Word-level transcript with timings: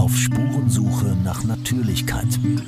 Auf 0.00 0.16
Spurensuche 0.16 1.14
nach 1.22 1.44
Natürlichkeit. 1.44 2.26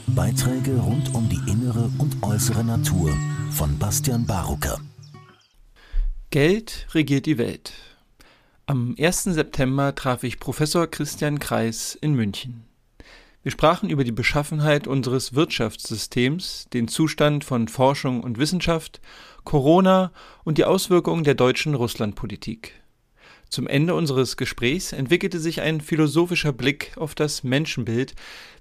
Beiträge 0.09 0.77
rund 0.77 1.15
um 1.15 1.31
die 1.31 1.41
innere 1.51 1.91
und 1.97 2.23
äußere 2.23 2.63
Natur 2.63 3.17
von 3.51 3.79
Bastian 3.79 4.27
Barucker. 4.27 4.79
Geld 6.29 6.87
regiert 6.93 7.25
die 7.25 7.39
Welt. 7.39 7.73
Am 8.67 8.95
1. 8.99 9.25
September 9.25 9.95
traf 9.95 10.25
ich 10.25 10.41
Professor 10.41 10.87
Christian 10.87 11.39
Kreis 11.39 11.95
in 11.99 12.13
München. 12.13 12.67
Wir 13.43 13.51
sprachen 13.51 13.89
über 13.89 14.05
die 14.05 14.13
Beschaffenheit 14.13 14.87
unseres 14.87 15.33
Wirtschaftssystems, 15.33 16.67
den 16.75 16.87
Zustand 16.87 17.45
von 17.45 17.67
Forschung 17.67 18.23
und 18.23 18.37
Wissenschaft, 18.37 19.01
Corona 19.45 20.13
und 20.45 20.59
die 20.59 20.67
Auswirkungen 20.67 21.25
der 21.25 21.35
deutschen 21.35 21.75
Russlandpolitik. 21.75 22.82
Zum 23.53 23.67
Ende 23.67 23.95
unseres 23.95 24.39
Gesprächs 24.39 24.95
entwickelte 24.95 25.39
sich 25.39 25.61
ein 25.61 25.83
philosophischer 25.83 26.55
Blick 26.55 26.93
auf 26.97 27.15
das 27.15 27.45
Menschenbild, 27.45 28.15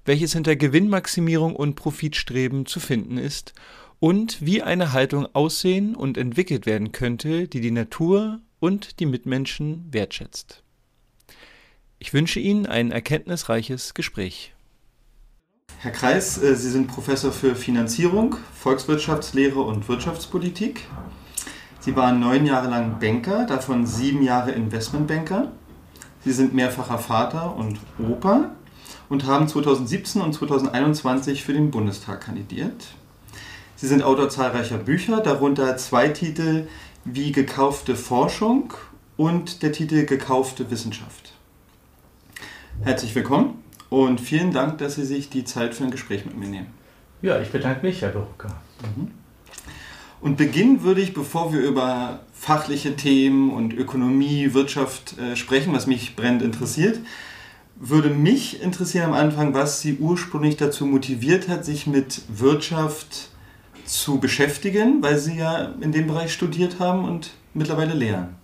welches 0.04 0.34
hinter 0.34 0.58
Gewinnmaximierung 0.58 1.56
und 1.56 1.76
Profitstreben 1.76 2.66
zu 2.66 2.82
finden 2.82 3.18
ist 3.18 3.54
und 4.02 4.46
wie 4.46 4.62
eine 4.62 4.92
Haltung 4.92 5.34
aussehen 5.34 5.96
und 5.96 6.18
entwickelt 6.18 6.66
werden 6.66 6.92
könnte, 6.92 7.48
die 7.48 7.62
die 7.62 7.72
Natur 7.72 8.42
und 8.60 9.00
die 9.00 9.06
Mitmenschen 9.06 9.88
wertschätzt. 9.92 10.62
Ich 11.98 12.12
wünsche 12.12 12.42
Ihnen 12.42 12.66
ein 12.66 12.92
erkenntnisreiches 12.92 13.94
Gespräch. 13.94 14.54
Herr 15.80 15.92
Kreis, 15.92 16.38
äh, 16.44 16.54
Sie 16.58 16.70
sind 16.70 16.88
Professor 16.88 17.32
für 17.32 17.56
Finanzierung, 17.56 18.36
Volkswirtschaftslehre 18.60 19.62
und 19.62 19.88
Wirtschaftspolitik. 19.88 20.82
Sie 21.82 21.96
waren 21.96 22.20
neun 22.20 22.46
Jahre 22.46 22.70
lang 22.70 23.00
Banker, 23.00 23.48
davon 23.48 23.88
sieben 23.88 24.22
Jahre 24.22 24.52
Investmentbanker. 24.52 25.52
Sie 26.24 26.32
sind 26.32 26.54
mehrfacher 26.54 27.00
Vater 27.00 27.56
und 27.56 27.80
Opa 27.98 28.52
und 29.10 29.26
haben 29.26 29.48
2017 29.48 30.22
und 30.22 30.32
2021 30.32 31.44
für 31.44 31.54
den 31.54 31.72
Bundestag 31.72 32.22
kandidiert. 32.22 32.86
Sie 33.76 33.88
sind 33.88 34.04
Autor 34.04 34.30
zahlreicher 34.30 34.78
Bücher, 34.78 35.22
darunter 35.22 35.76
zwei 35.78 36.10
Titel 36.10 36.68
wie 37.04 37.32
Gekaufte 37.32 37.96
Forschung 37.96 38.76
und 39.18 39.64
der 39.64 39.72
Titel 39.72 40.06
Gekaufte 40.06 40.70
Wissenschaft. 40.70 41.34
Herzlich 42.84 43.16
willkommen. 43.16 43.56
Und 43.90 44.22
vielen 44.22 44.54
Dank, 44.54 44.78
dass 44.78 44.96
Sie 44.96 45.06
sich 45.06 45.32
die 45.32 45.46
Zeit 45.46 45.74
für 45.74 45.84
ein 45.84 45.92
Gespräch 45.92 46.26
mit 46.26 46.38
mir 46.38 46.48
nehmen. 46.48 46.68
Ja, 47.24 47.42
ich 47.42 47.50
bedanke 47.50 47.84
mich, 47.84 48.04
Herr 48.04 48.10
Berucker. 48.10 48.62
Mhm. 48.84 49.21
Und 50.22 50.38
beginnen 50.38 50.84
würde 50.84 51.02
ich, 51.02 51.14
bevor 51.14 51.52
wir 51.52 51.62
über 51.62 52.20
fachliche 52.34 52.96
Themen 52.96 53.50
und 53.52 53.74
Ökonomie, 53.74 54.54
Wirtschaft 54.54 55.18
äh, 55.18 55.36
sprechen, 55.36 55.74
was 55.74 55.88
mich 55.88 56.16
brennend 56.16 56.44
interessiert, 56.44 57.00
würde 57.76 58.10
mich 58.10 58.62
interessieren 58.62 59.08
am 59.08 59.14
Anfang, 59.14 59.56
was 59.56 59.82
Sie 59.82 59.98
ursprünglich 59.98 60.58
dazu 60.58 60.86
motiviert 60.86 61.50
hat, 61.50 61.66
sich 61.66 61.88
mit 61.88 62.22
Wirtschaft 62.28 63.30
zu 63.86 64.20
beschäftigen, 64.20 65.02
weil 65.02 65.18
Sie 65.18 65.38
ja 65.38 65.74
in 65.82 65.92
dem 65.92 66.06
Bereich 66.06 66.32
studiert 66.32 66.80
haben 66.80 67.04
und 67.06 67.32
mittlerweile 67.56 67.96
lehren. 67.96 68.41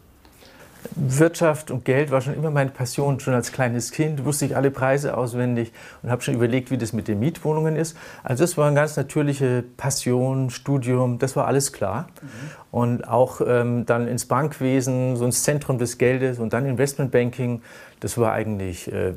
Wirtschaft 0.96 1.72
und 1.72 1.86
Geld 1.86 2.12
war 2.12 2.22
schon 2.22 2.34
immer 2.34 2.52
meine 2.52 2.72
Passion. 2.72 3.20
Schon 3.20 3.34
als 3.34 3.52
kleines 3.52 3.92
Kind 3.92 4.26
wusste 4.26 4.46
ich 4.46 4.56
alle 4.56 4.72
Preise 4.72 5.18
auswendig 5.18 5.72
und 6.04 6.12
habe 6.12 6.22
schon 6.22 6.34
überlegt, 6.34 6.72
wie 6.72 6.78
das 6.78 6.94
mit 6.94 7.08
den 7.08 7.20
Mietwohnungen 7.20 7.76
ist. 7.76 7.98
Also 8.24 8.44
das 8.44 8.58
war 8.58 8.68
eine 8.68 8.76
ganz 8.76 8.96
natürliche 8.98 9.64
Passion, 9.78 10.50
Studium, 10.50 11.20
das 11.20 11.36
war 11.36 11.48
alles 11.48 11.74
klar. 11.74 12.08
Mhm. 12.22 12.28
Und 12.72 13.08
auch 13.08 13.42
ähm, 13.46 13.86
dann 13.86 14.08
ins 14.08 14.26
Bankwesen, 14.26 15.16
so 15.16 15.26
ins 15.26 15.44
Zentrum 15.44 15.78
des 15.78 15.98
Geldes 15.98 16.40
und 16.40 16.54
dann 16.54 16.66
Investmentbanking, 16.66 17.62
das 18.00 18.18
war 18.18 18.34
eigentlich 18.34 18.92
äh, 18.92 19.14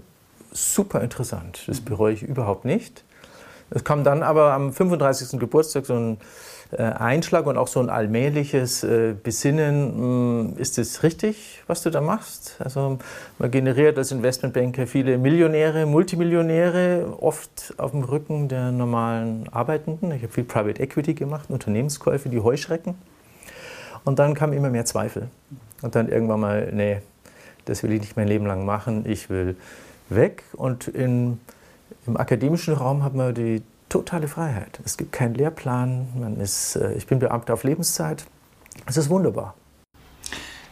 super 0.53 1.01
interessant. 1.01 1.65
Das 1.67 1.81
mhm. 1.81 1.85
bereue 1.85 2.15
ich 2.15 2.23
überhaupt 2.23 2.65
nicht. 2.65 3.05
Es 3.71 3.85
kam 3.85 4.03
dann 4.03 4.23
aber 4.23 4.53
am 4.53 4.73
35. 4.73 5.39
Geburtstag 5.39 5.87
so 5.87 5.95
ein 5.95 6.19
Einschlag 6.79 7.47
und 7.47 7.57
auch 7.57 7.67
so 7.67 7.81
ein 7.81 7.91
allmähliches 7.91 8.85
äh, 8.85 9.15
Besinnen, 9.21 9.93
hm, 9.95 10.53
ist 10.57 10.79
es 10.79 11.03
richtig, 11.03 11.63
was 11.67 11.83
du 11.83 11.91
da 11.91 12.01
machst? 12.01 12.57
Also 12.61 12.99
man 13.39 13.51
generiert 13.51 13.99
als 13.99 14.13
Investmentbanker 14.13 14.87
viele 14.87 15.19
Millionäre, 15.19 15.87
Multimillionäre, 15.87 17.17
oft 17.21 17.75
auf 17.77 17.91
dem 17.91 18.05
Rücken 18.05 18.49
der 18.49 18.71
normalen 18.71 19.49
Arbeitenden. 19.51 20.13
Ich 20.13 20.23
habe 20.23 20.33
viel 20.33 20.45
Private 20.45 20.81
Equity 20.81 21.15
gemacht, 21.15 21.51
Unternehmenskäufe, 21.51 22.29
die 22.29 22.41
Heuschrecken. 22.41 22.95
Und 24.05 24.19
dann 24.19 24.35
kam 24.35 24.53
immer 24.53 24.71
mehr 24.71 24.85
Zweifel. 24.85 25.29
Und 25.83 25.95
dann 25.95 26.09
irgendwann 26.09 26.41
mal, 26.41 26.71
nee, 26.73 26.99
das 27.65 27.83
will 27.83 27.93
ich 27.93 28.01
nicht 28.01 28.17
mein 28.17 28.29
Leben 28.29 28.47
lang 28.47 28.65
machen, 28.65 29.05
ich 29.07 29.29
will 29.29 29.57
weg. 30.09 30.45
Und 30.53 30.89
in, 30.89 31.41
im 32.07 32.17
akademischen 32.17 32.75
Raum 32.75 33.03
hat 33.03 33.15
man 33.15 33.35
die 33.35 33.63
totale 33.91 34.29
Freiheit. 34.29 34.81
Es 34.85 34.97
gibt 34.97 35.13
keinen 35.13 35.35
Lehrplan. 35.35 36.09
Man 36.19 36.37
ist, 36.41 36.77
äh, 36.77 36.95
ich 36.95 37.07
bin 37.07 37.19
Beamter 37.19 37.53
auf 37.53 37.65
Lebenszeit. 37.65 38.25
Es 38.87 38.97
ist 38.97 39.11
wunderbar. 39.11 39.55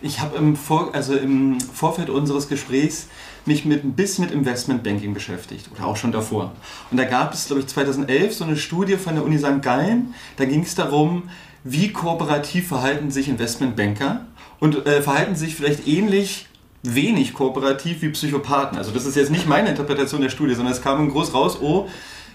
Ich 0.01 0.21
habe 0.21 0.37
im, 0.37 0.55
Vor 0.55 0.95
also 0.95 1.17
im 1.17 1.61
Vorfeld 1.61 2.09
unseres 2.09 2.49
Gesprächs 2.49 3.09
mich 3.45 3.65
mit 3.65 3.85
ein 3.85 3.95
bisschen 3.95 4.25
mit 4.25 4.33
Investmentbanking 4.33 5.13
beschäftigt 5.13 5.69
oder 5.75 5.87
auch 5.87 5.97
schon 5.97 6.13
davor. 6.13 6.53
Und 6.91 6.97
da 6.97 7.05
gab 7.05 7.35
es, 7.35 7.47
glaube 7.47 7.61
ich, 7.61 7.67
2011 7.67 8.35
so 8.35 8.45
eine 8.45 8.57
Studie 8.57 8.97
von 8.97 9.17
der 9.17 9.25
Uni 9.25 9.39
St. 9.39 9.61
Gallen. 9.61 10.15
Da 10.37 10.45
ging 10.45 10.63
es 10.63 10.77
darum, 10.77 11.25
wie 11.65 11.93
kooperativ 11.93 12.69
verhalten 12.69 13.11
sich 13.11 13.29
Investmentbanker 13.29 14.27
und 14.61 14.87
äh, 14.87 15.03
verhalten 15.03 15.35
sich 15.35 15.57
vielleicht 15.57 15.89
ähnlich 15.89 16.47
wenig 16.83 17.35
kooperativ 17.35 18.03
wie 18.03 18.11
Psychopathen. 18.11 18.79
Also 18.79 18.93
das 18.93 19.05
ist 19.05 19.17
jetzt 19.17 19.31
nicht 19.31 19.49
meine 19.49 19.71
Interpretation 19.71 20.21
der 20.21 20.31
Studie, 20.31 20.55
sondern 20.55 20.73
es 20.73 20.81
kam 20.81 21.11
groß 21.11 21.35
raus, 21.35 21.59
oh, 21.61 21.89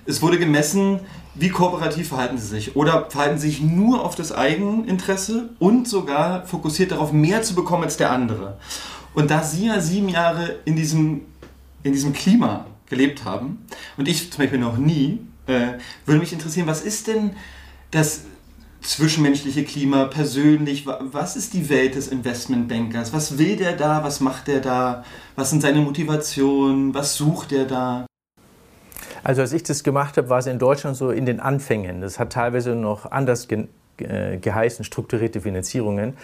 es 0.06 0.22
wurde 0.22 0.40
gemessen, 0.40 1.00
wie 1.36 1.50
kooperativ 1.50 2.10
verhalten 2.10 2.38
sie 2.38 2.48
sich 2.48 2.76
oder 2.76 3.10
verhalten 3.10 3.40
sie 3.40 3.50
sich 3.50 3.62
nur 3.62 4.04
auf 4.04 4.16
das 4.16 4.32
Eigeninteresse 4.32 5.50
und 5.60 5.88
sogar 5.88 6.46
fokussiert 6.46 6.92
darauf, 6.92 7.12
mehr 7.12 7.42
zu 7.42 7.56
bekommen 7.56 7.84
als 7.84 7.98
der 7.98 8.12
andere. 8.12 8.58
Und 9.14 9.32
da 9.32 9.44
sie 9.44 9.68
ja 9.68 9.80
sieben 9.80 10.10
Jahre 10.10 10.60
in 10.66 10.76
diesem, 10.76 11.22
in 11.84 11.94
diesem 11.94 12.14
Klima 12.14 12.66
gelebt 12.88 13.26
haben 13.26 13.66
und 13.98 14.08
ich 14.08 14.32
zum 14.32 14.44
Beispiel 14.44 14.60
noch 14.60 14.78
nie, 14.78 15.20
äh, 15.48 15.74
würde 16.06 16.20
mich 16.20 16.34
interessieren, 16.34 16.68
was 16.68 16.82
ist 16.82 17.08
denn 17.08 17.32
das 17.92 18.22
zwischenmenschliche 18.82 19.64
Klima 19.64 20.06
persönlich? 20.06 20.86
Was 20.86 21.36
ist 21.36 21.54
die 21.54 21.70
Welt 21.70 21.96
des 21.96 22.10
Investmentbankers? 22.10 23.14
Was 23.14 23.38
will 23.38 23.56
der 23.56 23.74
da? 23.74 24.04
Was 24.04 24.20
macht 24.20 24.48
der 24.48 24.60
da? 24.60 25.04
Was 25.36 25.50
sind 25.50 25.62
seine 25.62 25.80
Motivationen? 25.80 26.94
Was 26.94 27.16
sucht 27.16 27.52
der 27.52 27.66
da? 27.66 28.06
Also 29.24 29.42
als 29.42 29.54
ich 29.54 29.64
das 29.64 29.84
gemacht 29.84 30.18
habe, 30.18 30.30
war 30.30 30.40
es 30.40 30.48
in 30.48 30.60
Deutschland 30.60 30.98
so 30.98 31.10
in 31.10 31.26
den 31.26 31.40
Anfängen. 31.40 32.02
Das 32.02 32.20
hat 32.20 32.34
teilweise 32.34 32.76
noch 32.76 33.10
anders 33.12 33.48
ge 33.48 33.68
äh, 33.98 34.38
geheißen, 34.38 34.84
strukturierte 34.84 35.42
Finanzierungen. 35.42 36.18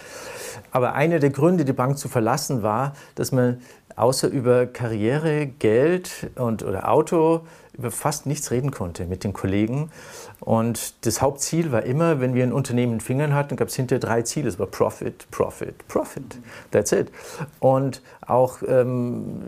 Aber 0.72 0.94
einer 0.94 1.20
der 1.20 1.30
Gründe, 1.30 1.64
die 1.64 1.72
Bank 1.72 1.98
zu 1.98 2.08
verlassen, 2.08 2.64
war, 2.64 2.94
dass 3.14 3.30
man 3.30 3.60
außer 3.94 4.26
über 4.28 4.66
Karriere, 4.66 5.46
Geld 5.46 6.30
und, 6.34 6.64
oder 6.64 6.90
Auto 6.90 7.42
über 7.80 7.90
fast 7.90 8.26
nichts 8.26 8.50
reden 8.50 8.70
konnte 8.70 9.06
mit 9.06 9.24
den 9.24 9.32
Kollegen. 9.32 9.90
Und 10.38 11.06
das 11.06 11.20
Hauptziel 11.22 11.72
war 11.72 11.82
immer, 11.82 12.20
wenn 12.20 12.34
wir 12.34 12.44
ein 12.44 12.52
Unternehmen 12.52 12.94
in 12.94 13.00
Fingern 13.00 13.34
hatten, 13.34 13.56
gab 13.56 13.68
es 13.68 13.74
hinter 13.74 13.98
drei 13.98 14.22
Ziele. 14.22 14.48
Es 14.48 14.58
war 14.58 14.66
Profit, 14.66 15.30
Profit, 15.30 15.88
Profit. 15.88 16.38
That's 16.70 16.92
it. 16.92 17.10
Und 17.58 18.02
auch 18.26 18.58
ähm, 18.66 19.40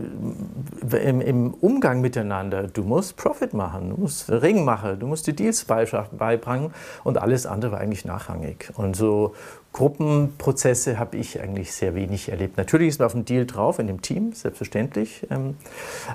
im, 0.90 1.20
im, 1.20 1.54
Umgang 1.54 2.00
miteinander, 2.00 2.64
du 2.64 2.82
musst 2.82 3.16
Profit 3.16 3.54
machen, 3.54 3.90
du 3.90 3.96
musst 3.96 4.30
Ring 4.30 4.64
machen, 4.64 4.98
du 4.98 5.06
musst 5.06 5.26
die 5.26 5.36
Deals 5.36 5.64
beibringen 5.64 6.72
und 7.04 7.18
alles 7.18 7.46
andere 7.46 7.72
war 7.72 7.80
eigentlich 7.80 8.04
nachrangig. 8.04 8.70
Und 8.76 8.96
so 8.96 9.34
Gruppenprozesse 9.72 10.98
habe 10.98 11.16
ich 11.16 11.40
eigentlich 11.40 11.72
sehr 11.72 11.94
wenig 11.94 12.28
erlebt. 12.28 12.58
Natürlich 12.58 12.88
ist 12.88 12.98
man 12.98 13.06
auf 13.06 13.12
dem 13.12 13.24
Deal 13.24 13.46
drauf, 13.46 13.78
in 13.78 13.86
dem 13.86 14.02
Team, 14.02 14.32
selbstverständlich. 14.32 15.26
Ähm, 15.30 15.56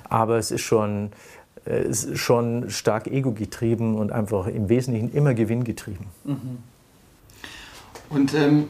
aber 0.08 0.38
es 0.38 0.50
ist 0.50 0.62
schon 0.62 1.10
schon 2.14 2.70
stark 2.70 3.06
ego-getrieben 3.06 3.94
und 3.96 4.12
einfach 4.12 4.46
im 4.46 4.68
Wesentlichen 4.68 5.12
immer 5.12 5.34
gewinngetrieben. 5.34 6.06
Mhm. 6.24 6.58
Und 8.10 8.34
ähm, 8.34 8.64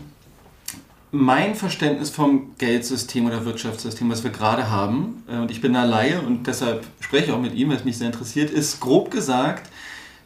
mein 1.11 1.55
Verständnis 1.55 2.11
vom 2.11 2.55
Geldsystem 2.59 3.27
oder 3.27 3.45
Wirtschaftssystem, 3.45 4.11
was 4.11 4.25
wir 4.25 4.31
gerade 4.31 4.71
haben, 4.71 5.23
äh, 5.29 5.39
und 5.39 5.51
ich 5.51 5.61
bin 5.61 5.73
da 5.73 5.85
Laie 5.85 6.21
und 6.21 6.47
deshalb 6.47 6.85
spreche 7.01 7.27
ich 7.27 7.33
auch 7.33 7.41
mit 7.41 7.55
ihm, 7.55 7.71
weil 7.71 7.77
es 7.77 7.85
mich 7.85 7.99
sehr 7.99 8.09
interessiert, 8.09 8.51
ist 8.51 8.81
grob 8.81 9.11
gesagt, 9.11 9.71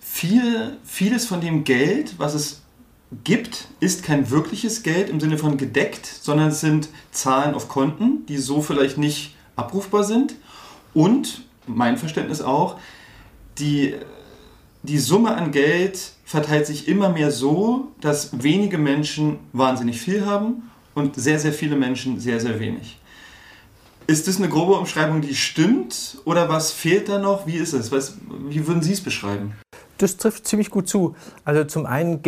viel, 0.00 0.76
vieles 0.84 1.26
von 1.26 1.40
dem 1.40 1.64
Geld, 1.64 2.18
was 2.18 2.34
es 2.34 2.62
gibt, 3.24 3.68
ist 3.80 4.02
kein 4.02 4.30
wirkliches 4.30 4.82
Geld 4.82 5.10
im 5.10 5.20
Sinne 5.20 5.38
von 5.38 5.56
gedeckt, 5.56 6.06
sondern 6.06 6.48
es 6.48 6.60
sind 6.60 6.88
Zahlen 7.10 7.54
auf 7.54 7.68
Konten, 7.68 8.26
die 8.26 8.38
so 8.38 8.62
vielleicht 8.62 8.98
nicht 8.98 9.34
abrufbar 9.56 10.04
sind. 10.04 10.34
Und 10.94 11.42
mein 11.66 11.96
Verständnis 11.96 12.40
auch, 12.40 12.78
die, 13.58 13.94
die 14.82 14.98
Summe 14.98 15.34
an 15.34 15.52
Geld 15.52 16.12
verteilt 16.24 16.66
sich 16.66 16.88
immer 16.88 17.08
mehr 17.08 17.30
so, 17.30 17.88
dass 18.00 18.42
wenige 18.42 18.78
Menschen 18.78 19.38
wahnsinnig 19.52 20.00
viel 20.00 20.26
haben 20.26 20.70
und 20.94 21.16
sehr, 21.16 21.38
sehr 21.38 21.52
viele 21.52 21.76
Menschen 21.76 22.20
sehr, 22.20 22.40
sehr 22.40 22.58
wenig. 22.58 22.98
Ist 24.06 24.26
das 24.26 24.38
eine 24.38 24.48
grobe 24.48 24.74
Umschreibung, 24.74 25.20
die 25.20 25.34
stimmt? 25.34 26.18
Oder 26.24 26.48
was 26.48 26.72
fehlt 26.72 27.08
da 27.08 27.18
noch? 27.18 27.46
Wie 27.46 27.56
ist 27.56 27.72
es? 27.72 27.92
Was, 27.92 28.16
wie 28.48 28.66
würden 28.66 28.82
Sie 28.82 28.92
es 28.92 29.00
beschreiben? 29.00 29.52
Das 29.98 30.16
trifft 30.16 30.46
ziemlich 30.46 30.70
gut 30.70 30.88
zu. 30.88 31.14
Also 31.44 31.64
zum 31.64 31.86
einen 31.86 32.22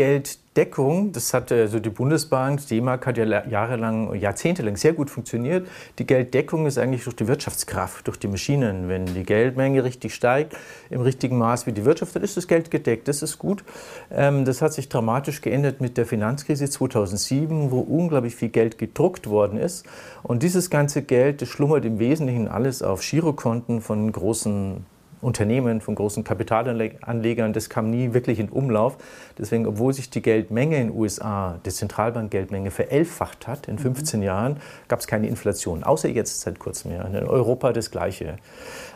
Gelddeckung, 0.55 1.11
das 1.11 1.35
hat 1.35 1.51
also 1.51 1.81
die 1.81 1.91
Bundesbank, 1.91 2.61
die 2.61 2.77
D-Mark 2.77 3.09
hat 3.09 3.19
ja 3.19 3.25
jahrelang, 3.25 4.15
jahrzehntelang 4.15 4.77
sehr 4.77 4.93
gut 4.93 5.11
funktioniert. 5.11 5.67
Die 5.99 6.07
Gelddeckung 6.07 6.67
ist 6.67 6.79
eigentlich 6.79 7.03
durch 7.03 7.17
die 7.17 7.27
Wirtschaftskraft, 7.27 8.07
durch 8.07 8.21
die 8.21 8.29
Maschinen. 8.29 8.89
Wenn 8.89 9.05
die 9.07 9.25
Geldmenge 9.25 9.83
richtig 9.83 10.15
steigt, 10.15 10.57
im 10.91 11.01
richtigen 11.01 11.39
Maß 11.39 11.67
wie 11.67 11.73
die 11.73 11.85
Wirtschaft, 11.85 12.15
dann 12.15 12.23
ist 12.23 12.37
das 12.37 12.47
Geld 12.47 12.71
gedeckt. 12.71 13.09
Das 13.09 13.21
ist 13.23 13.37
gut. 13.39 13.65
Ähm, 14.13 14.45
das 14.45 14.63
hat 14.63 14.73
sich 14.73 14.89
dramatisch 14.89 15.41
geändert 15.41 15.81
mit 15.81 15.99
der 15.99 16.07
Finanzkrise 16.07 16.71
2007, 16.71 17.73
wo 17.73 17.81
unglaublich 17.81 18.37
viel 18.37 18.51
Geld 18.51 18.79
gedruckt 18.79 19.29
worden 19.29 19.59
ist. 19.59 19.85
Und 20.23 20.45
dieses 20.45 20.71
ganze 20.71 21.03
Geld, 21.03 21.43
das 21.43 21.49
schlummert 21.49 21.85
im 21.85 21.99
Wesentlichen 21.99 22.47
alles 22.47 22.81
auf 22.81 23.01
Girokonten 23.01 23.81
von 23.81 24.13
großen 24.13 24.87
Unternehmen, 25.25 25.81
von 25.81 25.95
großen 25.95 26.25
Kapitalanlegern, 26.25 27.53
das 27.53 27.69
kam 27.69 27.91
nie 27.91 28.15
wirklich 28.15 28.39
in 28.39 28.49
Umlauf. 28.49 28.97
Deswegen, 29.39 29.67
obwohl 29.67 29.93
sich 29.93 30.11
die 30.11 30.23
Geldmenge 30.23 30.77
in 30.77 30.89
den 30.89 30.97
USA, 30.97 31.59
die 31.65 31.71
Zentralbankgeldmenge, 31.71 32.71
verelfacht 32.71 33.47
hat 33.49 33.69
in 33.69 33.79
15 33.79 34.21
mhm. 34.21 34.27
Jahren, 34.27 34.57
gab 34.89 35.01
es 35.01 35.07
keine 35.07 35.27
Inflation, 35.29 35.83
außer 35.83 36.09
jetzt 36.09 36.41
seit 36.41 36.59
kurzem. 36.59 36.93
Ja. 36.93 37.03
In 37.03 37.27
Europa 37.27 37.73
das 37.73 37.91
Gleiche. 37.91 38.37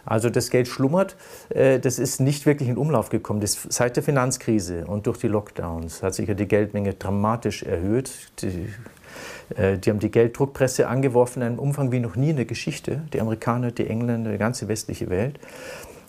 Also 0.05 0.31
das 0.31 0.51
Geld 0.51 0.69
schlummert, 0.69 1.17
äh, 1.51 1.79
das 1.79 1.99
ist 1.99 2.21
nicht 2.21 2.47
wirklich 2.47 2.69
in 2.69 2.79
Umlauf 2.79 3.11
gekommen. 3.11 3.41
Das, 3.41 3.59
seit 3.69 3.97
der 3.97 4.03
Finanzkrise 4.03 4.87
und 4.87 5.07
durch 5.07 5.19
die 5.19 5.29
Lockdowns 5.29 6.03
hat 6.03 6.15
sich 6.15 6.29
ja 6.29 6.35
die 6.35 6.49
Geldmenge 6.49 6.95
dramatisch 6.95 7.63
erhöht. 7.63 8.11
Die, 8.41 8.69
äh, 9.57 9.79
die 9.79 9.91
haben 9.91 9.99
die 9.99 10.11
Gelddruckpresse 10.11 10.89
angeworfen 10.89 11.43
in 11.43 11.49
einem 11.49 11.59
Umfang 11.59 11.93
wie 11.93 12.01
noch 12.01 12.17
nie 12.17 12.31
in 12.31 12.37
der 12.37 12.45
Geschichte. 12.45 13.03
Die 13.13 13.21
Amerikaner, 13.21 13.71
die 13.71 13.87
Engländer, 13.87 14.33
die 14.33 14.39
ganze 14.39 14.69
westliche 14.69 15.11
Welt. 15.11 15.39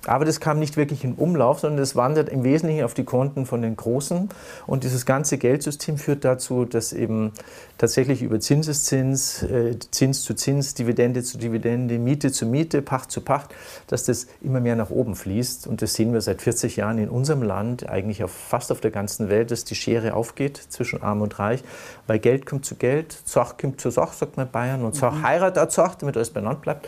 Aber 0.05 0.25
das 0.25 0.39
kam 0.39 0.59
nicht 0.59 0.77
wirklich 0.77 1.03
in 1.03 1.13
Umlauf, 1.13 1.59
sondern 1.59 1.81
es 1.81 1.95
wandert 1.95 2.29
im 2.29 2.43
Wesentlichen 2.43 2.83
auf 2.83 2.93
die 2.93 3.03
Konten 3.03 3.45
von 3.45 3.61
den 3.61 3.75
Großen. 3.75 4.29
Und 4.65 4.83
dieses 4.83 5.05
ganze 5.05 5.37
Geldsystem 5.37 5.97
führt 5.97 6.23
dazu, 6.23 6.65
dass 6.65 6.93
eben 6.93 7.33
tatsächlich 7.77 8.21
über 8.21 8.39
Zinseszins, 8.39 9.43
äh, 9.43 9.77
Zins 9.91 10.23
zu 10.23 10.33
Zins, 10.35 10.73
Dividende 10.73 11.23
zu 11.23 11.37
Dividende, 11.37 11.99
Miete 11.99 12.31
zu 12.31 12.45
Miete, 12.45 12.81
Pacht 12.81 13.11
zu 13.11 13.21
Pacht, 13.21 13.53
dass 13.87 14.05
das 14.05 14.27
immer 14.41 14.61
mehr 14.61 14.75
nach 14.75 14.89
oben 14.89 15.15
fließt. 15.15 15.67
Und 15.67 15.81
das 15.81 15.93
sehen 15.93 16.13
wir 16.13 16.21
seit 16.21 16.41
40 16.41 16.77
Jahren 16.77 16.97
in 16.97 17.09
unserem 17.09 17.43
Land, 17.43 17.89
eigentlich 17.89 18.23
auf, 18.23 18.31
fast 18.31 18.71
auf 18.71 18.79
der 18.79 18.91
ganzen 18.91 19.29
Welt, 19.29 19.51
dass 19.51 19.65
die 19.65 19.75
Schere 19.75 20.13
aufgeht 20.13 20.57
zwischen 20.69 21.03
Arm 21.03 21.21
und 21.21 21.39
Reich, 21.39 21.63
weil 22.07 22.19
Geld 22.19 22.45
kommt 22.45 22.65
zu 22.65 22.75
Geld, 22.75 23.17
Zach 23.25 23.57
kommt 23.57 23.81
zu 23.81 23.89
Sach, 23.89 24.13
sagt 24.13 24.37
man 24.37 24.47
in 24.47 24.51
Bayern, 24.51 24.83
und 24.83 24.95
Zach 24.95 25.13
mhm. 25.13 25.23
heiratet 25.23 25.63
auch 25.63 25.69
Zach, 25.69 25.95
damit 25.95 26.15
alles 26.15 26.29
benannt 26.29 26.61
bleibt. 26.61 26.87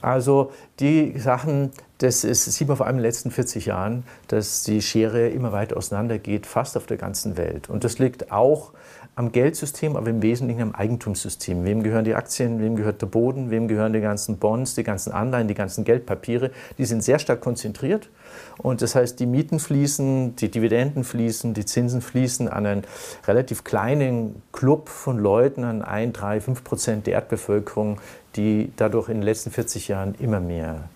Also 0.00 0.52
die 0.80 1.18
Sachen, 1.18 1.70
das 1.98 2.24
ist, 2.24 2.44
sieht 2.44 2.68
man 2.68 2.76
vor 2.76 2.86
allem 2.86 2.96
in 2.96 3.02
den 3.02 3.06
letzten 3.06 3.30
40 3.30 3.66
Jahren, 3.66 4.04
dass 4.28 4.62
die 4.62 4.82
Schere 4.82 5.28
immer 5.28 5.52
weiter 5.52 5.76
auseinandergeht, 5.76 6.46
fast 6.46 6.76
auf 6.76 6.86
der 6.86 6.96
ganzen 6.96 7.36
Welt. 7.36 7.68
Und 7.68 7.84
das 7.84 7.98
liegt 7.98 8.32
auch 8.32 8.72
am 9.18 9.32
Geldsystem, 9.32 9.96
aber 9.96 10.10
im 10.10 10.22
Wesentlichen 10.22 10.62
am 10.62 10.74
Eigentumssystem. 10.76 11.64
Wem 11.64 11.82
gehören 11.82 12.04
die 12.04 12.14
Aktien, 12.14 12.60
wem 12.60 12.76
gehört 12.76 13.02
der 13.02 13.08
Boden, 13.08 13.50
wem 13.50 13.66
gehören 13.66 13.92
die 13.92 14.00
ganzen 14.00 14.38
Bonds, 14.38 14.76
die 14.76 14.84
ganzen 14.84 15.12
Anleihen, 15.12 15.48
die 15.48 15.54
ganzen 15.54 15.82
Geldpapiere? 15.82 16.52
Die 16.78 16.84
sind 16.84 17.02
sehr 17.02 17.18
stark 17.18 17.40
konzentriert. 17.40 18.10
Und 18.58 18.80
das 18.80 18.94
heißt, 18.94 19.18
die 19.18 19.26
Mieten 19.26 19.58
fließen, 19.58 20.36
die 20.36 20.52
Dividenden 20.52 21.02
fließen, 21.02 21.52
die 21.52 21.64
Zinsen 21.64 22.00
fließen 22.00 22.46
an 22.46 22.64
einen 22.64 22.82
relativ 23.26 23.64
kleinen 23.64 24.40
Club 24.52 24.88
von 24.88 25.18
Leuten, 25.18 25.64
an 25.64 25.82
ein, 25.82 26.12
drei, 26.12 26.40
fünf 26.40 26.62
Prozent 26.62 27.08
der 27.08 27.14
Erdbevölkerung, 27.14 28.00
die 28.36 28.70
dadurch 28.76 29.08
in 29.08 29.16
den 29.16 29.24
letzten 29.24 29.50
40 29.50 29.88
Jahren 29.88 30.14
immer 30.20 30.38
mehr, 30.38 30.90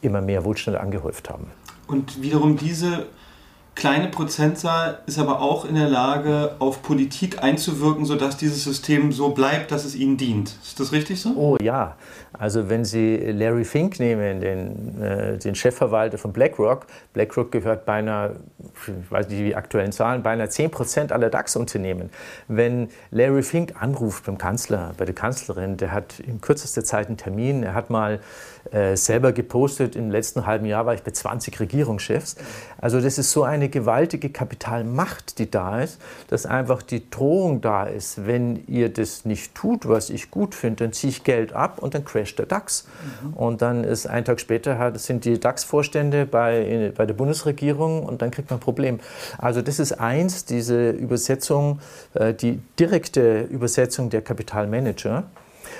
immer 0.00 0.22
mehr 0.22 0.46
Wohlstand 0.46 0.78
angehäuft 0.78 1.28
haben. 1.28 1.48
Und 1.88 2.22
wiederum 2.22 2.56
diese 2.56 3.04
kleine 3.76 4.08
Prozentzahl 4.08 4.98
ist 5.06 5.18
aber 5.18 5.40
auch 5.40 5.66
in 5.66 5.74
der 5.74 5.88
Lage, 5.88 6.56
auf 6.58 6.82
Politik 6.82 7.42
einzuwirken, 7.42 8.06
sodass 8.06 8.36
dieses 8.36 8.64
System 8.64 9.12
so 9.12 9.28
bleibt, 9.28 9.70
dass 9.70 9.84
es 9.84 9.94
ihnen 9.94 10.16
dient. 10.16 10.56
Ist 10.64 10.80
das 10.80 10.92
richtig 10.92 11.20
so? 11.20 11.34
Oh 11.36 11.56
ja. 11.62 11.94
Also 12.32 12.68
wenn 12.68 12.84
Sie 12.84 13.16
Larry 13.16 13.64
Fink 13.64 14.00
nehmen, 14.00 14.40
den, 14.40 15.00
äh, 15.00 15.38
den 15.38 15.54
Chefverwalter 15.54 16.18
von 16.18 16.32
BlackRock, 16.32 16.86
BlackRock 17.12 17.52
gehört 17.52 17.86
beinahe, 17.86 18.36
ich 18.74 19.10
weiß 19.10 19.28
nicht 19.28 19.40
die 19.40 19.54
aktuellen 19.54 19.92
Zahlen, 19.92 20.22
beinahe 20.22 20.48
10 20.48 20.70
Prozent 20.70 21.12
aller 21.12 21.30
DAX-Unternehmen. 21.30 22.10
Wenn 22.48 22.88
Larry 23.10 23.42
Fink 23.42 23.74
anruft 23.80 24.24
beim 24.24 24.38
Kanzler, 24.38 24.92
bei 24.96 25.04
der 25.04 25.14
Kanzlerin, 25.14 25.76
der 25.76 25.92
hat 25.92 26.20
in 26.20 26.40
kürzester 26.40 26.84
Zeit 26.84 27.08
einen 27.08 27.16
Termin, 27.16 27.62
er 27.62 27.74
hat 27.74 27.90
mal 27.90 28.20
äh, 28.76 28.96
selber 28.96 29.32
gepostet, 29.32 29.96
im 29.96 30.10
letzten 30.10 30.44
halben 30.44 30.66
Jahr 30.66 30.84
war 30.84 30.92
ich 30.92 31.02
bei 31.02 31.10
20 31.10 31.58
Regierungschefs. 31.60 32.36
Also 32.78 33.00
das 33.00 33.16
ist 33.16 33.32
so 33.32 33.42
eine 33.42 33.70
gewaltige 33.70 34.28
Kapitalmacht, 34.28 35.38
die 35.38 35.50
da 35.50 35.80
ist, 35.80 35.98
dass 36.28 36.44
einfach 36.44 36.82
die 36.82 37.08
Drohung 37.08 37.62
da 37.62 37.84
ist, 37.84 38.26
wenn 38.26 38.64
ihr 38.66 38.90
das 38.90 39.24
nicht 39.24 39.54
tut, 39.54 39.88
was 39.88 40.10
ich 40.10 40.30
gut 40.30 40.54
finde, 40.54 40.84
dann 40.84 40.92
ziehe 40.92 41.10
ich 41.10 41.24
Geld 41.24 41.54
ab 41.54 41.78
und 41.78 41.94
dann 41.94 42.04
crash 42.04 42.26
crasht 42.26 42.38
der 42.38 42.46
DAX. 42.46 42.86
Mhm. 43.22 43.32
Und 43.34 43.62
dann 43.62 43.82
ist 43.82 44.06
ein 44.06 44.24
Tag 44.24 44.40
später 44.40 44.92
sind 44.98 45.24
die 45.24 45.40
DAX-Vorstände 45.40 46.26
bei, 46.26 46.92
bei 46.94 47.06
der 47.06 47.14
Bundesregierung 47.14 48.04
und 48.04 48.20
dann 48.20 48.30
kriegt 48.30 48.50
man 48.50 48.58
ein 48.58 48.62
Problem. 48.62 49.00
Also 49.38 49.62
das 49.62 49.78
ist 49.78 49.92
eins, 49.92 50.44
diese 50.44 50.90
Übersetzung, 50.90 51.80
äh, 52.14 52.34
die 52.34 52.60
direkte 52.78 53.42
Übersetzung 53.42 54.10
der 54.10 54.20
Kapitalmanager. 54.20 55.24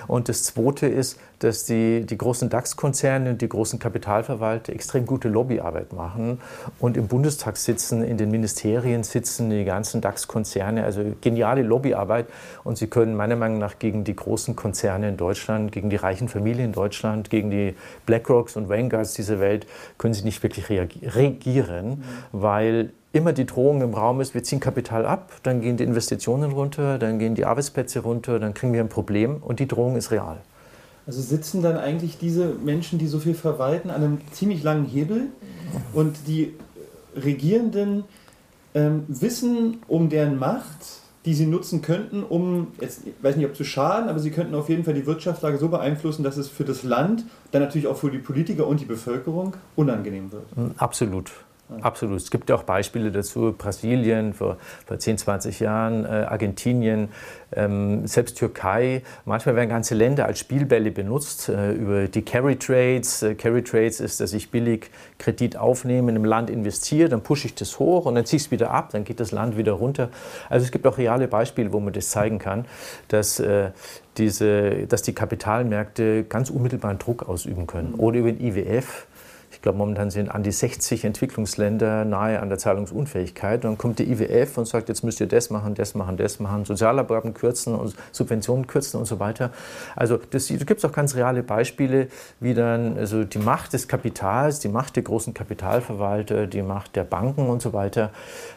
Und 0.09 0.29
das 0.29 0.45
Zweite 0.45 0.87
ist, 0.87 1.19
dass 1.39 1.65
die, 1.65 2.07
die 2.07 2.17
großen 2.17 2.49
DAX-Konzerne 2.49 3.31
und 3.31 3.43
die 3.43 3.49
großen 3.49 3.79
Kapitalverwalter 3.79 4.73
extrem 4.73 5.05
gute 5.07 5.29
Lobbyarbeit 5.29 5.93
machen 5.93 6.41
und 6.79 6.97
im 6.97 7.09
Bundestag 7.09 7.57
sitzen, 7.57 8.03
in 8.03 8.17
den 8.17 8.31
Ministerien 8.31 9.03
sitzen 9.03 9.51
die 9.51 9.65
ganzen 9.65 10.01
DAX-Konzerne, 10.01 10.85
also 10.85 11.03
geniale 11.21 11.63
Lobbyarbeit. 11.63 12.27
Und 12.65 12.79
sie 12.79 12.87
können 12.87 13.17
meiner 13.17 13.37
Meinung 13.37 13.59
nach 13.59 13.79
gegen 13.79 14.05
die 14.05 14.17
großen 14.17 14.57
Konzerne 14.57 15.09
in 15.09 15.17
Deutschland, 15.17 15.73
gegen 15.73 15.91
die 15.91 15.97
reichen 15.97 16.29
Familien 16.29 16.67
in 16.67 16.73
Deutschland, 16.73 17.31
gegen 17.31 17.51
die 17.51 17.75
BlackRocks 18.07 18.57
und 18.57 18.69
Vanguards 18.69 19.15
dieser 19.15 19.41
Welt, 19.41 19.67
können 19.99 20.15
sie 20.15 20.25
nicht 20.25 20.43
wirklich 20.43 20.69
reagieren, 20.71 21.89
mhm. 21.89 22.03
weil 22.33 22.91
immer 23.17 23.33
die 23.33 23.47
Drohung 23.47 23.83
im 23.83 23.95
Raum 23.95 24.21
ist, 24.21 24.35
wir 24.35 24.43
ziehen 24.43 24.61
Kapital 24.61 25.07
ab, 25.07 25.33
dann 25.43 25.61
gehen 25.61 25.77
die 25.77 25.85
Investitionen 25.85 26.53
runter, 26.53 26.99
dann 26.99 27.19
gehen 27.19 27.35
die 27.35 27.45
Arbeitsplätze 27.45 28.01
runter, 28.01 28.39
dann 28.39 28.55
kriegen 28.55 28.73
wir 28.73 28.81
ein 28.81 28.89
Problem 28.89 29.43
und 29.43 29.59
die 29.61 29.67
Drohung 29.67 29.97
ist 29.97 30.11
real. 30.11 30.39
Also 31.07 31.21
sitzen 31.23 31.63
dann 31.63 31.77
eigentlich 31.77 32.19
diese 32.19 32.47
Menschen, 32.47 32.99
die 32.99 33.07
so 33.07 33.21
viel 33.21 33.35
verwalten, 33.35 33.91
an 33.91 34.03
einem 34.03 34.21
ziemlich 34.33 34.63
langen 34.63 34.87
Hebel 34.87 35.29
und 35.93 36.17
die 36.27 36.55
Regierenden 37.15 38.05
ähm, 38.75 39.05
wissen 39.09 39.79
um 39.89 40.09
deren 40.09 40.39
Macht, 40.39 41.01
die 41.25 41.35
sie 41.35 41.47
nutzen 41.47 41.83
könnten, 41.83 42.23
um, 42.23 42.69
jetzt 42.81 43.07
ich 43.07 43.15
weiß 43.21 43.37
nicht, 43.37 43.47
ob 43.47 43.57
zu 43.57 43.65
schaden, 43.65 44.09
aber 44.09 44.19
sie 44.19 44.31
könnten 44.31 44.55
auf 44.55 44.69
jeden 44.69 44.85
Fall 44.85 44.95
die 44.95 45.07
Wirtschaftslage 45.07 45.59
so 45.59 45.69
beeinflussen, 45.69 46.23
dass 46.23 46.37
es 46.37 46.49
für 46.49 46.65
das 46.65 46.83
Land, 46.83 47.25
dann 47.51 47.63
natürlich 47.63 47.89
auch 47.89 47.97
für 47.97 48.11
die 48.11 48.19
Politiker 48.19 48.67
und 48.67 48.81
die 48.81 48.85
Bevölkerung 48.85 49.55
unangenehm 49.75 50.31
wird. 50.31 50.45
Absolut. 50.77 51.33
Absolut. 51.81 52.21
Es 52.21 52.31
gibt 52.31 52.49
ja 52.49 52.55
auch 52.55 52.63
Beispiele 52.63 53.11
dazu. 53.11 53.53
Brasilien 53.57 54.35
vor, 54.35 54.57
vor 54.87 54.99
10, 54.99 55.19
20 55.19 55.61
Jahren, 55.61 56.05
äh, 56.05 56.09
Argentinien, 56.09 57.09
ähm, 57.53 58.07
selbst 58.07 58.39
Türkei. 58.39 59.03
Manchmal 59.25 59.57
werden 59.57 59.69
ganze 59.69 59.97
Länder 59.97 60.27
als 60.27 60.39
Spielbälle 60.39 60.93
benutzt 60.93 61.49
äh, 61.49 61.73
über 61.73 62.07
die 62.07 62.23
Carry 62.23 62.57
Trades. 62.57 63.23
Äh, 63.23 63.35
Carry 63.35 63.65
Trades 63.65 63.99
ist, 63.99 64.21
dass 64.21 64.33
ich 64.33 64.51
billig 64.51 64.91
Kredit 65.19 65.57
aufnehme, 65.57 66.11
in 66.11 66.17
einem 66.17 66.25
Land 66.25 66.51
investiere, 66.51 67.09
dann 67.09 67.23
pushe 67.23 67.49
ich 67.49 67.55
das 67.55 67.79
hoch 67.79 68.07
und 68.07 68.15
dann 68.15 68.27
ziehe 68.27 68.39
ich 68.39 68.45
es 68.45 68.51
wieder 68.51 68.71
ab, 68.71 68.91
dann 68.93 69.05
geht 69.05 69.19
das 69.19 69.33
Land 69.33 69.57
wieder 69.57 69.73
runter. 69.73 70.11
Also 70.49 70.65
es 70.65 70.71
gibt 70.71 70.87
auch 70.87 70.99
reale 70.99 71.27
Beispiele, 71.27 71.73
wo 71.73 71.81
man 71.81 71.93
das 71.93 72.11
zeigen 72.11 72.39
kann, 72.39 72.67
dass 73.09 73.41
äh, 73.41 73.71
diese, 74.19 74.87
dass 74.87 75.03
die 75.03 75.15
Kapitalmärkte 75.15 76.25
ganz 76.25 76.51
unmittelbaren 76.51 76.99
Druck 76.99 77.29
ausüben 77.29 77.67
können. 77.67 77.95
Oder 77.95 78.19
über 78.19 78.33
den 78.33 78.41
IWF 78.41 79.07
ich 79.57 79.63
glaube, 79.63 79.79
momentan 79.79 80.11
sind 80.11 80.29
an 80.29 80.43
die 80.43 80.53
60 80.53 81.07
Entwicklungsländer 81.07 82.05
nahe 82.05 82.41
an 82.41 82.51
der 82.51 82.59
Zahlungsunfähigkeit. 82.59 83.65
Und 83.65 83.71
dann 83.71 83.79
kommt 83.79 83.99
der 83.99 84.07
IWF 84.07 84.59
und 84.59 84.67
sagt, 84.67 84.91
jetzt 84.91 85.03
müsst 85.03 85.19
ihr 85.19 85.27
das 85.27 85.49
machen, 85.49 85.75
das 85.75 85.95
machen, 85.95 86.19
das 86.19 86.41
machen, 86.41 86.67
Sozialabgaben 86.67 87.33
kürzen 87.33 87.75
und 87.75 87.97
Subventionen 88.13 88.67
kürzen 88.67 89.01
und 89.01 89.07
so 89.07 89.19
weiter. 89.19 89.51
Also 89.97 90.19
das, 90.31 90.49
da 90.49 90.57
gibt 90.57 90.79
es 90.79 90.85
auch 90.85 90.93
ganz 90.93 91.15
reale 91.15 91.43
Beispiele, 91.43 92.09
wie 92.39 92.53
dann 92.53 92.99
also 92.99 93.25
die 93.25 93.39
Macht 93.39 93.73
des 93.73 93.89
Kapitals, 93.89 94.61
die 94.61 94.69
Macht 94.69 94.95
der 94.97 95.05
großen 95.05 95.33
Kapitalverwalter, 95.33 96.47
die 96.47 96.61
Macht 96.61 96.95
der 96.95 97.05
Banken 97.05 97.49
und 97.49 97.63
so 97.63 97.73
weiter, 97.73 98.11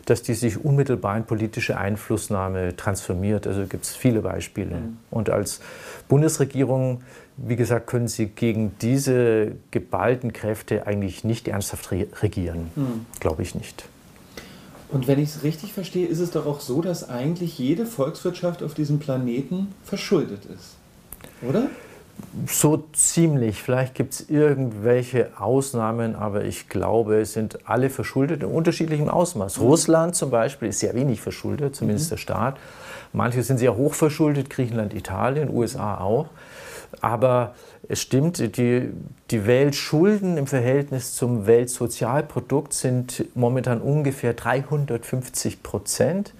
dass 0.05 0.21
die 0.21 0.33
sich 0.33 0.63
unmittelbar 0.63 1.15
in 1.15 1.23
politische 1.23 1.77
Einflussnahme 1.77 2.75
transformiert. 2.75 3.47
Also 3.47 3.65
gibt 3.67 3.85
es 3.85 3.95
viele 3.95 4.19
Beispiele. 4.19 4.75
Mhm. 4.75 4.97
Und 5.11 5.29
als 5.29 5.61
Bundesregierung 6.09 7.03
wie 7.45 7.55
gesagt, 7.55 7.87
können 7.87 8.07
sie 8.07 8.27
gegen 8.27 8.73
diese 8.81 9.53
geballten 9.71 10.33
Kräfte 10.33 10.87
eigentlich 10.87 11.23
nicht 11.23 11.47
ernsthaft 11.47 11.91
regieren. 11.91 12.71
Hm. 12.75 13.05
Glaube 13.19 13.43
ich 13.43 13.55
nicht. 13.55 13.85
Und 14.91 15.07
wenn 15.07 15.19
ich 15.19 15.29
es 15.29 15.43
richtig 15.43 15.73
verstehe, 15.73 16.07
ist 16.07 16.19
es 16.19 16.31
doch 16.31 16.45
auch 16.45 16.59
so, 16.59 16.81
dass 16.81 17.07
eigentlich 17.07 17.59
jede 17.59 17.85
Volkswirtschaft 17.85 18.63
auf 18.63 18.73
diesem 18.73 18.99
Planeten 18.99 19.67
verschuldet 19.83 20.45
ist. 20.45 20.75
Oder? 21.47 21.67
So 22.47 22.83
ziemlich. 22.93 23.61
Vielleicht 23.61 23.95
gibt 23.95 24.13
es 24.13 24.29
irgendwelche 24.29 25.39
Ausnahmen, 25.39 26.15
aber 26.15 26.43
ich 26.43 26.67
glaube, 26.69 27.21
es 27.21 27.33
sind 27.33 27.69
alle 27.69 27.89
verschuldet 27.89 28.43
in 28.43 28.49
unterschiedlichem 28.49 29.09
Ausmaß. 29.09 29.59
Mhm. 29.59 29.63
Russland 29.63 30.15
zum 30.15 30.31
Beispiel 30.31 30.69
ist 30.69 30.79
sehr 30.79 30.95
wenig 30.95 31.21
verschuldet, 31.21 31.75
zumindest 31.75 32.07
mhm. 32.07 32.09
der 32.09 32.17
Staat. 32.17 32.57
Manche 33.13 33.43
sind 33.43 33.57
sehr 33.57 33.75
hoch 33.75 33.93
verschuldet, 33.93 34.49
Griechenland, 34.49 34.93
Italien, 34.93 35.49
USA 35.49 35.99
auch. 35.99 36.27
Aber 37.01 37.53
es 37.87 38.01
stimmt, 38.01 38.57
die, 38.57 38.89
die 39.31 39.47
Weltschulden 39.47 40.37
im 40.37 40.47
Verhältnis 40.47 41.15
zum 41.15 41.47
Weltsozialprodukt 41.47 42.73
sind 42.73 43.25
momentan 43.35 43.81
ungefähr 43.81 44.33
350 44.33 45.63
Prozent. 45.63 46.33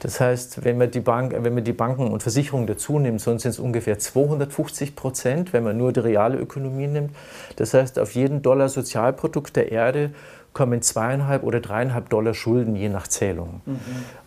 Das 0.00 0.20
heißt, 0.20 0.64
wenn 0.64 0.78
man, 0.78 0.90
die 0.90 1.00
Bank, 1.00 1.34
wenn 1.38 1.54
man 1.54 1.64
die 1.64 1.72
Banken 1.72 2.08
und 2.08 2.22
Versicherungen 2.22 2.66
dazu 2.66 2.98
nimmt, 2.98 3.20
sonst 3.20 3.42
sind 3.42 3.50
es 3.50 3.58
ungefähr 3.58 3.98
250 3.98 4.94
Prozent, 4.96 5.52
wenn 5.52 5.64
man 5.64 5.76
nur 5.76 5.92
die 5.92 6.00
reale 6.00 6.38
Ökonomie 6.38 6.86
nimmt. 6.86 7.10
Das 7.56 7.74
heißt, 7.74 7.98
auf 7.98 8.14
jeden 8.14 8.42
Dollar 8.42 8.68
Sozialprodukt 8.68 9.56
der 9.56 9.72
Erde 9.72 10.10
kommen 10.52 10.82
zweieinhalb 10.82 11.42
oder 11.42 11.60
dreieinhalb 11.60 12.08
Dollar 12.08 12.32
Schulden 12.32 12.76
je 12.76 12.88
nach 12.88 13.08
Zählung. 13.08 13.60
Mhm. 13.66 13.78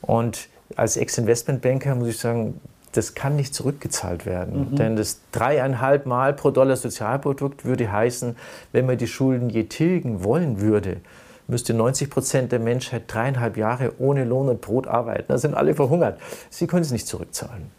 Und 0.02 0.50
als 0.76 0.98
Ex-Investmentbanker 0.98 1.96
muss 1.96 2.10
ich 2.10 2.18
sagen, 2.20 2.60
das 2.94 3.14
kann 3.14 3.36
nicht 3.36 3.54
zurückgezahlt 3.54 4.26
werden. 4.26 4.72
Mhm. 4.72 4.76
Denn 4.76 4.96
das 4.96 5.22
dreieinhalb 5.32 6.06
Mal 6.06 6.34
pro 6.34 6.52
Dollar 6.52 6.76
Sozialprodukt 6.76 7.66
würde 7.66 7.92
heißen, 7.92 8.36
wenn 8.72 8.86
man 8.86 8.98
die 8.98 9.08
Schulden 9.08 9.50
je 9.50 9.66
tilgen 9.66 10.24
wollen 10.24 10.62
würde, 10.62 10.98
müsste 11.48 11.74
90 11.74 12.10
Prozent 12.10 12.52
der 12.52 12.60
Menschheit 12.60 13.04
dreieinhalb 13.08 13.58
Jahre 13.58 13.94
ohne 14.00 14.24
Lohn 14.24 14.50
und 14.50 14.62
Brot 14.62 14.88
arbeiten. 14.88 15.26
Da 15.28 15.38
sind 15.38 15.56
alle 15.56 15.76
verhungert. 15.76 16.20
Sie 16.50 16.68
können 16.68 16.84
es 16.84 16.92
nicht 16.92 17.08
zurückzahlen. 17.08 17.72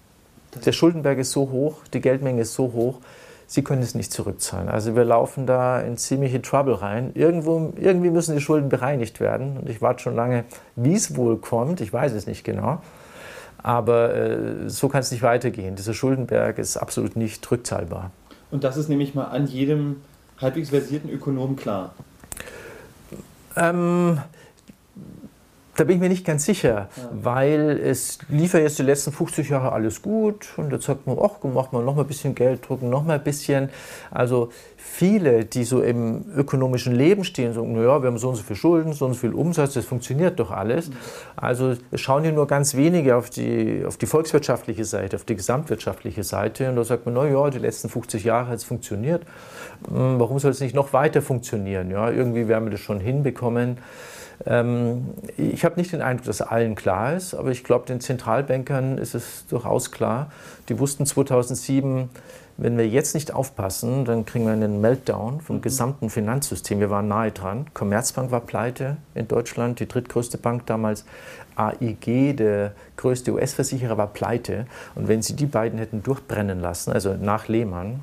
Der 0.64 0.72
Schuldenberg 0.72 1.18
ist 1.18 1.30
so 1.30 1.50
hoch, 1.50 1.76
die 1.92 2.00
Geldmenge 2.00 2.42
ist 2.42 2.54
so 2.54 2.72
hoch, 2.72 2.98
sie 3.46 3.62
können 3.62 3.82
es 3.82 3.94
nicht 3.94 4.12
zurückzahlen. 4.12 4.68
Also 4.68 4.96
wir 4.96 5.04
laufen 5.04 5.46
da 5.46 5.80
in 5.80 5.96
ziemliche 5.96 6.42
Trouble 6.42 6.74
rein. 6.74 7.12
Irgendwo, 7.14 7.72
irgendwie 7.76 8.10
müssen 8.10 8.34
die 8.34 8.40
Schulden 8.40 8.68
bereinigt 8.68 9.20
werden. 9.20 9.58
Und 9.58 9.68
ich 9.68 9.80
warte 9.80 10.02
schon 10.02 10.16
lange, 10.16 10.44
wie 10.74 10.94
es 10.94 11.16
wohl 11.16 11.36
kommt. 11.36 11.80
Ich 11.80 11.92
weiß 11.92 12.12
es 12.12 12.26
nicht 12.26 12.42
genau. 12.42 12.80
Aber 13.62 14.14
äh, 14.14 14.68
so 14.68 14.88
kann 14.88 15.00
es 15.00 15.10
nicht 15.10 15.22
weitergehen. 15.22 15.76
Dieser 15.76 15.94
Schuldenberg 15.94 16.58
ist 16.58 16.76
absolut 16.76 17.16
nicht 17.16 17.48
rückzahlbar. 17.50 18.10
Und 18.50 18.64
das 18.64 18.76
ist 18.76 18.88
nämlich 18.88 19.14
mal 19.14 19.24
an 19.24 19.46
jedem 19.46 19.96
halbwegs 20.40 20.70
versierten 20.70 21.10
Ökonom 21.10 21.56
klar. 21.56 21.94
Ähm, 23.56 24.18
da 25.80 25.84
bin 25.84 25.96
ich 25.96 26.02
mir 26.02 26.10
nicht 26.10 26.26
ganz 26.26 26.44
sicher, 26.44 26.90
ja. 26.94 27.08
weil 27.10 27.80
es 27.82 28.18
lief 28.28 28.52
ja 28.52 28.60
jetzt 28.60 28.78
die 28.78 28.82
letzten 28.82 29.12
50 29.12 29.48
Jahre 29.48 29.72
alles 29.72 30.02
gut 30.02 30.48
und 30.58 30.70
jetzt 30.72 30.84
sagt 30.84 31.06
man, 31.06 31.16
ach, 31.18 31.42
macht 31.42 31.72
man 31.72 31.86
noch 31.86 31.94
mal 31.94 32.02
ein 32.02 32.06
bisschen 32.06 32.34
Geld 32.34 32.68
drucken, 32.68 32.90
noch 32.90 33.02
mal 33.02 33.14
ein 33.14 33.24
bisschen. 33.24 33.70
Also 34.10 34.50
viele, 34.76 35.46
die 35.46 35.64
so 35.64 35.80
im 35.80 36.26
ökonomischen 36.36 36.94
Leben 36.94 37.24
stehen, 37.24 37.54
sagen, 37.54 37.72
naja, 37.72 38.02
wir 38.02 38.08
haben 38.08 38.18
so 38.18 38.28
und 38.28 38.36
so 38.36 38.42
viel 38.42 38.56
Schulden, 38.56 38.92
so 38.92 39.06
und 39.06 39.14
so 39.14 39.20
viel 39.20 39.32
Umsatz, 39.32 39.72
das 39.72 39.86
funktioniert 39.86 40.38
doch 40.38 40.50
alles. 40.50 40.90
Mhm. 40.90 40.96
Also 41.36 41.74
es 41.90 42.00
schauen 42.02 42.24
hier 42.24 42.32
nur 42.32 42.46
ganz 42.46 42.74
wenige 42.74 43.16
auf 43.16 43.30
die, 43.30 43.82
auf 43.86 43.96
die 43.96 44.06
volkswirtschaftliche 44.06 44.84
Seite, 44.84 45.16
auf 45.16 45.24
die 45.24 45.36
gesamtwirtschaftliche 45.36 46.24
Seite 46.24 46.68
und 46.68 46.76
da 46.76 46.84
sagt 46.84 47.06
man, 47.06 47.14
naja, 47.14 47.48
die 47.48 47.58
letzten 47.58 47.88
50 47.88 48.22
Jahre 48.24 48.48
hat 48.48 48.56
es 48.56 48.64
funktioniert, 48.64 49.22
hm, 49.88 50.20
warum 50.20 50.38
soll 50.38 50.50
es 50.50 50.60
nicht 50.60 50.74
noch 50.74 50.92
weiter 50.92 51.22
funktionieren? 51.22 51.90
Ja, 51.90 52.10
irgendwie 52.10 52.48
werden 52.48 52.66
wir 52.66 52.72
das 52.72 52.80
schon 52.80 53.00
hinbekommen. 53.00 53.78
Ähm, 54.46 55.14
ich 55.36 55.64
habe 55.64 55.76
nicht 55.78 55.92
den 55.92 56.02
Eindruck, 56.02 56.26
dass 56.26 56.40
allen 56.40 56.74
klar 56.74 57.14
ist, 57.14 57.34
aber 57.34 57.50
ich 57.50 57.64
glaube, 57.64 57.86
den 57.86 58.00
Zentralbankern 58.00 58.98
ist 58.98 59.14
es 59.14 59.46
durchaus 59.48 59.90
klar. 59.90 60.30
Die 60.68 60.78
wussten 60.78 61.06
2007, 61.06 62.08
wenn 62.56 62.76
wir 62.76 62.88
jetzt 62.88 63.14
nicht 63.14 63.32
aufpassen, 63.32 64.04
dann 64.04 64.26
kriegen 64.26 64.44
wir 64.44 64.52
einen 64.52 64.80
Meltdown 64.80 65.40
vom 65.40 65.56
mhm. 65.56 65.62
gesamten 65.62 66.10
Finanzsystem. 66.10 66.80
Wir 66.80 66.90
waren 66.90 67.08
nahe 67.08 67.32
dran. 67.32 67.66
Commerzbank 67.74 68.30
war 68.30 68.40
pleite 68.40 68.96
in 69.14 69.28
Deutschland, 69.28 69.80
die 69.80 69.88
drittgrößte 69.88 70.38
Bank 70.38 70.66
damals. 70.66 71.04
AIG, 71.56 72.36
der 72.36 72.72
größte 72.96 73.32
US-Versicherer, 73.32 73.98
war 73.98 74.06
pleite. 74.06 74.66
Und 74.94 75.08
wenn 75.08 75.20
sie 75.20 75.36
die 75.36 75.46
beiden 75.46 75.78
hätten 75.78 76.02
durchbrennen 76.02 76.60
lassen, 76.60 76.92
also 76.92 77.14
nach 77.14 77.48
Lehmann, 77.48 78.00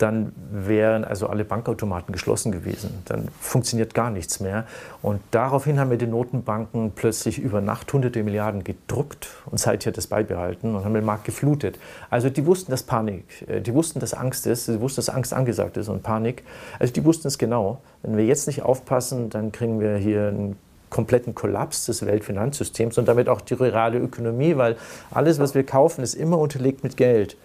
dann 0.00 0.32
wären 0.50 1.04
also 1.04 1.26
alle 1.26 1.44
Bankautomaten 1.44 2.12
geschlossen 2.12 2.52
gewesen. 2.52 3.02
Dann 3.04 3.28
funktioniert 3.38 3.94
gar 3.94 4.10
nichts 4.10 4.40
mehr. 4.40 4.64
Und 5.02 5.20
daraufhin 5.30 5.78
haben 5.78 5.90
wir 5.90 5.98
die 5.98 6.06
Notenbanken 6.06 6.92
plötzlich 6.94 7.38
über 7.38 7.60
Nacht 7.60 7.92
hunderte 7.92 8.22
Milliarden 8.22 8.64
gedruckt 8.64 9.28
und 9.46 9.58
seither 9.58 9.92
das 9.92 10.06
beibehalten 10.06 10.74
und 10.74 10.84
haben 10.84 10.94
den 10.94 11.04
Markt 11.04 11.24
geflutet. 11.24 11.78
Also 12.08 12.30
die 12.30 12.46
wussten, 12.46 12.70
dass 12.70 12.82
Panik, 12.82 13.24
äh, 13.46 13.60
die 13.60 13.74
wussten, 13.74 14.00
dass 14.00 14.14
Angst 14.14 14.46
ist, 14.46 14.66
sie 14.66 14.80
wussten, 14.80 14.96
dass 14.96 15.10
Angst 15.10 15.34
angesagt 15.34 15.76
ist 15.76 15.88
und 15.88 16.02
Panik. 16.02 16.44
Also 16.78 16.92
die 16.92 17.04
wussten 17.04 17.28
es 17.28 17.36
genau. 17.36 17.80
Wenn 18.02 18.16
wir 18.16 18.24
jetzt 18.24 18.46
nicht 18.46 18.62
aufpassen, 18.62 19.28
dann 19.28 19.52
kriegen 19.52 19.80
wir 19.80 19.96
hier 19.96 20.28
einen 20.28 20.56
kompletten 20.88 21.34
Kollaps 21.34 21.86
des 21.86 22.04
Weltfinanzsystems 22.04 22.98
und 22.98 23.06
damit 23.06 23.28
auch 23.28 23.40
die 23.40 23.54
reale 23.54 23.98
Ökonomie, 23.98 24.56
weil 24.56 24.76
alles, 25.10 25.38
was 25.38 25.54
wir 25.54 25.64
kaufen, 25.64 26.02
ist 26.02 26.14
immer 26.14 26.38
unterlegt 26.38 26.82
mit 26.84 26.96
Geld. 26.96 27.36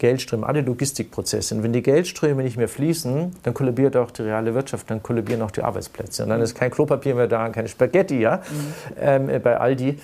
Geldströme, 0.00 0.46
alle 0.46 0.62
Logistikprozesse. 0.62 1.54
Und 1.54 1.62
wenn 1.62 1.72
die 1.72 1.82
Geldströme 1.82 2.42
nicht 2.42 2.56
mehr 2.56 2.68
fließen, 2.68 3.36
dann 3.44 3.54
kollabiert 3.54 3.96
auch 3.96 4.10
die 4.10 4.22
reale 4.22 4.54
Wirtschaft, 4.54 4.90
dann 4.90 5.02
kollabieren 5.02 5.42
auch 5.42 5.52
die 5.52 5.62
Arbeitsplätze. 5.62 6.24
Und 6.24 6.30
dann 6.30 6.40
ist 6.40 6.56
kein 6.56 6.70
Klopapier 6.72 7.14
mehr 7.14 7.28
da, 7.28 7.48
keine 7.50 7.68
Spaghetti 7.68 8.18
ja, 8.18 8.36
mhm. 8.36 8.74
ähm, 8.98 9.28
äh, 9.28 9.38
bei 9.38 9.58
Aldi. 9.58 10.00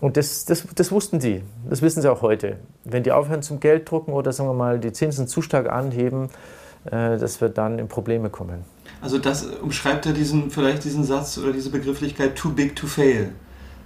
Und 0.00 0.16
das, 0.16 0.44
das, 0.44 0.64
das 0.74 0.92
wussten 0.92 1.20
sie, 1.20 1.42
das 1.68 1.80
wissen 1.80 2.02
sie 2.02 2.10
auch 2.10 2.20
heute. 2.20 2.56
Wenn 2.84 3.02
die 3.02 3.12
aufhören 3.12 3.42
zum 3.42 3.60
Gelddrucken 3.60 4.12
oder 4.12 4.32
sagen 4.32 4.48
wir 4.48 4.54
mal 4.54 4.78
die 4.78 4.92
Zinsen 4.92 5.26
zu 5.26 5.40
stark 5.40 5.70
anheben, 5.70 6.28
äh, 6.84 7.16
dass 7.16 7.40
wir 7.40 7.48
dann 7.48 7.78
in 7.78 7.88
Probleme 7.88 8.30
kommen. 8.30 8.64
Also 9.00 9.18
das 9.18 9.46
umschreibt 9.46 10.06
ja 10.06 10.12
diesen, 10.12 10.50
vielleicht 10.50 10.84
diesen 10.84 11.04
Satz 11.04 11.38
oder 11.38 11.52
diese 11.52 11.70
Begrifflichkeit 11.70 12.36
too 12.36 12.50
big 12.50 12.74
to 12.76 12.86
fail. 12.86 13.30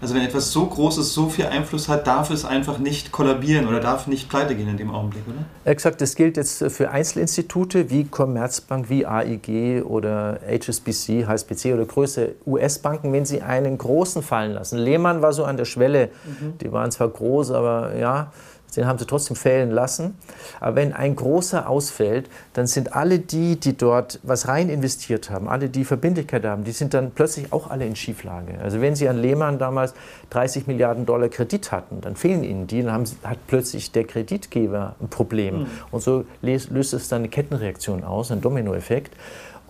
Also 0.03 0.17
wenn 0.17 0.23
etwas 0.23 0.51
so 0.51 0.67
Großes 0.67 1.15
so 1.15 1.29
viel 1.29 1.47
Einfluss 1.47 1.89
hat, 1.89 2.09
darf 2.09 2.31
es 2.31 2.45
einfach 2.45 2.79
nicht 2.79 3.13
kollabieren 3.13 3.69
oder 3.69 3.79
darf 3.79 4.09
nicht 4.09 4.29
pleite 4.29 4.57
gehen 4.57 4.69
in 4.69 4.77
dem 4.77 4.91
Augenblick, 4.91 5.23
oder? 5.29 5.45
Exakt, 5.65 6.01
das 6.01 6.17
gilt 6.17 6.37
jetzt 6.37 6.65
für 6.73 6.91
Einzelinstitute 6.91 7.89
wie 7.89 8.03
Commerzbank, 8.03 8.91
wie 8.91 9.07
AIG 9.07 9.85
oder 9.85 10.41
HSBC, 10.45 11.29
HSBC 11.29 11.75
oder 11.75 11.85
größere 11.85 12.35
US-Banken, 12.45 13.13
wenn 13.13 13.25
sie 13.25 13.43
einen 13.43 13.79
großen 13.79 14.25
fallen 14.25 14.55
lassen. 14.55 14.77
Lehmann 14.77 15.23
war 15.23 15.33
so 15.33 15.45
an 15.45 15.57
der 15.57 15.67
Schwelle, 15.67 16.11
mhm. 16.25 16.59
die 16.59 16.73
waren 16.73 16.91
zwar 16.91 17.09
groß, 17.09 17.53
aber 17.53 17.97
ja, 17.97 18.33
den 18.77 18.87
haben 18.87 18.99
sie 18.99 19.07
trotzdem 19.07 19.37
fällen 19.37 19.71
lassen. 19.71 20.17
Aber 20.61 20.77
wenn 20.77 20.93
ein 20.93 21.17
großer 21.17 21.69
ausfällt, 21.69 22.29
dann 22.55 22.67
sind 22.67 22.95
alle 22.95 23.19
die, 23.19 23.59
die 23.59 23.77
dort 23.77 24.21
was 24.23 24.49
rein 24.49 24.69
investiert 24.69 25.31
haben, 25.31 25.49
alle 25.49 25.69
die 25.69 25.85
Verbindlichkeit 25.85 26.45
haben, 26.45 26.65
die 26.65 26.73
sind 26.73 26.95
dann 26.95 27.11
plötzlich 27.11 27.53
auch 27.53 27.71
alle 27.71 27.87
in 27.87 27.97
Schieflage. 27.97 28.59
Also 28.63 28.81
wenn 28.81 28.97
sie 28.97 29.09
an 29.09 29.19
Lehmann 29.19 29.59
damals 29.59 29.95
30 30.31 30.67
Milliarden 30.67 31.07
Dollar 31.07 31.29
Kredit 31.29 31.73
hatten, 31.73 32.01
dann 32.01 32.17
fehlen 32.17 32.45
ihnen 32.45 32.67
die, 32.67 32.83
dann 32.83 32.93
haben, 32.93 33.05
hat 33.25 33.39
plötzlich 33.47 33.93
der 33.93 34.05
Kreditgeber 34.05 34.97
ein 35.01 35.09
Problem. 35.09 35.61
Mhm. 35.61 35.67
Und 35.91 36.03
so 36.03 36.25
löst, 36.41 36.71
es 36.73 37.09
dann 37.09 37.23
eine 37.23 37.29
Kettenreaktion 37.29 38.05
aus, 38.05 38.31
ein 38.31 38.41
Dominoeffekt. 38.41 39.15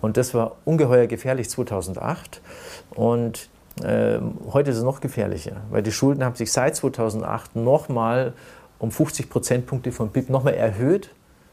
Und 0.01 0.17
das 0.17 0.33
war 0.33 0.57
ungeheuer 0.65 1.07
gefährlich 1.07 1.49
2008. 1.49 2.41
Und 2.93 3.49
äh, 3.81 4.19
heute 4.51 4.71
ist 4.71 4.77
es 4.77 4.83
noch 4.83 5.01
gefährlicher, 5.01 5.61
weil 5.71 5.81
die 5.81 5.91
Schulden 5.91 6.23
haben 6.23 6.35
sich 6.35 6.51
seit 6.51 6.75
2008 6.75 7.55
nochmal 7.55 8.33
um 8.83 8.91
50 8.91 9.29
Prozentpunkte 9.29 9.93
von 9.93 10.09
BIP 10.09 10.29
nochmal 10.29 10.55
erhöht. 10.55 11.09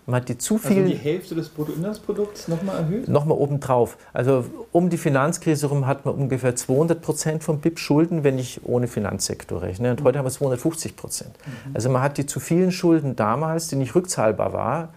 Man 0.07 0.21
hat 0.21 0.29
die 0.29 0.37
zu 0.37 0.59
viel. 0.59 0.79
Also 0.79 0.91
die 0.91 0.99
Hälfte 0.99 1.37
des 1.37 1.49
Bruttoinlandsprodukts 1.51 2.49
nochmal 2.49 2.79
erhöht? 2.79 3.09
Nochmal 3.09 3.39
obendrauf. 3.39 3.97
Also 4.13 4.45
um 4.73 4.91
die 4.91 4.97
Finanzkrise 4.97 5.69
herum 5.69 5.87
hat 5.87 6.05
man 6.05 6.17
ungefähr 6.17 6.57
200 6.57 7.01
Prozent 7.01 7.45
von 7.45 7.61
BIP 7.61 7.79
Schulden, 7.79 8.25
wenn 8.25 8.37
ich 8.37 8.63
ohne 8.65 8.89
Finanzsektor 8.89 9.63
rechne. 9.63 9.93
Und 9.93 10.03
heute 10.03 10.19
haben 10.19 10.27
wir 10.27 10.33
250 10.33 10.97
Prozent. 10.97 11.31
Mhm. 11.47 11.71
Also 11.75 11.89
man 11.89 12.03
hat 12.03 12.19
die 12.19 12.27
zu 12.27 12.41
vielen 12.41 12.73
Schulden 12.73 13.15
damals, 13.15 13.69
die 13.69 13.77
nicht 13.77 13.95
rückzahlbar 13.95 14.53
war, 14.53 14.89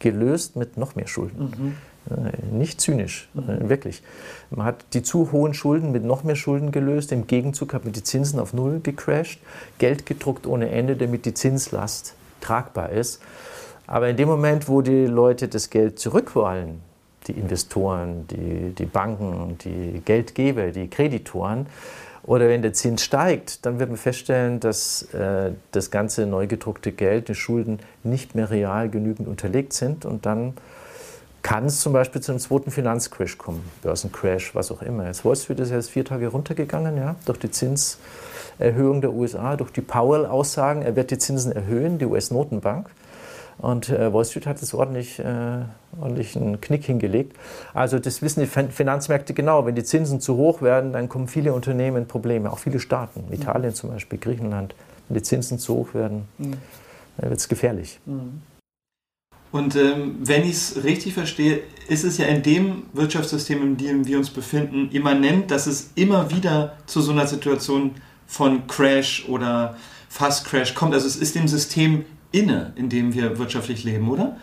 gelöst 0.00 0.56
mit 0.56 0.76
noch 0.76 0.96
mehr 0.96 1.06
Schulden. 1.06 1.44
Mhm. 1.44 1.76
Äh, 2.10 2.54
nicht 2.54 2.80
zynisch, 2.80 3.28
mhm. 3.34 3.68
wirklich. 3.68 4.02
Man 4.50 4.66
hat 4.66 4.84
die 4.92 5.02
zu 5.02 5.32
hohen 5.32 5.54
Schulden 5.54 5.92
mit 5.92 6.04
noch 6.04 6.22
mehr 6.22 6.36
Schulden 6.36 6.70
gelöst. 6.70 7.12
Im 7.12 7.26
Gegenzug 7.26 7.72
hat 7.72 7.84
man 7.84 7.92
die 7.92 8.02
Zinsen 8.02 8.38
auf 8.38 8.52
Null 8.52 8.80
gecrashed, 8.82 9.40
Geld 9.78 10.06
gedruckt 10.06 10.46
ohne 10.46 10.70
Ende, 10.70 10.96
damit 10.96 11.24
die 11.24 11.34
Zinslast 11.34 12.14
tragbar 12.40 12.90
ist. 12.90 13.22
Aber 13.86 14.08
in 14.08 14.16
dem 14.16 14.28
Moment, 14.28 14.68
wo 14.68 14.82
die 14.82 15.06
Leute 15.06 15.48
das 15.48 15.70
Geld 15.70 15.98
zurück 15.98 16.34
wollen, 16.34 16.80
die 17.26 17.32
Investoren, 17.32 18.26
die, 18.28 18.74
die 18.74 18.86
Banken, 18.86 19.56
die 19.64 20.02
Geldgeber, 20.04 20.72
die 20.72 20.88
Kreditoren, 20.88 21.66
oder 22.22 22.48
wenn 22.48 22.62
der 22.62 22.72
Zins 22.72 23.02
steigt, 23.02 23.66
dann 23.66 23.78
wird 23.78 23.90
man 23.90 23.98
feststellen, 23.98 24.58
dass 24.58 25.02
äh, 25.12 25.52
das 25.72 25.90
ganze 25.90 26.24
neu 26.24 26.46
gedruckte 26.46 26.90
Geld, 26.92 27.28
die 27.28 27.34
Schulden 27.34 27.80
nicht 28.02 28.34
mehr 28.34 28.48
real 28.48 28.88
genügend 28.88 29.28
unterlegt 29.28 29.74
sind 29.74 30.06
und 30.06 30.24
dann 30.24 30.54
kann 31.44 31.66
es 31.66 31.80
zum 31.80 31.92
Beispiel 31.92 32.22
zu 32.22 32.32
einem 32.32 32.38
zweiten 32.40 32.70
Finanzcrash 32.70 33.36
kommen, 33.36 33.62
Börsencrash, 33.82 34.54
was 34.54 34.72
auch 34.72 34.80
immer. 34.80 35.06
Jetzt 35.06 35.26
Wall 35.26 35.36
Street 35.36 35.60
ist 35.60 35.70
jetzt 35.70 35.90
vier 35.90 36.04
Tage 36.04 36.28
runtergegangen, 36.28 36.96
ja, 36.96 37.16
durch 37.26 37.38
die 37.38 37.50
Zinserhöhung 37.50 39.02
der 39.02 39.12
USA, 39.12 39.54
durch 39.54 39.70
die 39.70 39.82
Powell-Aussagen, 39.82 40.80
er 40.80 40.96
wird 40.96 41.10
die 41.10 41.18
Zinsen 41.18 41.52
erhöhen, 41.52 41.98
die 41.98 42.06
US-Notenbank. 42.06 42.88
Und 43.58 43.90
äh, 43.90 44.12
Wall 44.12 44.24
Street 44.24 44.46
hat 44.46 44.62
es 44.62 44.72
ordentlich, 44.72 45.18
äh, 45.18 45.58
ordentlich 46.00 46.34
einen 46.34 46.62
Knick 46.62 46.86
hingelegt. 46.86 47.36
Also 47.74 47.98
das 47.98 48.22
wissen 48.22 48.40
die 48.40 48.46
Finanzmärkte 48.46 49.34
genau. 49.34 49.66
Wenn 49.66 49.74
die 49.74 49.84
Zinsen 49.84 50.20
zu 50.20 50.36
hoch 50.36 50.62
werden, 50.62 50.94
dann 50.94 51.10
kommen 51.10 51.28
viele 51.28 51.52
Unternehmen 51.52 51.98
in 51.98 52.08
Probleme, 52.08 52.50
auch 52.50 52.58
viele 52.58 52.80
Staaten. 52.80 53.30
Italien 53.30 53.74
zum 53.74 53.90
Beispiel, 53.90 54.18
Griechenland. 54.18 54.74
Wenn 55.08 55.18
die 55.18 55.22
Zinsen 55.22 55.58
zu 55.58 55.74
hoch 55.74 55.92
werden, 55.92 56.26
mhm. 56.38 56.54
dann 57.18 57.28
wird 57.28 57.38
es 57.38 57.48
gefährlich. 57.48 58.00
Mhm. 58.06 58.40
Und 59.54 59.76
ähm, 59.76 60.16
wenn 60.18 60.42
ich 60.42 60.56
es 60.56 60.82
richtig 60.82 61.14
verstehe, 61.14 61.62
ist 61.86 62.02
es 62.02 62.18
ja 62.18 62.26
in 62.26 62.42
dem 62.42 62.86
Wirtschaftssystem, 62.92 63.62
in 63.62 63.76
dem 63.76 64.04
wir 64.04 64.18
uns 64.18 64.28
befinden, 64.28 64.88
immanent, 64.90 65.48
dass 65.52 65.68
es 65.68 65.92
immer 65.94 66.32
wieder 66.32 66.76
zu 66.86 67.00
so 67.00 67.12
einer 67.12 67.28
Situation 67.28 67.92
von 68.26 68.66
Crash 68.66 69.28
oder 69.28 69.76
Fast 70.08 70.44
Crash 70.44 70.74
kommt. 70.74 70.92
Also 70.92 71.06
es 71.06 71.14
ist 71.14 71.36
dem 71.36 71.46
System 71.46 72.04
inne, 72.32 72.72
in 72.74 72.88
dem 72.88 73.14
wir 73.14 73.38
wirtschaftlich 73.38 73.84
leben, 73.84 74.10
oder? 74.10 74.36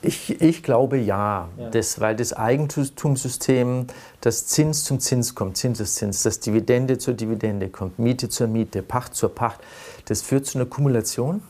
Ich, 0.00 0.40
ich 0.40 0.62
glaube 0.62 0.96
ja, 0.96 1.50
ja. 1.58 1.68
Das, 1.68 2.00
weil 2.00 2.16
das 2.16 2.32
Eigentumssystem, 2.32 3.88
das 4.22 4.46
Zins 4.46 4.82
zum 4.82 4.98
Zins 4.98 5.34
kommt, 5.34 5.58
Zinseszins, 5.58 6.22
das 6.22 6.40
Dividende 6.40 6.96
zur 6.96 7.12
Dividende 7.12 7.68
kommt, 7.68 7.98
Miete 7.98 8.30
zur 8.30 8.46
Miete, 8.46 8.82
Pacht 8.82 9.14
zur 9.14 9.28
Pacht, 9.28 9.60
das 10.06 10.22
führt 10.22 10.46
zu 10.46 10.56
einer 10.56 10.66
Kumulation 10.66 11.42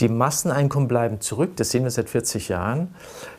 die 0.00 0.08
Masseneinkommen 0.08 0.88
bleiben 0.88 1.20
zurück, 1.20 1.56
das 1.56 1.70
sehen 1.70 1.84
wir 1.84 1.90
seit 1.90 2.10
40 2.10 2.48
Jahren. 2.48 2.94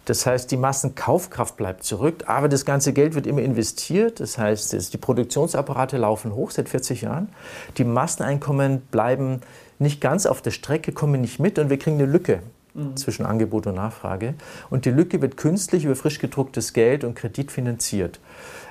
Das 0.05 0.25
heißt, 0.25 0.50
die 0.51 0.57
Massenkaufkraft 0.57 1.57
bleibt 1.57 1.83
zurück, 1.83 2.24
aber 2.27 2.47
das 2.47 2.65
ganze 2.65 2.93
Geld 2.93 3.15
wird 3.15 3.27
immer 3.27 3.41
investiert. 3.41 4.19
Das 4.19 4.38
heißt, 4.38 4.93
die 4.93 4.97
Produktionsapparate 4.97 5.97
laufen 5.97 6.33
hoch 6.33 6.51
seit 6.51 6.69
40 6.69 7.01
Jahren. 7.01 7.29
Die 7.77 7.83
Masseneinkommen 7.83 8.81
bleiben 8.91 9.41
nicht 9.79 10.00
ganz 10.00 10.25
auf 10.25 10.41
der 10.41 10.51
Strecke, 10.51 10.93
kommen 10.93 11.21
nicht 11.21 11.39
mit 11.39 11.59
und 11.59 11.69
wir 11.69 11.77
kriegen 11.77 11.97
eine 11.97 12.09
Lücke 12.09 12.39
mhm. 12.74 12.95
zwischen 12.95 13.25
Angebot 13.25 13.67
und 13.67 13.75
Nachfrage. 13.75 14.35
Und 14.69 14.85
die 14.85 14.91
Lücke 14.91 15.21
wird 15.21 15.38
künstlich 15.38 15.85
über 15.85 15.95
frisch 15.95 16.19
gedrucktes 16.19 16.74
Geld 16.74 17.03
und 17.03 17.15
Kredit 17.15 17.51
finanziert. 17.51 18.19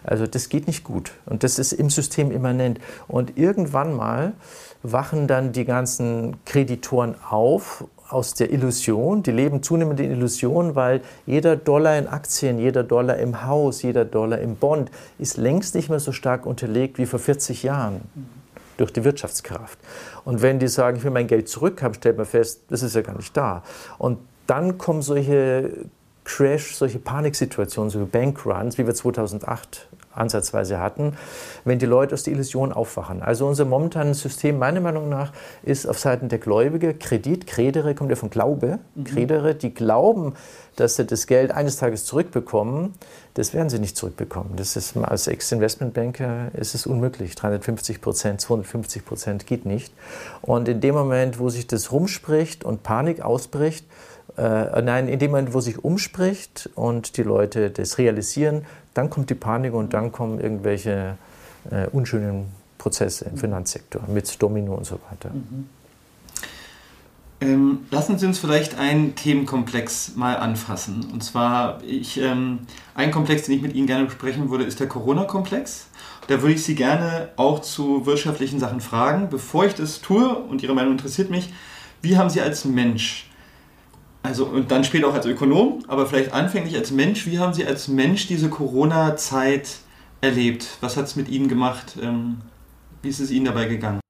Also 0.04 0.26
das 0.26 0.48
geht 0.48 0.66
nicht 0.66 0.84
gut 0.84 1.12
und 1.26 1.42
das 1.42 1.58
ist 1.58 1.72
im 1.72 1.90
System 1.90 2.30
immanent. 2.30 2.78
Und 3.08 3.36
irgendwann 3.38 3.94
mal 3.94 4.34
wachen 4.84 5.26
dann 5.26 5.52
die 5.52 5.64
ganzen 5.64 6.36
Kreditoren 6.44 7.16
auf 7.28 7.84
aus 8.10 8.34
der 8.34 8.52
Illusion, 8.52 9.22
die 9.22 9.30
leben 9.32 9.62
zunehmend 9.62 9.98
in 9.98 10.10
Illusion, 10.10 10.74
weil 10.74 11.00
jeder 11.26 11.56
Dollar 11.56 11.98
in 11.98 12.06
Aktien, 12.06 12.58
jeder 12.58 12.84
Dollar 12.84 13.16
im 13.16 13.46
Haus, 13.46 13.82
jeder 13.82 14.04
Dollar 14.04 14.38
im 14.38 14.56
Bond 14.56 14.90
ist 15.18 15.38
längst 15.38 15.74
nicht 15.74 15.88
mehr 15.88 16.00
so 16.00 16.12
stark 16.12 16.44
unterlegt 16.44 16.98
wie 16.98 17.06
vor 17.06 17.18
40 17.18 17.62
Jahren 17.62 18.02
durch 18.76 18.92
die 18.92 19.04
Wirtschaftskraft. 19.04 19.78
Und 20.24 20.42
wenn 20.42 20.58
die 20.58 20.68
sagen, 20.68 20.98
ich 20.98 21.04
will 21.04 21.12
mein 21.12 21.26
Geld 21.26 21.48
zurückhaben, 21.48 21.94
stellt 21.94 22.18
man 22.18 22.26
fest, 22.26 22.60
das 22.68 22.82
ist 22.82 22.94
ja 22.94 23.00
gar 23.00 23.16
nicht 23.16 23.34
da. 23.34 23.62
Und 23.96 24.18
dann 24.46 24.76
kommen 24.76 25.00
solche 25.00 25.70
Crash, 26.24 26.76
solche 26.76 26.98
Paniksituationen, 26.98 27.90
solche 27.90 28.06
Bankruns, 28.06 28.76
wie 28.76 28.86
wir 28.86 28.94
2008 28.94 29.88
ansatzweise 30.14 30.80
hatten, 30.80 31.16
wenn 31.64 31.78
die 31.78 31.86
Leute 31.86 32.14
aus 32.14 32.22
der 32.22 32.32
Illusion 32.32 32.72
aufwachen. 32.72 33.22
Also 33.22 33.46
unser 33.46 33.64
momentanes 33.64 34.20
System, 34.20 34.58
meiner 34.58 34.80
Meinung 34.80 35.08
nach, 35.08 35.32
ist 35.62 35.86
auf 35.86 35.98
Seiten 35.98 36.28
der 36.28 36.38
Gläubiger 36.38 36.92
Kredit, 36.94 37.46
Kredere, 37.46 37.94
kommt 37.94 38.10
ja 38.10 38.16
von 38.16 38.30
Glaube, 38.30 38.78
mhm. 38.94 39.04
Kredere, 39.04 39.54
die 39.54 39.74
glauben, 39.74 40.34
dass 40.76 40.96
sie 40.96 41.04
das 41.04 41.26
Geld 41.26 41.52
eines 41.52 41.76
Tages 41.76 42.04
zurückbekommen, 42.04 42.94
das 43.34 43.54
werden 43.54 43.68
sie 43.68 43.78
nicht 43.78 43.96
zurückbekommen. 43.96 44.56
Das 44.56 44.76
ist 44.76 44.96
als 44.96 45.26
Ex-Investmentbanker 45.26 46.50
ist 46.54 46.74
es 46.74 46.86
unmöglich. 46.86 47.34
350 47.34 48.00
Prozent, 48.00 48.40
250 48.40 49.04
Prozent 49.04 49.46
geht 49.46 49.66
nicht. 49.66 49.92
Und 50.42 50.68
in 50.68 50.80
dem 50.80 50.94
Moment, 50.94 51.38
wo 51.38 51.48
sich 51.48 51.66
das 51.66 51.92
rumspricht 51.92 52.64
und 52.64 52.82
Panik 52.82 53.22
ausbricht, 53.22 53.86
äh, 54.36 54.82
nein, 54.82 55.08
in 55.08 55.18
dem 55.18 55.30
Moment, 55.30 55.54
wo 55.54 55.60
sich 55.60 55.84
umspricht 55.84 56.70
und 56.74 57.16
die 57.16 57.22
Leute 57.22 57.70
das 57.70 57.98
realisieren, 57.98 58.64
dann 58.94 59.10
kommt 59.10 59.30
die 59.30 59.34
Panik 59.34 59.74
und 59.74 59.92
dann 59.92 60.12
kommen 60.12 60.40
irgendwelche 60.40 61.16
äh, 61.70 61.86
unschönen 61.88 62.46
Prozesse 62.78 63.26
im 63.26 63.36
Finanzsektor 63.36 64.02
mit 64.08 64.40
Domino 64.42 64.74
und 64.74 64.86
so 64.86 64.98
weiter. 65.10 65.30
Mhm. 65.34 65.68
Ähm, 67.40 67.80
lassen 67.90 68.18
Sie 68.18 68.26
uns 68.26 68.38
vielleicht 68.38 68.78
einen 68.78 69.16
Themenkomplex 69.16 70.14
mal 70.16 70.36
anfassen. 70.36 71.06
Und 71.12 71.22
zwar, 71.22 71.82
ich, 71.82 72.18
ähm, 72.20 72.60
ein 72.94 73.10
Komplex, 73.10 73.42
den 73.42 73.56
ich 73.56 73.62
mit 73.62 73.74
Ihnen 73.74 73.86
gerne 73.86 74.04
besprechen 74.04 74.50
würde, 74.50 74.64
ist 74.64 74.80
der 74.80 74.88
Corona-Komplex. 74.88 75.88
Da 76.28 76.40
würde 76.40 76.54
ich 76.54 76.64
Sie 76.64 76.74
gerne 76.74 77.28
auch 77.36 77.60
zu 77.60 78.06
wirtschaftlichen 78.06 78.60
Sachen 78.60 78.80
fragen. 78.80 79.28
Bevor 79.28 79.66
ich 79.66 79.74
das 79.74 80.00
tue, 80.00 80.34
und 80.34 80.62
Ihre 80.62 80.74
Meinung 80.74 80.92
interessiert 80.92 81.30
mich, 81.30 81.52
wie 82.00 82.16
haben 82.16 82.30
Sie 82.30 82.40
als 82.40 82.64
Mensch 82.64 83.28
also 84.24 84.46
und 84.46 84.70
dann 84.70 84.84
später 84.84 85.06
auch 85.06 85.14
als 85.14 85.26
Ökonom, 85.26 85.84
aber 85.86 86.06
vielleicht 86.06 86.32
anfänglich 86.32 86.74
als 86.76 86.90
Mensch. 86.90 87.26
Wie 87.26 87.38
haben 87.38 87.52
Sie 87.52 87.66
als 87.66 87.88
Mensch 87.88 88.26
diese 88.26 88.48
Corona-Zeit 88.48 89.68
erlebt? 90.22 90.78
Was 90.80 90.96
hat 90.96 91.04
es 91.04 91.14
mit 91.14 91.28
Ihnen 91.28 91.46
gemacht? 91.46 91.98
Ähm, 92.00 92.38
wie 93.02 93.10
ist 93.10 93.20
es 93.20 93.30
Ihnen 93.30 93.44
dabei 93.44 93.66
gegangen? 93.66 94.00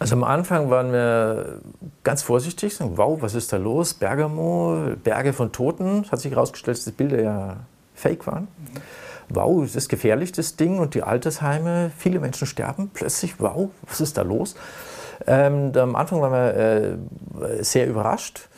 Also 0.00 0.16
am 0.16 0.24
Anfang 0.24 0.68
waren 0.68 0.90
wir 0.90 1.60
ganz 2.02 2.22
vorsichtig, 2.22 2.74
sagen, 2.74 2.98
wow, 2.98 3.22
was 3.22 3.34
ist 3.34 3.52
da 3.52 3.56
los? 3.56 3.94
Bergamo, 3.94 4.96
Berge 5.02 5.32
von 5.32 5.52
Toten. 5.52 6.02
Es 6.04 6.10
hat 6.10 6.20
sich 6.20 6.32
herausgestellt, 6.32 6.76
dass 6.78 6.84
die 6.84 6.90
Bilder 6.90 7.22
ja 7.22 7.56
fake 7.94 8.26
waren. 8.26 8.48
Wow, 9.28 9.64
es 9.64 9.76
ist 9.76 9.88
gefährlich, 9.88 10.32
das 10.32 10.56
Ding. 10.56 10.80
Und 10.80 10.94
die 10.94 11.04
Altersheime, 11.04 11.92
viele 11.96 12.18
Menschen 12.18 12.48
sterben 12.48 12.90
plötzlich. 12.92 13.38
Wow, 13.38 13.70
was 13.86 14.00
ist 14.00 14.18
da 14.18 14.22
los? 14.22 14.56
Ähm, 15.24 15.70
am 15.76 15.94
Anfang 15.94 16.20
waren 16.20 16.32
wir 16.32 16.54
äh, 17.48 17.62
sehr 17.62 17.86
überrascht. 17.86 18.48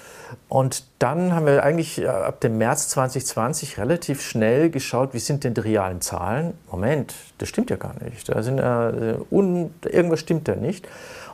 Und 0.49 0.85
dann 0.99 1.35
haben 1.35 1.47
wir 1.47 1.63
eigentlich 1.63 2.01
äh, 2.01 2.07
ab 2.07 2.41
dem 2.41 2.59
März 2.59 2.89
2020 2.89 3.79
relativ 3.79 4.23
schnell 4.23 4.71
geschaut, 4.71 5.15
wie 5.15 5.19
sind 5.19 5.45
denn 5.45 5.55
die 5.55 5.61
realen 5.61 6.01
Zahlen? 6.01 6.55
Moment, 6.71 7.15
das 7.39 7.49
stimmt 7.49 7.71
ja 7.71 7.77
gar 7.77 7.95
nicht. 8.03 8.29
Da 8.29 8.43
sind, 8.43 8.59
äh, 8.59 9.15
un, 9.31 9.75
irgendwas 9.85 10.21
stimmt 10.21 10.49
da 10.49 10.55
nicht. 10.55 10.87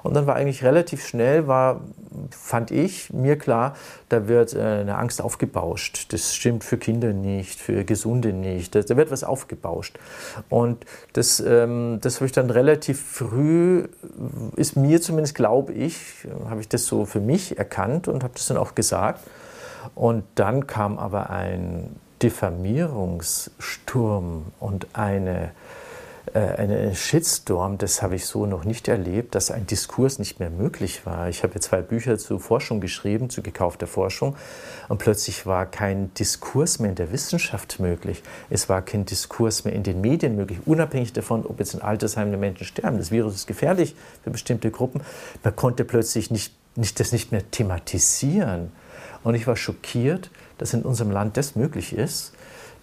Und 0.04 0.14
dann 0.14 0.26
war 0.26 0.36
eigentlich 0.36 0.62
relativ 0.62 1.04
schnell, 1.04 1.48
war, 1.48 1.80
fand 2.30 2.70
ich, 2.70 3.12
mir 3.12 3.36
klar, 3.36 3.74
da 4.10 4.28
wird 4.28 4.54
äh, 4.54 4.60
eine 4.60 4.98
Angst 4.98 5.20
aufgebauscht. 5.22 6.12
Das 6.12 6.34
stimmt 6.34 6.62
für 6.62 6.76
Kinder 6.76 7.14
nicht, 7.14 7.58
für 7.58 7.84
Gesunde 7.84 8.34
nicht. 8.34 8.74
Da, 8.74 8.96
wird 8.96 9.10
was 9.10 9.24
aufgebauscht. 9.24 9.98
Und 10.50 10.84
das, 11.14 11.40
ähm, 11.40 12.00
das 12.02 12.16
habe 12.16 12.26
ich 12.26 12.32
dann 12.32 12.50
relativ 12.50 13.02
früh, 13.02 13.88
ist 14.56 14.76
mir 14.76 15.00
zumindest, 15.00 15.34
glaube 15.34 15.72
ich, 15.72 15.96
habe 16.50 16.60
ich 16.60 16.68
das 16.68 16.84
so 16.84 17.06
für 17.06 17.20
mich 17.20 17.56
erkannt 17.58 18.06
und 18.06 18.22
habe 18.22 18.34
das 18.34 18.44
dann 18.46 18.58
auch 18.58 18.74
gesagt. 18.74 19.20
Und 19.94 20.24
dann 20.34 20.66
kam 20.66 20.98
aber 20.98 21.30
ein 21.30 21.96
Diffamierungssturm 22.22 24.52
und 24.60 24.86
eine 24.92 25.52
einen 26.32 26.94
Shitstorm, 26.94 27.76
das 27.76 28.00
habe 28.00 28.16
ich 28.16 28.24
so 28.24 28.46
noch 28.46 28.64
nicht 28.64 28.88
erlebt, 28.88 29.34
dass 29.34 29.50
ein 29.50 29.66
Diskurs 29.66 30.18
nicht 30.18 30.40
mehr 30.40 30.48
möglich 30.48 31.04
war. 31.04 31.28
Ich 31.28 31.42
habe 31.42 31.60
zwei 31.60 31.82
Bücher 31.82 32.18
zu 32.18 32.38
Forschung 32.38 32.80
geschrieben, 32.80 33.28
zu 33.28 33.42
gekaufter 33.42 33.86
Forschung, 33.86 34.34
und 34.88 34.98
plötzlich 34.98 35.44
war 35.44 35.66
kein 35.66 36.12
Diskurs 36.14 36.78
mehr 36.78 36.90
in 36.90 36.96
der 36.96 37.12
Wissenschaft 37.12 37.78
möglich. 37.78 38.22
Es 38.48 38.68
war 38.68 38.82
kein 38.82 39.04
Diskurs 39.04 39.64
mehr 39.64 39.74
in 39.74 39.82
den 39.82 40.00
Medien 40.00 40.34
möglich, 40.34 40.60
unabhängig 40.64 41.12
davon, 41.12 41.44
ob 41.44 41.58
jetzt 41.60 41.74
in 41.74 41.82
Altersheimen 41.82 42.38
Menschen 42.40 42.66
sterben. 42.66 42.98
Das 42.98 43.10
Virus 43.10 43.34
ist 43.34 43.46
gefährlich 43.46 43.94
für 44.22 44.30
bestimmte 44.30 44.70
Gruppen. 44.70 45.02
Man 45.42 45.54
konnte 45.54 45.84
plötzlich 45.84 46.30
nicht, 46.30 46.54
nicht, 46.74 46.98
das 47.00 47.12
nicht 47.12 47.32
mehr 47.32 47.48
thematisieren. 47.50 48.72
Und 49.22 49.34
ich 49.34 49.46
war 49.46 49.56
schockiert, 49.56 50.30
dass 50.58 50.74
in 50.74 50.82
unserem 50.82 51.10
Land 51.10 51.36
das 51.36 51.54
möglich 51.56 51.96
ist 51.96 52.33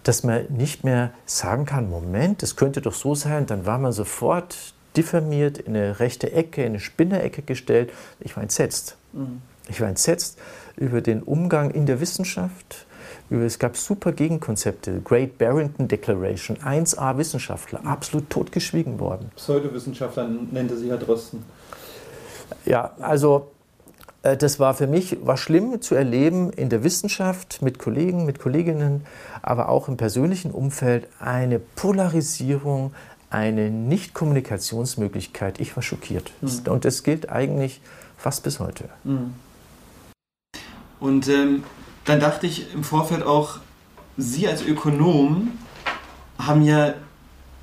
dass 0.02 0.24
man 0.24 0.46
nicht 0.48 0.84
mehr 0.84 1.12
sagen 1.26 1.64
kann, 1.64 1.88
Moment, 1.88 2.42
das 2.42 2.56
könnte 2.56 2.80
doch 2.80 2.94
so 2.94 3.14
sein, 3.14 3.46
dann 3.46 3.66
war 3.66 3.78
man 3.78 3.92
sofort 3.92 4.74
diffamiert, 4.96 5.58
in 5.58 5.76
eine 5.76 6.00
rechte 6.00 6.32
Ecke, 6.32 6.62
in 6.62 6.72
eine 6.72 6.80
Spinnerecke 6.80 7.42
gestellt. 7.42 7.92
Ich 8.20 8.36
war 8.36 8.42
entsetzt. 8.42 8.96
Mhm. 9.12 9.42
Ich 9.68 9.80
war 9.80 9.88
entsetzt 9.88 10.38
über 10.76 11.00
den 11.00 11.22
Umgang 11.22 11.70
in 11.70 11.86
der 11.86 12.00
Wissenschaft. 12.00 12.86
Es 13.30 13.58
gab 13.58 13.76
super 13.76 14.12
Gegenkonzepte. 14.12 15.00
Great 15.00 15.38
Barrington 15.38 15.88
Declaration, 15.88 16.58
1a 16.58 17.16
Wissenschaftler, 17.16 17.80
mhm. 17.80 17.86
absolut 17.86 18.28
totgeschwiegen 18.28 18.98
worden. 18.98 19.30
Pseudowissenschaftler 19.36 20.28
nennt 20.28 20.70
er 20.70 20.76
sich 20.76 20.90
Herr 20.90 20.98
Drosten. 20.98 21.44
Ja, 22.66 22.92
also 23.00 23.51
das 24.22 24.60
war 24.60 24.74
für 24.74 24.86
mich 24.86 25.18
war 25.26 25.36
schlimm 25.36 25.82
zu 25.82 25.94
erleben 25.94 26.50
in 26.50 26.68
der 26.68 26.84
Wissenschaft 26.84 27.60
mit 27.60 27.78
Kollegen, 27.78 28.24
mit 28.24 28.38
Kolleginnen, 28.38 29.04
aber 29.42 29.68
auch 29.68 29.88
im 29.88 29.96
persönlichen 29.96 30.50
Umfeld 30.52 31.08
eine 31.18 31.58
Polarisierung, 31.58 32.92
eine 33.30 33.70
Nicht-Kommunikationsmöglichkeit. 33.70 35.60
Ich 35.60 35.74
war 35.74 35.82
schockiert. 35.82 36.32
Mhm. 36.40 36.70
Und 36.70 36.84
das 36.84 37.02
gilt 37.02 37.30
eigentlich 37.30 37.80
fast 38.16 38.44
bis 38.44 38.60
heute. 38.60 38.88
Mhm. 39.04 39.34
Und 41.00 41.28
ähm, 41.28 41.64
dann 42.04 42.20
dachte 42.20 42.46
ich 42.46 42.72
im 42.74 42.84
Vorfeld 42.84 43.24
auch, 43.24 43.58
Sie 44.16 44.46
als 44.46 44.62
Ökonom 44.62 45.52
haben 46.38 46.62
ja 46.62 46.94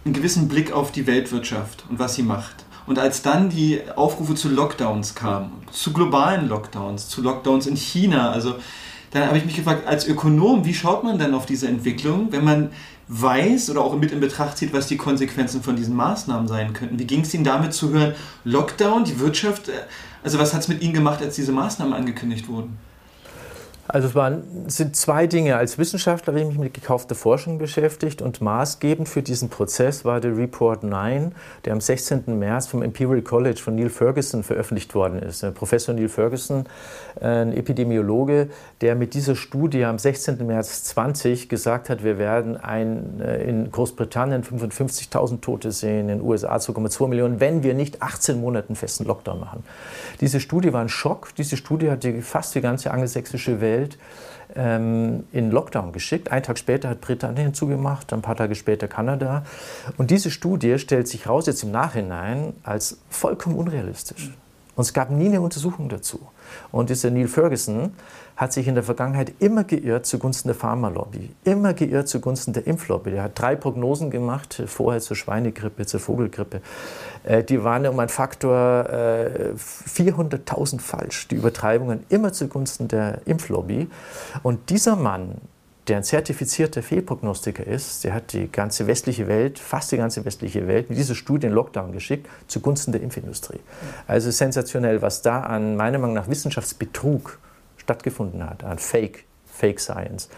einen 0.03 0.13
gewissen 0.13 0.47
Blick 0.47 0.71
auf 0.71 0.91
die 0.91 1.05
Weltwirtschaft 1.07 1.85
und 1.89 1.99
was 1.99 2.15
sie 2.15 2.23
macht. 2.23 2.58
Und 2.89 2.97
als 2.97 3.21
dann 3.21 3.51
die 3.51 3.81
Aufrufe 3.95 4.33
zu 4.33 4.49
Lockdowns 4.49 5.13
kamen, 5.13 5.51
zu 5.71 5.93
globalen 5.93 6.49
Lockdowns, 6.49 7.07
zu 7.07 7.21
Lockdowns 7.21 7.67
in 7.67 7.75
China, 7.75 8.31
also 8.31 8.55
dann 9.11 9.27
habe 9.27 9.37
ich 9.37 9.45
mich 9.45 9.55
gefragt, 9.55 9.85
als 9.85 10.07
Ökonom, 10.07 10.65
wie 10.65 10.73
schaut 10.73 11.03
man 11.03 11.19
dann 11.19 11.35
auf 11.35 11.45
diese 11.45 11.67
Entwicklung, 11.67 12.31
wenn 12.31 12.43
man 12.43 12.71
weiß 13.07 13.69
oder 13.69 13.81
auch 13.81 13.95
mit 13.95 14.11
in 14.11 14.19
Betracht 14.19 14.57
zieht, 14.57 14.73
was 14.73 14.87
die 14.87 14.97
Konsequenzen 14.97 15.61
von 15.61 15.75
diesen 15.75 15.95
Maßnahmen 15.95 16.47
sein 16.47 16.73
könnten? 16.73 16.97
Wie 16.97 17.05
ging 17.05 17.21
es 17.21 17.31
Ihnen 17.31 17.43
damit 17.43 17.75
zu 17.75 17.91
hören, 17.91 18.15
Lockdown, 18.43 19.03
die 19.03 19.19
Wirtschaft, 19.19 19.69
äh, 19.69 19.73
also 20.23 20.39
was 20.39 20.55
hat 20.55 20.61
es 20.61 20.67
mit 20.67 20.81
Ihnen 20.81 20.95
gemacht, 20.95 21.21
als 21.21 21.35
diese 21.35 21.51
Maßnahmen 21.51 21.93
angekündigt 21.93 22.47
wurden? 22.47 22.79
Also 23.91 24.07
es 24.07 24.13
waren, 24.13 24.43
sind 24.67 24.95
zwei 24.95 25.25
Dinge. 25.25 25.55
Als 25.55 25.79
Wissenschaftler 25.79 26.33
habe 26.33 26.41
ich 26.41 26.47
mich 26.47 26.59
mit 26.59 26.75
gekaufter 26.75 27.15
Forschung 27.15 27.57
beschäftigt 27.57 28.21
und 28.21 28.39
maßgebend 28.39 29.09
für 29.09 29.23
diesen 29.23 29.49
Prozess 29.49 30.05
war 30.05 30.21
der 30.21 30.37
Report 30.37 30.83
9, 30.83 31.33
der 31.65 31.73
am 31.73 31.81
16. 31.81 32.37
März 32.37 32.67
vom 32.67 32.83
Imperial 32.83 33.23
College 33.23 33.59
von 33.59 33.75
Neil 33.75 33.89
Ferguson 33.89 34.43
veröffentlicht 34.43 34.93
worden 34.93 35.17
ist. 35.17 35.43
Professor 35.55 35.95
Neil 35.95 36.07
Ferguson, 36.07 36.65
ein 37.19 37.51
Epidemiologe, 37.51 38.49
der 38.81 38.95
mit 38.95 39.13
dieser 39.13 39.35
Studie 39.35 39.85
am 39.85 39.97
16. 39.97 40.45
März 40.45 40.83
20 40.83 41.49
gesagt 41.49 41.89
hat, 41.89 42.03
wir 42.03 42.17
werden 42.17 42.57
ein, 42.57 43.21
äh, 43.21 43.43
in 43.43 43.71
Großbritannien 43.71 44.43
55.000 44.43 45.41
Tote 45.41 45.71
sehen, 45.71 46.01
in 46.01 46.19
den 46.19 46.21
USA 46.21 46.55
2,2 46.55 47.07
Millionen, 47.07 47.39
wenn 47.39 47.63
wir 47.63 47.73
nicht 47.73 48.01
18 48.01 48.39
Monate 48.39 48.75
festen 48.75 49.05
Lockdown 49.05 49.39
machen. 49.39 49.63
Diese 50.21 50.39
Studie 50.39 50.73
war 50.73 50.81
ein 50.81 50.89
Schock. 50.89 51.33
Diese 51.35 51.57
Studie 51.57 51.89
hat 51.89 52.05
fast 52.21 52.55
die 52.55 52.61
ganze 52.61 52.91
angelsächsische 52.91 53.61
Welt 53.61 53.69
Welt 53.79 53.97
ähm, 54.55 55.25
in 55.31 55.51
Lockdown 55.51 55.91
geschickt. 55.91 56.31
Einen 56.31 56.43
Tag 56.43 56.57
später 56.57 56.89
hat 56.89 57.01
Britannien 57.01 57.53
zugemacht, 57.53 58.11
ein 58.13 58.21
paar 58.21 58.35
Tage 58.35 58.55
später 58.55 58.87
Kanada. 58.87 59.43
Und 59.97 60.11
diese 60.11 60.31
Studie 60.31 60.79
stellt 60.79 61.07
sich 61.07 61.27
raus 61.27 61.45
jetzt 61.45 61.63
im 61.63 61.71
Nachhinein 61.71 62.53
als 62.63 62.97
vollkommen 63.09 63.55
unrealistisch. 63.55 64.31
Und 64.75 64.83
es 64.83 64.93
gab 64.93 65.11
nie 65.11 65.27
eine 65.27 65.41
Untersuchung 65.41 65.89
dazu. 65.89 66.19
Und 66.71 66.89
dieser 66.89 67.11
Neil 67.11 67.27
Ferguson 67.27 67.93
hat 68.39 68.53
sich 68.53 68.69
in 68.69 68.75
der 68.75 68.85
Vergangenheit 68.85 69.33
immer 69.39 69.65
geirrt 69.65 70.05
zugunsten 70.05 70.47
der 70.47 70.55
Pharmalobby, 70.55 71.29
immer 71.43 71.73
geirrt 71.73 72.07
zugunsten 72.07 72.53
der 72.53 72.67
Impflobby. 72.67 73.11
Er 73.11 73.23
hat 73.23 73.37
drei 73.37 73.57
Prognosen 73.57 74.11
gemacht, 74.11 74.63
vorher 74.65 75.01
zur 75.01 75.17
Schweinegrippe, 75.17 75.85
zur 75.85 75.99
Vogelgrippe. 75.99 76.61
Äh, 77.25 77.43
die 77.43 77.65
waren 77.65 77.85
um 77.85 77.99
einen 77.99 78.07
Faktor 78.07 78.85
400.000 78.87 80.75
äh, 80.75 80.79
falsch, 80.79 81.27
die 81.27 81.35
Übertreibungen 81.35 82.05
immer 82.07 82.31
zugunsten 82.31 82.87
der 82.87 83.19
Impflobby. 83.25 83.89
Und 84.41 84.69
dieser 84.69 84.95
Mann, 84.95 85.35
der 85.89 85.97
ein 85.97 86.05
zertifizierter 86.05 86.81
Fehlprognostiker 86.81 87.67
ist, 87.67 88.05
der 88.05 88.13
hat 88.13 88.31
die 88.31 88.49
ganze 88.49 88.87
westliche 88.87 89.27
Welt, 89.27 89.59
fast 89.59 89.91
die 89.91 89.97
ganze 89.97 90.23
westliche 90.23 90.65
Welt, 90.65 90.89
mit 90.89 90.97
dieser 90.97 91.15
Studie 91.15 91.47
in 91.47 91.51
Lockdown 91.51 91.91
geschickt, 91.91 92.25
zugunsten 92.47 92.93
der 92.93 93.01
Impfindustrie. 93.01 93.59
Also 94.07 94.31
sensationell, 94.31 95.01
was 95.01 95.21
da 95.21 95.41
an 95.41 95.75
meiner 95.75 95.97
Meinung 95.97 96.15
nach 96.15 96.29
Wissenschaftsbetrug 96.29 97.37
stattgefunden 97.89 98.47
hat, 98.47 98.63
an 98.63 98.77
Fake, 98.77 99.25
Fake 99.51 99.79
Science. 99.79 100.29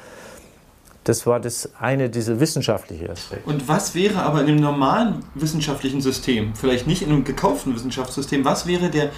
Das 1.04 1.26
war 1.26 1.40
das 1.40 1.72
eine, 1.80 2.10
diese 2.10 2.40
wissenschaftliche 2.40 3.10
Aspekt. 3.10 3.46
Und 3.46 3.68
was 3.68 3.94
wäre 3.94 4.22
aber 4.22 4.42
in 4.42 4.48
einem 4.48 4.62
normalen 4.62 5.26
wissenschaftlichen 5.34 6.00
System, 6.00 6.54
vielleicht 6.56 6.88
nicht 6.88 7.02
in 7.02 7.10
einem 7.10 7.24
gekauften 7.26 7.76
Wissenschaftssystem, 7.76 8.46
was 8.46 8.68
wäre 8.68 8.90
der, 8.90 9.10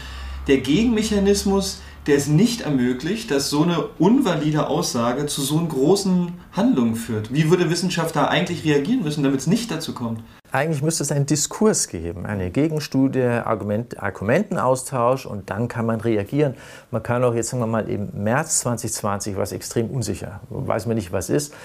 der 0.48 0.58
Gegenmechanismus, 0.58 1.82
der 2.08 2.18
es 2.18 2.28
nicht 2.28 2.62
ermöglicht, 2.62 3.32
dass 3.32 3.50
so 3.50 3.63
eine 3.63 3.86
unvalide 4.00 4.68
Aussage 4.68 5.26
zu 5.26 5.42
so 5.42 5.58
einer 5.58 5.68
großen 5.68 6.34
Handlung 6.52 6.96
führt. 6.96 7.34
Wie 7.34 7.50
würde 7.50 7.70
Wissenschaft 7.70 8.16
da 8.16 8.26
eigentlich 8.26 8.66
reagieren 8.66 9.04
müssen, 9.04 9.24
damit 9.24 9.39
es 9.39 9.48
nicht 9.48 9.72
dazu 9.72 9.94
kommt? 9.94 10.22
Eigentlich 10.52 10.84
müsste 10.84 11.02
es 11.02 11.12
einen 11.12 11.26
Diskurs 11.26 11.88
geben, 11.88 12.28
eine 12.28 12.52
Gegenstudie, 12.52 13.24
Argument, 13.24 14.00
Argumentenaustausch 14.00 15.26
und 15.26 15.50
dann 15.50 15.68
kann 15.68 15.88
man 15.88 16.00
reagieren. 16.00 16.54
Man 16.92 17.02
kann 17.02 17.24
auch 17.24 17.34
jetzt, 17.34 17.50
sagen 17.50 17.63
wir 17.63 17.68
mal, 17.68 17.89
im 17.89 18.12
März 18.13 18.60
2020 18.60 19.36
was 19.36 19.52
extrem 19.52 19.89
unsicher, 19.89 20.42
weiß 20.50 20.86
man 20.86 20.96
nicht, 20.96 21.12
was 21.12 21.32
ist. 21.32 21.56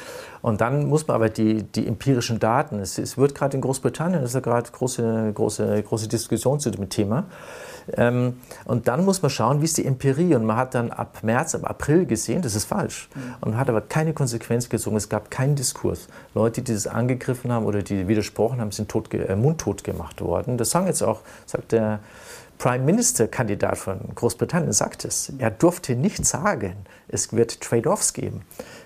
Und 0.40 0.62
dann 0.62 0.86
muss 0.86 1.06
man 1.06 1.16
aber 1.16 1.28
die, 1.28 1.64
die 1.64 1.86
empirischen 1.86 2.38
Daten, 2.38 2.78
es, 2.78 2.96
es 2.96 3.18
wird 3.18 3.34
gerade 3.34 3.56
in 3.56 3.60
Großbritannien, 3.60 4.22
das 4.22 4.30
ist 4.30 4.34
ja 4.34 4.40
gerade 4.40 4.70
große, 4.70 5.32
große, 5.34 5.82
große 5.82 6.08
Diskussion 6.08 6.58
zu 6.58 6.70
dem 6.70 6.88
Thema. 6.88 7.26
Ähm, 7.96 8.40
und 8.64 8.88
dann 8.88 9.04
muss 9.04 9.22
man 9.22 9.30
schauen, 9.30 9.60
wie 9.60 9.64
ist 9.64 9.78
die 9.78 9.84
Empirie. 9.84 10.34
Und 10.34 10.44
man 10.44 10.56
hat 10.56 10.74
dann 10.74 10.90
ab 10.90 11.18
März, 11.22 11.54
ab 11.54 11.68
April 11.68 12.06
gesehen, 12.06 12.42
das 12.42 12.54
ist 12.54 12.64
falsch. 12.64 13.08
Mhm. 13.14 13.20
Und 13.40 13.50
man 13.52 13.60
hat 13.60 13.68
aber 13.68 13.80
keine 13.80 14.12
Konsequenz 14.12 14.68
gezogen. 14.68 14.96
Es 14.96 15.08
gab 15.08 15.30
keinen 15.30 15.56
Diskurs. 15.56 16.08
Leute, 16.34 16.62
die 16.62 16.72
das 16.72 16.86
angegriffen 16.86 17.52
haben 17.52 17.66
oder 17.66 17.82
die 17.82 18.08
widersprochen 18.08 18.60
haben, 18.60 18.72
sind 18.72 18.88
tot, 18.88 19.12
äh, 19.14 19.36
mundtot 19.36 19.84
gemacht 19.84 20.20
worden. 20.20 20.58
Das 20.58 20.70
sagen 20.70 20.86
jetzt 20.86 21.02
auch, 21.02 21.20
sagt 21.46 21.72
der 21.72 22.00
Prime 22.58 22.84
Minister 22.84 23.28
Kandidat 23.28 23.78
von 23.78 24.00
Großbritannien, 24.16 24.72
sagt 24.72 25.04
es. 25.04 25.32
Er 25.38 25.52
durfte 25.52 25.94
nicht 25.94 26.26
sagen, 26.26 26.74
es 27.06 27.32
wird 27.32 27.60
Trade-offs 27.60 28.12
geben. 28.12 28.42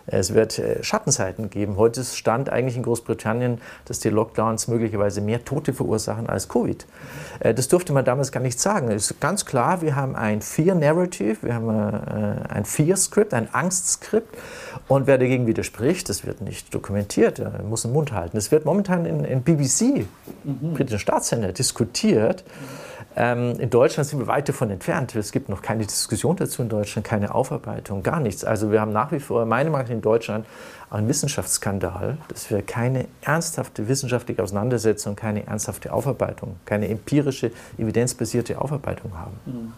Es 0.06 0.34
wird 0.34 0.58
äh, 0.58 0.84
Schattenseiten 0.84 1.48
geben. 1.48 1.78
Heute 1.78 2.04
stand 2.04 2.50
eigentlich 2.50 2.76
in 2.76 2.82
Großbritannien, 2.82 3.62
dass 3.86 4.00
die 4.00 4.10
Lockdowns 4.10 4.68
möglicherweise 4.68 5.22
mehr 5.22 5.44
Tote 5.44 5.72
verursachen 5.72 6.28
als 6.28 6.50
Covid. 6.50 6.86
Äh, 7.40 7.54
das 7.54 7.68
durfte 7.68 7.94
man 7.94 8.04
damals 8.04 8.30
gar 8.30 8.40
nicht 8.40 8.60
sagen. 8.60 8.90
Es 8.90 9.10
ist 9.10 9.20
ganz 9.20 9.46
klar, 9.46 9.80
wir 9.80 9.96
haben 9.96 10.16
ein 10.16 10.42
Fear-Narrative, 10.42 11.38
wir 11.40 11.54
haben 11.54 11.70
äh, 11.70 12.52
ein 12.52 12.66
Fear-Script, 12.66 13.32
ein 13.32 13.48
Angst-Skript. 13.54 14.36
Und 14.86 15.06
wer 15.06 15.16
dagegen 15.16 15.46
widerspricht, 15.46 16.10
das 16.10 16.26
wird 16.26 16.42
nicht 16.42 16.74
dokumentiert, 16.74 17.38
er 17.38 17.62
muss 17.62 17.82
den 17.82 17.92
Mund 17.92 18.12
halten. 18.12 18.36
Es 18.36 18.50
wird 18.50 18.66
momentan 18.66 19.06
in, 19.06 19.24
in 19.24 19.42
BBC, 19.42 20.06
mhm. 20.44 20.74
britischen 20.74 20.98
Staatssender, 20.98 21.52
diskutiert. 21.52 22.44
Mhm 22.44 22.91
in 23.14 23.70
Deutschland 23.70 24.08
sind 24.08 24.20
wir 24.20 24.26
weit 24.26 24.48
davon 24.48 24.70
entfernt. 24.70 25.14
Es 25.14 25.32
gibt 25.32 25.48
noch 25.48 25.60
keine 25.60 25.84
Diskussion 25.84 26.36
dazu 26.36 26.62
in 26.62 26.68
Deutschland, 26.68 27.06
keine 27.06 27.34
Aufarbeitung, 27.34 28.02
gar 28.02 28.20
nichts. 28.20 28.44
Also 28.44 28.72
wir 28.72 28.80
haben 28.80 28.92
nach 28.92 29.12
wie 29.12 29.20
vor, 29.20 29.44
meine 29.44 29.70
Meinung 29.70 29.88
nach, 29.88 29.94
in 29.94 30.00
Deutschland 30.00 30.46
einen 30.90 31.08
Wissenschaftsskandal, 31.08 32.18
dass 32.28 32.50
wir 32.50 32.62
keine 32.62 33.06
ernsthafte 33.20 33.88
wissenschaftliche 33.88 34.42
Auseinandersetzung, 34.42 35.16
keine 35.16 35.46
ernsthafte 35.46 35.92
Aufarbeitung, 35.92 36.56
keine 36.64 36.88
empirische, 36.88 37.50
evidenzbasierte 37.78 38.60
Aufarbeitung 38.60 39.12
haben. 39.18 39.72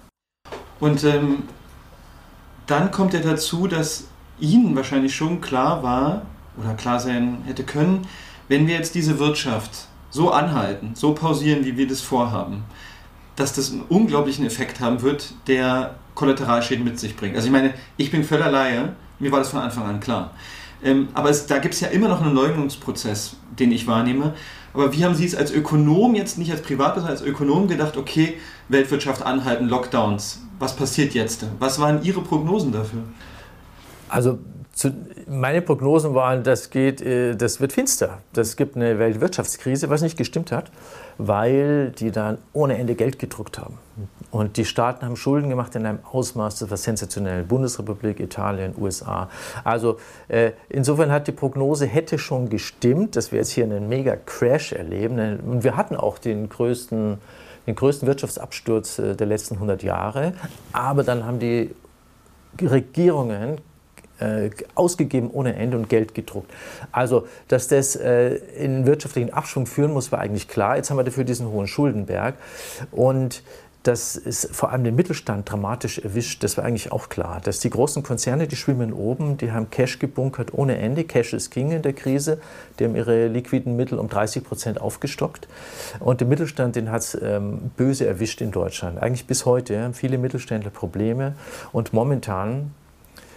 Und 0.80 1.02
ähm, 1.04 1.44
dann 2.66 2.90
kommt 2.90 3.14
ja 3.14 3.20
dazu, 3.20 3.66
dass 3.66 4.04
Ihnen 4.38 4.74
wahrscheinlich 4.74 5.14
schon 5.14 5.40
klar 5.40 5.82
war 5.82 6.22
oder 6.56 6.74
klar 6.74 7.00
sein 7.00 7.38
hätte 7.46 7.64
können, 7.64 8.06
wenn 8.48 8.66
wir 8.66 8.74
jetzt 8.74 8.94
diese 8.94 9.18
Wirtschaft 9.18 9.88
so 10.10 10.30
anhalten, 10.30 10.92
so 10.94 11.14
pausieren, 11.14 11.64
wie 11.64 11.76
wir 11.76 11.88
das 11.88 12.00
vorhaben, 12.00 12.64
dass 13.36 13.52
das 13.52 13.72
einen 13.72 13.82
unglaublichen 13.82 14.46
Effekt 14.46 14.80
haben 14.80 15.02
wird, 15.02 15.34
der 15.46 15.96
Kollateralschäden 16.14 16.84
mit 16.84 16.98
sich 16.98 17.16
bringt. 17.16 17.34
Also 17.34 17.46
ich 17.46 17.52
meine, 17.52 17.74
ich 17.96 18.10
bin 18.10 18.24
völlig 18.24 18.50
Laie, 18.50 18.92
mir 19.18 19.32
war 19.32 19.40
das 19.40 19.48
von 19.48 19.60
Anfang 19.60 19.84
an 19.84 20.00
klar. 20.00 20.30
Ähm, 20.82 21.08
aber 21.14 21.30
es, 21.30 21.46
da 21.46 21.58
gibt 21.58 21.74
es 21.74 21.80
ja 21.80 21.88
immer 21.88 22.08
noch 22.08 22.20
einen 22.20 22.34
Leugnungsprozess, 22.34 23.36
den 23.58 23.72
ich 23.72 23.86
wahrnehme. 23.86 24.34
Aber 24.74 24.92
wie 24.92 25.04
haben 25.04 25.14
Sie 25.14 25.24
es 25.24 25.34
als 25.34 25.50
Ökonom, 25.50 26.14
jetzt 26.14 26.36
nicht 26.36 26.50
als 26.50 26.62
Privatperson, 26.62 27.08
als 27.08 27.22
Ökonom 27.22 27.68
gedacht, 27.68 27.96
okay, 27.96 28.38
Weltwirtschaft 28.68 29.22
anhalten, 29.22 29.68
Lockdowns, 29.68 30.42
was 30.58 30.76
passiert 30.76 31.14
jetzt? 31.14 31.46
Was 31.58 31.78
waren 31.78 32.02
Ihre 32.02 32.20
Prognosen 32.20 32.72
dafür? 32.72 33.00
Also 34.08 34.38
zu, 34.72 34.94
meine 35.26 35.62
Prognosen 35.62 36.14
waren, 36.14 36.42
das, 36.42 36.70
geht, 36.70 37.00
äh, 37.00 37.34
das 37.34 37.60
wird 37.60 37.72
finster. 37.72 38.18
Das 38.32 38.56
gibt 38.56 38.76
eine 38.76 38.98
Weltwirtschaftskrise, 38.98 39.90
was 39.90 40.02
nicht 40.02 40.16
gestimmt 40.16 40.52
hat, 40.52 40.70
weil 41.18 41.90
die 41.90 42.10
dann 42.10 42.38
ohne 42.52 42.78
Ende 42.78 42.94
Geld 42.94 43.18
gedruckt 43.18 43.58
haben. 43.58 43.78
Und 44.30 44.56
die 44.56 44.64
Staaten 44.64 45.04
haben 45.04 45.16
Schulden 45.16 45.48
gemacht 45.48 45.74
in 45.76 45.86
einem 45.86 46.00
Ausmaß, 46.10 46.58
das 46.58 46.70
war 46.70 46.76
sensationell. 46.76 47.44
Bundesrepublik, 47.44 48.18
Italien, 48.20 48.74
USA. 48.78 49.30
Also 49.62 49.98
äh, 50.28 50.52
insofern 50.68 51.12
hat 51.12 51.28
die 51.28 51.32
Prognose 51.32 51.86
hätte 51.86 52.18
schon 52.18 52.48
gestimmt, 52.48 53.16
dass 53.16 53.30
wir 53.30 53.38
jetzt 53.38 53.50
hier 53.50 53.64
einen 53.64 53.88
Mega-Crash 53.88 54.72
erleben. 54.72 55.38
Und 55.40 55.64
wir 55.64 55.76
hatten 55.76 55.94
auch 55.94 56.18
den 56.18 56.48
größten, 56.48 57.18
den 57.66 57.74
größten 57.74 58.08
Wirtschaftsabsturz 58.08 58.98
äh, 58.98 59.14
der 59.14 59.26
letzten 59.26 59.54
100 59.54 59.82
Jahre. 59.82 60.32
Aber 60.72 61.04
dann 61.04 61.24
haben 61.24 61.38
die 61.38 61.70
Regierungen 62.60 63.60
äh, 64.24 64.50
ausgegeben 64.74 65.30
ohne 65.30 65.54
Ende 65.54 65.76
und 65.76 65.88
Geld 65.88 66.14
gedruckt. 66.14 66.50
Also, 66.92 67.26
dass 67.48 67.68
das 67.68 67.96
äh, 67.96 68.36
in 68.58 68.86
wirtschaftlichen 68.86 69.32
Abschwung 69.32 69.66
führen 69.66 69.92
muss, 69.92 70.12
war 70.12 70.20
eigentlich 70.20 70.48
klar. 70.48 70.76
Jetzt 70.76 70.90
haben 70.90 70.96
wir 70.96 71.04
dafür 71.04 71.24
diesen 71.24 71.48
hohen 71.48 71.66
Schuldenberg. 71.66 72.34
Und 72.90 73.42
das 73.84 74.16
ist 74.16 74.48
vor 74.54 74.72
allem 74.72 74.82
den 74.82 74.96
Mittelstand 74.96 75.50
dramatisch 75.50 75.98
erwischt. 75.98 76.42
Das 76.42 76.56
war 76.56 76.64
eigentlich 76.64 76.90
auch 76.90 77.10
klar. 77.10 77.42
Dass 77.44 77.60
die 77.60 77.68
großen 77.68 78.02
Konzerne, 78.02 78.48
die 78.48 78.56
schwimmen 78.56 78.94
oben, 78.94 79.36
die 79.36 79.52
haben 79.52 79.68
Cash 79.68 79.98
gebunkert 79.98 80.54
ohne 80.54 80.78
Ende. 80.78 81.04
Cash 81.04 81.34
ist 81.34 81.50
King 81.50 81.70
in 81.70 81.82
der 81.82 81.92
Krise. 81.92 82.40
Die 82.78 82.84
haben 82.84 82.96
ihre 82.96 83.28
liquiden 83.28 83.76
Mittel 83.76 83.98
um 83.98 84.08
30 84.08 84.42
Prozent 84.42 84.80
aufgestockt. 84.80 85.48
Und 86.00 86.22
der 86.22 86.28
Mittelstand, 86.28 86.76
den 86.76 86.90
hat 86.90 87.02
es 87.02 87.18
ähm, 87.20 87.72
böse 87.76 88.06
erwischt 88.06 88.40
in 88.40 88.52
Deutschland. 88.52 89.02
Eigentlich 89.02 89.26
bis 89.26 89.44
heute 89.44 89.78
haben 89.82 89.92
viele 89.92 90.16
Mittelständler 90.16 90.70
Probleme. 90.70 91.34
Und 91.70 91.92
momentan 91.92 92.72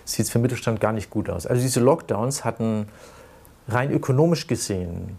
sieht 0.08 0.26
es 0.26 0.32
für 0.32 0.40
Mittelstand 0.40 0.80
gar 0.80 0.94
nicht 0.94 1.10
gut 1.10 1.30
aus. 1.30 1.46
Also 1.46 1.62
diese 1.62 1.80
Lockdowns 1.80 2.46
hatten 2.46 2.88
rein 3.68 3.92
ökonomisch 3.92 4.48
gesehen 4.48 5.18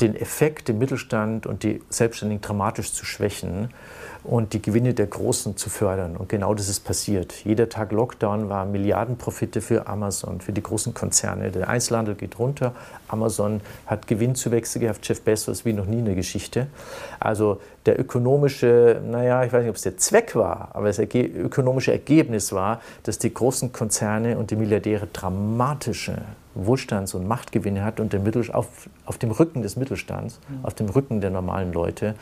den 0.00 0.14
Effekt, 0.14 0.68
den 0.68 0.78
Mittelstand 0.78 1.46
und 1.46 1.62
die 1.62 1.82
Selbstständigen 1.88 2.42
dramatisch 2.42 2.92
zu 2.92 3.04
schwächen 3.04 3.70
und 4.26 4.52
die 4.52 4.60
Gewinne 4.60 4.92
der 4.92 5.06
Großen 5.06 5.56
zu 5.56 5.70
fördern. 5.70 6.16
Und 6.16 6.28
genau 6.28 6.54
das 6.54 6.68
ist 6.68 6.80
passiert. 6.80 7.32
Jeder 7.44 7.68
Tag 7.68 7.92
Lockdown 7.92 8.48
war 8.48 8.66
Milliardenprofite 8.66 9.60
für 9.60 9.86
Amazon, 9.86 10.40
für 10.40 10.52
die 10.52 10.62
großen 10.62 10.94
Konzerne. 10.94 11.50
Der 11.50 11.68
Einzelhandel 11.68 12.16
geht 12.16 12.38
runter. 12.38 12.72
Amazon 13.08 13.60
hat 13.86 14.06
Gewinnzuwächse 14.06 14.80
gehabt, 14.80 15.06
Jeff 15.06 15.22
Bezos 15.22 15.64
wie 15.64 15.72
noch 15.72 15.86
nie 15.86 16.00
in 16.00 16.06
der 16.06 16.16
Geschichte. 16.16 16.66
Also 17.20 17.60
der 17.86 18.00
ökonomische, 18.00 19.00
naja, 19.06 19.44
ich 19.44 19.52
weiß 19.52 19.62
nicht, 19.62 19.70
ob 19.70 19.76
es 19.76 19.82
der 19.82 19.96
Zweck 19.96 20.34
war, 20.34 20.70
aber 20.72 20.88
das 20.88 20.98
ökonomische 20.98 21.92
Ergebnis 21.92 22.52
war, 22.52 22.80
dass 23.04 23.18
die 23.18 23.32
großen 23.32 23.72
Konzerne 23.72 24.38
und 24.38 24.50
die 24.50 24.56
Milliardäre 24.56 25.06
dramatische 25.12 26.22
Wohlstands- 26.56 27.14
und 27.14 27.26
Machtgewinne 27.26 27.84
hat 27.84 28.00
und 28.00 28.12
der 28.12 28.20
Mittel, 28.20 28.50
auf, 28.52 28.88
auf 29.04 29.18
dem 29.18 29.30
Rücken 29.30 29.62
des 29.62 29.76
Mittelstands, 29.76 30.40
mhm. 30.48 30.64
auf 30.64 30.74
dem 30.74 30.88
Rücken 30.88 31.20
der 31.20 31.30
normalen 31.30 31.72
Leute. 31.72 32.14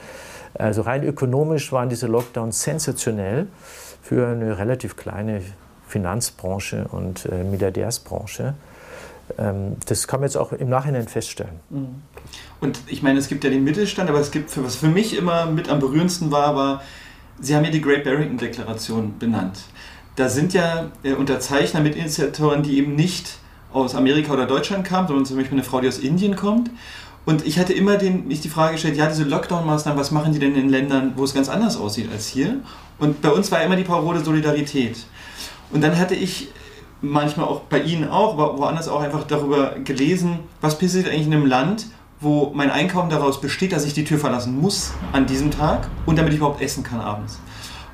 Also 0.54 0.82
rein 0.82 1.04
ökonomisch 1.04 1.72
waren 1.72 1.88
diese 1.88 2.06
Lockdowns 2.06 2.62
sensationell 2.62 3.46
für 4.02 4.28
eine 4.28 4.58
relativ 4.58 4.96
kleine 4.96 5.42
Finanzbranche 5.88 6.86
und 6.90 7.26
äh, 7.26 7.44
Milliardärsbranche. 7.44 8.54
Ähm, 9.38 9.76
das 9.86 10.06
kann 10.06 10.20
man 10.20 10.28
jetzt 10.28 10.36
auch 10.36 10.52
im 10.52 10.68
Nachhinein 10.68 11.08
feststellen. 11.08 11.60
Mhm. 11.70 12.02
Und 12.60 12.80
ich 12.86 13.02
meine, 13.02 13.18
es 13.18 13.28
gibt 13.28 13.44
ja 13.44 13.50
den 13.50 13.64
Mittelstand, 13.64 14.10
aber 14.10 14.20
es 14.20 14.30
gibt, 14.30 14.50
für, 14.50 14.64
was 14.64 14.76
für 14.76 14.88
mich 14.88 15.16
immer 15.16 15.46
mit 15.46 15.68
am 15.68 15.78
berührendsten 15.80 16.30
war, 16.30 16.56
war, 16.56 16.82
Sie 17.40 17.56
haben 17.56 17.64
ja 17.64 17.70
die 17.70 17.80
Great 17.80 18.04
Barrington 18.04 18.38
Deklaration 18.38 19.18
benannt. 19.18 19.64
Da 20.16 20.28
sind 20.28 20.54
ja 20.54 20.90
äh, 21.02 21.14
Unterzeichner, 21.14 21.80
Mitinitiatoren, 21.80 22.62
die 22.62 22.78
eben 22.78 22.94
nicht 22.94 23.38
aus 23.74 23.94
Amerika 23.94 24.32
oder 24.32 24.46
Deutschland 24.46 24.86
kamen, 24.86 25.08
sondern 25.08 25.26
zum 25.26 25.36
Beispiel 25.36 25.58
eine 25.58 25.64
Frau, 25.64 25.80
die 25.80 25.88
aus 25.88 25.98
Indien 25.98 26.36
kommt. 26.36 26.70
Und 27.26 27.46
ich 27.46 27.58
hatte 27.58 27.72
immer 27.72 27.96
den, 27.96 28.28
mich 28.28 28.40
die 28.40 28.48
Frage 28.48 28.72
gestellt, 28.72 28.96
ja, 28.96 29.06
diese 29.06 29.24
Lockdown-Maßnahmen, 29.24 29.98
was 29.98 30.10
machen 30.10 30.32
die 30.32 30.38
denn 30.38 30.54
in 30.54 30.68
Ländern, 30.68 31.14
wo 31.16 31.24
es 31.24 31.34
ganz 31.34 31.48
anders 31.48 31.76
aussieht 31.76 32.10
als 32.12 32.28
hier? 32.28 32.60
Und 32.98 33.22
bei 33.22 33.30
uns 33.30 33.50
war 33.50 33.62
immer 33.62 33.76
die 33.76 33.84
Parole 33.84 34.20
Solidarität. 34.22 34.98
Und 35.72 35.82
dann 35.82 35.98
hatte 35.98 36.14
ich 36.14 36.48
manchmal 37.00 37.46
auch 37.46 37.60
bei 37.62 37.80
Ihnen 37.80 38.08
auch, 38.08 38.34
aber 38.34 38.58
woanders 38.58 38.88
auch 38.88 39.00
einfach 39.00 39.24
darüber 39.24 39.74
gelesen, 39.82 40.40
was 40.60 40.78
passiert 40.78 41.08
eigentlich 41.08 41.26
in 41.26 41.32
einem 41.32 41.46
Land, 41.46 41.86
wo 42.20 42.52
mein 42.54 42.70
Einkommen 42.70 43.10
daraus 43.10 43.40
besteht, 43.40 43.72
dass 43.72 43.84
ich 43.84 43.94
die 43.94 44.04
Tür 44.04 44.18
verlassen 44.18 44.58
muss 44.60 44.92
an 45.12 45.26
diesem 45.26 45.50
Tag 45.50 45.88
und 46.06 46.18
damit 46.18 46.32
ich 46.32 46.38
überhaupt 46.38 46.60
essen 46.60 46.82
kann 46.82 47.00
abends. 47.00 47.40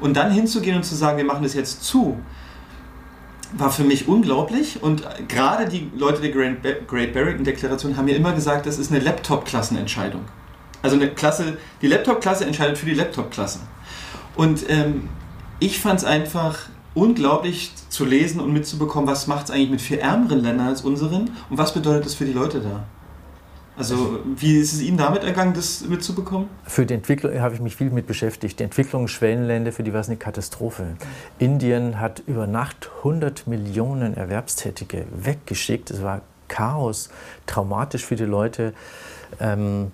Und 0.00 0.16
dann 0.16 0.32
hinzugehen 0.32 0.76
und 0.76 0.84
zu 0.84 0.94
sagen, 0.94 1.18
wir 1.18 1.24
machen 1.24 1.42
das 1.42 1.54
jetzt 1.54 1.84
zu, 1.84 2.18
war 3.52 3.70
für 3.70 3.84
mich 3.84 4.08
unglaublich 4.08 4.82
und 4.82 5.02
gerade 5.28 5.68
die 5.68 5.90
Leute 5.96 6.20
der 6.20 6.30
Great 6.30 7.12
Barrington-Deklaration 7.12 7.96
haben 7.96 8.08
ja 8.08 8.16
immer 8.16 8.32
gesagt, 8.32 8.66
das 8.66 8.78
ist 8.78 8.92
eine 8.92 9.00
Laptop-Klassenentscheidung. 9.00 10.22
Also 10.82 10.96
eine 10.96 11.10
Klasse, 11.10 11.58
die 11.82 11.88
Laptop-Klasse 11.88 12.44
entscheidet 12.44 12.78
für 12.78 12.86
die 12.86 12.94
Laptop-Klasse. 12.94 13.60
Und 14.36 14.68
ähm, 14.68 15.08
ich 15.58 15.80
fand 15.80 16.00
es 16.00 16.04
einfach 16.04 16.68
unglaublich 16.94 17.72
zu 17.88 18.04
lesen 18.04 18.40
und 18.40 18.52
mitzubekommen, 18.52 19.08
was 19.08 19.26
macht 19.26 19.46
es 19.46 19.50
eigentlich 19.50 19.70
mit 19.70 19.80
viel 19.80 19.98
ärmeren 19.98 20.42
Ländern 20.42 20.68
als 20.68 20.82
unseren 20.82 21.30
und 21.50 21.58
was 21.58 21.74
bedeutet 21.74 22.06
das 22.06 22.14
für 22.14 22.24
die 22.24 22.32
Leute 22.32 22.60
da. 22.60 22.84
Also 23.80 24.20
wie 24.36 24.58
ist 24.58 24.74
es 24.74 24.82
Ihnen 24.82 24.98
damit 24.98 25.24
ergangen, 25.24 25.54
das 25.54 25.80
mitzubekommen? 25.88 26.50
Für 26.64 26.84
die 26.84 26.92
Entwicklung 26.92 27.40
habe 27.40 27.54
ich 27.54 27.62
mich 27.62 27.76
viel 27.76 27.88
mit 27.88 28.06
beschäftigt. 28.06 28.60
Die 28.60 28.64
Entwicklung 28.64 29.08
Schwellenländer, 29.08 29.72
für 29.72 29.82
die 29.82 29.94
war 29.94 30.02
es 30.02 30.08
eine 30.08 30.18
Katastrophe. 30.18 30.98
Indien 31.38 31.98
hat 31.98 32.22
über 32.26 32.46
Nacht 32.46 32.90
100 32.98 33.46
Millionen 33.46 34.18
Erwerbstätige 34.18 35.06
weggeschickt. 35.16 35.90
Es 35.90 36.02
war 36.02 36.20
Chaos, 36.48 37.08
traumatisch 37.46 38.04
für 38.04 38.16
die 38.16 38.24
Leute. 38.24 38.74
Ähm, 39.40 39.92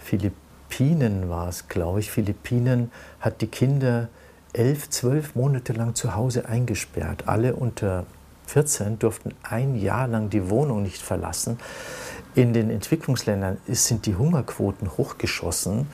Philippinen 0.00 1.28
war 1.28 1.46
es, 1.46 1.68
glaube 1.68 2.00
ich. 2.00 2.10
Philippinen 2.10 2.90
hat 3.20 3.42
die 3.42 3.46
Kinder 3.46 4.08
elf, 4.54 4.90
zwölf 4.90 5.36
Monate 5.36 5.72
lang 5.72 5.94
zu 5.94 6.16
Hause 6.16 6.48
eingesperrt. 6.48 7.28
Alle 7.28 7.54
unter 7.54 8.06
14 8.46 8.98
durften 8.98 9.34
ein 9.44 9.76
Jahr 9.76 10.08
lang 10.08 10.30
die 10.30 10.50
Wohnung 10.50 10.82
nicht 10.82 11.00
verlassen. 11.00 11.58
In 12.36 12.52
den 12.52 12.70
Entwicklungsländern 12.70 13.58
sind 13.66 14.06
die 14.06 14.14
Hungerquoten 14.14 14.96
hochgeschossen. 14.96 15.88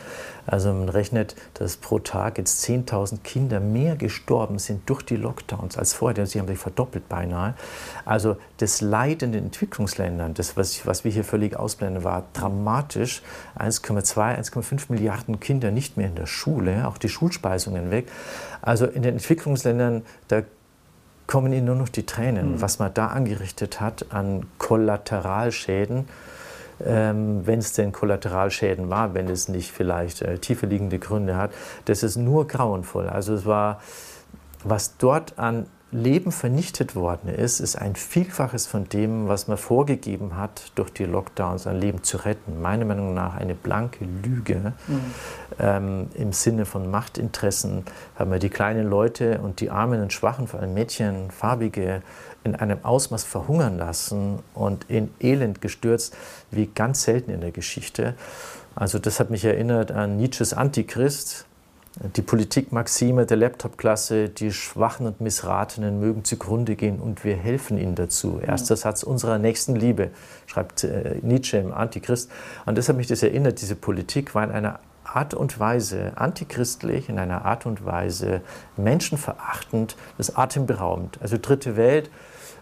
Also 0.46 0.72
man 0.72 0.90
rechnet, 0.90 1.34
dass 1.54 1.78
pro 1.78 1.98
Tag 1.98 2.36
jetzt 2.36 2.62
10.000 2.64 3.20
Kinder 3.22 3.58
mehr 3.58 3.96
gestorben 3.96 4.58
sind 4.58 4.88
durch 4.88 5.02
die 5.02 5.16
Lockdowns 5.16 5.78
als 5.78 5.94
vorher. 5.94 6.26
Sie 6.26 6.38
haben 6.38 6.46
sich 6.46 6.58
verdoppelt 6.58 7.08
beinahe. 7.08 7.54
Also 8.04 8.36
das 8.58 8.82
Leid 8.82 9.22
in 9.22 9.32
den 9.32 9.44
Entwicklungsländern, 9.44 10.34
das, 10.34 10.56
was, 10.56 10.86
was 10.86 11.04
wir 11.04 11.10
hier 11.10 11.24
völlig 11.24 11.56
ausblenden, 11.56 12.04
war 12.04 12.24
dramatisch. 12.34 13.22
1,2, 13.58 14.38
1,5 14.38 14.84
Milliarden 14.90 15.40
Kinder 15.40 15.70
nicht 15.70 15.96
mehr 15.96 16.06
in 16.06 16.16
der 16.16 16.26
Schule, 16.26 16.86
auch 16.86 16.98
die 16.98 17.08
Schulspeisungen 17.08 17.90
weg. 17.90 18.08
Also 18.60 18.86
in 18.86 19.02
den 19.02 19.14
Entwicklungsländern, 19.14 20.02
da 20.28 20.42
kommen 21.26 21.52
ihnen 21.52 21.66
nur 21.66 21.74
noch 21.74 21.88
die 21.88 22.06
Tränen, 22.06 22.52
mhm. 22.52 22.60
was 22.60 22.78
man 22.78 22.92
da 22.94 23.08
angerichtet 23.08 23.80
hat 23.80 24.06
an 24.10 24.46
Kollateralschäden. 24.58 26.08
Ähm, 26.84 27.46
wenn 27.46 27.58
es 27.60 27.72
denn 27.72 27.90
Kollateralschäden 27.90 28.90
war, 28.90 29.14
wenn 29.14 29.30
es 29.30 29.48
nicht 29.48 29.72
vielleicht 29.72 30.20
äh, 30.20 30.38
tiefer 30.38 30.66
liegende 30.66 30.98
Gründe 30.98 31.36
hat, 31.36 31.50
das 31.86 32.02
ist 32.02 32.16
nur 32.16 32.46
grauenvoll. 32.46 33.08
Also 33.08 33.32
es 33.32 33.46
war, 33.46 33.80
was 34.62 34.98
dort 34.98 35.38
an 35.38 35.66
Leben 35.92 36.32
vernichtet 36.32 36.96
worden 36.96 37.28
ist, 37.28 37.60
ist 37.60 37.76
ein 37.76 37.94
Vielfaches 37.94 38.66
von 38.66 38.88
dem, 38.88 39.28
was 39.28 39.46
man 39.46 39.56
vorgegeben 39.56 40.36
hat, 40.36 40.72
durch 40.74 40.90
die 40.90 41.04
Lockdowns 41.04 41.68
ein 41.68 41.80
Leben 41.80 42.02
zu 42.02 42.16
retten. 42.16 42.60
Meiner 42.60 42.84
Meinung 42.84 43.14
nach 43.14 43.36
eine 43.36 43.54
blanke 43.54 44.04
Lüge. 44.04 44.72
Mhm. 44.88 45.00
Ähm, 45.60 46.08
Im 46.14 46.32
Sinne 46.32 46.64
von 46.64 46.90
Machtinteressen 46.90 47.84
haben 48.16 48.32
wir 48.32 48.40
die 48.40 48.48
kleinen 48.50 48.90
Leute 48.90 49.40
und 49.40 49.60
die 49.60 49.70
Armen 49.70 50.02
und 50.02 50.12
Schwachen, 50.12 50.48
vor 50.48 50.58
allem 50.58 50.74
Mädchen, 50.74 51.30
Farbige, 51.30 52.02
in 52.42 52.56
einem 52.56 52.84
Ausmaß 52.84 53.22
verhungern 53.24 53.78
lassen 53.78 54.40
und 54.54 54.84
in 54.90 55.12
Elend 55.20 55.60
gestürzt, 55.60 56.16
wie 56.50 56.66
ganz 56.66 57.04
selten 57.04 57.30
in 57.30 57.40
der 57.40 57.52
Geschichte. 57.52 58.14
Also 58.74 58.98
das 58.98 59.20
hat 59.20 59.30
mich 59.30 59.44
erinnert 59.44 59.92
an 59.92 60.16
Nietzsches 60.16 60.52
Antichrist, 60.52 61.46
die 61.96 62.22
Politikmaxime 62.22 63.24
der 63.24 63.38
Laptop-Klasse, 63.38 64.28
die 64.28 64.52
Schwachen 64.52 65.06
und 65.06 65.20
Missratenen 65.22 65.98
mögen 65.98 66.24
zugrunde 66.24 66.76
gehen 66.76 67.00
und 67.00 67.24
wir 67.24 67.36
helfen 67.36 67.78
ihnen 67.78 67.94
dazu. 67.94 68.38
Erster 68.38 68.76
Satz 68.76 69.02
unserer 69.02 69.38
nächsten 69.38 69.74
Liebe, 69.74 70.10
schreibt 70.46 70.84
äh, 70.84 71.16
Nietzsche 71.22 71.56
im 71.56 71.72
Antichrist. 71.72 72.30
Und 72.66 72.76
das 72.76 72.90
hat 72.90 72.96
mich 72.96 73.06
das 73.06 73.22
erinnert, 73.22 73.62
diese 73.62 73.76
Politik 73.76 74.34
war 74.34 74.44
in 74.44 74.50
einer 74.50 74.80
Art 75.04 75.32
und 75.32 75.58
Weise 75.58 76.12
antichristlich, 76.16 77.08
in 77.08 77.18
einer 77.18 77.46
Art 77.46 77.64
und 77.64 77.86
Weise 77.86 78.42
menschenverachtend, 78.76 79.96
das 80.18 80.36
atemberaubend. 80.36 81.18
Also 81.22 81.38
dritte 81.40 81.76
Welt 81.76 82.10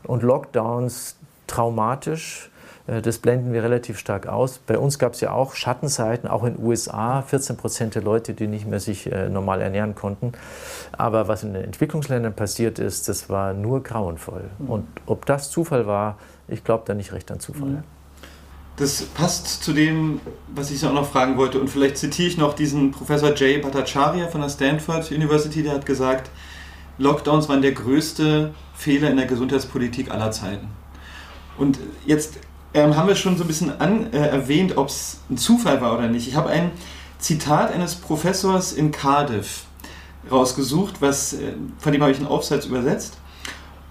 und 0.05 0.23
Lockdowns 0.23 1.17
traumatisch 1.49 2.51
das 2.87 3.19
blenden 3.19 3.53
wir 3.55 3.63
relativ 3.63 3.99
stark 3.99 4.27
aus. 4.27 4.59
Bei 4.59 4.79
uns 4.79 4.99
gab 4.99 5.15
es 5.15 5.21
ja 5.23 5.33
auch 5.33 5.55
Schattenseiten, 5.55 6.29
auch 6.29 6.45
in 6.45 6.57
den 6.57 6.65
USA, 6.65 7.23
14 7.23 7.57
Prozent 7.57 7.95
der 7.95 8.03
Leute, 8.03 8.35
die 8.35 8.47
nicht 8.47 8.67
mehr 8.67 8.81
sich 8.81 9.11
äh, 9.11 9.31
normal 9.31 9.63
ernähren 9.63 9.95
konnten. 9.95 10.33
Aber 10.93 11.27
was 11.27 11.45
in 11.45 11.55
den 11.55 11.65
Entwicklungsländern 11.65 12.35
passiert 12.35 12.79
ist, 12.79 13.09
das 13.09 13.31
war 13.31 13.55
nur 13.55 13.83
grauenvoll. 13.83 14.51
Mhm. 14.59 14.69
Und 14.69 14.87
ob 15.07 15.25
das 15.25 15.51
Zufall 15.51 15.87
war, 15.87 16.19
ich 16.47 16.63
glaube 16.63 16.85
da 16.87 16.93
nicht 16.93 17.13
recht 17.13 17.31
an 17.31 17.41
Zufall. 17.41 17.69
Mhm. 17.69 17.85
Das 18.77 19.03
passt 19.03 19.63
zu 19.63 19.73
dem, 19.73 20.21
was 20.55 20.71
ich 20.71 20.85
auch 20.85 20.93
noch 20.93 21.09
fragen 21.09 21.39
wollte. 21.39 21.61
Und 21.61 21.71
vielleicht 21.71 21.97
zitiere 21.97 22.29
ich 22.29 22.37
noch 22.37 22.55
diesen 22.55 22.91
Professor 22.91 23.35
Jay 23.35 23.59
Bhattacharya 23.59 24.27
von 24.27 24.43
der 24.43 24.51
Stanford 24.51 25.11
University, 25.11 25.63
der 25.63 25.73
hat 25.75 25.87
gesagt, 25.87 26.29
Lockdowns 26.99 27.49
waren 27.49 27.63
der 27.63 27.73
größte 27.73 28.53
Fehler 28.75 29.11
in 29.11 29.17
der 29.17 29.27
Gesundheitspolitik 29.27 30.11
aller 30.11 30.33
Zeiten. 30.33 30.69
Und 31.57 31.79
jetzt 32.05 32.39
ähm, 32.75 32.97
haben 32.97 33.09
wir 33.09 33.15
schon 33.15 33.37
so 33.37 33.45
ein 33.45 33.47
bisschen 33.47 33.81
an, 33.81 34.13
äh, 34.13 34.19
erwähnt, 34.19 34.77
ob 34.77 34.89
es 34.89 35.21
ein 35.31 35.37
Zufall 35.37 35.81
war 35.81 35.97
oder 35.97 36.09
nicht. 36.09 36.29
Ich 36.29 36.35
habe 36.35 36.51
ein 36.51 36.73
Zitat 37.19 37.73
eines 37.73 37.95
Professors 37.95 38.73
in 38.73 38.91
Cardiff 38.91 39.65
rausgesucht, 40.31 41.01
was, 41.01 41.35
äh, 41.35 41.55
von 41.79 41.93
dem 41.93 42.03
habe 42.03 42.13
ich 42.13 42.19
einen 42.19 42.27
Aufsatz 42.27 42.67
übersetzt. 42.67 43.19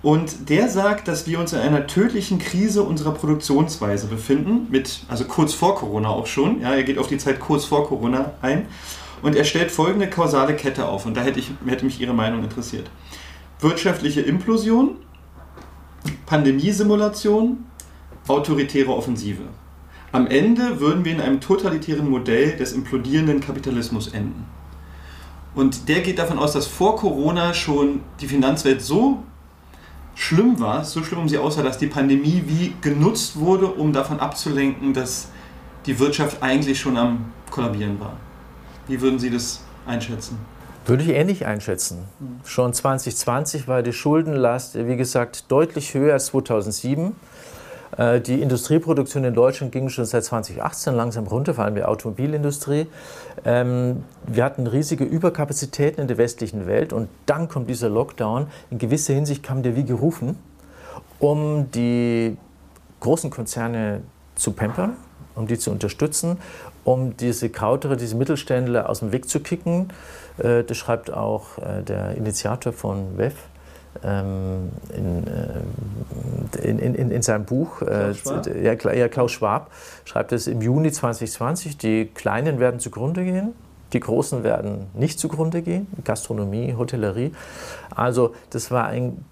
Und 0.02 0.50
der 0.50 0.68
sagt, 0.68 1.08
dass 1.08 1.28
wir 1.28 1.40
uns 1.40 1.54
in 1.54 1.60
einer 1.60 1.88
tödlichen 1.88 2.38
Krise 2.38 2.84
unserer 2.84 3.14
Produktionsweise 3.14 4.08
befinden, 4.08 4.68
mit, 4.70 5.00
also 5.08 5.24
kurz 5.24 5.54
vor 5.54 5.76
Corona 5.76 6.10
auch 6.10 6.28
schon. 6.28 6.60
Ja, 6.60 6.74
er 6.74 6.84
geht 6.84 6.98
auf 6.98 7.08
die 7.08 7.18
Zeit 7.18 7.40
kurz 7.40 7.64
vor 7.64 7.88
Corona 7.88 8.34
ein. 8.42 8.66
Und 9.22 9.38
er 9.38 9.46
stellt 9.46 9.72
folgende 9.72 10.10
kausale 10.10 10.58
Kette 10.58 10.90
auf. 10.90 11.06
Und 11.06 11.16
da 11.16 11.22
hätte, 11.22 11.40
ich, 11.40 11.52
hätte 11.66 11.86
mich 11.86 12.02
Ihre 12.02 12.14
Meinung 12.14 12.44
interessiert. 12.44 12.92
Wirtschaftliche 13.62 14.20
Implosion, 14.20 14.98
Pandemiesimulation, 16.26 17.64
autoritäre 18.28 18.92
Offensive. 18.92 19.44
Am 20.12 20.28
Ende 20.28 20.80
würden 20.80 21.04
wir 21.06 21.12
in 21.12 21.22
einem 21.22 21.42
totalitären 21.42 22.10
Modell 22.10 22.56
des 22.56 22.74
implodierenden 22.74 23.40
Kapitalismus 23.40 24.08
enden. 24.10 24.46
Und 25.56 25.90
der 25.90 26.02
geht 26.02 26.20
davon 26.20 26.40
aus, 26.40 26.54
dass 26.54 26.68
vor 26.68 26.96
Corona 26.96 27.54
schon 27.54 28.02
die 28.22 28.28
Finanzwelt 28.28 28.82
so 28.82 29.24
schlimm 30.16 30.60
war, 30.60 30.84
so 30.84 31.04
schlimm 31.04 31.22
um 31.22 31.30
sie 31.30 31.38
aussah, 31.38 31.64
dass 31.64 31.78
die 31.78 31.88
Pandemie 31.88 32.44
wie 32.46 32.74
genutzt 32.82 33.40
wurde, 33.40 33.68
um 33.68 33.94
davon 33.94 34.20
abzulenken, 34.20 34.94
dass 34.94 35.30
die 35.86 36.00
Wirtschaft 36.00 36.42
eigentlich 36.42 36.80
schon 36.80 36.98
am 36.98 37.32
Kollabieren 37.50 38.00
war. 38.00 38.18
Wie 38.88 39.00
würden 39.02 39.20
Sie 39.20 39.30
das 39.30 39.62
einschätzen? 39.86 40.38
Würde 40.86 41.04
ich 41.04 41.10
ähnlich 41.10 41.46
einschätzen. 41.46 42.06
Schon 42.44 42.74
2020 42.74 43.68
war 43.68 43.84
die 43.84 43.94
Schuldenlast, 43.94 44.76
wie 44.76 44.98
gesagt, 44.98 45.50
deutlich 45.50 45.94
höher 45.94 46.14
als 46.14 46.28
2007. 46.28 47.16
Äh, 47.98 48.22
die 48.22 48.42
Industrieproduktion 48.42 49.24
in 49.24 49.34
Deutschland 49.34 49.72
ging 49.72 49.90
schon 49.90 50.06
seit 50.06 50.24
2018 50.24 50.96
langsam 50.96 51.28
runter, 51.28 51.54
vor 51.54 51.66
allem 51.66 51.76
die 51.76 51.84
Automobilindustrie. 51.84 52.88
Ähm, 53.46 54.04
wir 54.26 54.44
hatten 54.44 54.68
riesige 54.68 55.04
Überkapazitäten 55.04 56.02
in 56.02 56.08
der 56.08 56.18
westlichen 56.18 56.68
Welt 56.68 56.94
und 56.94 57.10
dann 57.26 57.48
kommt 57.50 57.70
dieser 57.70 57.90
Lockdown. 57.90 58.48
In 58.70 58.78
gewisser 58.78 59.14
Hinsicht 59.14 59.44
kam 59.44 59.64
der 59.64 59.76
wie 59.76 59.86
gerufen, 59.86 60.38
um 61.20 61.70
die 61.72 62.38
großen 63.00 63.30
Konzerne 63.30 64.02
zu 64.36 64.52
pampern, 64.52 64.96
um 65.36 65.48
die 65.48 65.58
zu 65.58 65.72
unterstützen, 65.72 66.38
um 66.84 67.16
diese 67.18 67.50
Krautere, 67.50 67.98
diese 67.98 68.16
Mittelständler 68.16 68.90
aus 68.90 69.00
dem 69.00 69.12
Weg 69.12 69.30
zu 69.30 69.40
kicken 69.40 69.90
äh, 70.38 70.64
das 70.64 70.78
schreibt 70.78 71.12
auch 71.12 71.58
äh, 71.58 71.84
der 71.84 72.16
Initiator 72.16 72.74
von 72.74 73.18
WEF 73.18 73.36
in, 74.02 74.72
in, 76.62 76.80
in, 76.80 77.12
in, 77.12 77.22
seinem 77.22 77.46
Buch. 77.46 77.78
Klaus 77.78 78.18
Schwab? 78.18 78.48
Ja, 78.96 79.08
Klaus 79.08 79.32
Schwab 79.32 79.72
schreibt 80.06 80.32
es 80.32 80.48
im 80.48 80.62
Juni 80.62 80.92
2020, 80.92 81.78
die 81.78 82.06
Kleinen 82.06 82.60
werden 82.60 82.80
zugrunde 82.80 83.24
gehen. 83.24 83.54
Die 83.94 84.00
Großen 84.00 84.44
werden 84.44 84.88
nicht 84.96 85.20
zugrunde 85.20 85.62
gehen, 85.62 85.88
Gastronomie, 86.04 86.74
Hotellerie. 86.76 87.32
Also 87.96 88.34
das 88.50 88.72
war 88.72 88.88
ein 88.88 89.24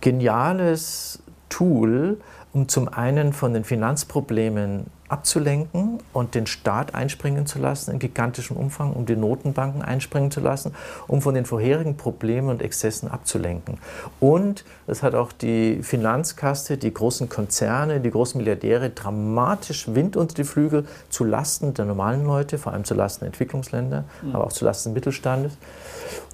geniales 0.00 1.22
Tool, 1.48 2.18
um 2.52 2.68
zum 2.68 2.88
einen 2.88 3.32
von 3.32 3.54
den 3.54 3.62
Finanzproblemen 3.62 4.86
abzulenken 5.08 5.98
und 6.12 6.34
den 6.34 6.46
Staat 6.46 6.94
einspringen 6.94 7.46
zu 7.46 7.58
lassen 7.58 7.92
in 7.92 7.98
gigantischem 7.98 8.56
Umfang, 8.56 8.94
um 8.94 9.04
die 9.04 9.16
Notenbanken 9.16 9.82
einspringen 9.82 10.30
zu 10.30 10.40
lassen, 10.40 10.74
um 11.06 11.20
von 11.20 11.34
den 11.34 11.44
vorherigen 11.44 11.96
Problemen 11.96 12.48
und 12.48 12.62
Exzessen 12.62 13.10
abzulenken. 13.10 13.78
Und 14.18 14.64
es 14.86 15.02
hat 15.02 15.14
auch 15.14 15.32
die 15.32 15.82
Finanzkaste, 15.82 16.78
die 16.78 16.92
großen 16.92 17.28
Konzerne, 17.28 18.00
die 18.00 18.10
großen 18.10 18.38
Milliardäre 18.38 18.90
dramatisch 18.90 19.94
Wind 19.94 20.16
unter 20.16 20.34
die 20.34 20.44
Flügel 20.44 20.86
zu 21.10 21.24
Lasten 21.24 21.74
der 21.74 21.84
normalen 21.84 22.24
Leute, 22.24 22.56
vor 22.56 22.72
allem 22.72 22.84
zu 22.84 22.94
Lasten 22.94 23.20
der 23.20 23.28
Entwicklungsländer, 23.28 24.04
mhm. 24.22 24.34
aber 24.34 24.44
auch 24.44 24.52
zu 24.52 24.64
Lasten 24.64 24.90
des 24.90 24.94
Mittelstandes. 24.94 25.58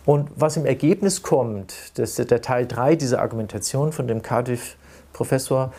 Und 0.07 0.31
was 0.37 0.57
im 0.57 0.65
Ergebnis 0.65 1.23
kommt, 1.23 1.75
das 1.99 2.19
ist 2.19 2.31
der 2.31 2.41
Teil 2.41 2.67
3 2.67 2.97
dieser 2.97 3.21
Argumentation 3.21 3.93
von 3.93 4.07
dem 4.09 4.23
Cardiff-Professor, 4.23 5.73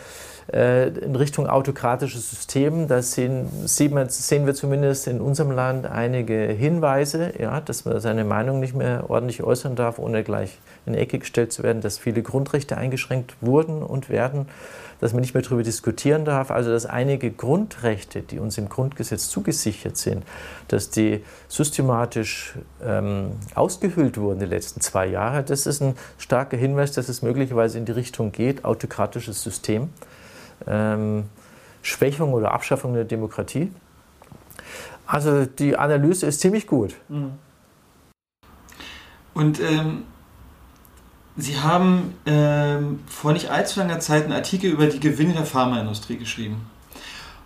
in 0.48 1.16
Richtung 1.16 1.46
autokratisches 1.46 2.30
System. 2.30 2.88
Da 2.88 3.00
sehen, 3.00 3.48
sehen 3.64 4.46
wir 4.46 4.54
zumindest 4.54 5.06
in 5.06 5.20
unserem 5.20 5.52
Land 5.52 5.86
einige 5.86 6.34
Hinweise, 6.34 7.32
ja, 7.38 7.60
dass 7.60 7.84
man 7.84 8.00
seine 8.00 8.24
Meinung 8.24 8.60
nicht 8.60 8.74
mehr 8.74 9.08
ordentlich 9.08 9.42
äußern 9.42 9.76
darf, 9.76 9.98
ohne 9.98 10.24
gleich 10.24 10.58
in 10.84 10.94
die 10.94 10.98
Ecke 10.98 11.18
gestellt 11.18 11.52
zu 11.52 11.62
werden, 11.62 11.80
dass 11.80 11.98
viele 11.98 12.22
Grundrechte 12.22 12.76
eingeschränkt 12.76 13.36
wurden 13.40 13.82
und 13.82 14.10
werden, 14.10 14.46
dass 15.00 15.12
man 15.12 15.20
nicht 15.20 15.34
mehr 15.34 15.42
darüber 15.42 15.62
diskutieren 15.62 16.24
darf. 16.24 16.50
Also 16.50 16.70
dass 16.70 16.86
einige 16.86 17.30
Grundrechte, 17.30 18.22
die 18.22 18.38
uns 18.38 18.58
im 18.58 18.68
Grundgesetz 18.68 19.28
zugesichert 19.28 19.96
sind, 19.96 20.24
dass 20.68 20.90
die 20.90 21.24
systematisch 21.48 22.54
ähm, 22.84 23.32
ausgehöhlt 23.54 24.18
wurden 24.18 24.40
die 24.40 24.46
letzten 24.46 24.80
zwei 24.80 25.06
Jahre, 25.06 25.42
das 25.42 25.66
ist 25.66 25.82
ein 25.82 25.94
starker 26.18 26.56
Hinweis, 26.56 26.92
dass 26.92 27.08
es 27.08 27.22
möglicherweise 27.22 27.78
in 27.78 27.84
die 27.84 27.92
Richtung 27.92 28.32
geht, 28.32 28.64
autokratisches 28.64 29.42
System 29.42 29.90
ähm, 30.66 31.24
Schwächung 31.82 32.32
oder 32.32 32.52
Abschaffung 32.52 32.94
der 32.94 33.04
Demokratie. 33.04 33.70
Also 35.06 35.46
die 35.46 35.76
Analyse 35.76 36.26
ist 36.26 36.40
ziemlich 36.40 36.66
gut. 36.66 36.94
Mhm. 37.08 37.32
Und 39.34 39.60
ähm, 39.60 40.04
Sie 41.36 41.58
haben 41.58 42.14
ähm, 42.26 43.00
vor 43.06 43.32
nicht 43.32 43.50
allzu 43.50 43.80
langer 43.80 44.00
Zeit 44.00 44.24
einen 44.24 44.34
Artikel 44.34 44.70
über 44.70 44.86
die 44.86 45.00
Gewinne 45.00 45.32
der 45.32 45.46
Pharmaindustrie 45.46 46.18
geschrieben. 46.18 46.66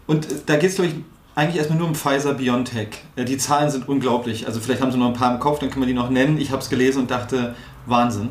Und 0.06 0.26
äh, 0.26 0.34
da 0.44 0.56
geht 0.56 0.70
es, 0.70 0.76
glaube 0.76 0.90
ich, 0.90 0.96
eigentlich 1.36 1.58
erstmal 1.58 1.78
nur 1.78 1.88
um 1.88 1.94
Pfizer 1.94 2.34
BioNTech. 2.34 2.88
Äh, 3.14 3.24
die 3.24 3.38
Zahlen 3.38 3.70
sind 3.70 3.88
unglaublich. 3.88 4.46
Also 4.46 4.58
vielleicht 4.58 4.82
haben 4.82 4.90
Sie 4.90 4.98
noch 4.98 5.08
ein 5.08 5.12
paar 5.12 5.32
im 5.32 5.40
Kopf, 5.40 5.60
dann 5.60 5.70
können 5.70 5.82
wir 5.82 5.86
die 5.86 5.94
noch 5.94 6.10
nennen. 6.10 6.38
Ich 6.38 6.50
habe 6.50 6.60
es 6.60 6.68
gelesen 6.68 7.02
und 7.02 7.10
dachte, 7.10 7.54
Wahnsinn. 7.86 8.30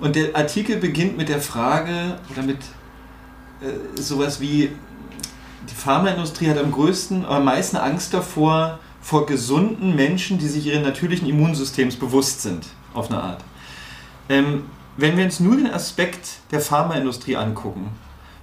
Und 0.00 0.16
der 0.16 0.34
Artikel 0.34 0.76
beginnt 0.76 1.18
mit 1.18 1.28
der 1.28 1.40
Frage 1.40 2.18
oder 2.32 2.42
mit 2.42 2.58
äh, 3.66 4.00
sowas 4.00 4.40
wie, 4.40 4.70
die 5.68 5.74
Pharmaindustrie 5.74 6.48
hat 6.48 6.58
am 6.58 6.72
größten, 6.72 7.24
am 7.24 7.44
meisten 7.44 7.76
Angst 7.76 8.14
davor, 8.14 8.78
vor 9.00 9.26
gesunden 9.26 9.94
Menschen, 9.94 10.38
die 10.38 10.48
sich 10.48 10.66
ihres 10.66 10.82
natürlichen 10.82 11.28
Immunsystems 11.28 11.96
bewusst 11.96 12.42
sind, 12.42 12.66
auf 12.94 13.10
eine 13.10 13.22
Art. 13.22 13.44
Ähm, 14.28 14.64
wenn 14.96 15.16
wir 15.16 15.24
uns 15.24 15.40
nur 15.40 15.56
den 15.56 15.70
Aspekt 15.70 16.38
der 16.50 16.60
Pharmaindustrie 16.60 17.36
angucken, 17.36 17.90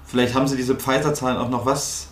vielleicht 0.06 0.36
haben 0.36 0.48
Sie 0.48 0.56
diese 0.56 0.76
Pfizer-Zahlen 0.76 1.38
auch 1.38 1.50
noch, 1.50 1.66
was, 1.66 2.08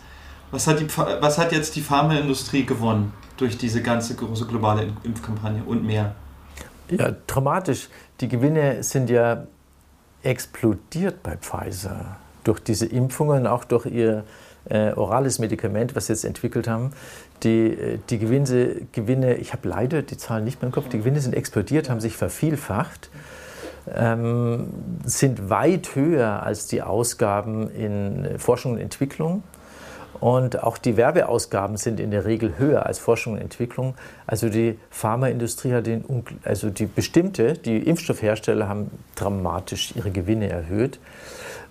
was, 0.51 0.67
hat 0.67 0.79
die, 0.79 0.87
was 1.21 1.37
hat 1.37 1.51
jetzt 1.51 1.75
die 1.75 1.81
Pharmaindustrie 1.81 2.65
gewonnen 2.65 3.13
durch 3.37 3.57
diese 3.57 3.81
ganze 3.81 4.15
große 4.15 4.45
globale 4.47 4.87
Impfkampagne 5.03 5.63
und 5.63 5.85
mehr? 5.85 6.15
Ja, 6.89 7.11
dramatisch. 7.27 7.87
Die 8.19 8.27
Gewinne 8.27 8.83
sind 8.83 9.09
ja 9.09 9.47
explodiert 10.23 11.23
bei 11.23 11.37
Pfizer 11.37 12.17
durch 12.43 12.59
diese 12.59 12.85
Impfungen, 12.85 13.47
auch 13.47 13.63
durch 13.63 13.85
ihr 13.85 14.23
äh, 14.69 14.93
orales 14.93 15.39
Medikament, 15.39 15.95
was 15.95 16.07
sie 16.07 16.13
jetzt 16.13 16.25
entwickelt 16.25 16.67
haben, 16.67 16.91
die, 17.43 17.67
äh, 17.67 17.99
die 18.09 18.19
Gewinne, 18.19 18.75
Gewinne, 18.91 19.35
ich 19.35 19.53
habe 19.53 19.67
leider 19.67 20.01
die 20.01 20.17
Zahlen 20.17 20.43
nicht 20.43 20.61
mehr 20.61 20.67
im 20.67 20.71
Kopf, 20.71 20.89
die 20.89 20.99
Gewinne 20.99 21.19
sind 21.19 21.33
explodiert, 21.33 21.89
haben 21.89 21.99
sich 21.99 22.15
vervielfacht, 22.15 23.09
ähm, 23.93 24.67
sind 25.03 25.49
weit 25.49 25.95
höher 25.95 26.43
als 26.43 26.67
die 26.67 26.81
Ausgaben 26.81 27.71
in 27.71 28.37
Forschung 28.37 28.73
und 28.73 28.79
Entwicklung. 28.79 29.43
Und 30.19 30.61
auch 30.61 30.77
die 30.77 30.97
Werbeausgaben 30.97 31.77
sind 31.77 31.99
in 31.99 32.11
der 32.11 32.25
Regel 32.25 32.59
höher 32.59 32.85
als 32.85 32.99
Forschung 32.99 33.33
und 33.33 33.41
Entwicklung. 33.41 33.95
Also 34.27 34.49
die 34.49 34.77
Pharmaindustrie 34.91 35.73
hat 35.73 35.87
den, 35.87 36.05
also 36.43 36.69
die 36.69 36.85
bestimmte, 36.85 37.53
die 37.53 37.77
Impfstoffhersteller 37.77 38.69
haben 38.69 38.91
dramatisch 39.15 39.95
ihre 39.95 40.11
Gewinne 40.11 40.47
erhöht. 40.47 40.99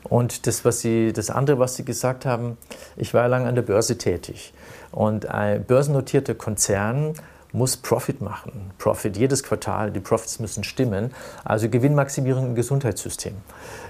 Und 0.04 0.46
das, 0.46 0.64
was 0.64 0.80
Sie, 0.80 1.12
das 1.12 1.30
andere, 1.30 1.58
was 1.58 1.76
Sie 1.76 1.84
gesagt 1.84 2.24
haben, 2.26 2.56
ich 2.96 3.14
war 3.14 3.28
lange 3.28 3.48
an 3.48 3.54
der 3.54 3.62
Börse 3.62 3.98
tätig. 3.98 4.52
Und 4.90 5.26
ein 5.26 5.64
börsennotierter 5.64 6.34
Konzern 6.34 7.14
muss 7.52 7.76
Profit 7.76 8.20
machen. 8.20 8.70
Profit 8.78 9.16
jedes 9.16 9.42
Quartal, 9.42 9.90
die 9.90 10.00
Profits 10.00 10.38
müssen 10.38 10.64
stimmen. 10.64 11.12
Also 11.44 11.68
Gewinnmaximierung 11.68 12.46
im 12.46 12.54
Gesundheitssystem 12.54 13.34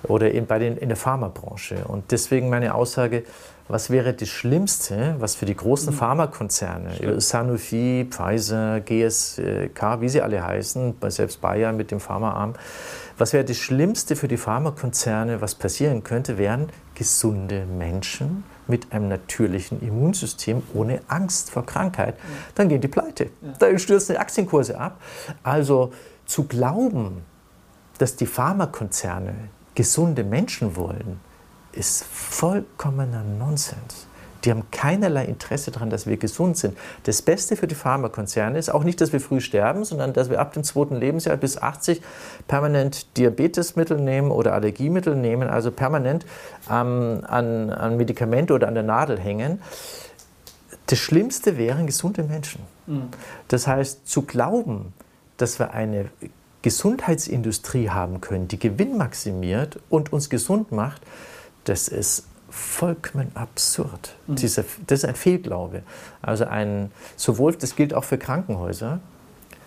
oder 0.05 0.31
in, 0.31 0.47
bei 0.47 0.59
den, 0.59 0.77
in 0.77 0.89
der 0.89 0.97
Pharmabranche. 0.97 1.85
Und 1.87 2.11
deswegen 2.11 2.49
meine 2.49 2.75
Aussage, 2.75 3.25
was 3.69 3.89
wäre 3.89 4.13
das 4.13 4.29
Schlimmste, 4.29 5.15
was 5.21 5.37
für 5.37 5.47
die 5.47 5.55
großen 5.55 5.93
mhm. 5.93 5.99
Pharmakonzerne, 5.99 7.21
Sanofi, 7.21 8.07
Pfizer, 8.11 8.81
GSK, 8.81 10.01
wie 10.01 10.09
sie 10.09 10.23
alle 10.23 10.45
heißen, 10.45 10.97
selbst 11.09 11.41
Bayer 11.41 11.73
mit 11.73 11.91
dem 11.93 12.01
Pharmaarm, 12.01 12.55
was 13.17 13.33
wäre 13.33 13.45
das 13.45 13.59
Schlimmste 13.59 14.17
für 14.17 14.29
die 14.29 14.39
Pharmakonzerne, 14.39 15.41
was 15.41 15.55
passieren 15.55 16.03
könnte, 16.03 16.37
wären 16.37 16.71
gesunde 16.95 17.65
Menschen 17.67 18.45
mit 18.71 18.93
einem 18.93 19.09
natürlichen 19.09 19.83
Immunsystem 19.83 20.63
ohne 20.73 21.01
Angst 21.09 21.51
vor 21.51 21.67
Krankheit. 21.67 22.17
Dann 22.55 22.69
gehen 22.69 22.81
die 22.81 22.89
pleite. 22.89 23.31
Dann 23.59 23.79
stürzen 23.79 24.15
die 24.15 24.19
Aktienkurse 24.19 24.79
ab. 24.79 25.01
Also 25.43 25.93
zu 26.25 26.45
glauben, 26.45 27.23
dass 27.99 28.17
die 28.17 28.27
Pharmakonzerne 28.27 29.35
gesunde 29.75 30.25
Menschen 30.25 30.77
wollen, 30.77 31.21
ist 31.73 32.05
vollkommener 32.05 33.23
Nonsens. 33.23 34.07
Die 34.45 34.51
haben 34.51 34.71
keinerlei 34.71 35.25
Interesse 35.25 35.71
daran, 35.71 35.91
dass 35.91 36.07
wir 36.07 36.17
gesund 36.17 36.57
sind. 36.57 36.77
Das 37.05 37.23
Beste 37.23 37.57
für 37.57 37.67
die 37.67 37.75
Pharmakonzerne 37.75 38.59
ist 38.59 38.71
auch 38.71 38.85
nicht, 38.85 39.01
dass 39.01 39.13
wir 39.13 39.21
früh 39.21 39.41
sterben, 39.41 39.85
sondern 39.85 40.13
dass 40.13 40.31
wir 40.31 40.41
ab 40.41 40.53
dem 40.53 40.65
zweiten 40.65 40.97
Lebensjahr 40.97 41.37
bis 41.37 41.59
80 41.59 42.01
permanent 42.49 43.17
Diabetesmittel 43.17 43.99
nehmen 43.99 44.31
oder 44.31 44.55
Allergiemittel 44.55 45.15
nehmen, 45.15 45.49
also 45.49 45.71
permanent 45.71 46.25
ähm, 46.71 47.23
an, 47.27 47.71
an 47.71 47.97
Medikamente 47.97 48.55
oder 48.55 48.69
an 48.69 48.75
der 48.75 48.83
Nadel 48.83 49.19
hängen. 49.19 49.61
Das 50.87 50.99
Schlimmste 50.99 51.57
wären 51.57 51.87
gesunde 51.87 52.23
Menschen. 52.23 52.63
Mhm. 52.87 53.09
Das 53.49 53.67
heißt, 53.67 54.09
zu 54.09 54.23
glauben, 54.23 54.93
dass 55.37 55.59
wir 55.59 55.73
eine 55.73 56.07
Gesundheitsindustrie 56.63 57.89
haben 57.91 58.21
können, 58.21 58.49
die 58.49 58.59
Gewinn 58.59 58.97
maximiert 58.99 59.79
und 59.89 60.13
uns 60.13 60.29
gesund 60.29 60.73
macht, 60.73 61.03
das 61.65 61.89
ist 61.89 62.27
vollkommen 62.51 63.31
absurd. 63.35 64.15
Mhm. 64.27 64.37
Diese, 64.37 64.65
das 64.87 65.01
ist 65.01 65.05
ein 65.05 65.15
Fehlglaube. 65.15 65.83
Also 66.23 66.45
ein, 66.45 66.91
sowohl, 67.17 67.55
das 67.55 67.77
gilt 67.77 67.95
auch 67.95 68.05
für 68.05 68.19
Krankenhäuser. 68.19 69.01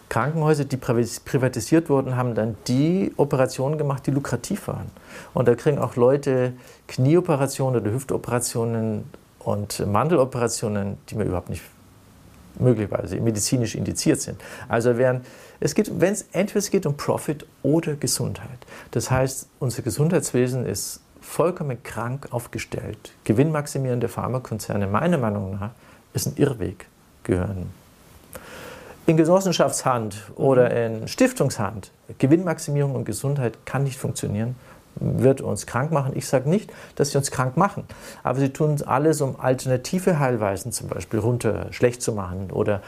Krankenhäuser, 0.10 0.66
die 0.66 0.78
privatisiert 0.78 1.90
wurden, 1.90 2.16
haben 2.16 2.36
dann 2.36 2.56
die 2.68 3.12
Operationen 3.18 3.80
gemacht, 3.80 4.06
die 4.06 4.12
lukrativ 4.12 4.68
waren. 4.68 4.92
Und 5.34 5.48
da 5.48 5.56
kriegen 5.56 5.80
auch 5.80 5.96
Leute 5.96 6.54
Knieoperationen 6.88 7.82
oder 7.82 7.92
Hüftoperationen 7.92 9.06
und 9.40 9.86
Mandeloperationen, 9.88 10.98
die 11.10 11.16
mir 11.16 11.24
überhaupt 11.24 11.50
nicht 11.50 11.64
möglicherweise 12.60 13.20
medizinisch 13.20 13.76
indiziert 13.76 14.22
sind. 14.22 14.40
Also 14.68 14.98
während 14.98 15.26
es 15.60 15.74
geht, 15.76 16.00
wenn 16.00 16.14
es 16.14 16.26
entweder 16.32 16.60
es 16.60 16.70
geht 16.70 16.86
um 16.86 16.96
Profit 16.96 17.46
oder 17.64 17.96
Gesundheit. 17.96 18.60
Das 18.92 19.10
heißt, 19.10 19.48
unser 19.60 19.82
Gesundheitswesen 19.82 20.66
ist 20.66 21.02
vollkommen 21.24 21.82
krank 21.82 22.28
aufgestellt. 22.32 23.14
Gewinnmaximierende 23.24 24.08
Pharmakonzerne, 24.08 24.88
meiner 24.88 25.18
Meinung 25.18 25.58
nach, 25.60 25.72
ist 26.14 26.28
ein 26.28 26.34
Irrweg 26.36 26.86
gehören. 27.24 27.72
In 29.06 29.18
Genossenschaftshand 29.18 30.32
oder 30.36 30.72
in 30.72 31.08
Stiftungshand, 31.08 31.92
Gewinnmaximierung 32.20 32.96
und 32.96 33.06
Gesundheit 33.06 33.66
kann 33.66 33.84
nicht 33.84 33.98
funktionieren 33.98 34.56
wird 34.96 35.42
uns 35.42 35.66
krank 35.66 35.92
machen. 35.92 36.14
Ich 36.16 36.28
sage 36.28 36.50
nicht, 36.50 36.72
dass 36.96 37.12
sie 37.12 37.18
uns 37.18 37.32
krank 37.32 37.58
machen, 37.58 37.86
aber 38.24 38.40
sie 38.40 38.50
tun 38.50 38.82
alles, 38.86 39.22
um 39.22 39.40
alternative 39.40 40.20
Heilweisen 40.20 40.72
zum 40.72 40.88
Beispiel 40.88 41.20
runter 41.20 41.68
schlecht 41.72 42.02
zu 42.02 42.14
machen 42.14 42.52
oder 42.52 42.82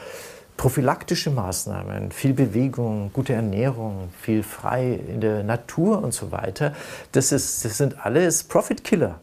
prophylaktische 0.56 1.30
Maßnahmen, 1.30 2.12
viel 2.12 2.32
Bewegung, 2.32 3.10
gute 3.12 3.34
Ernährung, 3.34 4.08
viel 4.20 4.42
frei 4.42 4.92
in 5.08 5.20
der 5.20 5.42
Natur 5.42 6.02
und 6.02 6.14
so 6.14 6.32
weiter. 6.32 6.74
Das, 7.12 7.32
ist, 7.32 7.64
das 7.64 7.76
sind 7.76 8.04
alles 8.04 8.44
Profit-Killer 8.44 9.20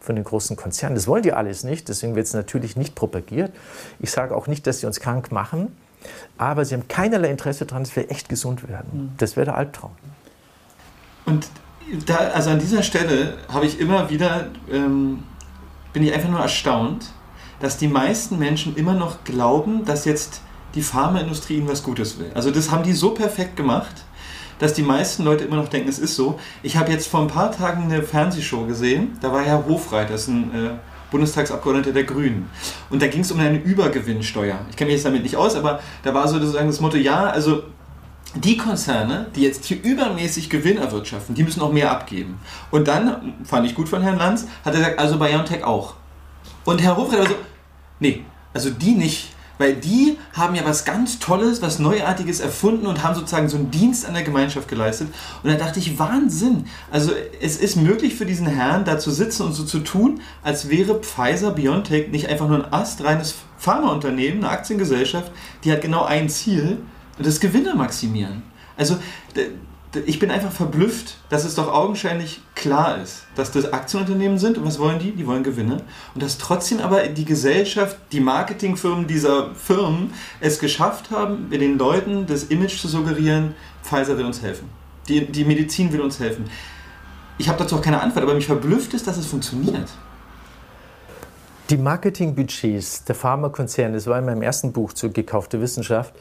von 0.00 0.16
den 0.16 0.24
großen 0.24 0.56
Konzernen. 0.56 0.94
Das 0.94 1.06
wollen 1.06 1.22
die 1.22 1.32
alles 1.32 1.62
nicht, 1.62 1.88
deswegen 1.88 2.16
wird 2.16 2.26
es 2.26 2.34
natürlich 2.34 2.76
nicht 2.76 2.94
propagiert. 2.94 3.52
Ich 4.00 4.10
sage 4.10 4.34
auch 4.34 4.46
nicht, 4.46 4.66
dass 4.66 4.80
sie 4.80 4.86
uns 4.86 5.00
krank 5.00 5.30
machen, 5.30 5.76
aber 6.38 6.64
sie 6.64 6.74
haben 6.74 6.88
keinerlei 6.88 7.30
Interesse 7.30 7.66
daran, 7.66 7.84
dass 7.84 7.94
wir 7.94 8.10
echt 8.10 8.28
gesund 8.28 8.68
werden. 8.68 8.90
Mhm. 8.92 9.12
Das 9.18 9.36
wäre 9.36 9.46
der 9.46 9.56
Albtraum. 9.56 9.92
Und 11.26 11.46
da, 12.06 12.16
also 12.16 12.50
an 12.50 12.58
dieser 12.58 12.82
Stelle 12.82 13.34
habe 13.48 13.66
ich 13.66 13.78
immer 13.78 14.10
wieder, 14.10 14.48
ähm, 14.70 15.22
bin 15.92 16.02
ich 16.02 16.12
einfach 16.14 16.30
nur 16.30 16.40
erstaunt, 16.40 17.12
dass 17.60 17.76
die 17.76 17.88
meisten 17.88 18.38
Menschen 18.38 18.74
immer 18.74 18.94
noch 18.94 19.22
glauben, 19.24 19.84
dass 19.84 20.04
jetzt 20.04 20.40
die 20.74 20.82
Pharmaindustrie 20.82 21.58
ihnen 21.58 21.68
was 21.68 21.82
Gutes 21.82 22.18
will. 22.18 22.30
Also 22.34 22.50
das 22.50 22.70
haben 22.70 22.82
die 22.82 22.92
so 22.92 23.10
perfekt 23.10 23.56
gemacht, 23.56 24.04
dass 24.58 24.74
die 24.74 24.82
meisten 24.82 25.24
Leute 25.24 25.44
immer 25.44 25.56
noch 25.56 25.68
denken, 25.68 25.88
es 25.88 25.98
ist 25.98 26.14
so. 26.14 26.38
Ich 26.62 26.76
habe 26.76 26.92
jetzt 26.92 27.08
vor 27.08 27.20
ein 27.20 27.28
paar 27.28 27.50
Tagen 27.50 27.84
eine 27.84 28.02
Fernsehshow 28.02 28.64
gesehen, 28.66 29.18
da 29.20 29.32
war 29.32 29.42
Herr 29.42 29.66
Hofreit, 29.66 30.10
das 30.10 30.22
ist 30.22 30.28
ein 30.28 30.54
äh, 30.54 30.70
Bundestagsabgeordneter 31.10 31.92
der 31.92 32.04
Grünen. 32.04 32.48
Und 32.90 33.02
da 33.02 33.08
ging 33.08 33.22
es 33.22 33.32
um 33.32 33.40
eine 33.40 33.58
Übergewinnsteuer. 33.58 34.60
Ich 34.70 34.76
kenne 34.76 34.88
mich 34.88 34.96
jetzt 34.96 35.04
damit 35.04 35.22
nicht 35.22 35.36
aus, 35.36 35.56
aber 35.56 35.80
da 36.02 36.14
war 36.14 36.28
sozusagen 36.28 36.68
das 36.68 36.80
Motto, 36.80 36.96
ja, 36.96 37.24
also 37.24 37.64
die 38.34 38.56
Konzerne, 38.56 39.26
die 39.36 39.42
jetzt 39.42 39.64
hier 39.66 39.82
übermäßig 39.82 40.48
Gewinn 40.48 40.78
erwirtschaften, 40.78 41.34
die 41.34 41.42
müssen 41.42 41.60
auch 41.60 41.72
mehr 41.72 41.90
abgeben. 41.90 42.38
Und 42.70 42.88
dann, 42.88 43.34
fand 43.44 43.66
ich 43.66 43.74
gut 43.74 43.88
von 43.88 44.00
Herrn 44.00 44.18
Lanz, 44.18 44.46
hat 44.64 44.74
er 44.74 44.80
gesagt, 44.80 44.98
also 44.98 45.18
BioNTech 45.18 45.64
auch. 45.64 45.94
Und 46.64 46.80
Herr 46.80 46.96
Hofreiter 46.96 47.22
war 47.22 47.28
so, 47.28 47.34
nee, 48.00 48.24
also 48.54 48.70
die 48.70 48.92
nicht. 48.92 49.31
Weil 49.62 49.76
die 49.76 50.18
haben 50.32 50.56
ja 50.56 50.64
was 50.64 50.84
ganz 50.84 51.20
Tolles, 51.20 51.62
was 51.62 51.78
Neuartiges 51.78 52.40
erfunden 52.40 52.84
und 52.88 53.04
haben 53.04 53.14
sozusagen 53.14 53.48
so 53.48 53.56
einen 53.56 53.70
Dienst 53.70 54.04
an 54.04 54.14
der 54.14 54.24
Gemeinschaft 54.24 54.66
geleistet. 54.66 55.06
Und 55.40 55.50
da 55.50 55.56
dachte 55.56 55.78
ich, 55.78 56.00
Wahnsinn. 56.00 56.64
Also 56.90 57.12
es 57.40 57.58
ist 57.58 57.76
möglich 57.76 58.16
für 58.16 58.26
diesen 58.26 58.48
Herrn 58.48 58.84
da 58.84 58.98
zu 58.98 59.12
sitzen 59.12 59.44
und 59.44 59.52
so 59.52 59.62
zu 59.62 59.78
tun, 59.78 60.20
als 60.42 60.68
wäre 60.68 60.98
Pfizer 60.98 61.52
BioNTech 61.52 62.10
nicht 62.10 62.28
einfach 62.28 62.48
nur 62.48 62.64
ein 62.64 62.72
astreines 62.72 63.36
Pharmaunternehmen, 63.56 64.42
eine 64.42 64.48
Aktiengesellschaft, 64.48 65.30
die 65.62 65.70
hat 65.70 65.80
genau 65.80 66.02
ein 66.02 66.28
Ziel, 66.28 66.78
das 67.20 67.38
Gewinne 67.38 67.76
maximieren. 67.76 68.42
Also 68.76 68.96
ich 70.06 70.18
bin 70.18 70.30
einfach 70.30 70.52
verblüfft, 70.52 71.16
dass 71.28 71.44
es 71.44 71.54
doch 71.54 71.68
augenscheinlich 71.72 72.40
klar 72.54 73.00
ist, 73.02 73.24
dass 73.34 73.52
das 73.52 73.72
Aktienunternehmen 73.72 74.38
sind 74.38 74.56
und 74.56 74.64
was 74.64 74.78
wollen 74.78 74.98
die? 74.98 75.12
Die 75.12 75.26
wollen 75.26 75.42
Gewinne. 75.42 75.82
Und 76.14 76.22
dass 76.22 76.38
trotzdem 76.38 76.80
aber 76.80 77.06
die 77.08 77.24
Gesellschaft, 77.24 77.98
die 78.10 78.20
Marketingfirmen 78.20 79.06
dieser 79.06 79.54
Firmen 79.54 80.14
es 80.40 80.58
geschafft 80.58 81.10
haben, 81.10 81.50
den 81.50 81.78
Leuten 81.78 82.26
das 82.26 82.44
Image 82.44 82.80
zu 82.80 82.88
suggerieren, 82.88 83.54
Pfizer 83.82 84.16
will 84.16 84.24
uns 84.24 84.40
helfen. 84.40 84.68
Die, 85.08 85.26
die 85.26 85.44
Medizin 85.44 85.92
will 85.92 86.00
uns 86.00 86.18
helfen. 86.20 86.44
Ich 87.36 87.48
habe 87.48 87.58
dazu 87.58 87.76
auch 87.76 87.82
keine 87.82 88.00
Antwort, 88.00 88.22
aber 88.24 88.34
mich 88.34 88.46
verblüfft 88.46 88.94
ist, 88.94 89.06
dass 89.06 89.16
es 89.16 89.26
funktioniert. 89.26 89.88
Die 91.70 91.76
Marketingbudgets 91.76 93.04
der 93.04 93.14
Pharmakonzerne, 93.14 93.94
das 93.94 94.06
war 94.06 94.18
in 94.18 94.26
meinem 94.26 94.42
ersten 94.42 94.72
Buch 94.72 94.92
zu 94.92 95.10
Gekaufte 95.10 95.60
Wissenschaft, 95.60 96.14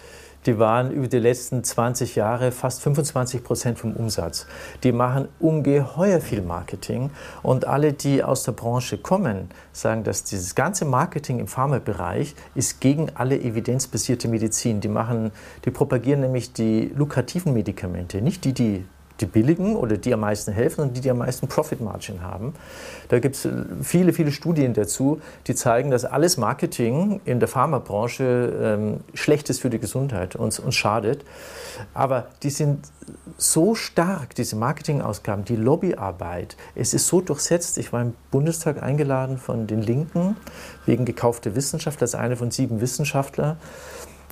die 0.46 0.58
waren 0.58 0.92
über 0.92 1.08
die 1.08 1.20
letzten 1.20 1.64
20 1.64 2.16
Jahre 2.16 2.52
fast 2.52 2.82
25 2.82 3.44
Prozent 3.44 3.80
vom 3.80 3.94
Umsatz. 3.94 4.48
Die 4.84 4.92
machen 4.92 5.28
ungeheuer 5.40 6.20
viel 6.22 6.42
Marketing 6.42 7.12
und 7.44 7.68
alle, 7.68 7.94
die 7.94 8.24
aus 8.24 8.44
der 8.44 8.54
Branche 8.54 8.98
kommen, 8.98 9.50
sagen, 9.72 10.04
dass 10.04 10.24
dieses 10.24 10.56
ganze 10.56 10.86
Marketing 10.86 11.40
im 11.40 11.48
Pharmabereich 11.48 12.36
ist 12.56 12.82
gegen 12.82 13.10
alle 13.16 13.40
evidenzbasierte 13.40 14.28
Medizin. 14.28 14.82
Die 14.82 14.88
machen, 14.88 15.32
die 15.66 15.72
propagieren 15.72 16.22
nämlich 16.22 16.54
die 16.54 16.92
lukrativen 16.96 17.54
Medikamente, 17.54 18.22
nicht 18.22 18.46
die, 18.46 18.54
die 18.54 18.86
die 19.22 19.26
billigen 19.26 19.76
oder 19.76 19.98
die 19.98 20.14
am 20.14 20.22
meisten 20.22 20.52
helfen 20.52 20.82
und 20.82 20.98
die, 20.98 21.02
die 21.02 21.12
am 21.12 21.20
meisten 21.20 21.48
Profit 21.48 21.82
Margin 21.82 22.22
haben. 22.22 22.54
Da 23.10 23.20
gibt 23.20 23.36
es 23.36 23.48
viele, 23.82 24.14
viele 24.14 24.32
Studien 24.32 24.74
dazu, 24.74 25.22
die 25.48 25.56
zeigen, 25.56 25.92
dass 25.92 26.06
alles 26.06 26.38
Marketing 26.38 27.22
in 27.26 27.40
der 27.40 27.48
Pharmabranche 27.48 28.54
ähm, 28.62 29.00
schlecht 29.14 29.50
ist 29.50 29.62
für 29.62 29.70
die 29.70 29.80
Gesundheit 29.80 30.36
und 30.36 30.60
uns 30.60 30.76
schadet. 30.76 31.24
Aber 31.94 32.28
die 32.44 32.50
sind 32.50 32.88
so 33.38 33.76
stark, 33.76 34.36
diese 34.36 34.56
Marketingausgaben, 34.56 35.46
die 35.46 35.56
Lobbyarbeit. 35.56 36.56
Es 36.76 36.94
ist 36.94 37.08
so 37.08 37.22
durchsetzt. 37.22 37.78
Ich 37.78 37.92
war 37.94 38.02
im 38.02 38.14
Bundestag 38.30 38.82
eingeladen 38.82 39.38
von 39.38 39.68
den 39.68 39.82
Linken 39.82 40.36
wegen 40.86 41.06
gekaufter 41.06 41.56
Wissenschaft 41.56 42.02
als 42.02 42.16
einer 42.16 42.36
von 42.36 42.52
sieben 42.52 42.82
Wissenschaftlern. 42.82 43.58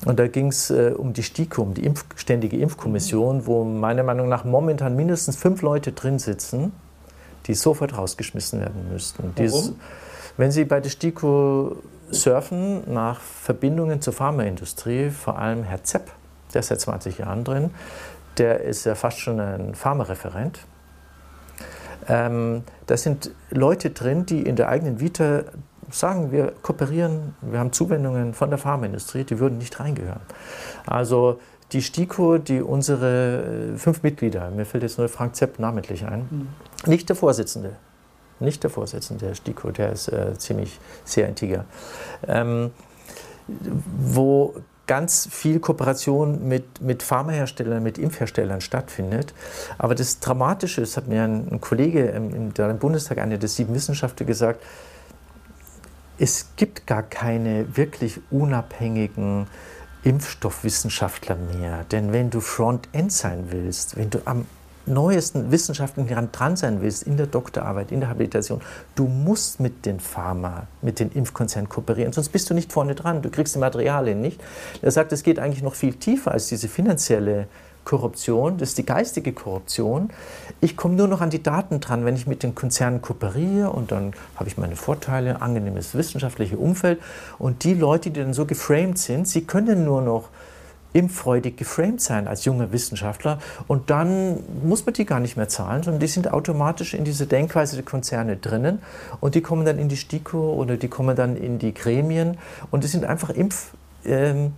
Und 0.05 0.17
da 0.17 0.27
ging 0.27 0.47
es 0.47 0.69
äh, 0.69 0.93
um 0.95 1.13
die 1.13 1.23
STIKO, 1.23 1.61
um 1.61 1.73
die 1.73 1.85
Impf 1.85 2.05
Ständige 2.15 2.57
Impfkommission, 2.57 3.45
wo 3.45 3.63
meiner 3.63 4.03
Meinung 4.03 4.29
nach 4.29 4.45
momentan 4.45 4.95
mindestens 4.95 5.35
fünf 5.35 5.61
Leute 5.61 5.91
drin 5.91 6.19
sitzen, 6.19 6.71
die 7.47 7.53
sofort 7.53 7.97
rausgeschmissen 7.97 8.61
werden 8.61 8.89
müssten. 8.91 9.33
Warum? 9.35 9.75
wenn 10.37 10.51
Sie 10.51 10.63
bei 10.63 10.79
der 10.79 10.89
STIKO 10.89 11.75
surfen 12.11 12.91
nach 12.91 13.19
Verbindungen 13.19 14.01
zur 14.01 14.13
Pharmaindustrie, 14.13 15.09
vor 15.09 15.37
allem 15.37 15.63
Herr 15.63 15.83
Zepp, 15.83 16.11
der 16.53 16.61
ist 16.61 16.67
seit 16.67 16.79
20 16.79 17.17
Jahren 17.17 17.43
drin, 17.43 17.71
der 18.37 18.61
ist 18.61 18.85
ja 18.85 18.95
fast 18.95 19.19
schon 19.19 19.39
ein 19.39 19.75
Pharmareferent. 19.75 20.59
Ähm, 22.07 22.63
da 22.87 22.97
sind 22.97 23.31
Leute 23.51 23.89
drin, 23.91 24.25
die 24.25 24.41
in 24.41 24.55
der 24.55 24.69
eigenen 24.69 24.99
Vita 24.99 25.43
sagen, 25.91 26.31
wir 26.31 26.53
kooperieren, 26.61 27.35
wir 27.41 27.59
haben 27.59 27.71
Zuwendungen 27.71 28.33
von 28.33 28.49
der 28.49 28.59
Pharmaindustrie, 28.59 29.23
die 29.23 29.39
würden 29.39 29.57
nicht 29.57 29.79
reingehören. 29.79 30.21
Also 30.85 31.39
die 31.71 31.81
STIKO, 31.81 32.37
die 32.37 32.61
unsere 32.61 33.73
äh, 33.73 33.77
fünf 33.77 34.03
Mitglieder, 34.03 34.49
mir 34.51 34.65
fällt 34.65 34.83
jetzt 34.83 34.97
nur 34.97 35.07
Frank 35.09 35.35
Zepp 35.35 35.59
namentlich 35.59 36.05
ein, 36.05 36.27
mhm. 36.29 36.47
nicht 36.89 37.09
der 37.09 37.15
Vorsitzende, 37.15 37.75
nicht 38.39 38.63
der 38.63 38.69
Vorsitzende 38.69 39.27
der 39.27 39.35
STIKO, 39.35 39.71
der 39.71 39.91
ist 39.91 40.07
äh, 40.07 40.37
ziemlich 40.37 40.79
sehr 41.03 41.27
integer, 41.27 41.65
ähm, 42.27 42.71
wo 43.47 44.55
ganz 44.89 45.27
viel 45.31 45.59
Kooperation 45.59 46.47
mit, 46.47 46.81
mit 46.81 47.03
Pharmaherstellern, 47.03 47.83
mit 47.83 47.99
Impfherstellern 47.99 48.59
stattfindet. 48.59 49.35
Aber 49.77 49.93
das 49.93 50.19
Dramatische, 50.19 50.81
das 50.81 50.97
hat 50.97 51.07
mir 51.07 51.21
ein, 51.21 51.47
ein 51.51 51.61
Kollege 51.61 52.05
im, 52.05 52.51
im 52.57 52.79
Bundestag, 52.79 53.19
einer 53.19 53.37
der 53.37 53.49
sieben 53.49 53.75
Wissenschaftler, 53.75 54.25
gesagt, 54.25 54.63
es 56.19 56.49
gibt 56.57 56.85
gar 56.85 57.03
keine 57.03 57.77
wirklich 57.77 58.19
unabhängigen 58.29 59.47
Impfstoffwissenschaftler 60.03 61.35
mehr. 61.35 61.85
Denn 61.91 62.13
wenn 62.13 62.29
du 62.29 62.41
Frontend 62.41 63.11
sein 63.11 63.45
willst, 63.49 63.97
wenn 63.97 64.09
du 64.09 64.19
am 64.25 64.45
neuesten 64.85 65.51
wissenschaftlichen 65.51 66.31
dran 66.31 66.55
sein 66.55 66.81
willst, 66.81 67.03
in 67.03 67.15
der 67.15 67.27
Doktorarbeit, 67.27 67.91
in 67.91 67.99
der 67.99 68.09
Habilitation, 68.09 68.61
du 68.95 69.05
musst 69.05 69.59
mit 69.59 69.85
den 69.85 69.99
Pharma, 69.99 70.67
mit 70.81 70.99
den 70.99 71.11
Impfkonzernen 71.11 71.69
kooperieren, 71.69 72.11
sonst 72.11 72.29
bist 72.29 72.49
du 72.49 72.53
nicht 72.53 72.73
vorne 72.73 72.95
dran, 72.95 73.21
du 73.21 73.29
kriegst 73.29 73.55
die 73.55 73.59
Materialien 73.59 74.19
nicht. 74.19 74.41
Er 74.81 74.91
sagt, 74.91 75.11
es 75.11 75.23
geht 75.23 75.39
eigentlich 75.39 75.63
noch 75.63 75.75
viel 75.75 75.93
tiefer 75.93 76.31
als 76.31 76.47
diese 76.47 76.67
finanzielle 76.67 77.47
Korruption, 77.89 78.59
das 78.59 78.69
ist 78.69 78.77
die 78.77 78.85
geistige 78.85 79.33
Korruption. 79.33 80.11
Ich 80.61 80.77
komme 80.77 80.93
nur 80.93 81.07
noch 81.07 81.21
an 81.21 81.31
die 81.31 81.41
Daten 81.41 81.79
dran, 81.79 82.05
wenn 82.05 82.15
ich 82.15 82.27
mit 82.27 82.43
den 82.43 82.53
Konzernen 82.53 83.01
kooperiere 83.01 83.71
und 83.71 83.91
dann 83.91 84.13
habe 84.35 84.47
ich 84.47 84.59
meine 84.59 84.75
Vorteile, 84.75 85.41
angenehmes 85.41 85.95
wissenschaftliches 85.95 86.59
Umfeld. 86.59 87.01
Und 87.39 87.63
die 87.63 87.73
Leute, 87.73 88.11
die 88.11 88.19
dann 88.19 88.33
so 88.35 88.45
geframed 88.45 88.99
sind, 88.99 89.27
sie 89.27 89.43
können 89.43 89.85
nur 89.85 90.03
noch 90.03 90.29
impffreudig 90.93 91.57
geframed 91.57 91.99
sein 91.99 92.27
als 92.27 92.45
junger 92.45 92.71
Wissenschaftler 92.71 93.39
und 93.67 93.89
dann 93.89 94.43
muss 94.63 94.85
man 94.85 94.93
die 94.93 95.05
gar 95.05 95.19
nicht 95.19 95.35
mehr 95.35 95.47
zahlen, 95.47 95.81
sondern 95.81 95.99
die 95.99 96.07
sind 96.07 96.31
automatisch 96.31 96.93
in 96.93 97.03
diese 97.03 97.25
Denkweise 97.25 97.75
der 97.75 97.85
Konzerne 97.85 98.37
drinnen 98.37 98.79
und 99.19 99.33
die 99.33 99.41
kommen 99.41 99.65
dann 99.65 99.79
in 99.79 99.89
die 99.89 99.97
STIKO 99.97 100.53
oder 100.53 100.77
die 100.77 100.87
kommen 100.87 101.15
dann 101.15 101.35
in 101.35 101.57
die 101.57 101.73
Gremien 101.73 102.37
und 102.69 102.83
die 102.83 102.87
sind 102.87 103.05
einfach 103.05 103.29
Impf 103.29 103.71
ähm, 104.05 104.53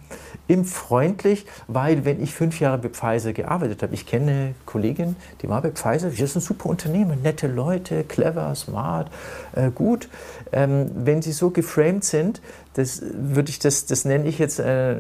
impffreundlich, 0.48 1.46
weil 1.68 2.04
wenn 2.04 2.22
ich 2.22 2.34
fünf 2.34 2.60
Jahre 2.60 2.78
bei 2.78 2.90
Pfizer 2.90 3.32
gearbeitet 3.32 3.84
habe, 3.84 3.94
ich 3.94 4.06
kenne 4.06 4.32
eine 4.32 4.56
Kollegin, 4.66 5.16
die 5.42 5.50
war 5.50 5.62
bei 5.62 5.72
Pfizer, 5.72 6.10
die 6.10 6.22
ist 6.22 6.36
ein 6.36 6.42
super 6.42 6.70
Unternehmen, 6.70 7.22
nette 7.22 7.48
Leute, 7.48 8.04
clever, 8.04 8.54
smart, 8.56 9.10
äh, 9.56 9.72
gut. 9.72 10.10
Ähm, 10.52 10.92
wenn 10.94 11.22
sie 11.22 11.32
so 11.32 11.52
geframed 11.52 12.04
sind, 12.04 12.42
das 12.74 13.02
würde 13.02 13.50
ich 13.50 13.60
das, 13.60 13.86
das 13.86 14.06
nenne 14.06 14.28
ich 14.28 14.40
jetzt 14.40 14.60
äh, 14.60 14.96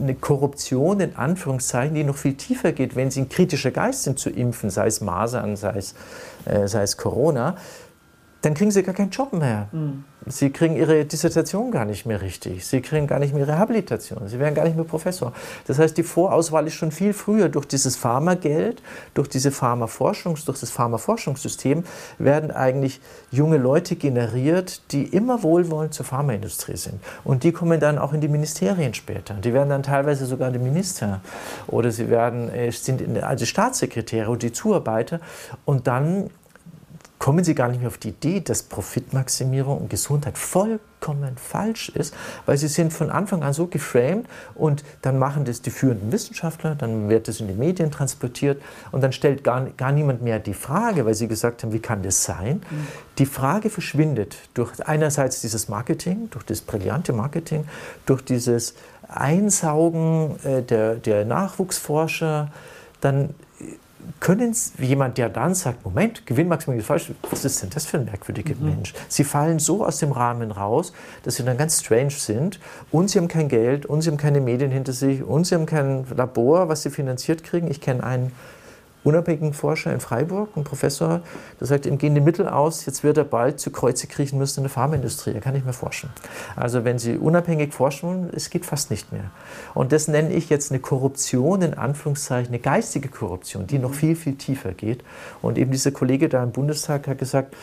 eine 0.00 0.14
Korruption 0.20 1.00
in 1.00 1.16
Anführungszeichen, 1.16 1.94
die 1.94 2.04
noch 2.04 2.16
viel 2.16 2.34
tiefer 2.34 2.72
geht, 2.72 2.96
wenn 2.96 3.10
sie 3.10 3.20
ein 3.20 3.28
kritischer 3.28 3.70
Geist 3.70 4.02
sind 4.04 4.18
zu 4.18 4.30
impfen, 4.30 4.70
sei 4.70 4.86
es 4.86 5.00
Masern, 5.00 5.56
sei 5.56 5.74
es, 5.76 5.94
äh, 6.44 6.66
sei 6.66 6.82
es 6.82 6.96
Corona 6.96 7.56
dann 8.42 8.54
kriegen 8.54 8.70
sie 8.70 8.82
gar 8.82 8.94
keinen 8.94 9.10
Job 9.10 9.32
mehr. 9.32 9.68
Mhm. 9.72 10.04
Sie 10.28 10.50
kriegen 10.50 10.74
ihre 10.74 11.04
Dissertation 11.04 11.70
gar 11.70 11.84
nicht 11.84 12.04
mehr 12.04 12.20
richtig. 12.20 12.66
Sie 12.66 12.80
kriegen 12.80 13.06
gar 13.06 13.20
nicht 13.20 13.32
mehr 13.32 13.46
ihre 13.46 13.58
Habilitation. 13.58 14.26
Sie 14.26 14.40
werden 14.40 14.56
gar 14.56 14.64
nicht 14.64 14.74
mehr 14.74 14.84
Professor. 14.84 15.32
Das 15.68 15.78
heißt, 15.78 15.96
die 15.96 16.02
Vorauswahl 16.02 16.66
ist 16.66 16.74
schon 16.74 16.90
viel 16.90 17.12
früher. 17.12 17.48
Durch 17.48 17.66
dieses 17.66 17.94
Pharmageld, 17.94 18.82
durch 19.14 19.28
diese 19.28 19.52
Pharmaforschungs, 19.52 20.44
durch 20.44 20.58
das 20.58 20.70
Pharmaforschungssystem 20.70 21.84
werden 22.18 22.50
eigentlich 22.50 23.00
junge 23.30 23.56
Leute 23.56 23.94
generiert, 23.94 24.82
die 24.90 25.04
immer 25.04 25.44
wohlwollend 25.44 25.94
zur 25.94 26.06
Pharmaindustrie 26.06 26.76
sind. 26.76 27.00
Und 27.22 27.44
die 27.44 27.52
kommen 27.52 27.78
dann 27.78 27.96
auch 27.96 28.12
in 28.12 28.20
die 28.20 28.28
Ministerien 28.28 28.94
später. 28.94 29.34
Die 29.34 29.52
werden 29.52 29.68
dann 29.68 29.84
teilweise 29.84 30.26
sogar 30.26 30.50
die 30.50 30.58
Minister 30.58 31.20
oder 31.68 31.92
sie 31.92 32.10
werden, 32.10 32.48
äh, 32.48 32.72
sind 32.72 33.22
also 33.22 33.46
Staatssekretäre 33.46 34.28
und 34.28 34.42
die 34.42 34.52
Zuarbeiter. 34.52 35.20
Und 35.64 35.86
dann 35.86 36.30
kommen 37.18 37.44
Sie 37.44 37.54
gar 37.54 37.68
nicht 37.68 37.80
mehr 37.80 37.88
auf 37.88 37.98
die 37.98 38.10
Idee, 38.10 38.40
dass 38.40 38.62
Profitmaximierung 38.62 39.78
und 39.78 39.90
Gesundheit 39.90 40.36
vollkommen 40.36 41.36
falsch 41.36 41.88
ist, 41.88 42.14
weil 42.44 42.58
sie 42.58 42.68
sind 42.68 42.92
von 42.92 43.10
Anfang 43.10 43.42
an 43.42 43.52
so 43.52 43.66
geframed 43.66 44.26
und 44.54 44.84
dann 45.02 45.18
machen 45.18 45.44
das 45.44 45.62
die 45.62 45.70
führenden 45.70 46.12
Wissenschaftler, 46.12 46.74
dann 46.74 47.08
wird 47.08 47.28
das 47.28 47.40
in 47.40 47.48
die 47.48 47.54
Medien 47.54 47.90
transportiert 47.90 48.60
und 48.92 49.02
dann 49.02 49.12
stellt 49.12 49.44
gar, 49.44 49.64
gar 49.76 49.92
niemand 49.92 50.22
mehr 50.22 50.38
die 50.38 50.54
Frage, 50.54 51.06
weil 51.06 51.14
sie 51.14 51.28
gesagt 51.28 51.62
haben, 51.62 51.72
wie 51.72 51.80
kann 51.80 52.02
das 52.02 52.22
sein? 52.22 52.56
Mhm. 52.70 52.86
Die 53.18 53.26
Frage 53.26 53.70
verschwindet 53.70 54.36
durch 54.54 54.86
einerseits 54.86 55.40
dieses 55.40 55.68
Marketing, 55.68 56.28
durch 56.30 56.44
das 56.44 56.60
brillante 56.60 57.12
Marketing, 57.12 57.66
durch 58.04 58.22
dieses 58.22 58.74
Einsaugen 59.08 60.36
äh, 60.44 60.62
der, 60.62 60.96
der 60.96 61.24
Nachwuchsforscher, 61.24 62.50
dann 63.00 63.34
können 64.20 64.54
jemand, 64.78 65.18
der 65.18 65.28
dann 65.28 65.54
sagt, 65.54 65.84
Moment, 65.84 66.26
Gewinnmaximierung 66.26 66.80
ist 66.80 66.86
falsch, 66.86 67.12
was 67.30 67.44
ist 67.44 67.62
denn 67.62 67.70
das 67.70 67.86
für 67.86 67.98
ein 67.98 68.04
merkwürdiger 68.04 68.54
mhm. 68.54 68.66
Mensch? 68.66 68.94
Sie 69.08 69.24
fallen 69.24 69.58
so 69.58 69.84
aus 69.84 69.98
dem 69.98 70.12
Rahmen 70.12 70.50
raus, 70.50 70.92
dass 71.22 71.36
sie 71.36 71.44
dann 71.44 71.56
ganz 71.56 71.80
strange 71.80 72.10
sind 72.10 72.60
und 72.90 73.10
sie 73.10 73.18
haben 73.18 73.28
kein 73.28 73.48
Geld 73.48 73.86
und 73.86 74.02
sie 74.02 74.10
haben 74.10 74.16
keine 74.16 74.40
Medien 74.40 74.70
hinter 74.70 74.92
sich 74.92 75.22
und 75.22 75.46
sie 75.46 75.54
haben 75.54 75.66
kein 75.66 76.06
Labor, 76.14 76.68
was 76.68 76.82
sie 76.82 76.90
finanziert 76.90 77.44
kriegen. 77.44 77.70
Ich 77.70 77.80
kenne 77.80 78.04
einen 78.04 78.32
unabhängigen 79.06 79.52
Forscher 79.52 79.92
in 79.92 80.00
Freiburg, 80.00 80.56
ein 80.56 80.64
Professor, 80.64 81.20
der 81.60 81.66
sagt, 81.66 81.86
ihm 81.86 81.96
gehen 81.96 82.14
die 82.14 82.20
Mittel 82.20 82.48
aus, 82.48 82.86
jetzt 82.86 83.04
wird 83.04 83.16
er 83.16 83.24
bald 83.24 83.60
zu 83.60 83.70
Kreuze 83.70 84.08
kriechen 84.08 84.38
müssen 84.38 84.60
in 84.60 84.64
der 84.64 84.70
Pharmaindustrie. 84.70 85.32
Er 85.32 85.40
kann 85.40 85.54
nicht 85.54 85.64
mehr 85.64 85.72
forschen. 85.72 86.10
Also 86.56 86.84
wenn 86.84 86.98
Sie 86.98 87.16
unabhängig 87.16 87.72
forschen, 87.72 88.28
es 88.34 88.50
geht 88.50 88.66
fast 88.66 88.90
nicht 88.90 89.12
mehr. 89.12 89.30
Und 89.74 89.92
das 89.92 90.08
nenne 90.08 90.32
ich 90.32 90.50
jetzt 90.50 90.72
eine 90.72 90.80
Korruption, 90.80 91.62
in 91.62 91.74
Anführungszeichen, 91.74 92.48
eine 92.48 92.58
geistige 92.58 93.08
Korruption, 93.08 93.68
die 93.68 93.78
noch 93.78 93.94
viel, 93.94 94.16
viel 94.16 94.34
tiefer 94.34 94.72
geht. 94.72 95.04
Und 95.40 95.56
eben 95.56 95.70
dieser 95.70 95.92
Kollege 95.92 96.28
da 96.28 96.42
im 96.42 96.50
Bundestag 96.50 97.06
hat 97.06 97.18
gesagt, 97.18 97.54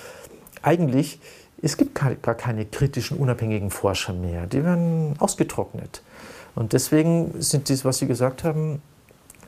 eigentlich, 0.62 1.20
es 1.62 1.76
gibt 1.78 1.94
gar 1.96 2.36
keine 2.36 2.66
kritischen, 2.66 3.18
unabhängigen 3.18 3.70
Forscher 3.70 4.14
mehr. 4.14 4.48
Die 4.48 4.64
werden 4.64 5.16
ausgetrocknet. 5.20 6.02
Und 6.56 6.74
deswegen 6.74 7.34
sind 7.42 7.68
dies, 7.68 7.84
was 7.84 7.98
Sie 7.98 8.08
gesagt 8.08 8.44
haben, 8.44 8.82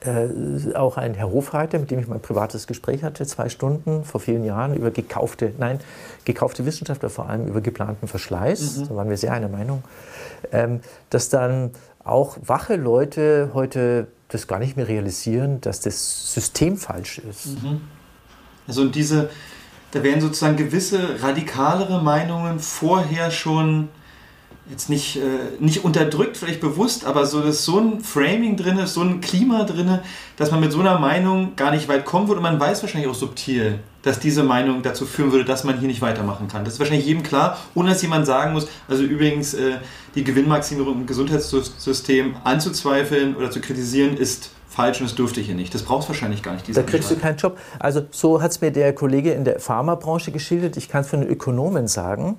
äh, 0.06 0.76
auch 0.76 0.98
ein 0.98 1.14
Herr 1.14 1.32
Hofreiter, 1.32 1.80
mit 1.80 1.92
dem 1.92 2.00
ich 2.00 2.08
mein 2.08 2.22
privates 2.22 2.68
Gespräch 2.68 3.04
hatte, 3.04 3.26
zwei 3.26 3.50
Stunden 3.50 4.04
vor 4.04 4.22
vielen 4.22 4.44
Jahren 4.44 4.76
über 4.76 4.92
gekaufte, 4.92 5.54
nein, 5.58 5.80
gekaufte 6.24 6.66
Wissenschaftler, 6.66 7.10
vor 7.10 7.30
allem 7.30 7.48
über 7.48 7.62
geplanten 7.62 8.08
Verschleiß. 8.08 8.78
Mhm. 8.78 8.88
Da 8.90 8.96
waren 8.96 9.10
wir 9.10 9.18
sehr 9.18 9.34
einer 9.34 9.50
Meinung. 9.50 9.84
Ähm, 10.52 10.82
dass 11.10 11.30
dann 11.30 11.72
auch 12.04 12.38
wache 12.44 12.76
Leute 12.76 13.52
heute 13.54 14.08
das 14.30 14.48
gar 14.48 14.60
nicht 14.60 14.78
mehr 14.78 14.88
realisieren, 14.88 15.62
dass 15.62 15.80
das 15.82 16.34
System 16.34 16.78
falsch 16.78 17.20
ist. 17.20 17.62
Mhm. 17.62 17.82
Also 18.68 18.82
und 18.82 18.96
diese, 18.96 19.30
da 19.92 20.04
werden 20.04 20.22
sozusagen 20.22 20.58
gewisse 20.58 21.22
radikalere 21.22 22.02
Meinungen 22.02 22.60
vorher 22.60 23.32
schon 23.32 23.90
jetzt 24.70 24.90
nicht, 24.90 25.18
äh, 25.18 25.22
nicht 25.60 25.86
unterdrückt, 25.86 26.38
vielleicht 26.38 26.60
bewusst, 26.60 27.06
aber 27.06 27.26
so, 27.26 27.42
dass 27.42 27.66
so 27.66 27.80
ein 27.80 28.02
Framing 28.02 28.58
drin 28.58 28.80
ist, 28.80 28.96
so 28.96 29.02
ein 29.02 29.22
Klima 29.22 29.64
drin, 29.64 30.00
dass 30.38 30.52
man 30.52 30.60
mit 30.60 30.72
so 30.72 30.80
einer 30.80 30.98
Meinung 30.98 31.56
gar 31.56 31.72
nicht 31.72 31.88
weit 31.88 32.06
kommen 32.06 32.28
würde. 32.28 32.40
Und 32.40 32.44
man 32.44 32.60
weiß 32.60 32.82
wahrscheinlich 32.82 33.10
auch 33.10 33.16
subtil, 33.16 33.80
dass 34.02 34.20
diese 34.20 34.44
Meinung 34.44 34.82
dazu 34.82 35.06
führen 35.06 35.32
würde, 35.32 35.46
dass 35.46 35.64
man 35.64 35.78
hier 35.78 35.88
nicht 35.88 36.02
weitermachen 36.02 36.48
kann. 36.48 36.66
Das 36.66 36.74
ist 36.74 36.80
wahrscheinlich 36.80 37.06
jedem 37.06 37.22
klar, 37.22 37.58
ohne 37.76 37.90
dass 37.90 38.02
jemand 38.02 38.26
sagen 38.26 38.54
muss, 38.54 38.68
also 38.88 39.04
übrigens 39.04 39.54
äh, 39.54 39.78
die 40.16 40.24
Gewinnmaximierung 40.24 41.02
im 41.02 41.06
Gesundheitssystem 41.06 42.36
anzuzweifeln 42.44 43.36
oder 43.36 43.52
zu 43.52 43.62
kritisieren, 43.62 44.18
ist 44.18 44.50
falsch 44.68 45.00
und 45.00 45.08
das 45.08 45.16
dürfte 45.16 45.42
hier 45.42 45.56
nicht. 45.56 45.74
Das 45.74 45.84
brauchst 45.84 46.10
du 46.10 46.14
wahrscheinlich 46.14 46.42
gar 46.42 46.54
nicht. 46.54 46.76
Da 46.76 46.82
kriegst 46.82 47.10
du 47.12 47.16
keinen 47.16 47.38
Job. 47.38 47.58
Also 47.80 48.02
so 48.10 48.42
hat 48.42 48.52
es 48.52 48.62
mir 48.62 48.72
der 48.72 48.94
Kollege 48.94 49.32
in 49.32 49.46
der 49.46 49.60
Pharmabranche 49.60 50.32
geschildert. 50.32 50.76
Ich 50.76 50.90
kann 50.90 51.02
es 51.02 51.08
von 51.08 51.22
den 51.22 51.30
Ökonomen 51.30 51.88
sagen 51.88 52.38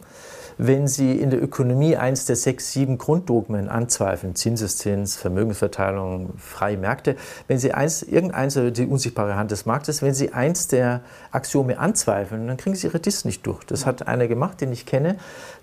wenn 0.59 0.89
Sie 0.89 1.13
in 1.13 1.31
der 1.31 1.43
Ökonomie 1.43 1.97
eins 1.97 2.25
der 2.25 2.37
sechs, 2.37 2.73
sieben 2.73 2.99
Grunddogmen 2.99 3.69
anzweifeln, 3.69 4.35
Zinseszins, 4.35 5.17
Vermögensverteilung, 5.17 6.31
freie 6.39 6.79
Märkte, 6.79 7.17
wenn 7.47 7.59
Sie 7.59 7.73
eins, 7.73 8.03
irgendeins, 8.03 8.57
also 8.57 8.71
die 8.71 8.87
unsichtbare 8.87 9.37
Hand 9.37 9.51
des 9.51 9.67
Marktes, 9.67 10.03
wenn 10.03 10.15
Sie 10.15 10.33
eins 10.33 10.69
der 10.69 11.03
Axiome 11.31 11.79
anzweifeln, 11.79 12.47
dann 12.47 12.57
kriegen 12.57 12.75
Sie 12.75 12.87
Ihre 12.87 13.01
Diss 13.01 13.25
nicht 13.25 13.47
durch. 13.47 13.65
Das 13.65 13.85
hat 13.85 14.07
einer 14.09 14.29
gemacht, 14.29 14.61
den 14.61 14.73
ich 14.73 14.87
kenne, 14.87 15.17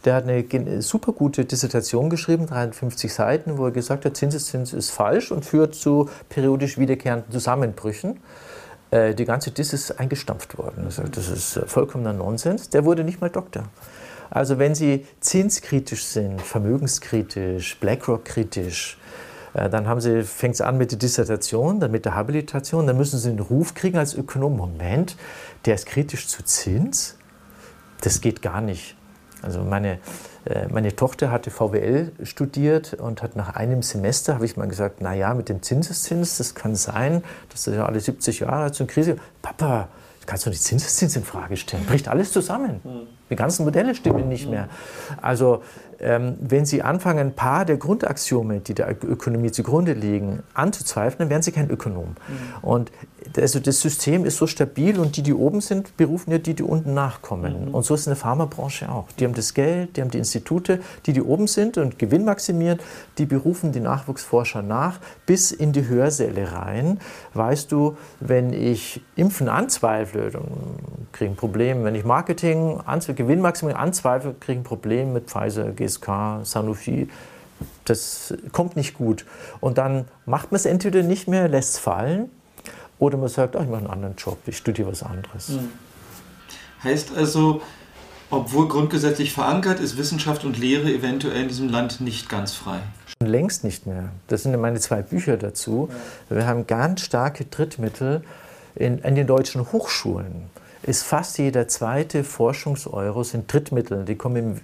der 0.05 0.15
hat 0.15 0.25
eine 0.25 0.81
super 0.81 1.13
gute 1.13 1.45
Dissertation 1.45 2.09
geschrieben, 2.09 2.45
53 2.45 3.13
Seiten, 3.13 3.57
wo 3.57 3.65
er 3.65 3.71
gesagt 3.71 4.05
hat, 4.05 4.15
Zinseszins 4.15 4.73
ist 4.73 4.91
falsch 4.91 5.31
und 5.31 5.45
führt 5.45 5.75
zu 5.75 6.09
periodisch 6.29 6.77
wiederkehrenden 6.77 7.31
Zusammenbrüchen 7.31 8.19
äh, 8.91 9.15
die 9.15 9.25
ganze 9.25 9.49
Diss 9.49 9.73
ist 9.73 9.99
eingestampft 9.99 10.57
worden. 10.57 10.85
Das 10.85 11.27
ist 11.29 11.59
vollkommener 11.65 12.13
Nonsens. 12.13 12.69
Der 12.69 12.85
wurde 12.85 13.03
nicht 13.03 13.21
mal 13.21 13.29
Doktor. 13.29 13.63
Also 14.33 14.57
wenn 14.57 14.73
Sie 14.73 15.05
zinskritisch 15.19 16.05
sind, 16.05 16.41
vermögenskritisch, 16.41 17.77
BlackRock-kritisch, 17.79 18.97
äh, 19.53 19.69
dann 19.69 19.87
haben 19.87 20.01
Sie, 20.01 20.23
fängt 20.23 20.55
es 20.55 20.61
an 20.61 20.79
mit 20.79 20.89
der 20.89 20.97
Dissertation, 20.97 21.79
dann 21.79 21.91
mit 21.91 22.05
der 22.05 22.15
Habilitation, 22.15 22.87
dann 22.87 22.97
müssen 22.97 23.19
Sie 23.19 23.29
einen 23.29 23.39
Ruf 23.39 23.75
kriegen 23.75 23.99
als 23.99 24.15
Ökonom. 24.15 24.57
Moment, 24.57 25.17
der 25.65 25.75
ist 25.75 25.85
kritisch 25.85 26.27
zu 26.27 26.43
Zins? 26.43 27.15
Das 28.01 28.21
geht 28.21 28.41
gar 28.41 28.59
nicht. 28.61 28.95
Also 29.43 29.61
meine, 29.61 29.99
äh, 30.45 30.67
meine 30.67 30.95
Tochter 30.95 31.29
hatte 31.29 31.51
VWL 31.51 32.11
studiert 32.23 32.95
und 32.95 33.21
hat 33.21 33.35
nach 33.35 33.53
einem 33.53 33.83
Semester, 33.83 34.33
habe 34.33 34.45
ich 34.45 34.57
mal 34.57 34.67
gesagt, 34.67 34.95
na 34.99 35.13
ja, 35.13 35.35
mit 35.35 35.47
dem 35.47 35.61
Zinseszins, 35.61 36.39
das 36.39 36.55
kann 36.55 36.75
sein, 36.75 37.23
dass 37.49 37.65
das 37.65 37.75
ja 37.75 37.85
alle 37.85 37.99
70 37.99 38.39
Jahre 38.39 38.71
zur 38.71 38.87
Krise. 38.87 39.17
Papa, 39.43 39.89
kannst 40.25 40.47
du 40.47 40.49
die 40.49 40.57
Zinseszins 40.57 41.15
in 41.15 41.23
Frage 41.23 41.55
stellen? 41.55 41.85
Bricht 41.85 42.07
alles 42.07 42.31
zusammen. 42.31 42.79
Hm. 42.83 43.07
Die 43.33 43.35
ganzen 43.35 43.63
Modelle 43.65 43.95
stimmen 43.95 44.29
nicht 44.29 44.47
mehr. 44.47 44.67
Also 45.19 45.63
wenn 46.05 46.65
Sie 46.65 46.81
anfangen, 46.81 47.19
ein 47.19 47.35
paar 47.35 47.65
der 47.65 47.77
Grundaxiome, 47.77 48.59
die 48.59 48.73
der 48.73 48.89
Ökonomie 49.03 49.51
zugrunde 49.51 49.93
liegen, 49.93 50.43
anzuzweifeln, 50.53 51.19
dann 51.19 51.29
werden 51.29 51.43
Sie 51.43 51.51
kein 51.51 51.69
Ökonom. 51.69 52.09
Mhm. 52.09 52.15
Und 52.61 52.91
also 53.37 53.59
das 53.59 53.79
System 53.79 54.25
ist 54.25 54.37
so 54.37 54.47
stabil 54.47 54.99
und 54.99 55.15
die, 55.17 55.23
die 55.23 55.33
oben 55.33 55.61
sind, 55.61 55.95
berufen 55.97 56.31
ja 56.31 56.37
die, 56.37 56.53
die 56.53 56.63
unten 56.63 56.93
nachkommen. 56.93 57.67
Mhm. 57.67 57.73
Und 57.73 57.83
so 57.83 57.93
ist 57.93 58.01
es 58.01 58.07
in 58.07 58.11
der 58.11 58.17
Pharmabranche 58.17 58.89
auch. 58.89 59.07
Die 59.17 59.25
haben 59.25 59.33
das 59.33 59.53
Geld, 59.53 59.95
die 59.95 60.01
haben 60.01 60.11
die 60.11 60.17
Institute, 60.17 60.81
die, 61.05 61.13
die 61.13 61.21
oben 61.21 61.47
sind 61.47 61.77
und 61.77 61.97
Gewinn 61.97 62.25
maximieren, 62.25 62.79
die 63.17 63.25
berufen 63.25 63.71
die 63.71 63.79
Nachwuchsforscher 63.79 64.61
nach 64.61 64.99
bis 65.25 65.51
in 65.51 65.71
die 65.71 65.87
Hörsäle 65.87 66.51
rein. 66.51 66.99
Weißt 67.33 67.71
du, 67.71 67.97
wenn 68.19 68.51
ich 68.53 69.01
Impfen 69.15 69.47
anzweifle, 69.47 70.31
dann 70.31 70.43
kriege 71.11 71.25
ich 71.25 71.31
ein 71.31 71.37
Problem. 71.37 71.83
Wenn 71.83 71.95
ich 71.95 72.03
Marketing, 72.03 72.81
Gewinnmaximierung 73.15 73.79
anzweifle, 73.79 74.35
kriege 74.39 74.53
ich 74.53 74.59
ein 74.59 74.63
Problem 74.63 75.13
mit 75.13 75.29
Pfizer, 75.29 75.71
GSK, 75.71 75.92
Sanofi. 76.01 77.09
Das 77.85 78.33
kommt 78.51 78.75
nicht 78.75 78.95
gut. 78.95 79.25
Und 79.59 79.77
dann 79.77 80.05
macht 80.25 80.51
man 80.51 80.57
es 80.57 80.65
entweder 80.65 81.03
nicht 81.03 81.27
mehr, 81.27 81.47
lässt 81.47 81.75
es 81.75 81.79
fallen, 81.79 82.29
oder 82.99 83.17
man 83.17 83.29
sagt, 83.29 83.55
ach, 83.55 83.63
ich 83.63 83.69
mache 83.69 83.81
einen 83.81 83.89
anderen 83.89 84.15
Job, 84.15 84.37
ich 84.45 84.57
studiere 84.57 84.91
was 84.91 85.03
anderes. 85.03 85.49
Hm. 85.49 85.69
Heißt 86.83 87.15
also, 87.15 87.61
obwohl 88.29 88.67
grundgesetzlich 88.67 89.31
verankert, 89.31 89.79
ist 89.79 89.97
Wissenschaft 89.97 90.43
und 90.43 90.57
Lehre 90.57 90.91
eventuell 90.91 91.43
in 91.43 91.47
diesem 91.47 91.69
Land 91.69 92.01
nicht 92.01 92.29
ganz 92.29 92.53
frei. 92.53 92.79
Schon 93.05 93.29
längst 93.29 93.63
nicht 93.63 93.85
mehr. 93.85 94.09
Das 94.27 94.43
sind 94.43 94.59
meine 94.59 94.79
zwei 94.79 95.01
Bücher 95.01 95.37
dazu. 95.37 95.89
Ja. 96.29 96.37
Wir 96.37 96.47
haben 96.47 96.65
ganz 96.65 97.01
starke 97.01 97.45
Drittmittel 97.45 98.23
in, 98.75 98.99
in 98.99 99.15
den 99.15 99.27
deutschen 99.27 99.71
Hochschulen 99.71 100.49
ist 100.83 101.03
fast 101.03 101.37
jeder 101.37 101.67
zweite 101.67 102.23
Forschungseuro 102.23 103.23
sind 103.23 103.51
Drittmittel. 103.51 104.03
Die 104.05 104.15
kommen 104.15 104.61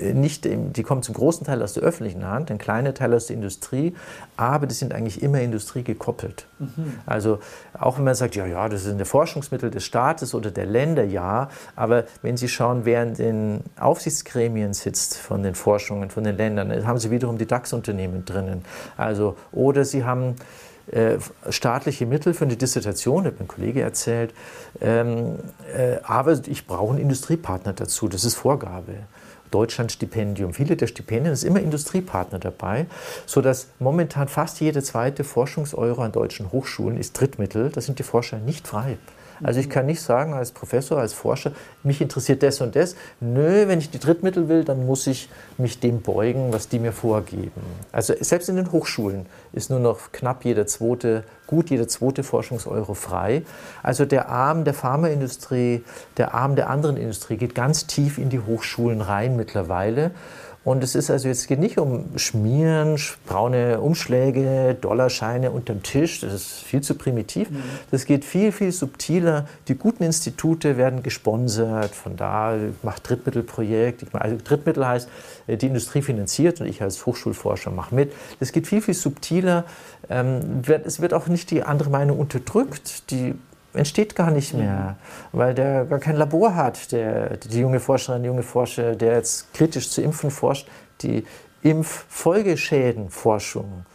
im, 0.00 0.20
nicht, 0.20 0.44
die 0.44 0.82
kommen 0.82 1.02
zum 1.02 1.14
großen 1.14 1.46
Teil 1.46 1.62
aus 1.62 1.74
der 1.74 1.82
öffentlichen 1.82 2.26
Hand, 2.26 2.50
ein 2.50 2.58
kleiner 2.58 2.94
Teil 2.94 3.14
aus 3.14 3.26
der 3.26 3.36
Industrie, 3.36 3.94
aber 4.36 4.66
die 4.66 4.74
sind 4.74 4.92
eigentlich 4.92 5.22
immer 5.22 5.40
Industrie 5.40 5.82
gekoppelt. 5.82 6.46
Mhm. 6.58 6.94
Also 7.06 7.38
auch 7.78 7.98
wenn 7.98 8.04
man 8.04 8.14
sagt, 8.14 8.34
ja, 8.34 8.46
ja, 8.46 8.68
das 8.68 8.84
sind 8.84 8.98
die 8.98 9.04
Forschungsmittel 9.04 9.70
des 9.70 9.84
Staates 9.84 10.34
oder 10.34 10.50
der 10.50 10.66
Länder, 10.66 11.04
ja, 11.04 11.48
aber 11.76 12.04
wenn 12.22 12.36
Sie 12.36 12.48
schauen, 12.48 12.84
wer 12.84 13.02
in 13.02 13.14
den 13.14 13.60
Aufsichtsgremien 13.78 14.72
sitzt 14.72 15.16
von 15.18 15.42
den 15.42 15.54
Forschungen, 15.54 16.10
von 16.10 16.24
den 16.24 16.36
Ländern, 16.36 16.86
haben 16.86 16.98
Sie 16.98 17.10
wiederum 17.10 17.38
die 17.38 17.46
DAX-Unternehmen 17.46 18.24
drinnen. 18.24 18.64
Also, 18.96 19.36
oder 19.52 19.84
Sie 19.84 20.04
haben 20.04 20.36
äh, 20.92 21.18
staatliche 21.48 22.06
Mittel 22.06 22.34
für 22.34 22.44
eine 22.44 22.56
Dissertation, 22.56 23.24
hat 23.24 23.38
mein 23.38 23.48
Kollege 23.48 23.80
erzählt. 23.80 24.32
Ähm, 24.80 25.38
äh, 25.76 25.96
aber 26.02 26.40
ich 26.46 26.66
brauche 26.66 26.92
einen 26.92 27.02
Industriepartner 27.02 27.72
dazu, 27.72 28.08
das 28.08 28.24
ist 28.24 28.34
Vorgabe. 28.34 28.94
Deutschlandstipendium. 29.50 30.54
Viele 30.54 30.76
der 30.76 30.86
Stipendien 30.86 31.32
ist 31.32 31.44
immer 31.44 31.60
Industriepartner 31.60 32.38
dabei, 32.38 32.86
sodass 33.26 33.68
momentan 33.78 34.28
fast 34.28 34.60
jede 34.60 34.82
zweite 34.82 35.24
Forschungseuro 35.24 36.02
an 36.02 36.12
deutschen 36.12 36.50
Hochschulen 36.52 36.96
ist 36.96 37.20
Drittmittel. 37.20 37.70
Da 37.70 37.80
sind 37.80 37.98
die 37.98 38.02
Forscher 38.02 38.38
nicht 38.38 38.66
frei. 38.66 38.96
Also 39.42 39.60
ich 39.60 39.68
kann 39.68 39.86
nicht 39.86 40.00
sagen 40.00 40.34
als 40.34 40.52
Professor, 40.52 40.98
als 40.98 41.12
Forscher, 41.12 41.52
mich 41.82 42.00
interessiert 42.00 42.42
das 42.42 42.60
und 42.60 42.76
das. 42.76 42.96
Nö, 43.20 43.68
wenn 43.68 43.78
ich 43.78 43.90
die 43.90 43.98
Drittmittel 43.98 44.48
will, 44.48 44.64
dann 44.64 44.86
muss 44.86 45.06
ich 45.06 45.28
mich 45.58 45.80
dem 45.80 46.02
beugen, 46.02 46.52
was 46.52 46.68
die 46.68 46.78
mir 46.78 46.92
vorgeben. 46.92 47.60
Also 47.90 48.14
selbst 48.20 48.48
in 48.48 48.56
den 48.56 48.72
Hochschulen 48.72 49.26
ist 49.52 49.70
nur 49.70 49.80
noch 49.80 50.12
knapp 50.12 50.44
jeder 50.44 50.66
zweite, 50.66 51.24
gut 51.46 51.70
jeder 51.70 51.88
zweite 51.88 52.22
Forschungseuro 52.22 52.94
frei. 52.94 53.42
Also 53.82 54.04
der 54.04 54.28
Arm 54.28 54.64
der 54.64 54.74
Pharmaindustrie, 54.74 55.84
der 56.16 56.34
Arm 56.34 56.56
der 56.56 56.70
anderen 56.70 56.96
Industrie 56.96 57.36
geht 57.36 57.54
ganz 57.54 57.86
tief 57.86 58.18
in 58.18 58.30
die 58.30 58.40
Hochschulen 58.40 59.00
rein 59.00 59.36
mittlerweile. 59.36 60.12
Und 60.64 60.84
es 60.84 60.94
ist 60.94 61.10
also 61.10 61.26
jetzt 61.26 61.48
geht 61.48 61.58
nicht 61.58 61.78
um 61.78 62.16
Schmieren, 62.16 62.96
braune 63.26 63.80
Umschläge, 63.80 64.76
Dollarscheine 64.80 65.50
unterm 65.50 65.82
Tisch. 65.82 66.20
Das 66.20 66.32
ist 66.32 66.62
viel 66.62 66.82
zu 66.82 66.94
primitiv. 66.94 67.50
Mhm. 67.50 67.62
Das 67.90 68.04
geht 68.04 68.24
viel, 68.24 68.52
viel 68.52 68.70
subtiler. 68.70 69.48
Die 69.66 69.74
guten 69.74 70.04
Institute 70.04 70.76
werden 70.76 71.02
gesponsert. 71.02 71.94
Von 71.94 72.16
da 72.16 72.56
macht 72.82 73.08
Drittmittelprojekt. 73.08 74.04
Also 74.14 74.36
Drittmittel 74.42 74.86
heißt, 74.86 75.08
äh, 75.48 75.56
die 75.56 75.66
Industrie 75.66 76.02
finanziert 76.02 76.60
und 76.60 76.68
ich 76.68 76.80
als 76.80 77.04
Hochschulforscher 77.06 77.72
mache 77.72 77.94
mit. 77.94 78.12
Das 78.38 78.52
geht 78.52 78.68
viel, 78.68 78.82
viel 78.82 78.94
subtiler. 78.94 79.64
Ähm, 80.08 80.62
es 80.84 81.00
wird 81.00 81.12
auch 81.12 81.26
nicht 81.26 81.50
die 81.50 81.64
andere 81.64 81.90
Meinung 81.90 82.20
unterdrückt. 82.20 83.10
Die 83.10 83.34
entsteht 83.74 84.14
gar 84.14 84.30
nicht 84.30 84.54
mehr, 84.54 84.96
mhm. 85.32 85.38
weil 85.38 85.54
der 85.54 85.86
gar 85.86 85.98
kein 85.98 86.16
Labor 86.16 86.54
hat, 86.54 86.92
der, 86.92 87.38
die 87.38 87.60
junge 87.60 87.80
Forscherin, 87.80 88.22
die 88.22 88.28
junge 88.28 88.42
Forscher, 88.42 88.94
der 88.94 89.16
jetzt 89.16 89.54
kritisch 89.54 89.88
zu 89.90 90.02
Impfen 90.02 90.30
forscht, 90.30 90.68
die 91.00 91.24
Impffolgeschädenforschung. 91.62 93.86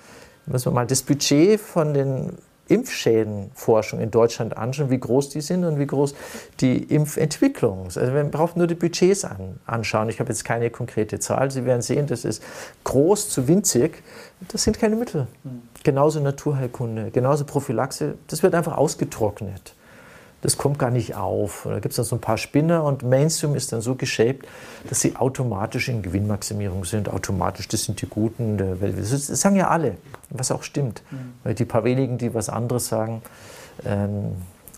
Müssen 0.45 0.71
wir 0.71 0.73
mal 0.73 0.87
das 0.87 1.01
Budget 1.01 1.59
von 1.59 1.93
den 1.93 2.37
Impfschädenforschung 2.69 3.99
in 3.99 4.11
Deutschland 4.11 4.57
anschauen, 4.57 4.89
wie 4.89 4.99
groß 4.99 5.29
die 5.29 5.41
sind 5.41 5.63
und 5.63 5.79
wie 5.79 5.87
groß 5.87 6.15
die 6.59 6.83
Impfentwicklung 6.83 7.87
ist. 7.87 7.97
Also 7.97 8.13
man 8.13 8.31
braucht 8.31 8.57
nur 8.57 8.67
die 8.67 8.75
Budgets 8.75 9.25
an, 9.25 9.59
anschauen. 9.65 10.09
Ich 10.09 10.19
habe 10.19 10.29
jetzt 10.29 10.43
keine 10.43 10.69
konkrete 10.69 11.19
Zahl. 11.19 11.51
Sie 11.51 11.65
werden 11.65 11.81
sehen, 11.81 12.07
das 12.07 12.25
ist 12.25 12.43
groß 12.83 13.29
zu 13.29 13.47
winzig. 13.47 14.03
Das 14.51 14.63
sind 14.63 14.79
keine 14.79 14.95
Mittel. 14.95 15.27
Mhm. 15.43 15.61
Genauso 15.83 16.19
Naturheilkunde, 16.19 17.11
genauso 17.11 17.45
Prophylaxe. 17.45 18.15
Das 18.27 18.43
wird 18.43 18.55
einfach 18.55 18.77
ausgetrocknet 18.77 19.73
das 20.41 20.57
kommt 20.57 20.77
gar 20.77 20.91
nicht 20.91 21.15
auf. 21.15 21.63
Da 21.65 21.79
gibt 21.79 21.91
es 21.91 21.95
dann 21.95 22.05
so 22.05 22.15
ein 22.15 22.21
paar 22.21 22.37
Spinner 22.37 22.83
und 22.83 23.03
Mainstream 23.03 23.55
ist 23.55 23.71
dann 23.71 23.81
so 23.81 23.95
geshaped, 23.95 24.47
dass 24.87 25.01
sie 25.01 25.15
automatisch 25.15 25.89
in 25.89 26.01
Gewinnmaximierung 26.01 26.85
sind, 26.85 27.09
automatisch, 27.09 27.67
das 27.67 27.85
sind 27.85 28.01
die 28.01 28.07
Guten 28.07 28.57
der 28.57 28.79
Welt. 28.79 28.97
Das 28.99 29.27
sagen 29.27 29.55
ja 29.55 29.69
alle, 29.69 29.97
was 30.29 30.51
auch 30.51 30.63
stimmt. 30.63 31.01
Mhm. 31.09 31.33
Weil 31.43 31.55
die 31.55 31.65
paar 31.65 31.83
wenigen, 31.83 32.17
die 32.17 32.33
was 32.33 32.49
anderes 32.49 32.87
sagen, 32.87 33.23
ähm, 33.85 34.35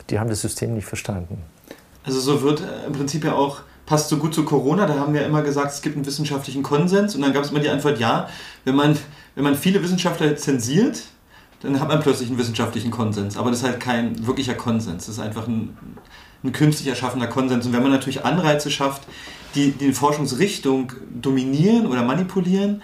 die 0.09 0.19
haben 0.19 0.29
das 0.29 0.41
System 0.41 0.73
nicht 0.73 0.85
verstanden. 0.85 1.43
Also 2.03 2.19
so 2.19 2.41
wird 2.41 2.61
äh, 2.61 2.87
im 2.87 2.93
Prinzip 2.93 3.25
ja 3.25 3.33
auch, 3.33 3.61
passt 3.89 4.07
so 4.09 4.17
gut 4.17 4.35
zu 4.35 4.45
Corona, 4.45 4.85
da 4.85 4.99
haben 4.99 5.15
wir 5.15 5.25
immer 5.25 5.41
gesagt, 5.41 5.73
es 5.73 5.81
gibt 5.81 5.95
einen 5.95 6.05
wissenschaftlichen 6.05 6.61
Konsens 6.61 7.15
und 7.15 7.23
dann 7.23 7.33
gab 7.33 7.43
es 7.43 7.49
immer 7.49 7.59
die 7.59 7.69
Antwort, 7.69 7.99
ja, 7.99 8.29
wenn 8.63 8.75
man, 8.75 8.95
wenn 9.33 9.43
man 9.43 9.55
viele 9.55 9.81
Wissenschaftler 9.81 10.35
zensiert, 10.35 11.01
dann 11.63 11.79
hat 11.79 11.87
man 11.87 11.99
plötzlich 11.99 12.29
einen 12.29 12.37
wissenschaftlichen 12.37 12.91
Konsens. 12.91 13.35
Aber 13.35 13.49
das 13.49 13.61
ist 13.61 13.65
halt 13.65 13.79
kein 13.79 14.27
wirklicher 14.27 14.53
Konsens. 14.53 15.07
Das 15.07 15.15
ist 15.15 15.19
einfach 15.19 15.47
ein, 15.47 15.75
ein 16.43 16.51
künstlich 16.51 16.87
erschaffener 16.87 17.25
Konsens. 17.25 17.65
Und 17.65 17.73
wenn 17.73 17.81
man 17.81 17.91
natürlich 17.91 18.23
Anreize 18.23 18.69
schafft, 18.69 19.07
die 19.55 19.71
die 19.71 19.91
Forschungsrichtung 19.91 20.93
dominieren 21.09 21.87
oder 21.87 22.03
manipulieren, 22.03 22.83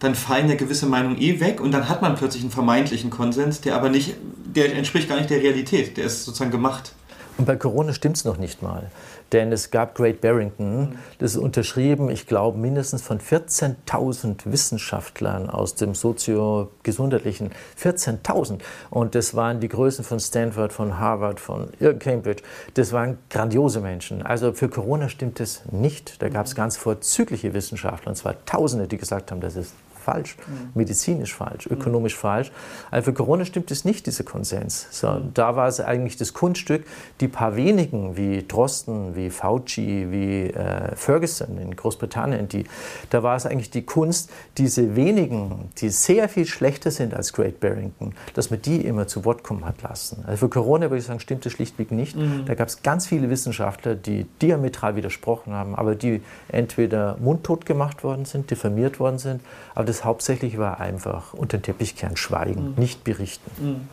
dann 0.00 0.14
fallen 0.14 0.50
ja 0.50 0.56
gewisse 0.56 0.84
Meinungen 0.84 1.18
eh 1.18 1.40
weg 1.40 1.62
und 1.62 1.72
dann 1.72 1.88
hat 1.88 2.02
man 2.02 2.14
plötzlich 2.14 2.42
einen 2.42 2.52
vermeintlichen 2.52 3.08
Konsens, 3.08 3.62
der 3.62 3.74
aber 3.74 3.88
nicht, 3.88 4.16
der 4.54 4.76
entspricht 4.76 5.08
gar 5.08 5.16
nicht 5.16 5.30
der 5.30 5.40
Realität, 5.40 5.96
der 5.96 6.04
ist 6.04 6.26
sozusagen 6.26 6.50
gemacht. 6.50 6.92
Und 7.38 7.46
bei 7.46 7.56
Corona 7.56 7.94
stimmt 7.94 8.18
es 8.18 8.24
noch 8.26 8.36
nicht 8.36 8.60
mal. 8.60 8.90
Denn 9.32 9.50
es 9.50 9.70
gab 9.70 9.94
Great 9.94 10.20
Barrington, 10.20 10.98
das 11.18 11.32
ist 11.32 11.38
unterschrieben, 11.38 12.10
ich 12.10 12.26
glaube, 12.26 12.58
mindestens 12.58 13.00
von 13.00 13.18
14.000 13.18 14.40
Wissenschaftlern 14.44 15.48
aus 15.48 15.74
dem 15.74 15.94
sozio-gesundheitlichen. 15.94 17.50
14.000. 17.80 18.60
Und 18.90 19.14
das 19.14 19.34
waren 19.34 19.60
die 19.60 19.68
Größen 19.68 20.04
von 20.04 20.20
Stanford, 20.20 20.72
von 20.72 20.98
Harvard, 20.98 21.40
von 21.40 21.68
Cambridge. 21.98 22.42
Das 22.74 22.92
waren 22.92 23.18
grandiose 23.30 23.80
Menschen. 23.80 24.22
Also 24.22 24.52
für 24.52 24.68
Corona 24.68 25.08
stimmt 25.08 25.40
es 25.40 25.62
nicht. 25.70 26.20
Da 26.20 26.28
gab 26.28 26.46
es 26.46 26.54
ganz 26.54 26.76
vorzügliche 26.76 27.54
Wissenschaftler, 27.54 28.10
und 28.10 28.16
zwar 28.16 28.44
Tausende, 28.44 28.86
die 28.86 28.98
gesagt 28.98 29.30
haben, 29.30 29.40
das 29.40 29.56
ist 29.56 29.72
falsch, 30.02 30.36
mhm. 30.46 30.70
medizinisch 30.74 31.34
falsch, 31.34 31.66
ökonomisch 31.66 32.16
mhm. 32.16 32.20
falsch. 32.20 32.52
Also 32.90 33.06
für 33.06 33.12
Corona 33.14 33.44
stimmt 33.44 33.70
es 33.70 33.84
nicht, 33.84 34.06
dieser 34.06 34.24
Konsens. 34.24 34.88
So, 34.90 35.08
mhm. 35.08 35.30
Da 35.34 35.56
war 35.56 35.68
es 35.68 35.80
eigentlich 35.80 36.16
das 36.16 36.34
Kunststück, 36.34 36.84
die 37.20 37.28
paar 37.28 37.56
wenigen 37.56 38.16
wie 38.16 38.44
Drosten, 38.46 39.14
wie 39.16 39.30
Fauci, 39.30 40.08
wie 40.10 40.50
äh, 40.50 40.94
Ferguson 40.96 41.58
in 41.58 41.74
Großbritannien, 41.76 42.48
die, 42.48 42.64
da 43.10 43.22
war 43.22 43.36
es 43.36 43.46
eigentlich 43.46 43.70
die 43.70 43.82
Kunst, 43.82 44.30
diese 44.58 44.96
wenigen, 44.96 45.70
die 45.78 45.88
sehr 45.88 46.28
viel 46.28 46.46
schlechter 46.46 46.90
sind 46.90 47.14
als 47.14 47.32
Great 47.32 47.60
Barrington, 47.60 48.14
dass 48.34 48.50
man 48.50 48.60
die 48.62 48.84
immer 48.84 49.06
zu 49.06 49.24
Wort 49.24 49.42
kommen 49.42 49.64
hat 49.64 49.82
lassen. 49.82 50.24
Also 50.26 50.46
für 50.46 50.48
Corona 50.48 50.86
würde 50.86 50.98
ich 50.98 51.04
sagen, 51.04 51.20
stimmt 51.20 51.46
es 51.46 51.52
schlichtweg 51.52 51.90
nicht. 51.90 52.16
Mhm. 52.16 52.44
Da 52.46 52.54
gab 52.54 52.68
es 52.68 52.82
ganz 52.82 53.06
viele 53.06 53.30
Wissenschaftler, 53.30 53.94
die 53.94 54.24
diametral 54.40 54.96
widersprochen 54.96 55.52
haben, 55.52 55.74
aber 55.74 55.94
die 55.94 56.22
entweder 56.48 57.16
mundtot 57.20 57.66
gemacht 57.66 58.04
worden 58.04 58.24
sind, 58.24 58.50
diffamiert 58.50 59.00
worden 59.00 59.18
sind, 59.18 59.40
aber 59.74 59.84
das 59.84 60.04
Hauptsächliche 60.04 60.58
war 60.58 60.80
einfach 60.80 61.34
unter 61.34 61.58
den 61.58 61.62
Teppich 61.62 61.96
kehren, 61.96 62.16
schweigen, 62.16 62.70
mhm. 62.70 62.74
nicht 62.76 63.04
berichten. 63.04 63.50
Mhm. 63.60 63.88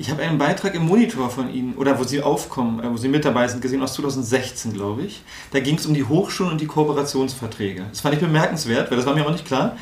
Ich 0.00 0.12
habe 0.12 0.22
einen 0.22 0.38
Beitrag 0.38 0.76
im 0.76 0.86
Monitor 0.86 1.28
von 1.28 1.52
Ihnen, 1.52 1.74
oder 1.74 1.98
wo 1.98 2.04
Sie 2.04 2.22
aufkommen, 2.22 2.80
äh, 2.80 2.90
wo 2.90 2.96
Sie 2.96 3.08
mit 3.08 3.24
dabei 3.24 3.48
sind, 3.48 3.60
gesehen 3.60 3.82
aus 3.82 3.94
2016, 3.94 4.72
glaube 4.72 5.02
ich. 5.02 5.22
Da 5.50 5.58
ging 5.58 5.74
es 5.76 5.86
um 5.86 5.94
die 5.94 6.04
Hochschulen 6.04 6.52
und 6.52 6.60
die 6.60 6.66
Kooperationsverträge. 6.66 7.86
Das 7.90 8.00
fand 8.00 8.14
ich 8.14 8.20
bemerkenswert, 8.20 8.90
weil 8.90 8.96
das 8.96 9.06
war 9.06 9.14
mir 9.14 9.26
auch 9.26 9.32
nicht 9.32 9.44
klar. 9.44 9.76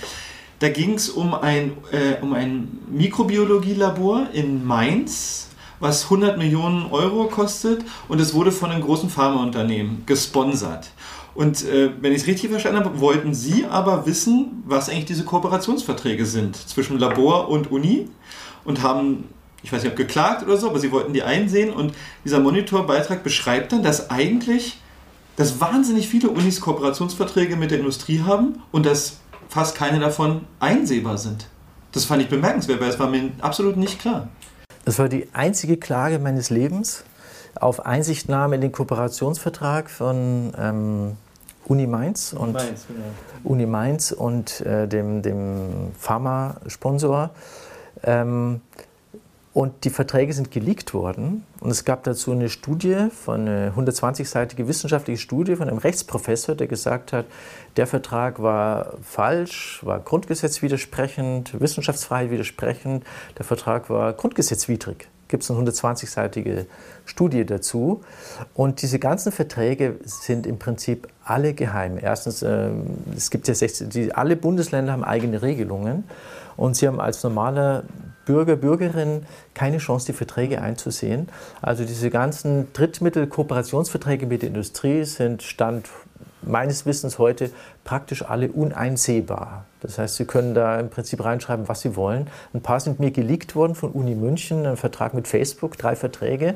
Da 0.58 0.70
ging 0.70 0.94
es 0.94 1.10
um 1.10 1.34
ein, 1.34 1.72
äh, 1.92 2.22
um 2.22 2.32
ein 2.32 2.78
Mikrobiologielabor 2.88 4.28
in 4.32 4.64
Mainz, 4.64 5.48
was 5.80 6.04
100 6.04 6.38
Millionen 6.38 6.90
Euro 6.90 7.24
kostet 7.26 7.84
und 8.08 8.18
es 8.18 8.32
wurde 8.32 8.52
von 8.52 8.70
einem 8.70 8.82
großen 8.82 9.10
Pharmaunternehmen 9.10 10.04
gesponsert. 10.06 10.88
Und 11.36 11.66
äh, 11.66 11.90
wenn 12.00 12.12
ich 12.12 12.22
es 12.22 12.26
richtig 12.26 12.48
verstanden 12.48 12.82
habe, 12.82 12.98
wollten 12.98 13.34
Sie 13.34 13.66
aber 13.66 14.06
wissen, 14.06 14.62
was 14.66 14.88
eigentlich 14.88 15.04
diese 15.04 15.24
Kooperationsverträge 15.24 16.24
sind 16.24 16.56
zwischen 16.56 16.98
Labor 16.98 17.48
und 17.50 17.70
Uni 17.70 18.08
und 18.64 18.82
haben, 18.82 19.24
ich 19.62 19.70
weiß 19.70 19.82
nicht, 19.82 19.92
ob 19.92 19.98
geklagt 19.98 20.42
oder 20.42 20.56
so, 20.56 20.70
aber 20.70 20.78
Sie 20.78 20.90
wollten 20.90 21.12
die 21.12 21.22
einsehen 21.22 21.70
und 21.74 21.92
dieser 22.24 22.40
Monitorbeitrag 22.40 23.22
beschreibt 23.22 23.72
dann, 23.72 23.82
dass 23.82 24.08
eigentlich, 24.10 24.80
dass 25.36 25.60
wahnsinnig 25.60 26.08
viele 26.08 26.30
Unis 26.30 26.62
Kooperationsverträge 26.62 27.56
mit 27.56 27.70
der 27.70 27.80
Industrie 27.80 28.22
haben 28.22 28.62
und 28.72 28.86
dass 28.86 29.18
fast 29.50 29.76
keine 29.76 30.00
davon 30.00 30.40
einsehbar 30.58 31.18
sind. 31.18 31.48
Das 31.92 32.06
fand 32.06 32.22
ich 32.22 32.30
bemerkenswert, 32.30 32.80
weil 32.80 32.88
es 32.88 32.98
war 32.98 33.10
mir 33.10 33.30
absolut 33.42 33.76
nicht 33.76 34.00
klar. 34.00 34.28
Das 34.86 34.98
war 34.98 35.10
die 35.10 35.28
einzige 35.34 35.76
Klage 35.76 36.18
meines 36.18 36.48
Lebens 36.48 37.04
auf 37.60 37.84
Einsichtnahme 37.84 38.54
in 38.54 38.62
den 38.62 38.72
Kooperationsvertrag 38.72 39.90
von 39.90 40.52
ähm, 40.58 41.16
Uni 41.68 41.86
Mainz 41.86 42.32
und, 42.32 42.52
Mainz, 42.52 42.86
genau. 42.86 43.04
Uni 43.44 43.66
Mainz 43.66 44.12
und 44.12 44.60
äh, 44.60 44.86
dem, 44.86 45.22
dem 45.22 45.92
Pharmasponsor. 45.98 47.30
Ähm, 48.04 48.60
und 49.52 49.84
die 49.84 49.90
Verträge 49.90 50.34
sind 50.34 50.50
geleakt 50.50 50.92
worden. 50.92 51.46
Und 51.60 51.70
es 51.70 51.86
gab 51.86 52.04
dazu 52.04 52.32
eine 52.32 52.50
Studie, 52.50 53.08
von 53.10 53.48
eine 53.48 53.72
120-seitige 53.74 54.68
wissenschaftliche 54.68 55.18
Studie 55.18 55.56
von 55.56 55.66
einem 55.66 55.78
Rechtsprofessor, 55.78 56.54
der 56.54 56.66
gesagt 56.66 57.14
hat, 57.14 57.24
der 57.78 57.86
Vertrag 57.86 58.42
war 58.42 58.98
falsch, 59.02 59.80
war 59.82 60.00
Grundgesetz 60.00 60.60
widersprechend, 60.60 61.58
Wissenschaftsfreiheit 61.58 62.30
widersprechend, 62.30 63.04
der 63.38 63.46
Vertrag 63.46 63.88
war 63.88 64.12
grundgesetzwidrig. 64.12 65.08
Gibt 65.28 65.42
es 65.42 65.50
eine 65.50 65.60
120-seitige 65.60 66.66
Studie 67.04 67.44
dazu. 67.44 68.02
Und 68.54 68.82
diese 68.82 68.98
ganzen 68.98 69.32
Verträge 69.32 69.96
sind 70.04 70.46
im 70.46 70.58
Prinzip 70.58 71.08
alle 71.24 71.54
geheim. 71.54 71.98
Erstens, 72.00 72.42
äh, 72.42 72.70
es 73.16 73.30
gibt 73.30 73.48
ja 73.48 73.54
16, 73.54 73.90
die, 73.90 74.14
alle 74.14 74.36
Bundesländer 74.36 74.92
haben 74.92 75.04
eigene 75.04 75.42
Regelungen. 75.42 76.04
Und 76.56 76.76
sie 76.76 76.86
haben 76.86 77.00
als 77.00 77.22
normaler 77.22 77.84
Bürger, 78.24 78.56
Bürgerin 78.56 79.24
keine 79.54 79.78
Chance, 79.78 80.06
die 80.06 80.12
Verträge 80.12 80.60
einzusehen. 80.60 81.28
Also 81.62 81.84
diese 81.84 82.10
ganzen 82.10 82.72
Drittmittel-Kooperationsverträge 82.72 84.26
mit 84.26 84.42
der 84.42 84.48
Industrie 84.48 85.04
sind 85.04 85.42
Stand 85.42 85.88
meines 86.46 86.86
Wissens 86.86 87.18
heute 87.18 87.50
praktisch 87.84 88.22
alle 88.22 88.50
uneinsehbar. 88.50 89.64
Das 89.80 89.98
heißt, 89.98 90.16
Sie 90.16 90.24
können 90.24 90.54
da 90.54 90.80
im 90.80 90.90
Prinzip 90.90 91.24
reinschreiben, 91.24 91.68
was 91.68 91.80
Sie 91.80 91.96
wollen. 91.96 92.28
Ein 92.54 92.62
paar 92.62 92.80
sind 92.80 93.00
mir 93.00 93.10
geleakt 93.10 93.54
worden 93.54 93.74
von 93.74 93.90
Uni 93.92 94.14
München, 94.14 94.66
ein 94.66 94.76
Vertrag 94.76 95.14
mit 95.14 95.28
Facebook, 95.28 95.76
drei 95.76 95.96
Verträge. 95.96 96.54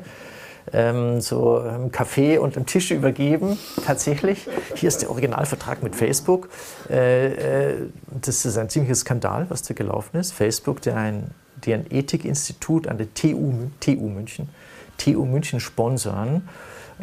Ähm, 0.73 1.21
so 1.21 1.59
im 1.59 1.91
Café 1.91 2.37
und 2.37 2.55
am 2.55 2.67
Tisch 2.67 2.91
übergeben, 2.91 3.57
tatsächlich. 3.83 4.47
Hier 4.75 4.89
ist 4.89 5.01
der 5.01 5.09
Originalvertrag 5.09 5.81
mit 5.81 5.95
Facebook. 5.95 6.49
Äh, 6.89 7.71
äh, 7.71 7.75
das 8.21 8.45
ist 8.45 8.57
ein 8.57 8.69
ziemlicher 8.69 8.95
Skandal, 8.95 9.47
was 9.49 9.63
da 9.63 9.73
gelaufen 9.73 10.17
ist. 10.17 10.33
Facebook, 10.33 10.81
der 10.83 10.97
ein, 10.97 11.31
die 11.65 11.73
ein 11.73 11.85
Ethikinstitut 11.89 12.87
an 12.87 12.99
der 12.99 13.11
TU, 13.13 13.53
TU 13.79 14.07
München, 14.07 14.49
TU 14.97 15.25
München 15.25 15.59
sponsern 15.59 16.47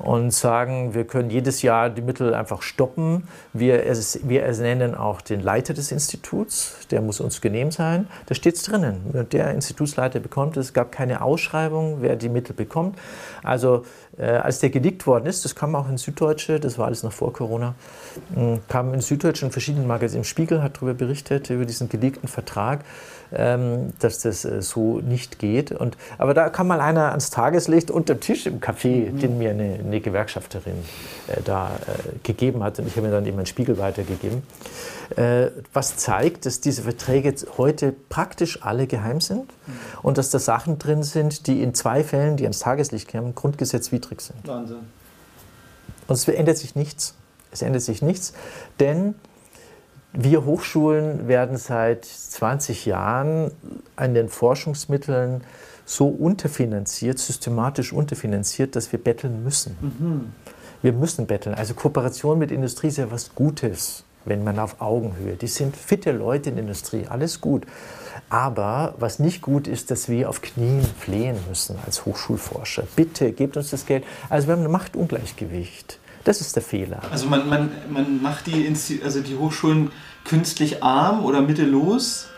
und 0.01 0.33
sagen, 0.33 0.95
wir 0.95 1.05
können 1.05 1.31
jedes 1.31 1.63
Jahr 1.63 1.91
die 1.91 2.03
Mittel 2.03 2.35
einfach 2.35 2.63
stoppen. 2.63 3.29
Wir, 3.53 3.85
wir 4.25 4.43
ernennen 4.43 4.95
auch 4.95 5.21
den 5.21 5.41
Leiter 5.41 5.75
des 5.75 5.93
Instituts, 5.93 6.87
der 6.91 7.01
muss 7.01 7.21
uns 7.21 7.41
genehm 7.41 7.71
sein. 7.71 8.09
Da 8.27 8.35
steht 8.35 8.57
es 8.57 8.63
drinnen. 8.63 9.29
Der 9.33 9.53
Institutsleiter 9.53 10.21
bekommt 10.21 10.57
es. 10.57 10.67
Es 10.67 10.73
gab 10.73 10.93
keine 10.93 11.23
Ausschreibung, 11.23 11.99
wer 12.01 12.17
die 12.17 12.29
Mittel 12.29 12.55
bekommt. 12.55 12.99
Also 13.43 13.85
äh, 14.19 14.25
als 14.25 14.59
der 14.59 14.71
geleakt 14.71 15.07
worden 15.07 15.27
ist, 15.27 15.45
das 15.45 15.55
kam 15.55 15.75
auch 15.75 15.89
in 15.89 15.97
Süddeutsche, 15.97 16.61
das 16.61 16.79
war 16.79 16.87
alles 16.87 17.03
noch 17.03 17.13
vor 17.13 17.33
Corona, 17.33 17.75
äh, 18.37 18.59
kam 18.69 18.93
in 18.95 19.01
Süddeutsche 19.01 19.47
in 19.47 19.53
verschiedenen 19.53 19.87
Magazinen. 19.87 20.25
Spiegel 20.25 20.63
hat 20.63 20.77
darüber 20.77 20.95
berichtet, 20.95 21.51
über 21.51 21.65
diesen 21.65 21.89
geleakten 21.89 22.29
Vertrag 22.29 22.85
dass 23.31 24.21
das 24.21 24.45
äh, 24.45 24.63
so 24.63 25.01
nicht 25.01 25.39
geht. 25.39 25.73
Und, 25.73 25.97
aber 26.17 26.35
da 26.35 26.49
kam 26.49 26.69
mal 26.69 26.81
einer 26.81 27.11
ans 27.11 27.31
Tageslicht 27.31 27.91
unter 27.91 28.21
Tisch 28.21 28.47
im 28.47 28.61
Café, 28.61 29.11
mhm. 29.11 29.19
den 29.19 29.39
mir 29.39 29.51
eine, 29.51 29.79
eine 29.85 30.01
Gewerkschafterin 30.01 30.77
äh, 31.29 31.43
da 31.45 31.69
äh, 31.69 32.19
gegeben 32.23 32.63
hat. 32.63 32.79
Und 32.79 32.87
ich 32.87 32.97
habe 32.97 33.07
mir 33.07 33.13
dann 33.13 33.27
eben 33.27 33.37
einen 33.37 33.47
Spiegel 33.47 33.79
weitergegeben. 33.79 34.43
Äh, 35.17 35.49
was 35.73 35.97
zeigt, 35.97 36.47
dass 36.47 36.61
diese 36.61 36.83
Verträge 36.83 37.35
heute 37.57 37.95
praktisch 38.09 38.63
alle 38.63 38.87
geheim 38.87 39.21
sind 39.21 39.53
mhm. 39.67 39.73
und 40.03 40.19
dass 40.19 40.31
da 40.31 40.39
Sachen 40.39 40.79
drin 40.79 41.03
sind, 41.03 41.47
die 41.47 41.63
in 41.63 41.75
zwei 41.75 42.05
Fällen, 42.05 42.37
die 42.37 42.45
ans 42.45 42.61
Tageslicht 42.61 43.09
kämen, 43.09 43.35
grundgesetzwidrig 43.35 44.21
sind. 44.21 44.47
Wahnsinn. 44.47 44.79
Und 46.07 46.15
es 46.15 46.27
ändert 46.27 46.57
sich 46.57 46.75
nichts. 46.75 47.15
Es 47.51 47.63
ändert 47.63 47.83
sich 47.83 48.03
nichts, 48.03 48.35
denn 48.79 49.15
wir 50.21 50.45
Hochschulen 50.45 51.29
werden 51.29 51.57
seit 51.57 52.05
20 52.05 52.87
Jahren 52.87 53.53
an 53.95 54.15
den 54.15 54.29
Forschungsmitteln 54.29 55.43
so 55.85 56.09
unterfinanziert, 56.09 57.21
systematisch 57.21 57.93
unterfinanziert, 57.93 58.75
dass 58.75 58.91
wir 58.91 58.99
betteln 58.99 59.45
müssen. 59.45 59.77
Mhm. 59.81 60.33
Wir 60.83 60.93
müssen 60.93 61.29
betteln. 61.29 61.55
Also 61.55 61.75
Kooperation 61.75 62.37
mit 62.37 62.51
Industrie 62.51 62.89
ist 62.89 62.99
ja 62.99 63.13
was 63.13 63.37
Gutes, 63.37 64.03
wenn 64.25 64.43
man 64.43 64.59
auf 64.59 64.81
Augenhöhe. 64.81 65.37
Die 65.37 65.47
sind 65.47 65.77
fitte 65.77 66.11
Leute 66.11 66.51
in 66.51 66.57
der 66.57 66.65
Industrie, 66.65 67.07
alles 67.09 67.41
gut. 67.41 67.65
Aber 68.29 68.95
was 68.99 69.21
nicht 69.21 69.41
gut 69.41 69.69
ist, 69.69 69.93
dass 69.93 70.09
wir 70.09 70.29
auf 70.29 70.43
Knien 70.43 70.83
flehen 70.99 71.37
müssen 71.49 71.77
als 71.87 72.05
Hochschulforscher. 72.05 72.83
Bitte 72.97 73.31
gebt 73.31 73.57
uns 73.57 73.71
das 73.71 73.87
Geld. 73.87 74.03
Also 74.29 74.49
wir 74.49 74.57
haben 74.57 74.65
ein 74.65 74.71
Machtungleichgewicht. 74.71 75.98
Das 76.29 76.43
ist 76.43 76.57
der 76.57 76.63
Fehler. 76.63 77.01
Also 77.11 77.27
man, 77.27 77.49
man, 77.49 77.71
man 77.89 78.21
macht 78.21 78.49
die, 78.49 78.71
also 79.03 79.21
die 79.21 79.35
Hochschulen 79.35 79.91
künstlich 80.27 80.83
arm 80.83 81.25
oder 81.25 81.41
mittellos. 81.41 82.29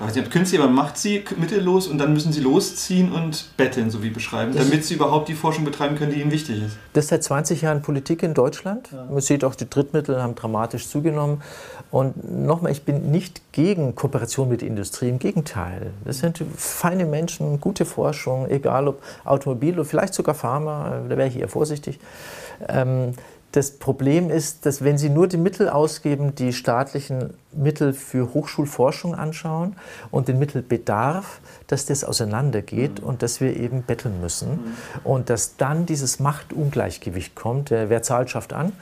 Weiß 0.00 0.14
nicht, 0.14 0.26
ob 0.26 0.32
künstlich, 0.32 0.60
aber 0.60 0.70
macht 0.70 0.96
sie 0.96 1.24
mittellos 1.36 1.88
und 1.88 1.98
dann 1.98 2.12
müssen 2.12 2.32
sie 2.32 2.40
losziehen 2.40 3.12
und 3.12 3.50
betteln, 3.56 3.90
so 3.90 4.02
wie 4.02 4.10
beschreiben, 4.10 4.52
das 4.52 4.64
damit 4.64 4.84
sie 4.84 4.94
überhaupt 4.94 5.28
die 5.28 5.34
Forschung 5.34 5.64
betreiben 5.64 5.96
können, 5.96 6.12
die 6.12 6.20
ihnen 6.20 6.30
wichtig 6.30 6.62
ist. 6.62 6.76
Das 6.92 7.04
ist 7.04 7.10
seit 7.10 7.24
20 7.24 7.62
Jahren 7.62 7.82
Politik 7.82 8.22
in 8.22 8.34
Deutschland. 8.34 8.90
Ja. 8.92 9.06
Man 9.10 9.20
sieht 9.20 9.44
auch, 9.44 9.54
die 9.54 9.68
Drittmittel 9.68 10.22
haben 10.22 10.34
dramatisch 10.34 10.86
zugenommen. 10.88 11.42
Und 11.90 12.30
nochmal, 12.30 12.70
ich 12.70 12.82
bin 12.82 13.10
nicht 13.10 13.40
gegen 13.52 13.94
Kooperation 13.94 14.48
mit 14.48 14.60
der 14.60 14.68
Industrie, 14.68 15.08
im 15.08 15.18
Gegenteil. 15.18 15.92
Das 16.04 16.18
sind 16.18 16.42
feine 16.56 17.06
Menschen, 17.06 17.60
gute 17.60 17.84
Forschung, 17.84 18.48
egal 18.48 18.88
ob 18.88 19.02
Automobil 19.24 19.74
oder 19.74 19.84
vielleicht 19.84 20.14
sogar 20.14 20.34
Pharma, 20.34 21.02
da 21.08 21.16
wäre 21.16 21.28
ich 21.28 21.38
eher 21.38 21.48
vorsichtig. 21.48 21.98
Ähm, 22.68 23.14
das 23.52 23.70
Problem 23.70 24.30
ist, 24.30 24.66
dass 24.66 24.84
wenn 24.84 24.98
Sie 24.98 25.08
nur 25.08 25.26
die 25.26 25.38
Mittel 25.38 25.70
ausgeben, 25.70 26.34
die 26.34 26.52
staatlichen 26.52 27.32
Mittel 27.52 27.92
für 27.92 28.34
Hochschulforschung 28.34 29.14
anschauen 29.14 29.76
und 30.10 30.28
den 30.28 30.38
Mittelbedarf, 30.38 31.40
dass 31.66 31.86
das 31.86 32.04
auseinandergeht 32.04 33.00
mhm. 33.00 33.06
und 33.06 33.22
dass 33.22 33.40
wir 33.40 33.56
eben 33.56 33.82
betteln 33.82 34.20
müssen 34.20 34.50
mhm. 34.50 34.74
und 35.04 35.30
dass 35.30 35.56
dann 35.56 35.86
dieses 35.86 36.20
Machtungleichgewicht 36.20 37.34
kommt. 37.34 37.70
Wer 37.70 38.02
zahlt, 38.02 38.30
schafft 38.30 38.52
an 38.52 38.72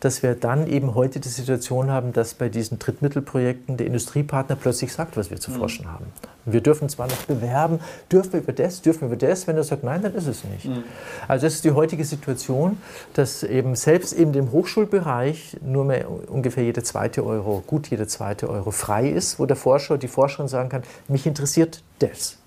dass 0.00 0.22
wir 0.22 0.34
dann 0.34 0.66
eben 0.66 0.94
heute 0.94 1.20
die 1.20 1.28
Situation 1.28 1.90
haben, 1.90 2.12
dass 2.12 2.34
bei 2.34 2.48
diesen 2.48 2.78
Drittmittelprojekten 2.78 3.76
der 3.76 3.86
Industriepartner 3.86 4.56
plötzlich 4.56 4.92
sagt, 4.92 5.16
was 5.16 5.30
wir 5.30 5.40
zu 5.40 5.50
mhm. 5.50 5.56
forschen 5.56 5.92
haben. 5.92 6.06
Wir 6.44 6.60
dürfen 6.60 6.88
zwar 6.88 7.08
noch 7.08 7.22
bewerben, 7.24 7.80
dürfen 8.10 8.34
wir 8.34 8.40
über 8.40 8.52
das, 8.52 8.80
dürfen 8.80 9.02
wir 9.02 9.06
über 9.08 9.16
das, 9.16 9.46
wenn 9.48 9.56
er 9.56 9.64
sagt, 9.64 9.82
nein, 9.82 10.02
dann 10.02 10.14
ist 10.14 10.28
es 10.28 10.44
nicht. 10.44 10.66
Mhm. 10.66 10.84
Also 11.26 11.46
das 11.46 11.54
ist 11.54 11.64
die 11.64 11.72
heutige 11.72 12.04
Situation, 12.04 12.78
dass 13.14 13.42
eben 13.42 13.74
selbst 13.74 14.12
in 14.12 14.32
dem 14.32 14.52
Hochschulbereich 14.52 15.56
nur 15.62 15.84
mehr 15.84 16.06
ungefähr 16.30 16.62
jeder 16.62 16.84
zweite 16.84 17.24
Euro, 17.24 17.64
gut 17.66 17.88
jeder 17.88 18.06
zweite 18.06 18.15
Euro 18.20 18.70
frei 18.70 19.08
ist, 19.08 19.38
wo 19.38 19.46
der 19.46 19.56
Forscher, 19.56 19.98
die 19.98 20.08
Forscherin 20.08 20.48
sagen 20.48 20.68
kann, 20.68 20.82
mich 21.08 21.26
interessiert 21.26 21.82
das. 21.98 22.38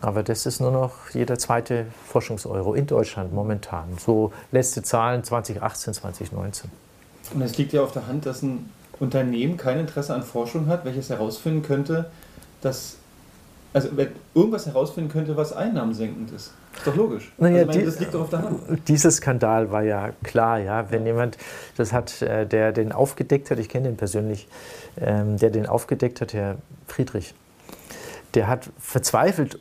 Aber 0.00 0.22
das 0.22 0.46
ist 0.46 0.60
nur 0.60 0.70
noch 0.70 1.10
jeder 1.12 1.38
zweite 1.38 1.86
Forschungseuro 2.06 2.74
in 2.74 2.86
Deutschland 2.86 3.32
momentan. 3.32 3.98
So 3.98 4.32
letzte 4.52 4.82
Zahlen 4.82 5.24
2018, 5.24 5.94
2019. 5.94 6.70
Und 7.34 7.42
es 7.42 7.58
liegt 7.58 7.72
ja 7.72 7.82
auf 7.82 7.92
der 7.92 8.06
Hand, 8.06 8.24
dass 8.26 8.42
ein 8.42 8.70
Unternehmen 9.00 9.56
kein 9.56 9.80
Interesse 9.80 10.14
an 10.14 10.22
Forschung 10.22 10.66
hat, 10.66 10.84
welches 10.84 11.10
herausfinden 11.10 11.62
könnte, 11.62 12.10
dass 12.60 12.96
also 13.72 13.88
irgendwas 14.34 14.66
herausfinden 14.66 15.10
könnte, 15.10 15.36
was 15.36 15.52
einnahmensenkend 15.52 16.32
ist. 16.32 16.52
Ist 16.78 16.86
doch 16.86 16.94
logisch. 16.94 17.32
Naja, 17.38 17.66
also, 17.66 17.72
meine, 17.72 17.84
das 17.84 17.98
liegt 17.98 18.14
doch 18.14 18.20
auf 18.22 18.30
der 18.30 18.42
Hand. 18.42 18.88
Dieser 18.88 19.10
Skandal 19.10 19.70
war 19.70 19.82
ja 19.82 20.10
klar, 20.22 20.58
ja. 20.60 20.90
Wenn 20.90 21.04
jemand, 21.04 21.36
das 21.76 21.92
hat, 21.92 22.22
äh, 22.22 22.46
der 22.46 22.72
den 22.72 22.92
aufgedeckt 22.92 23.50
hat, 23.50 23.58
ich 23.58 23.68
kenne 23.68 23.88
den 23.88 23.96
persönlich, 23.96 24.48
ähm, 25.00 25.36
der 25.38 25.50
den 25.50 25.66
aufgedeckt 25.66 26.20
hat, 26.20 26.32
Herr 26.32 26.56
Friedrich, 26.86 27.34
der 28.34 28.46
hat 28.46 28.70
verzweifelt 28.78 29.58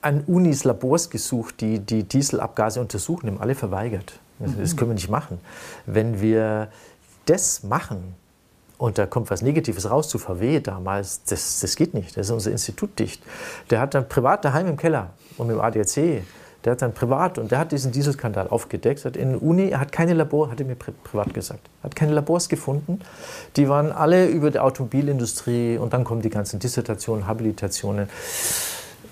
an 0.00 0.24
Unis 0.26 0.64
Labors 0.64 1.10
gesucht, 1.10 1.60
die 1.60 1.78
die 1.78 2.04
Dieselabgase 2.04 2.80
untersuchen, 2.80 3.26
die 3.26 3.32
haben 3.32 3.40
alle 3.40 3.54
verweigert. 3.54 4.18
Das 4.58 4.74
können 4.74 4.92
wir 4.92 4.94
nicht 4.94 5.10
machen. 5.10 5.38
Wenn 5.84 6.22
wir 6.22 6.68
das 7.26 7.62
machen 7.62 8.14
und 8.78 8.96
da 8.96 9.04
kommt 9.04 9.30
was 9.30 9.42
Negatives 9.42 9.90
raus 9.90 10.08
zu 10.08 10.18
VW 10.18 10.60
damals, 10.60 11.22
das, 11.24 11.60
das 11.60 11.76
geht 11.76 11.92
nicht. 11.92 12.16
Das 12.16 12.28
ist 12.28 12.32
unser 12.32 12.50
Institut 12.50 12.98
dicht. 12.98 13.22
Der 13.68 13.80
hat 13.80 13.92
dann 13.94 14.08
privat 14.08 14.42
daheim 14.46 14.66
im 14.66 14.78
Keller 14.78 15.10
und 15.40 15.48
dem 15.48 15.60
ADAC, 15.60 16.22
der 16.64 16.72
hat 16.72 16.82
dann 16.82 16.92
privat 16.92 17.38
und 17.38 17.50
der 17.50 17.58
hat 17.58 17.72
diesen 17.72 17.90
Dieselskandal 17.90 18.48
aufgedeckt. 18.48 19.04
Hat 19.04 19.16
in 19.16 19.30
der 19.30 19.42
Uni, 19.42 19.70
er 19.70 19.80
hat 19.80 19.92
keine 19.92 20.12
Labor, 20.12 20.50
hat 20.50 20.60
er 20.60 20.66
mir 20.66 20.76
privat 20.76 21.32
gesagt, 21.32 21.68
hat 21.82 21.96
keine 21.96 22.12
Labors 22.12 22.48
gefunden. 22.48 23.00
Die 23.56 23.68
waren 23.68 23.92
alle 23.92 24.26
über 24.26 24.50
die 24.50 24.58
Automobilindustrie 24.58 25.78
und 25.78 25.94
dann 25.94 26.04
kommen 26.04 26.20
die 26.20 26.30
ganzen 26.30 26.58
Dissertationen, 26.60 27.26
Habilitationen 27.26 28.08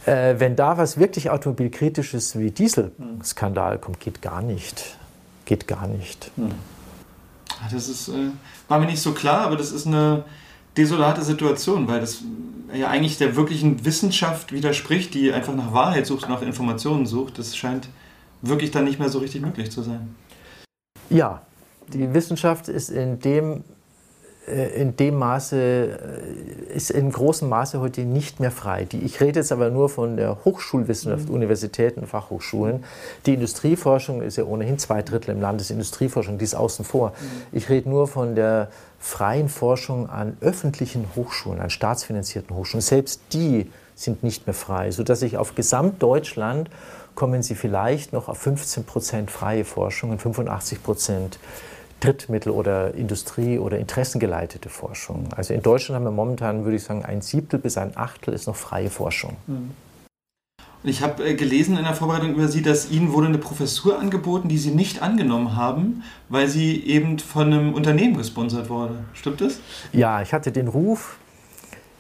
äh, 0.09 0.41
wenn 0.41 0.57
da 0.57 0.79
was 0.79 0.99
wirklich 0.99 1.31
automobilkritisches 1.31 2.39
wie 2.39 2.51
Dieselskandal 2.51 3.79
kommt, 3.79 4.01
geht 4.01 4.23
gar 4.23 4.43
nicht. 4.43 4.97
Geht 5.45 5.67
gar 5.67 5.87
nicht. 5.87 6.31
Hm. 6.37 6.53
Das 7.71 7.89
ist, 7.89 8.09
äh, 8.09 8.31
war 8.69 8.79
mir 8.79 8.87
nicht 8.87 9.03
so 9.03 9.13
klar, 9.13 9.43
aber 9.43 9.57
das 9.57 9.71
ist 9.71 9.87
eine 9.87 10.25
desolate 10.79 11.23
Situation, 11.23 11.89
weil 11.89 12.01
das 12.01 12.23
ja 12.73 12.89
eigentlich 12.89 13.19
der 13.19 13.37
wirklichen 13.37 13.85
Wissenschaft 13.85 14.53
widerspricht, 14.53 15.13
die 15.15 15.33
einfach 15.33 15.55
nach 15.55 15.73
Wahrheit 15.73 16.07
sucht, 16.07 16.29
nach 16.29 16.43
Informationen 16.43 17.07
sucht. 17.07 17.39
Das 17.39 17.57
scheint 17.57 17.89
wirklich 18.43 18.71
dann 18.71 18.85
nicht 18.85 18.99
mehr 18.99 19.09
so 19.09 19.19
richtig 19.19 19.43
möglich 19.43 19.71
zu 19.71 19.83
sein. 19.83 20.15
Ja, 21.11 21.43
die 21.93 22.15
Wissenschaft 22.15 22.69
ist 22.69 22.91
in 22.91 23.19
dem 23.21 23.65
äh, 24.49 24.81
in 24.81 24.97
dem 24.97 25.17
Maße, 25.17 25.57
äh, 25.57 26.75
ist 26.75 26.91
in 26.91 27.13
großem 27.13 27.49
Maße 27.49 27.81
heute 27.81 28.03
nicht 28.03 28.41
mehr 28.41 28.51
frei. 28.51 28.85
Die, 28.85 28.99
ich 28.99 29.21
rede 29.21 29.41
jetzt 29.41 29.53
aber 29.53 29.71
nur 29.71 29.89
von 29.89 30.17
der 30.17 30.45
Hochschulwissenschaft, 30.45 31.29
mhm. 31.29 31.35
Universitäten, 31.35 32.07
Fachhochschulen. 32.07 32.85
Die 33.27 33.35
Industrieforschung 33.35 34.23
ist 34.23 34.37
ja 34.37 34.45
ohnehin 34.45 34.79
zwei 34.79 35.03
Drittel 35.03 35.35
im 35.35 35.41
Landesindustrieforschung, 35.41 36.39
die 36.39 36.45
ist 36.45 36.55
außen 36.55 36.85
vor. 36.85 37.11
Mhm. 37.11 37.57
Ich 37.57 37.69
rede 37.69 37.89
nur 37.89 38.09
von 38.09 38.35
der 38.35 38.69
freien 38.99 39.49
Forschung 39.49 40.09
an 40.09 40.37
öffentlichen 40.41 41.07
Hochschulen, 41.15 41.61
an 41.61 41.71
staatsfinanzierten 41.71 42.55
Hochschulen. 42.55 42.83
Selbst 42.83 43.21
die 43.33 43.71
sind 43.95 44.23
nicht 44.23 44.47
mehr 44.47 44.55
frei, 44.55 44.91
sodass 44.91 45.23
ich 45.23 45.37
auf 45.37 45.55
Gesamtdeutschland 45.55 46.71
kommen 47.15 47.43
Sie 47.43 47.57
vielleicht 47.57 48.13
noch 48.13 48.29
auf 48.29 48.39
15 48.39 48.85
Prozent 48.85 49.31
freie 49.31 49.65
Forschung 49.65 50.11
und 50.11 50.23
85 50.23 50.83
Prozent 50.83 51.39
Drittmittel- 52.01 52.53
oder 52.53 52.95
Industrie- 52.95 53.59
oder 53.59 53.79
interessengeleitete 53.79 54.69
Forschung. 54.69 55.29
Also 55.35 55.53
in 55.53 55.63
Deutschland 55.63 55.97
haben 55.97 56.05
wir 56.05 56.13
momentan, 56.13 56.65
würde 56.65 56.77
ich 56.77 56.85
sagen, 56.85 57.05
ein 57.05 57.23
Siebtel 57.23 57.59
bis 57.59 57.77
ein 57.77 57.97
Achtel 57.97 58.35
ist 58.35 58.47
noch 58.47 58.55
freie 58.55 58.89
Forschung. 58.89 59.37
Mhm. 59.49 59.71
Ich 60.89 61.03
habe 61.03 61.25
äh, 61.25 61.35
gelesen 61.35 61.77
in 61.77 61.85
der 61.85 61.95
Vorbereitung 61.95 62.35
über 62.35 62.49
Sie, 62.49 62.63
dass 62.63 62.91
Ihnen 62.91 63.13
wurde 63.13 63.29
eine 63.29 63.39
Professur 63.39 63.99
angeboten, 63.99 64.49
die 64.49 64.59
Sie 64.59 64.71
nicht 64.71 65.03
angenommen 65.03 65.57
haben, 65.57 66.03
weil 66.29 66.49
sie 66.49 66.85
eben 66.85 67.19
von 67.19 67.53
einem 67.53 67.75
Unternehmen 67.75 68.17
gesponsert 68.17 68.69
wurde. 68.71 69.05
Stimmt 69.15 69.41
das? 69.41 69.61
Ja, 69.93 70.23
ich 70.23 70.33
hatte 70.33 70.53
den 70.53 70.69
Ruf, 70.69 71.19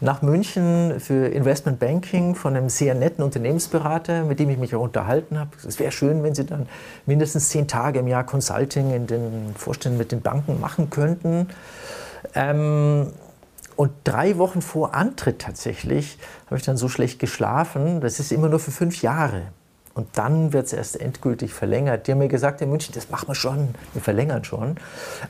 nach 0.00 0.22
München 0.22 1.00
für 1.00 1.26
Investment 1.26 1.80
Banking 1.80 2.36
von 2.36 2.56
einem 2.56 2.68
sehr 2.68 2.94
netten 2.94 3.24
Unternehmensberater, 3.24 4.24
mit 4.24 4.38
dem 4.38 4.48
ich 4.48 4.58
mich 4.58 4.74
auch 4.74 4.82
unterhalten 4.82 5.38
habe. 5.38 5.50
Es 5.66 5.80
wäre 5.80 5.90
schön, 5.90 6.22
wenn 6.22 6.36
Sie 6.36 6.46
dann 6.46 6.68
mindestens 7.04 7.48
zehn 7.48 7.66
Tage 7.66 7.98
im 7.98 8.06
Jahr 8.06 8.24
Consulting 8.24 8.94
in 8.94 9.06
den 9.08 9.54
Vorständen 9.56 9.98
mit 9.98 10.12
den 10.12 10.20
Banken 10.20 10.60
machen 10.60 10.88
könnten. 10.90 11.48
Ähm, 12.34 13.08
und 13.78 13.92
drei 14.02 14.38
Wochen 14.38 14.60
vor 14.60 14.94
Antritt 14.94 15.38
tatsächlich 15.38 16.18
habe 16.46 16.56
ich 16.56 16.64
dann 16.64 16.76
so 16.76 16.88
schlecht 16.88 17.20
geschlafen. 17.20 18.00
Das 18.00 18.18
ist 18.18 18.32
immer 18.32 18.48
nur 18.48 18.58
für 18.58 18.72
fünf 18.72 19.02
Jahre. 19.02 19.52
Und 19.98 20.06
dann 20.12 20.52
wird 20.52 20.66
es 20.66 20.72
erst 20.72 21.00
endgültig 21.00 21.52
verlängert. 21.52 22.06
Die 22.06 22.12
haben 22.12 22.18
mir 22.18 22.28
gesagt, 22.28 22.62
in 22.62 22.70
München, 22.70 22.94
das 22.94 23.10
machen 23.10 23.26
wir 23.26 23.34
schon, 23.34 23.70
wir 23.94 24.00
verlängern 24.00 24.44
schon. 24.44 24.76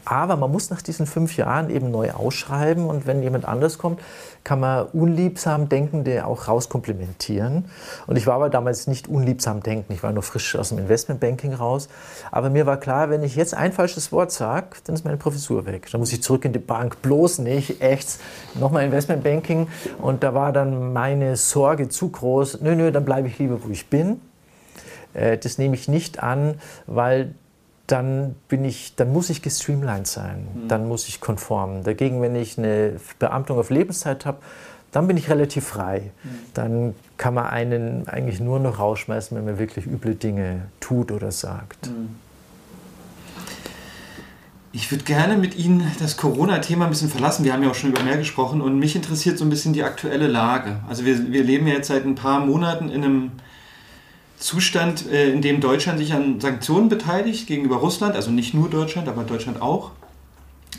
Aber 0.04 0.36
man 0.36 0.52
muss 0.52 0.68
nach 0.68 0.82
diesen 0.82 1.06
fünf 1.06 1.38
Jahren 1.38 1.70
eben 1.70 1.90
neu 1.90 2.10
ausschreiben 2.10 2.84
und 2.84 3.06
wenn 3.06 3.22
jemand 3.22 3.46
anders 3.46 3.78
kommt, 3.78 3.98
kann 4.44 4.60
man 4.60 4.84
unliebsam 4.88 5.70
Denkende 5.70 6.26
auch 6.26 6.48
rauskomplimentieren. 6.48 7.64
Und 8.06 8.16
ich 8.16 8.26
war 8.26 8.34
aber 8.34 8.50
damals 8.50 8.86
nicht 8.86 9.08
unliebsam 9.08 9.62
denken, 9.62 9.94
ich 9.94 10.02
war 10.02 10.12
nur 10.12 10.22
frisch 10.22 10.54
aus 10.54 10.68
dem 10.68 10.76
Investmentbanking 10.76 11.54
raus. 11.54 11.88
Aber 12.30 12.50
mir 12.50 12.66
war 12.66 12.76
klar, 12.76 13.08
wenn 13.08 13.22
ich 13.22 13.36
jetzt 13.36 13.54
ein 13.54 13.72
falsches 13.72 14.12
Wort 14.12 14.32
sage, 14.32 14.76
dann 14.84 14.94
ist 14.94 15.04
meine 15.06 15.16
Professur 15.16 15.64
weg. 15.64 15.88
Dann 15.90 16.00
muss 16.02 16.12
ich 16.12 16.22
zurück 16.22 16.44
in 16.44 16.52
die 16.52 16.58
Bank, 16.58 17.00
bloß 17.00 17.38
nicht, 17.38 17.80
echt, 17.80 18.18
nochmal 18.54 18.84
Investmentbanking. 18.84 19.68
Und 19.96 20.22
da 20.22 20.34
war 20.34 20.52
dann 20.52 20.92
meine 20.92 21.36
Sorge 21.36 21.88
zu 21.88 22.10
groß. 22.10 22.60
Nö, 22.60 22.76
nö, 22.76 22.92
dann 22.92 23.06
bleibe 23.06 23.28
ich 23.28 23.38
lieber, 23.38 23.64
wo 23.64 23.70
ich 23.70 23.88
bin. 23.88 24.20
Äh, 25.14 25.38
das 25.38 25.58
nehme 25.58 25.74
ich 25.74 25.88
nicht 25.88 26.22
an, 26.22 26.54
weil 26.86 27.34
dann 27.86 28.34
bin 28.48 28.64
ich, 28.64 28.94
dann 28.96 29.12
muss 29.12 29.30
ich 29.30 29.42
gestreamlined 29.42 30.06
sein, 30.06 30.46
mhm. 30.54 30.68
dann 30.68 30.88
muss 30.88 31.08
ich 31.08 31.20
konform. 31.20 31.84
Dagegen, 31.84 32.20
wenn 32.20 32.36
ich 32.36 32.58
eine 32.58 32.96
Beamtung 33.18 33.58
auf 33.58 33.70
Lebenszeit 33.70 34.26
habe, 34.26 34.38
dann 34.92 35.06
bin 35.06 35.16
ich 35.16 35.28
relativ 35.30 35.66
frei. 35.66 36.10
Mhm. 36.22 36.28
Dann 36.54 36.94
kann 37.16 37.34
man 37.34 37.46
einen 37.46 38.08
eigentlich 38.08 38.40
nur 38.40 38.60
noch 38.60 38.78
rausschmeißen, 38.78 39.36
wenn 39.36 39.44
man 39.44 39.58
wirklich 39.58 39.86
üble 39.86 40.14
Dinge 40.14 40.62
tut 40.80 41.12
oder 41.12 41.32
sagt. 41.32 41.88
Mhm. 41.88 42.16
Ich 44.70 44.90
würde 44.90 45.04
gerne 45.04 45.38
mit 45.38 45.56
Ihnen 45.56 45.90
das 45.98 46.18
Corona-Thema 46.18 46.84
ein 46.84 46.90
bisschen 46.90 47.08
verlassen. 47.08 47.42
Wir 47.42 47.54
haben 47.54 47.62
ja 47.62 47.70
auch 47.70 47.74
schon 47.74 47.90
über 47.90 48.02
mehr 48.02 48.18
gesprochen 48.18 48.60
und 48.60 48.78
mich 48.78 48.94
interessiert 48.94 49.38
so 49.38 49.44
ein 49.44 49.50
bisschen 49.50 49.72
die 49.72 49.82
aktuelle 49.82 50.26
Lage. 50.26 50.76
Also 50.88 51.06
wir, 51.06 51.32
wir 51.32 51.42
leben 51.42 51.66
ja 51.66 51.74
jetzt 51.74 51.88
seit 51.88 52.04
ein 52.04 52.14
paar 52.14 52.40
Monaten 52.40 52.90
in 52.90 53.02
einem 53.02 53.32
Zustand, 54.38 55.10
äh, 55.10 55.30
in 55.30 55.42
dem 55.42 55.60
Deutschland 55.60 55.98
sich 55.98 56.12
an 56.12 56.40
Sanktionen 56.40 56.88
beteiligt 56.88 57.46
gegenüber 57.46 57.76
Russland, 57.76 58.14
also 58.14 58.30
nicht 58.30 58.54
nur 58.54 58.70
Deutschland, 58.70 59.08
aber 59.08 59.24
Deutschland 59.24 59.60
auch. 59.60 59.92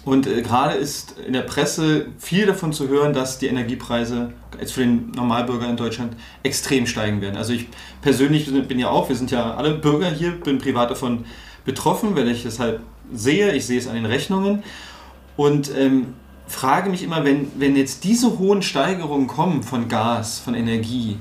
Und 0.06 0.28
äh, 0.28 0.42
gerade 0.42 0.76
ist 0.76 1.16
in 1.26 1.34
der 1.34 1.42
Presse 1.42 2.08
viel 2.20 2.46
davon 2.46 2.72
zu 2.72 2.88
hören, 2.88 3.14
dass 3.14 3.38
die 3.38 3.48
Energiepreise 3.48 4.34
jetzt 4.60 4.74
für 4.74 4.82
den 4.82 5.12
Normalbürger 5.12 5.70
in 5.70 5.78
Deutschland 5.78 6.14
extrem 6.44 6.88
steigen 6.88 7.22
werden. 7.22 7.36
Also 7.36 7.54
ich 7.54 7.68
persönlich 8.02 8.52
bin 8.68 8.80
ja 8.80 8.90
auch, 8.90 9.10
wir 9.10 9.16
sind 9.16 9.32
ja 9.32 9.56
alle 9.56 9.76
Bürger 9.76 10.10
hier, 10.10 10.32
bin 10.32 10.60
privat 10.60 10.90
davon 10.90 11.26
betroffen, 11.66 12.16
weil 12.16 12.30
ich 12.30 12.46
es 12.46 12.60
halt 12.60 12.80
sehe, 13.14 13.54
ich 13.54 13.66
sehe 13.66 13.78
es 13.78 13.88
an 13.88 13.96
den 13.96 14.06
Rechnungen 14.06 14.64
und 15.36 15.72
ähm, 15.76 16.14
frage 16.48 16.90
mich 16.90 17.04
immer, 17.04 17.24
wenn, 17.26 17.52
wenn 17.58 17.76
jetzt 17.76 18.04
diese 18.04 18.40
hohen 18.40 18.62
Steigerungen 18.62 19.28
kommen 19.28 19.64
von 19.64 19.88
Gas, 19.88 20.40
von 20.40 20.56
Energie, 20.56 21.18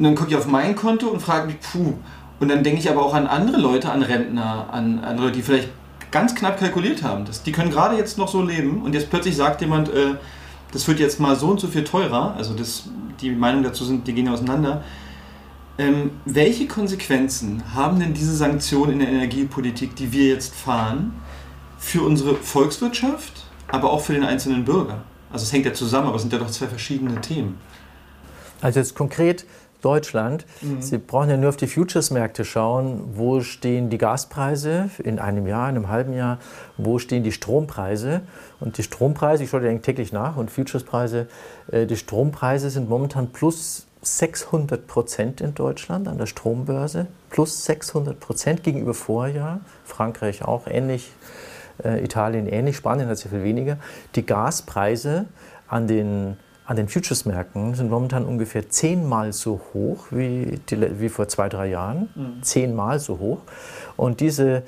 und 0.00 0.04
dann 0.04 0.14
gucke 0.14 0.30
ich 0.30 0.36
auf 0.36 0.46
mein 0.46 0.74
Konto 0.76 1.08
und 1.08 1.20
frage 1.20 1.48
mich, 1.48 1.60
puh. 1.60 1.92
Und 2.40 2.48
dann 2.48 2.64
denke 2.64 2.80
ich 2.80 2.88
aber 2.88 3.04
auch 3.04 3.12
an 3.12 3.26
andere 3.26 3.58
Leute, 3.58 3.92
an 3.92 4.00
Rentner, 4.00 4.72
an, 4.72 5.00
an 5.00 5.18
Leute, 5.18 5.32
die 5.32 5.42
vielleicht 5.42 5.68
ganz 6.10 6.34
knapp 6.34 6.58
kalkuliert 6.58 7.02
haben. 7.02 7.26
Das, 7.26 7.42
die 7.42 7.52
können 7.52 7.70
gerade 7.70 7.98
jetzt 7.98 8.16
noch 8.16 8.28
so 8.28 8.40
leben 8.40 8.80
und 8.80 8.94
jetzt 8.94 9.10
plötzlich 9.10 9.36
sagt 9.36 9.60
jemand, 9.60 9.90
äh, 9.90 10.14
das 10.72 10.88
wird 10.88 11.00
jetzt 11.00 11.20
mal 11.20 11.36
so 11.36 11.48
und 11.48 11.60
so 11.60 11.68
viel 11.68 11.84
teurer. 11.84 12.34
Also 12.38 12.54
das, 12.54 12.84
die 13.20 13.30
Meinungen 13.30 13.62
dazu 13.62 13.84
sind, 13.84 14.08
die 14.08 14.14
gehen 14.14 14.26
auseinander. 14.30 14.82
Ähm, 15.76 16.12
welche 16.24 16.66
Konsequenzen 16.66 17.62
haben 17.74 18.00
denn 18.00 18.14
diese 18.14 18.34
Sanktionen 18.34 18.92
in 18.92 18.98
der 19.00 19.08
Energiepolitik, 19.10 19.96
die 19.96 20.12
wir 20.12 20.28
jetzt 20.28 20.54
fahren, 20.54 21.12
für 21.76 22.00
unsere 22.00 22.36
Volkswirtschaft, 22.36 23.44
aber 23.68 23.92
auch 23.92 24.00
für 24.00 24.14
den 24.14 24.24
einzelnen 24.24 24.64
Bürger? 24.64 25.02
Also 25.30 25.42
es 25.42 25.52
hängt 25.52 25.66
ja 25.66 25.74
zusammen, 25.74 26.06
aber 26.06 26.16
es 26.16 26.22
sind 26.22 26.32
ja 26.32 26.38
doch 26.38 26.50
zwei 26.50 26.68
verschiedene 26.68 27.20
Themen. 27.20 27.58
Also 28.62 28.80
jetzt 28.80 28.94
konkret 28.94 29.44
Deutschland. 29.80 30.46
Mhm. 30.60 30.82
Sie 30.82 30.98
brauchen 30.98 31.30
ja 31.30 31.36
nur 31.36 31.48
auf 31.48 31.56
die 31.56 31.66
Futures-Märkte 31.66 32.44
schauen, 32.44 33.02
wo 33.14 33.40
stehen 33.40 33.90
die 33.90 33.98
Gaspreise 33.98 34.90
in 35.02 35.18
einem 35.18 35.46
Jahr, 35.46 35.68
in 35.68 35.76
einem 35.76 35.88
halben 35.88 36.12
Jahr, 36.12 36.38
wo 36.76 36.98
stehen 36.98 37.22
die 37.22 37.32
Strompreise. 37.32 38.22
Und 38.60 38.78
die 38.78 38.82
Strompreise, 38.82 39.44
ich 39.44 39.50
schaue 39.50 39.60
dir 39.60 39.82
täglich 39.82 40.12
nach, 40.12 40.36
und 40.36 40.50
Futures-Preise, 40.50 41.28
äh, 41.70 41.86
die 41.86 41.96
Strompreise 41.96 42.70
sind 42.70 42.88
momentan 42.88 43.28
plus 43.28 43.86
600 44.02 44.86
Prozent 44.86 45.40
in 45.40 45.54
Deutschland 45.54 46.08
an 46.08 46.16
der 46.18 46.26
Strombörse, 46.26 47.06
plus 47.28 47.64
600 47.64 48.18
Prozent 48.18 48.62
gegenüber 48.62 48.94
Vorjahr. 48.94 49.60
Frankreich 49.84 50.42
auch 50.42 50.66
ähnlich, 50.66 51.12
äh, 51.84 52.02
Italien 52.02 52.46
ähnlich, 52.46 52.76
Spanien 52.76 53.08
hat 53.08 53.18
sehr 53.18 53.30
viel 53.30 53.44
weniger. 53.44 53.76
Die 54.14 54.24
Gaspreise 54.24 55.26
an 55.68 55.86
den 55.86 56.36
an 56.70 56.76
den 56.76 56.88
Futures-Märkten 56.88 57.74
sind 57.74 57.90
momentan 57.90 58.24
ungefähr 58.24 58.70
zehnmal 58.70 59.32
so 59.32 59.60
hoch 59.74 60.06
wie, 60.12 60.60
die, 60.70 61.00
wie 61.00 61.08
vor 61.08 61.26
zwei, 61.26 61.48
drei 61.48 61.66
Jahren. 61.66 62.08
Mhm. 62.14 62.44
Zehnmal 62.44 63.00
so 63.00 63.18
hoch. 63.18 63.38
Und 63.96 64.20
diese, 64.20 64.62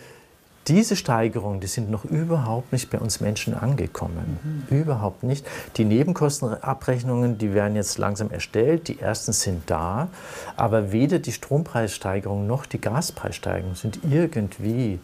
diese 0.66 0.96
Steigerungen, 0.96 1.60
die 1.60 1.68
sind 1.68 1.92
noch 1.92 2.04
überhaupt 2.04 2.72
nicht 2.72 2.90
bei 2.90 2.98
uns 2.98 3.20
Menschen 3.20 3.54
angekommen. 3.54 4.66
Mhm. 4.68 4.76
Überhaupt 4.76 5.22
nicht. 5.22 5.46
Die 5.76 5.84
Nebenkostenabrechnungen, 5.84 7.38
die 7.38 7.54
werden 7.54 7.76
jetzt 7.76 7.98
langsam 7.98 8.32
erstellt. 8.32 8.88
Die 8.88 8.98
ersten 8.98 9.32
sind 9.32 9.70
da. 9.70 10.08
Aber 10.56 10.90
weder 10.90 11.20
die 11.20 11.30
Strompreissteigerung 11.30 12.48
noch 12.48 12.66
die 12.66 12.80
Gaspreissteigerung 12.80 13.76
sind 13.76 14.00
irgendwie 14.10 14.98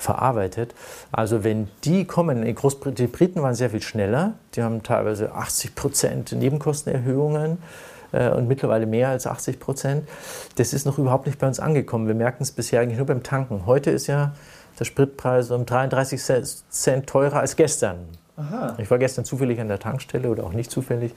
verarbeitet. 0.00 0.74
Also 1.12 1.44
wenn 1.44 1.68
die 1.84 2.04
kommen, 2.04 2.42
die 2.44 3.06
Briten 3.06 3.42
waren 3.42 3.54
sehr 3.54 3.70
viel 3.70 3.82
schneller, 3.82 4.34
die 4.54 4.62
haben 4.62 4.82
teilweise 4.82 5.32
80 5.32 5.74
Prozent 5.74 6.32
Nebenkostenerhöhungen 6.32 7.58
äh, 8.12 8.30
und 8.30 8.48
mittlerweile 8.48 8.86
mehr 8.86 9.08
als 9.08 9.26
80 9.26 9.60
Prozent. 9.60 10.08
Das 10.56 10.72
ist 10.72 10.86
noch 10.86 10.98
überhaupt 10.98 11.26
nicht 11.26 11.38
bei 11.38 11.46
uns 11.46 11.60
angekommen. 11.60 12.06
Wir 12.06 12.14
merken 12.14 12.42
es 12.42 12.52
bisher 12.52 12.80
eigentlich 12.80 12.98
nur 12.98 13.06
beim 13.06 13.22
Tanken. 13.22 13.66
Heute 13.66 13.90
ist 13.90 14.06
ja 14.06 14.32
der 14.78 14.84
Spritpreis 14.84 15.50
um 15.50 15.66
33 15.66 16.20
Cent 16.70 17.06
teurer 17.06 17.40
als 17.40 17.56
gestern. 17.56 17.98
Aha. 18.36 18.74
Ich 18.78 18.90
war 18.90 18.98
gestern 18.98 19.26
zufällig 19.26 19.60
an 19.60 19.68
der 19.68 19.78
Tankstelle 19.78 20.30
oder 20.30 20.44
auch 20.44 20.52
nicht 20.52 20.70
zufällig. 20.70 21.12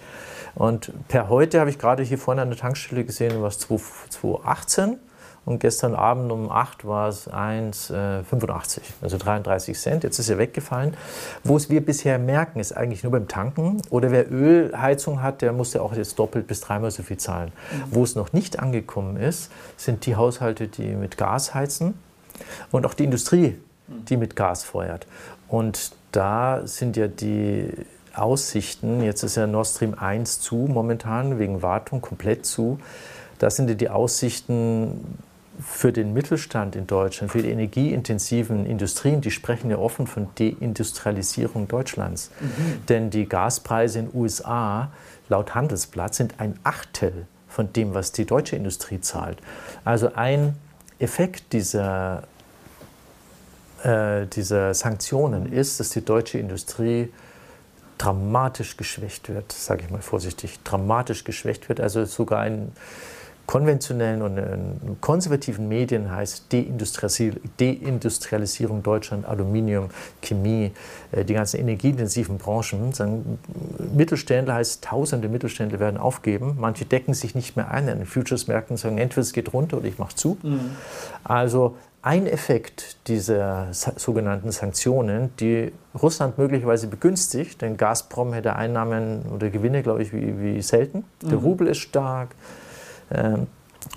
Und 0.55 0.91
per 1.07 1.29
heute 1.29 1.59
habe 1.61 1.69
ich 1.69 1.79
gerade 1.79 2.03
hier 2.03 2.17
vorne 2.17 2.41
an 2.41 2.49
der 2.49 2.57
Tankstelle 2.57 3.05
gesehen, 3.05 3.41
was 3.41 3.59
2,18 3.61 4.97
und 5.45 5.59
gestern 5.59 5.93
Abend 5.93 6.31
um 6.31 6.49
8 6.49 6.87
war 6.87 7.09
es 7.09 7.29
1,85, 7.29 8.77
äh, 8.77 8.81
also 9.01 9.17
33 9.17 9.77
Cent. 9.77 10.03
Jetzt 10.03 10.17
ist 10.19 10.29
er 10.29 10.37
weggefallen. 10.37 10.95
Wo 11.43 11.57
es 11.57 11.69
wir 11.69 11.85
bisher 11.85 12.17
merken, 12.17 12.59
ist 12.59 12.71
eigentlich 12.71 13.03
nur 13.03 13.11
beim 13.11 13.27
Tanken. 13.27 13.81
Oder 13.89 14.11
wer 14.11 14.31
Ölheizung 14.31 15.21
hat, 15.21 15.41
der 15.41 15.51
muss 15.51 15.73
ja 15.73 15.81
auch 15.81 15.93
jetzt 15.93 16.17
doppelt 16.17 16.47
bis 16.47 16.61
dreimal 16.61 16.91
so 16.91 17.03
viel 17.03 17.17
zahlen. 17.17 17.51
Mhm. 17.51 17.83
Wo 17.91 18.03
es 18.03 18.15
noch 18.15 18.31
nicht 18.31 18.59
angekommen 18.59 19.17
ist, 19.17 19.51
sind 19.75 20.05
die 20.05 20.15
Haushalte, 20.15 20.67
die 20.67 20.95
mit 20.95 21.17
Gas 21.17 21.53
heizen 21.53 21.93
und 22.71 22.85
auch 22.85 22.93
die 22.93 23.03
Industrie, 23.03 23.57
die 23.87 24.15
mit 24.15 24.35
Gas 24.37 24.63
feuert. 24.63 25.07
Und 25.49 25.91
da 26.13 26.61
sind 26.65 26.95
ja 26.95 27.07
die 27.07 27.69
Aussichten, 28.15 29.01
jetzt 29.01 29.23
ist 29.23 29.35
ja 29.35 29.47
Nord 29.47 29.67
Stream 29.67 29.95
1 29.95 30.39
zu 30.39 30.55
momentan, 30.55 31.39
wegen 31.39 31.61
Wartung 31.61 31.99
komplett 31.99 32.45
zu. 32.45 32.79
Da 33.39 33.49
sind 33.49 33.69
ja 33.69 33.75
die 33.75 33.89
Aussichten 33.89 35.17
für 35.65 35.91
den 35.91 36.13
Mittelstand 36.13 36.75
in 36.75 36.87
Deutschland, 36.87 37.31
für 37.31 37.41
die 37.41 37.49
energieintensiven 37.49 38.65
Industrien, 38.65 39.21
die 39.21 39.31
sprechen 39.31 39.69
ja 39.69 39.77
offen 39.77 40.07
von 40.07 40.27
Deindustrialisierung 40.35 41.67
Deutschlands. 41.67 42.31
Mhm. 42.39 42.85
Denn 42.87 43.09
die 43.09 43.27
Gaspreise 43.27 43.99
in 43.99 44.11
den 44.11 44.19
USA 44.19 44.91
laut 45.29 45.55
Handelsblatt 45.55 46.15
sind 46.15 46.35
ein 46.39 46.59
Achtel 46.63 47.27
von 47.47 47.71
dem, 47.73 47.93
was 47.93 48.11
die 48.11 48.25
deutsche 48.25 48.55
Industrie 48.55 48.99
zahlt. 48.99 49.37
Also 49.85 50.13
ein 50.15 50.55
Effekt 50.99 51.53
dieser, 51.53 52.23
äh, 53.83 54.25
dieser 54.27 54.73
Sanktionen 54.73 55.51
ist, 55.51 55.79
dass 55.79 55.89
die 55.89 56.03
deutsche 56.03 56.39
Industrie 56.39 57.11
dramatisch 57.97 58.75
geschwächt 58.75 59.29
wird, 59.29 59.51
sage 59.51 59.83
ich 59.85 59.91
mal 59.91 60.01
vorsichtig, 60.01 60.59
dramatisch 60.63 61.23
geschwächt 61.23 61.69
wird. 61.69 61.79
Also 61.79 62.05
sogar 62.05 62.41
ein 62.41 62.71
konventionellen 63.45 64.21
und 64.21 65.01
konservativen 65.01 65.67
Medien 65.67 66.09
heißt 66.11 66.45
Deindustrialisierung 66.51 68.83
Deutschland, 68.83 69.25
Aluminium, 69.25 69.89
Chemie, 70.21 70.71
äh, 71.11 71.25
die 71.25 71.33
ganzen 71.33 71.59
energieintensiven 71.59 72.37
Branchen. 72.37 72.93
Mittelständler 73.95 74.53
heißt, 74.55 74.83
tausende 74.83 75.27
Mittelständler 75.27 75.79
werden 75.79 75.97
aufgeben. 75.97 76.55
Manche 76.59 76.85
decken 76.85 77.13
sich 77.13 77.35
nicht 77.35 77.57
mehr 77.57 77.69
ein. 77.69 77.87
In 77.87 77.99
den 77.99 78.07
Futures-Märkten 78.07 78.77
sagen, 78.77 78.97
entweder 78.97 79.21
es 79.21 79.33
geht 79.33 79.53
runter 79.53 79.77
oder 79.77 79.85
ich 79.87 79.99
mache 79.99 80.15
zu. 80.15 80.37
Mhm. 80.41 80.71
Also 81.23 81.75
ein 82.01 82.25
Effekt 82.27 82.97
dieser 83.07 83.67
sogenannten 83.71 84.51
Sanktionen, 84.51 85.29
die 85.39 85.71
Russland 86.01 86.37
möglicherweise 86.37 86.87
begünstigt, 86.87 87.61
denn 87.61 87.77
Gazprom 87.77 88.33
hätte 88.33 88.55
Einnahmen 88.55 89.21
oder 89.33 89.49
Gewinne, 89.49 89.83
glaube 89.83 90.03
ich, 90.03 90.11
wie, 90.11 90.37
wie 90.39 90.61
selten. 90.61 91.05
Der 91.21 91.37
mhm. 91.37 91.45
Rubel 91.45 91.67
ist 91.67 91.77
stark, 91.77 92.31
äh, 92.31 92.62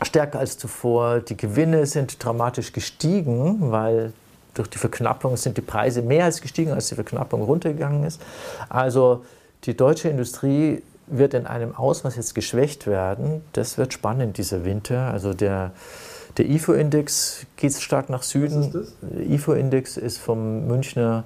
stärker 0.03 0.39
als 0.39 0.59
zuvor. 0.59 1.21
Die 1.21 1.37
Gewinne 1.37 1.87
sind 1.87 2.23
dramatisch 2.23 2.73
gestiegen, 2.73 3.71
weil 3.71 4.12
durch 4.55 4.69
die 4.69 4.79
Verknappung 4.79 5.37
sind 5.37 5.57
die 5.57 5.62
Preise 5.62 6.03
mehr 6.03 6.25
als 6.25 6.41
gestiegen, 6.41 6.73
als 6.73 6.89
die 6.89 6.95
Verknappung 6.95 7.43
runtergegangen 7.43 8.05
ist. 8.05 8.21
Also 8.69 9.25
die 9.64 9.77
deutsche 9.77 10.09
Industrie 10.09 10.83
wird 11.07 11.35
in 11.35 11.47
einem 11.47 11.75
Ausmaß 11.75 12.17
jetzt 12.17 12.35
geschwächt 12.35 12.87
werden. 12.87 13.43
Das 13.53 13.79
wird 13.79 13.93
spannend 13.93 14.39
dieser 14.39 14.64
Winter. 14.64 15.12
Also 15.12 15.35
der, 15.35 15.73
der 16.37 16.49
IFO-Index 16.49 17.47
geht 17.57 17.75
stark 17.75 18.11
nach 18.11 18.23
Süden. 18.23 18.73
Was 18.73 18.81
ist 18.83 18.95
das? 19.03 19.29
IFO-Index 19.29 19.97
ist 19.97 20.19
vom 20.19 20.67
Münchner 20.67 21.25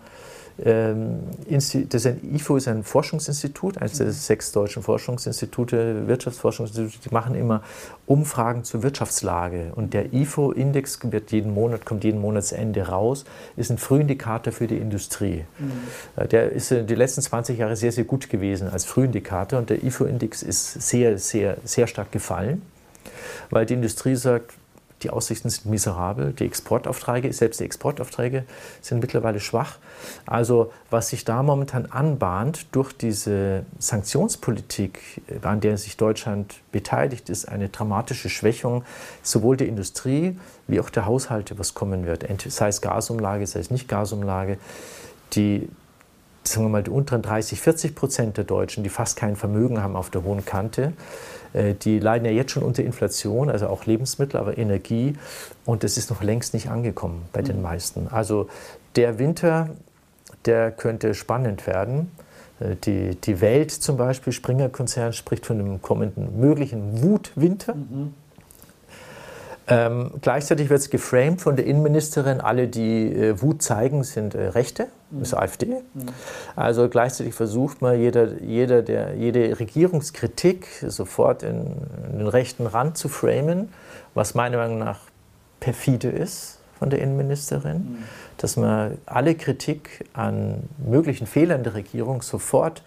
ähm, 0.62 1.20
das 1.48 2.04
IFO 2.04 2.56
ist 2.56 2.68
ein 2.68 2.84
Forschungsinstitut, 2.84 3.78
eines 3.78 3.98
der 3.98 4.10
sechs 4.10 4.52
deutschen 4.52 4.82
Forschungsinstitute, 4.82 6.06
Wirtschaftsforschungsinstitute, 6.06 7.08
die 7.08 7.14
machen 7.14 7.34
immer 7.34 7.62
Umfragen 8.06 8.64
zur 8.64 8.82
Wirtschaftslage. 8.82 9.72
Und 9.74 9.94
der 9.94 10.12
IFO-Index 10.12 10.98
wird 11.04 11.32
jeden 11.32 11.54
Monat, 11.54 11.86
kommt 11.86 12.04
jeden 12.04 12.20
Monatsende 12.20 12.88
raus, 12.88 13.24
ist 13.56 13.70
ein 13.70 13.78
Frühindikator 13.78 14.52
für 14.52 14.66
die 14.66 14.78
Industrie. 14.78 15.44
Mhm. 15.58 16.28
Der 16.28 16.52
ist 16.52 16.70
die 16.70 16.94
letzten 16.94 17.22
20 17.22 17.58
Jahre 17.58 17.76
sehr, 17.76 17.92
sehr 17.92 18.04
gut 18.04 18.28
gewesen 18.28 18.68
als 18.68 18.84
Frühindikator 18.84 19.58
und 19.58 19.70
der 19.70 19.82
IFO-Index 19.82 20.42
ist 20.42 20.82
sehr, 20.82 21.18
sehr, 21.18 21.56
sehr 21.64 21.86
stark 21.86 22.12
gefallen, 22.12 22.62
weil 23.50 23.66
die 23.66 23.74
Industrie 23.74 24.16
sagt, 24.16 24.54
die 25.02 25.10
Aussichten 25.10 25.48
sind 25.48 25.66
miserabel. 25.66 26.32
Die 26.32 26.44
Exportaufträge, 26.44 27.32
selbst 27.32 27.60
die 27.60 27.64
Exportaufträge 27.64 28.44
sind 28.80 29.00
mittlerweile 29.00 29.40
schwach. 29.40 29.78
Also 30.26 30.72
was 30.90 31.08
sich 31.08 31.24
da 31.24 31.42
momentan 31.42 31.86
anbahnt 31.86 32.66
durch 32.72 32.92
diese 32.92 33.64
Sanktionspolitik, 33.78 35.22
an 35.42 35.60
der 35.60 35.78
sich 35.78 35.96
Deutschland 35.96 36.60
beteiligt, 36.72 37.30
ist 37.30 37.48
eine 37.48 37.68
dramatische 37.68 38.28
Schwächung 38.28 38.84
sowohl 39.22 39.56
der 39.56 39.68
Industrie 39.68 40.38
wie 40.66 40.80
auch 40.80 40.90
der 40.90 41.06
Haushalte, 41.06 41.58
was 41.58 41.74
kommen 41.74 42.06
wird. 42.06 42.26
Sei 42.48 42.68
es 42.68 42.80
Gasumlage, 42.80 43.46
sei 43.46 43.60
es 43.60 43.70
nicht 43.70 43.88
Gasumlage. 43.88 44.58
Die, 45.32 45.68
sagen 46.44 46.66
wir 46.66 46.70
mal, 46.70 46.82
die 46.82 46.90
unteren 46.90 47.22
30, 47.22 47.60
40 47.60 47.94
Prozent 47.94 48.36
der 48.36 48.44
Deutschen, 48.44 48.82
die 48.82 48.90
fast 48.90 49.16
kein 49.16 49.36
Vermögen 49.36 49.82
haben 49.82 49.96
auf 49.96 50.10
der 50.10 50.24
hohen 50.24 50.44
Kante, 50.44 50.92
äh, 51.52 51.74
die 51.74 51.98
leiden 51.98 52.24
ja 52.24 52.32
jetzt 52.32 52.52
schon 52.52 52.62
unter 52.62 52.82
Inflation, 52.82 53.50
also 53.50 53.68
auch 53.68 53.86
Lebensmittel, 53.86 54.38
aber 54.38 54.58
Energie. 54.58 55.14
Und 55.64 55.84
das 55.84 55.96
ist 55.96 56.10
noch 56.10 56.22
längst 56.22 56.54
nicht 56.54 56.70
angekommen 56.70 57.22
bei 57.32 57.42
den 57.42 57.56
mhm. 57.56 57.62
meisten. 57.62 58.08
Also 58.08 58.48
der 58.96 59.18
Winter, 59.18 59.70
der 60.44 60.70
könnte 60.70 61.14
spannend 61.14 61.66
werden. 61.66 62.10
Äh, 62.60 62.76
die, 62.84 63.16
die 63.16 63.40
Welt 63.40 63.70
zum 63.70 63.96
Beispiel, 63.96 64.32
Springer-Konzern, 64.32 65.12
spricht 65.12 65.46
von 65.46 65.58
einem 65.58 65.82
kommenden 65.82 66.40
möglichen 66.40 67.02
Wutwinter. 67.02 67.74
Mhm. 67.74 68.14
Ähm, 69.70 70.10
gleichzeitig 70.20 70.68
wird 70.68 70.80
es 70.80 70.90
geframed 70.90 71.40
von 71.40 71.54
der 71.54 71.64
Innenministerin, 71.64 72.40
alle, 72.40 72.66
die 72.66 73.06
äh, 73.06 73.40
Wut 73.40 73.62
zeigen, 73.62 74.02
sind 74.02 74.34
äh, 74.34 74.48
Rechte, 74.48 74.88
mhm. 75.10 75.22
ist 75.22 75.32
AfD. 75.32 75.66
Mhm. 75.66 76.06
Also 76.56 76.88
gleichzeitig 76.88 77.34
versucht 77.34 77.80
man, 77.80 77.98
jeder, 77.98 78.42
jeder 78.42 78.82
der, 78.82 79.14
jede 79.14 79.60
Regierungskritik 79.60 80.66
sofort 80.88 81.44
in, 81.44 81.66
in, 82.12 82.18
den 82.18 82.26
rechten 82.26 82.66
Rand 82.66 82.98
zu 82.98 83.08
framen, 83.08 83.72
was 84.12 84.34
meiner 84.34 84.56
Meinung 84.56 84.78
nach 84.78 84.98
perfide 85.60 86.08
ist 86.08 86.58
von 86.80 86.90
der 86.90 87.00
Innenministerin, 87.00 87.76
mhm. 87.76 87.98
dass 88.38 88.56
man 88.56 88.98
alle 89.06 89.36
Kritik 89.36 90.04
an 90.14 90.64
möglichen 90.84 91.28
Fehlern 91.28 91.62
der 91.62 91.74
Regierung 91.74 92.22
sofort 92.22 92.82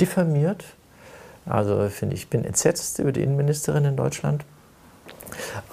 diffamiert. 0.00 0.64
Also 1.46 1.88
finde 1.88 2.14
ich, 2.14 2.28
bin 2.28 2.44
entsetzt 2.44 3.00
über 3.00 3.10
die 3.10 3.22
Innenministerin 3.22 3.84
in 3.84 3.96
Deutschland. 3.96 4.44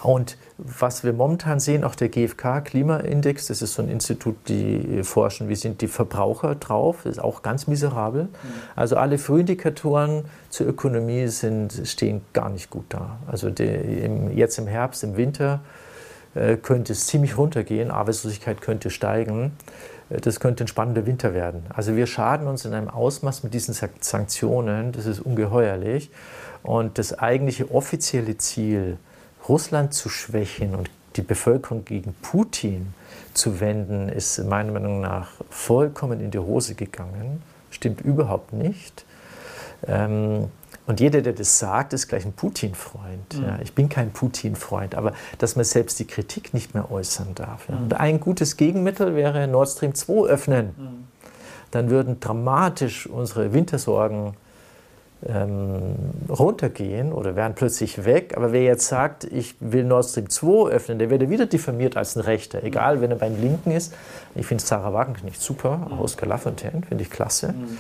Und 0.02 0.38
was 0.58 1.04
wir 1.04 1.14
momentan 1.14 1.60
sehen, 1.60 1.84
auch 1.84 1.96
der 1.96 2.10
GfK-Klimaindex, 2.10 3.48
das 3.48 3.62
ist 3.62 3.74
so 3.74 3.82
ein 3.82 3.90
Institut, 3.90 4.36
die 4.48 5.04
forschen, 5.04 5.50
wie 5.50 5.56
sind 5.56 5.82
die 5.82 5.88
Verbraucher 5.88 6.56
drauf, 6.56 7.00
das 7.04 7.14
ist 7.14 7.24
auch 7.24 7.42
ganz 7.42 7.68
miserabel. 7.68 8.24
Mhm. 8.24 8.30
Also 8.76 8.98
alle 8.98 9.18
Frühindikatoren 9.18 10.26
zur 10.50 10.68
Ökonomie 10.68 11.28
sind, 11.28 11.82
stehen 11.86 12.22
gar 12.34 12.50
nicht 12.50 12.70
gut 12.70 12.86
da. 12.90 13.18
Also 13.28 13.50
die, 13.50 13.66
im, 13.66 14.36
jetzt 14.38 14.58
im 14.58 14.68
Herbst, 14.68 15.04
im 15.04 15.18
Winter 15.18 15.62
äh, 16.36 16.58
könnte 16.58 16.94
es 16.94 17.08
ziemlich 17.08 17.38
runtergehen, 17.38 17.92
Arbeitslosigkeit 17.92 18.62
könnte 18.62 18.90
steigen. 18.90 19.54
Äh, 20.10 20.22
das 20.22 20.40
könnte 20.40 20.64
ein 20.64 20.68
spannender 20.68 21.06
Winter 21.06 21.34
werden. 21.34 21.64
Also 21.70 21.96
wir 21.96 22.08
schaden 22.08 22.48
uns 22.48 22.66
in 22.66 22.74
einem 22.74 22.90
Ausmaß 22.90 23.44
mit 23.44 23.54
diesen 23.54 23.76
Sanktionen, 24.00 24.92
das 24.92 25.06
ist 25.06 25.20
ungeheuerlich. 25.20 26.12
Und 26.64 26.98
das 26.98 27.18
eigentliche 27.18 27.72
offizielle 27.72 28.38
Ziel, 28.38 28.98
Russland 29.48 29.94
zu 29.94 30.10
schwächen 30.10 30.76
und 30.76 30.90
die 31.16 31.22
Bevölkerung 31.22 31.86
gegen 31.86 32.16
Putin 32.22 32.94
zu 33.34 33.60
wenden, 33.60 34.10
ist 34.10 34.40
meiner 34.44 34.72
Meinung 34.72 35.02
nach 35.02 35.30
vollkommen 35.50 36.20
in 36.20 36.32
die 36.32 36.40
Hose 36.40 36.76
gegangen. 36.76 37.42
Stimmt 37.70 38.02
überhaupt 38.02 38.54
nicht. 38.54 39.06
Ähm, 39.88 40.50
und 40.86 41.00
jeder, 41.00 41.22
der 41.22 41.34
das 41.34 41.60
sagt, 41.60 41.94
ist 41.94 42.08
gleich 42.08 42.26
ein 42.26 42.34
Putin-Freund. 42.34 43.38
Mhm. 43.38 43.44
Ja, 43.44 43.60
ich 43.62 43.74
bin 43.74 43.88
kein 43.90 44.12
Putin-Freund, 44.12 44.96
aber 44.96 45.14
dass 45.38 45.56
man 45.56 45.66
selbst 45.66 45.98
die 46.00 46.06
Kritik 46.06 46.54
nicht 46.54 46.74
mehr 46.74 46.92
äußern 46.92 47.36
darf. 47.36 47.70
Ja. 47.70 47.76
Mhm. 47.76 47.84
Und 47.84 47.94
ein 47.94 48.20
gutes 48.20 48.58
Gegenmittel 48.58 49.16
wäre 49.16 49.48
Nord 49.48 49.70
Stream 49.70 49.96
2 49.96 50.28
öffnen. 50.28 50.74
Mhm. 50.78 51.08
Dann 51.72 51.90
würden 51.90 52.20
dramatisch 52.20 53.08
unsere 53.08 53.54
Wintersorgen 53.54 54.36
ähm, 55.28 55.96
runtergehen 56.30 57.14
oder 57.14 57.36
wären 57.36 57.56
plötzlich 57.56 58.06
weg. 58.06 58.34
Aber 58.36 58.52
wer 58.52 58.64
jetzt 58.64 58.88
sagt, 58.88 59.24
ich 59.24 59.56
will 59.60 59.84
Nord 59.84 60.06
Stream 60.06 60.30
2 60.30 60.72
öffnen, 60.72 61.00
der 61.00 61.10
wird 61.10 61.30
wieder 61.30 61.46
diffamiert 61.46 61.98
als 61.98 62.16
ein 62.16 62.22
Rechter. 62.22 62.64
Egal, 62.64 63.02
wenn 63.02 63.12
er 63.12 63.18
beim 63.18 63.40
Linken 63.40 63.72
ist. 63.72 63.94
Ich 64.36 64.46
finde 64.46 64.64
Sarah 64.64 64.94
Wagenknecht 64.94 65.42
super, 65.42 65.90
mhm. 65.90 66.00
Oskar 66.00 66.28
Lafontaine 66.28 66.82
finde 66.88 67.04
ich 67.04 67.10
klasse. 67.10 67.54
Mhm. 67.54 67.78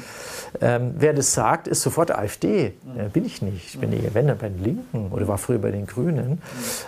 Ähm, 0.61 0.93
wer 0.97 1.13
das 1.13 1.33
sagt, 1.33 1.67
ist 1.67 1.81
sofort 1.81 2.11
AfD. 2.11 2.73
Mhm. 2.83 2.99
Ja, 2.99 3.03
bin 3.05 3.25
ich 3.25 3.41
nicht. 3.41 3.73
Ich 3.73 3.79
bin 3.79 3.91
eher, 3.91 4.13
wenn, 4.13 4.27
dann 4.27 4.37
bei 4.37 4.49
den 4.49 4.63
Linken 4.63 5.11
oder 5.11 5.27
war 5.27 5.37
früher 5.37 5.59
bei 5.59 5.71
den 5.71 5.87
Grünen. 5.87 6.31
Mhm. 6.31 6.39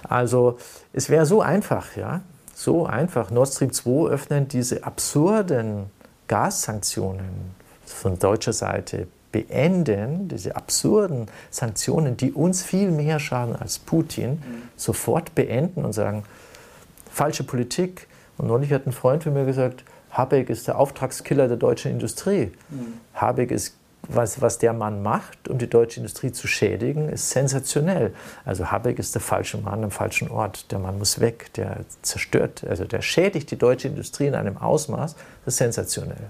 Also 0.07 0.57
es 0.93 1.09
wäre 1.09 1.25
so 1.25 1.41
einfach, 1.41 1.95
ja, 1.95 2.21
so 2.53 2.85
einfach. 2.85 3.31
Nord 3.31 3.49
Stream 3.49 3.73
2 3.73 4.11
öffnen 4.11 4.47
diese 4.47 4.83
absurden 4.83 5.87
Gassanktionen 6.27 7.53
von 7.85 8.17
deutscher 8.17 8.53
Seite 8.53 9.07
beenden, 9.35 10.29
diese 10.29 10.55
absurden 10.55 11.27
Sanktionen, 11.51 12.15
die 12.15 12.31
uns 12.31 12.63
viel 12.63 12.89
mehr 12.89 13.19
schaden 13.19 13.53
als 13.53 13.79
Putin, 13.79 14.31
mhm. 14.31 14.61
sofort 14.77 15.35
beenden 15.35 15.83
und 15.83 15.91
sagen, 15.91 16.23
falsche 17.11 17.43
Politik. 17.43 18.07
Und 18.37 18.47
neulich 18.47 18.71
hat 18.71 18.87
ein 18.87 18.93
Freund 18.93 19.23
von 19.23 19.33
mir 19.33 19.43
gesagt, 19.43 19.83
Habeck 20.09 20.49
ist 20.49 20.69
der 20.69 20.79
Auftragskiller 20.79 21.49
der 21.49 21.57
deutschen 21.57 21.91
Industrie. 21.91 22.53
Mhm. 22.69 22.93
Habeck 23.13 23.51
ist, 23.51 23.75
was, 24.07 24.41
was 24.41 24.57
der 24.57 24.71
Mann 24.71 25.03
macht, 25.03 25.49
um 25.49 25.57
die 25.57 25.69
deutsche 25.69 25.99
Industrie 25.99 26.31
zu 26.31 26.47
schädigen, 26.47 27.09
ist 27.09 27.31
sensationell. 27.31 28.13
Also 28.45 28.71
Habeck 28.71 28.99
ist 28.99 29.15
der 29.15 29.21
falsche 29.21 29.57
Mann 29.57 29.83
am 29.83 29.91
falschen 29.91 30.31
Ort. 30.31 30.71
Der 30.71 30.79
Mann 30.79 30.97
muss 30.97 31.19
weg, 31.19 31.51
der 31.55 31.79
zerstört, 32.03 32.63
also 32.65 32.85
der 32.85 33.01
schädigt 33.01 33.51
die 33.51 33.57
deutsche 33.57 33.89
Industrie 33.89 34.27
in 34.27 34.35
einem 34.35 34.55
Ausmaß, 34.55 35.15
das 35.43 35.55
ist 35.55 35.57
sensationell. 35.57 36.29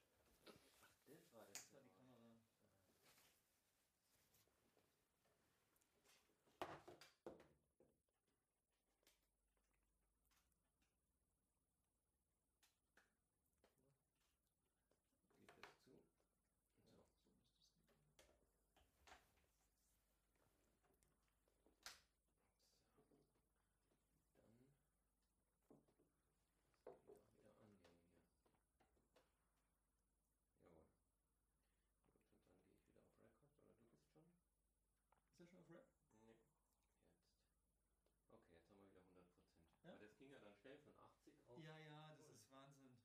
Schnell 40.61 40.77
von 40.77 40.93
80 40.95 41.43
auf. 41.47 41.57
Ja, 41.63 41.77
ja, 41.79 42.15
das 42.15 42.29
ist 42.29 42.51
Wahnsinn. 42.51 42.97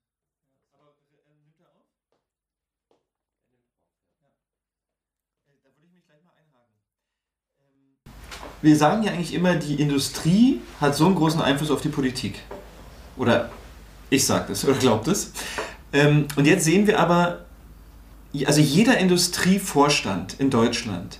Ja, 0.71 0.77
aber 0.79 0.95
äh, 1.25 1.35
nimmt 1.35 1.59
er 1.59 1.73
auf? 1.73 1.87
Er 2.11 2.19
nimmt 3.49 3.73
auf, 3.73 3.89
ja. 4.21 4.27
ja. 4.27 5.53
Äh, 5.53 5.57
da 5.63 5.75
würde 5.75 5.86
ich 5.86 5.86
mich 5.97 6.05
gleich 6.05 6.23
mal 6.23 6.33
einhaken. 6.33 6.75
Ähm, 7.59 8.13
wir 8.61 8.75
sagen 8.75 9.03
ja 9.03 9.11
eigentlich 9.11 9.33
immer, 9.33 9.55
die 9.55 9.81
Industrie 9.81 10.61
hat 10.79 10.95
so 10.95 11.07
einen 11.07 11.15
großen 11.15 11.41
Einfluss 11.41 11.71
auf 11.71 11.81
die 11.81 11.89
Politik. 11.89 12.39
Oder 13.15 13.49
ich 14.11 14.25
sage 14.25 14.45
das 14.49 14.63
oder 14.63 14.77
glaubt 14.77 15.07
es. 15.07 15.31
Ähm, 15.91 16.27
und 16.35 16.45
jetzt 16.45 16.65
sehen 16.65 16.85
wir 16.85 16.99
aber, 16.99 17.45
also 18.45 18.61
jeder 18.61 18.97
Industrievorstand 18.99 20.39
in 20.39 20.51
Deutschland 20.51 21.19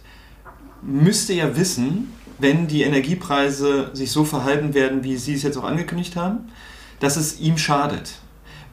müsste 0.84 1.34
ja 1.34 1.55
wissen, 1.55 2.13
wenn 2.38 2.67
die 2.67 2.84
Energiepreise 2.84 3.89
sich 3.93 4.11
so 4.11 4.25
verhalten 4.25 4.75
werden, 4.75 5.03
wie 5.03 5.17
Sie 5.17 5.34
es 5.34 5.41
jetzt 5.41 5.57
auch 5.57 5.63
angekündigt 5.63 6.15
haben, 6.15 6.51
dass 6.99 7.17
es 7.17 7.39
ihm 7.39 7.57
schadet. 7.57 8.19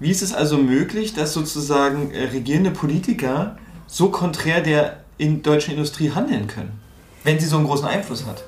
Wie 0.00 0.11
ist 0.11 0.20
es 0.20 0.34
also 0.34 0.59
möglich, 0.59 1.14
dass 1.14 1.32
sozusagen 1.32 2.11
äh, 2.11 2.24
regierende 2.24 2.72
Politiker 2.72 3.57
so 3.86 4.11
konträr 4.11 4.61
der 4.61 5.03
in 5.18 5.42
deutschen 5.42 5.72
Industrie 5.74 6.10
handeln 6.10 6.46
können, 6.46 6.80
wenn 7.22 7.38
sie 7.38 7.46
so 7.46 7.56
einen 7.56 7.66
großen 7.66 7.86
Einfluss 7.86 8.26
hat? 8.26 8.44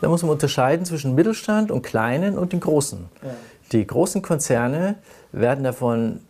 Da 0.00 0.08
muss 0.08 0.22
man 0.22 0.32
unterscheiden 0.32 0.84
zwischen 0.84 1.14
Mittelstand 1.14 1.70
und 1.70 1.82
kleinen 1.82 2.36
und 2.36 2.52
den 2.52 2.60
großen. 2.60 3.06
Ja. 3.22 3.30
Die 3.72 3.86
großen 3.86 4.22
Konzerne 4.22 4.96
werden 5.32 5.64
davon 5.64 6.20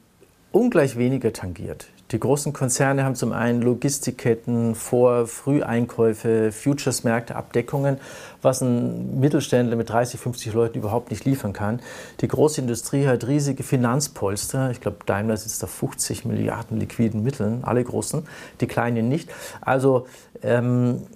ungleich 0.53 0.97
weniger 0.97 1.33
tangiert. 1.33 1.87
Die 2.11 2.21
großen 2.21 2.53
Konzerne 2.53 3.03
haben 3.05 3.15
zum 3.15 3.33
einen 3.33 3.63
Logistikketten, 3.63 4.75
Vor-, 4.75 5.27
Früheinkäufe, 5.27 6.53
Futures-Märkte, 6.53 7.35
Abdeckungen, 7.35 7.99
was 8.43 8.61
ein 8.61 9.19
Mittelständler 9.19 9.77
mit 9.77 9.89
30, 9.89 10.21
50 10.21 10.53
Leuten 10.53 10.79
überhaupt 10.79 11.11
nicht 11.11 11.25
liefern 11.25 11.55
kann. 11.55 11.81
Die 12.21 12.29
große 12.29 12.61
Industrie 12.61 13.07
hat 13.07 13.27
riesige 13.27 13.63
Finanzpolster. 13.63 14.71
Ich 14.71 14.83
glaube, 14.83 14.99
Daimler 15.07 15.39
sitzt 15.39 15.65
auf 15.65 15.71
50 15.71 16.27
Milliarden 16.27 16.79
liquiden 16.79 17.23
Mitteln, 17.23 17.65
alle 17.65 17.83
großen, 17.83 18.27
die 18.61 18.67
kleinen 18.67 19.09
nicht. 19.09 19.31
Also 19.63 20.07
ähm, 20.43 21.07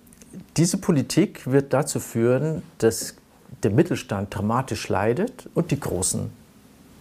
diese 0.56 0.78
Politik 0.78 1.50
wird 1.50 1.74
dazu 1.74 2.00
führen, 2.00 2.62
dass 2.78 3.14
der 3.62 3.72
Mittelstand 3.72 4.34
dramatisch 4.34 4.88
leidet 4.88 5.48
und 5.54 5.70
die 5.70 5.80
Großen 5.80 6.30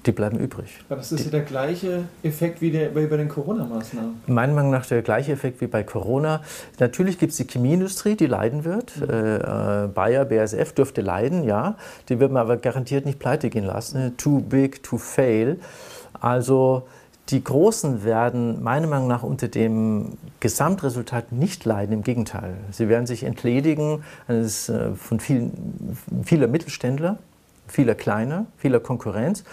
die 0.06 0.12
bleiben 0.12 0.38
übrig. 0.40 0.80
Aber 0.88 0.98
das 0.98 1.12
ist 1.12 1.20
die, 1.20 1.26
ja 1.26 1.32
der 1.32 1.42
gleiche 1.42 2.04
Effekt 2.24 2.62
wie, 2.62 2.72
der, 2.72 2.96
wie 2.96 3.08
bei 3.08 3.18
den 3.18 3.30
Corona-Maßnahmen. 3.30 4.22
Meiner 4.28 4.54
Meinung 4.54 4.72
nach 4.72 4.86
der 4.86 5.02
gleiche 5.02 5.34
Effekt 5.34 5.60
wie 5.62 5.68
bei 5.68 5.84
Corona. 5.84 6.42
Natürlich 6.80 7.20
gibt 7.20 7.32
es 7.32 7.38
die 7.38 7.46
Chemieindustrie, 7.46 8.16
die 8.16 8.28
leiden 8.28 8.64
wird. 8.64 8.98
Mhm. 8.98 9.10
Äh, 9.10 9.88
Bayer, 9.94 10.26
BASF 10.26 10.74
dürfte 10.74 11.02
leiden, 11.02 11.44
ja. 11.44 11.76
Die 12.10 12.20
wird 12.20 12.32
man 12.32 12.42
aber 12.42 12.58
garantiert 12.58 13.06
nicht 13.06 13.20
pleite 13.20 13.50
gehen 13.50 13.66
lassen. 13.66 14.16
Too 14.18 14.40
big 14.40 14.84
to 14.84 14.98
fail. 14.98 15.60
Also 16.20 16.88
die 17.30 17.44
Großen 17.44 18.06
werden 18.06 18.64
meiner 18.64 18.88
Meinung 18.88 19.08
nach 19.08 19.24
unter 19.24 19.50
dem 19.50 20.18
Gesamtresultat 20.40 21.34
nicht 21.34 21.66
leiden, 21.66 21.92
im 21.92 22.04
Gegenteil. 22.04 22.56
Sie 22.72 22.88
werden 22.88 23.06
sich 23.06 23.24
entledigen 23.24 24.04
eines, 24.28 24.70
äh, 24.70 24.94
von 24.96 25.20
vielen, 25.20 25.98
vieler 26.24 26.48
Mittelständler, 26.48 27.18
vieler 27.68 27.96
kleiner, 27.96 28.46
vieler 28.58 28.80
Konkurrenz. 28.80 29.44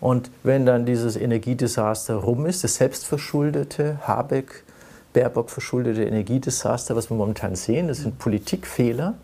Und 0.00 0.30
wenn 0.42 0.66
dann 0.66 0.86
dieses 0.86 1.16
Energiedesaster 1.16 2.16
rum 2.16 2.46
ist, 2.46 2.64
das 2.64 2.76
selbstverschuldete, 2.76 3.98
Habeck, 4.02 4.64
Baerbock 5.12 5.50
verschuldete 5.50 6.04
Energiedesaster, 6.04 6.96
was 6.96 7.10
wir 7.10 7.16
momentan 7.16 7.54
sehen, 7.54 7.88
das 7.88 7.98
sind 7.98 8.18
Politikfehler. 8.18 9.14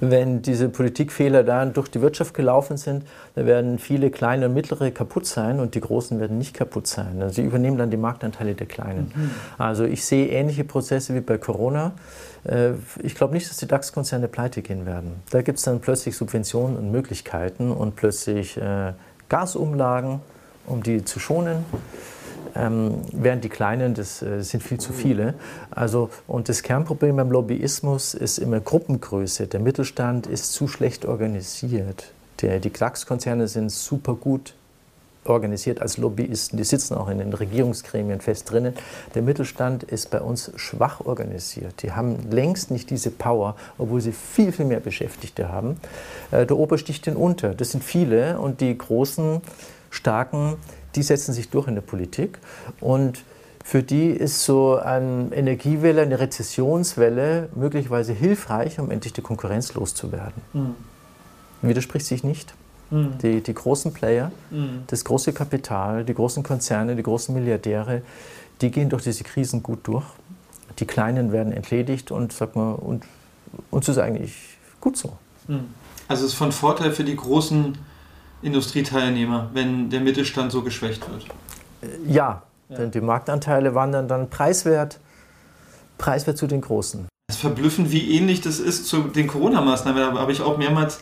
Wenn 0.00 0.42
diese 0.42 0.68
Politikfehler 0.68 1.44
dann 1.44 1.72
durch 1.72 1.88
die 1.88 2.00
Wirtschaft 2.00 2.34
gelaufen 2.34 2.76
sind, 2.76 3.04
dann 3.34 3.46
werden 3.46 3.78
viele 3.78 4.10
kleine 4.10 4.46
und 4.46 4.54
mittlere 4.54 4.90
kaputt 4.90 5.26
sein 5.26 5.60
und 5.60 5.74
die 5.74 5.80
großen 5.80 6.18
werden 6.18 6.38
nicht 6.38 6.54
kaputt 6.54 6.86
sein. 6.86 7.20
Also 7.20 7.36
sie 7.36 7.42
übernehmen 7.42 7.76
dann 7.76 7.90
die 7.90 7.96
Marktanteile 7.96 8.54
der 8.54 8.66
Kleinen. 8.66 9.12
Mhm. 9.14 9.30
Also 9.58 9.84
ich 9.84 10.04
sehe 10.04 10.28
ähnliche 10.28 10.64
Prozesse 10.64 11.14
wie 11.14 11.20
bei 11.20 11.38
Corona. 11.38 11.92
Äh, 12.44 12.72
ich 13.02 13.14
glaube 13.14 13.34
nicht, 13.34 13.48
dass 13.50 13.58
die 13.58 13.66
DAX-Konzerne 13.66 14.28
pleite 14.28 14.62
gehen 14.62 14.86
werden. 14.86 15.12
Da 15.30 15.42
gibt 15.42 15.58
es 15.58 15.64
dann 15.64 15.80
plötzlich 15.80 16.16
Subventionen 16.16 16.76
und 16.76 16.90
Möglichkeiten 16.90 17.70
und 17.70 17.96
plötzlich 17.96 18.56
äh, 18.56 18.92
Gasumlagen, 19.28 20.20
um 20.66 20.82
die 20.82 21.04
zu 21.04 21.20
schonen. 21.20 21.64
Ähm, 22.54 23.02
während 23.12 23.44
die 23.44 23.48
Kleinen, 23.48 23.94
das 23.94 24.22
äh, 24.22 24.42
sind 24.42 24.62
viel 24.62 24.78
zu 24.78 24.92
viele. 24.92 25.34
Also, 25.70 26.10
und 26.26 26.48
das 26.48 26.62
Kernproblem 26.62 27.16
beim 27.16 27.30
Lobbyismus 27.30 28.14
ist 28.14 28.38
immer 28.38 28.60
Gruppengröße. 28.60 29.46
Der 29.46 29.60
Mittelstand 29.60 30.26
ist 30.26 30.52
zu 30.52 30.68
schlecht 30.68 31.04
organisiert. 31.04 32.12
Der, 32.42 32.58
die 32.60 32.72
DAX-Konzerne 32.72 33.48
sind 33.48 33.70
super 33.70 34.14
gut 34.14 34.54
organisiert 35.24 35.82
als 35.82 35.98
Lobbyisten. 35.98 36.56
Die 36.56 36.64
sitzen 36.64 36.94
auch 36.94 37.08
in 37.08 37.18
den 37.18 37.32
Regierungsgremien 37.32 38.20
fest 38.20 38.50
drinnen. 38.50 38.74
Der 39.14 39.22
Mittelstand 39.22 39.82
ist 39.82 40.10
bei 40.10 40.20
uns 40.20 40.50
schwach 40.56 41.00
organisiert. 41.00 41.82
Die 41.82 41.92
haben 41.92 42.30
längst 42.30 42.70
nicht 42.70 42.90
diese 42.90 43.10
Power, 43.10 43.56
obwohl 43.78 44.00
sie 44.00 44.12
viel, 44.12 44.52
viel 44.52 44.64
mehr 44.64 44.80
Beschäftigte 44.80 45.50
haben. 45.50 45.78
Äh, 46.30 46.46
der 46.46 46.56
Ober 46.56 46.78
sticht 46.78 47.06
den 47.06 47.16
unter. 47.16 47.54
Das 47.54 47.70
sind 47.70 47.84
viele 47.84 48.38
und 48.38 48.60
die 48.60 48.76
großen, 48.76 49.42
starken, 49.90 50.56
die 50.94 51.02
setzen 51.02 51.32
sich 51.32 51.50
durch 51.50 51.68
in 51.68 51.74
der 51.74 51.82
Politik. 51.82 52.38
Und 52.80 53.24
für 53.64 53.82
die 53.82 54.08
ist 54.10 54.44
so 54.44 54.76
eine 54.76 55.28
Energiewelle, 55.32 56.02
eine 56.02 56.18
Rezessionswelle 56.18 57.50
möglicherweise 57.54 58.12
hilfreich, 58.12 58.80
um 58.80 58.90
endlich 58.90 59.12
die 59.12 59.22
Konkurrenz 59.22 59.74
loszuwerden. 59.74 60.42
Mhm. 60.52 60.74
Widerspricht 61.62 62.06
sich 62.06 62.24
nicht. 62.24 62.54
Mhm. 62.90 63.18
Die, 63.18 63.40
die 63.40 63.54
großen 63.54 63.92
Player, 63.92 64.32
mhm. 64.50 64.82
das 64.86 65.04
große 65.04 65.32
Kapital, 65.32 66.04
die 66.04 66.14
großen 66.14 66.42
Konzerne, 66.42 66.96
die 66.96 67.02
großen 67.02 67.34
Milliardäre, 67.34 68.02
die 68.60 68.70
gehen 68.70 68.88
durch 68.88 69.04
diese 69.04 69.24
Krisen 69.24 69.62
gut 69.62 69.80
durch. 69.86 70.04
Die 70.78 70.86
Kleinen 70.86 71.30
werden 71.30 71.52
entledigt 71.52 72.10
und, 72.10 72.32
sag 72.32 72.56
mal, 72.56 72.72
und 72.72 73.04
uns 73.70 73.88
ist 73.88 73.98
eigentlich 73.98 74.34
gut 74.80 74.96
so. 74.96 75.12
Mhm. 75.46 75.66
Also 76.08 76.24
es 76.24 76.32
ist 76.32 76.38
von 76.38 76.50
Vorteil 76.50 76.92
für 76.92 77.04
die 77.04 77.14
großen 77.14 77.78
Industrieteilnehmer, 78.42 79.50
wenn 79.52 79.90
der 79.90 80.00
Mittelstand 80.00 80.52
so 80.52 80.62
geschwächt 80.62 81.02
wird. 81.10 81.24
Äh, 81.82 82.12
ja, 82.12 82.42
ja. 82.68 82.76
denn 82.76 82.90
die 82.90 83.00
Marktanteile 83.00 83.74
wandern 83.74 84.08
dann 84.08 84.30
preiswert, 84.30 84.98
preiswert 85.98 86.38
zu 86.38 86.46
den 86.46 86.60
Großen. 86.60 87.06
Es 87.28 87.36
ist 87.36 87.40
verblüffend, 87.42 87.92
wie 87.92 88.16
ähnlich 88.16 88.40
das 88.40 88.58
ist 88.58 88.86
zu 88.86 89.02
den 89.02 89.26
Corona-Maßnahmen. 89.26 90.14
Da 90.14 90.20
habe 90.20 90.32
ich 90.32 90.40
auch 90.40 90.58
mehrmals 90.58 91.00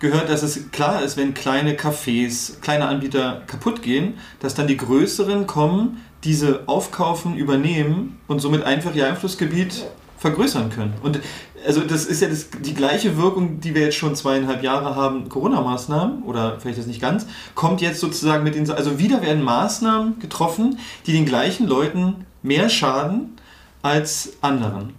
gehört, 0.00 0.28
dass 0.28 0.42
es 0.42 0.70
klar 0.72 1.02
ist, 1.02 1.16
wenn 1.16 1.32
kleine 1.32 1.74
Cafés, 1.74 2.60
kleine 2.60 2.88
Anbieter 2.88 3.42
kaputt 3.46 3.82
gehen, 3.82 4.18
dass 4.40 4.54
dann 4.54 4.66
die 4.66 4.76
größeren 4.76 5.46
kommen, 5.46 6.04
diese 6.24 6.64
aufkaufen, 6.66 7.36
übernehmen 7.36 8.18
und 8.26 8.40
somit 8.40 8.64
einfach 8.64 8.94
ihr 8.94 9.06
Einflussgebiet 9.06 9.86
vergrößern 10.18 10.70
können. 10.70 10.94
Und 11.02 11.20
also 11.66 11.80
das 11.82 12.06
ist 12.06 12.22
ja 12.22 12.28
das, 12.28 12.48
die 12.50 12.74
gleiche 12.74 13.16
Wirkung, 13.16 13.60
die 13.60 13.74
wir 13.74 13.82
jetzt 13.82 13.96
schon 13.96 14.14
zweieinhalb 14.14 14.62
Jahre 14.62 14.96
haben, 14.96 15.28
Corona-Maßnahmen, 15.28 16.22
oder 16.24 16.58
vielleicht 16.60 16.78
das 16.78 16.86
nicht 16.86 17.00
ganz, 17.00 17.26
kommt 17.54 17.80
jetzt 17.80 18.00
sozusagen 18.00 18.44
mit 18.44 18.54
den, 18.54 18.70
also 18.70 18.98
wieder 18.98 19.22
werden 19.22 19.42
Maßnahmen 19.42 20.18
getroffen, 20.18 20.78
die 21.06 21.12
den 21.12 21.26
gleichen 21.26 21.66
Leuten 21.66 22.26
mehr 22.42 22.68
schaden 22.68 23.36
als 23.82 24.32
anderen. 24.40 24.94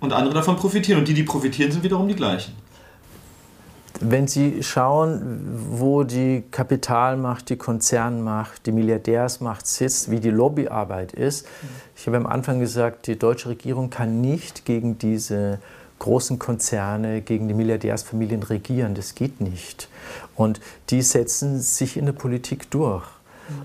Und 0.00 0.12
andere 0.12 0.34
davon 0.34 0.56
profitieren. 0.56 0.98
Und 0.98 1.08
die, 1.08 1.14
die 1.14 1.22
profitieren, 1.22 1.70
sind 1.70 1.84
wiederum 1.84 2.08
die 2.08 2.16
gleichen. 2.16 2.54
Wenn 4.00 4.26
Sie 4.26 4.64
schauen, 4.64 5.40
wo 5.70 6.02
die 6.02 6.42
Kapitalmacht, 6.50 7.48
die 7.50 7.56
Konzernmacht, 7.56 8.66
die 8.66 8.72
Milliardärsmacht 8.72 9.64
sitzt, 9.64 10.10
wie 10.10 10.18
die 10.18 10.30
Lobbyarbeit 10.30 11.12
ist, 11.12 11.46
ich 11.94 12.06
habe 12.08 12.16
am 12.16 12.26
Anfang 12.26 12.58
gesagt, 12.58 13.06
die 13.06 13.16
deutsche 13.16 13.50
Regierung 13.50 13.90
kann 13.90 14.20
nicht 14.20 14.64
gegen 14.64 14.98
diese 14.98 15.60
großen 16.02 16.40
Konzerne, 16.40 17.22
gegen 17.22 17.46
die 17.46 17.54
Milliardärsfamilien 17.54 18.42
regieren. 18.42 18.94
Das 18.94 19.14
geht 19.14 19.40
nicht. 19.40 19.88
Und 20.34 20.60
die 20.90 21.00
setzen 21.00 21.60
sich 21.60 21.96
in 21.96 22.06
der 22.06 22.12
Politik 22.12 22.70
durch. 22.70 23.04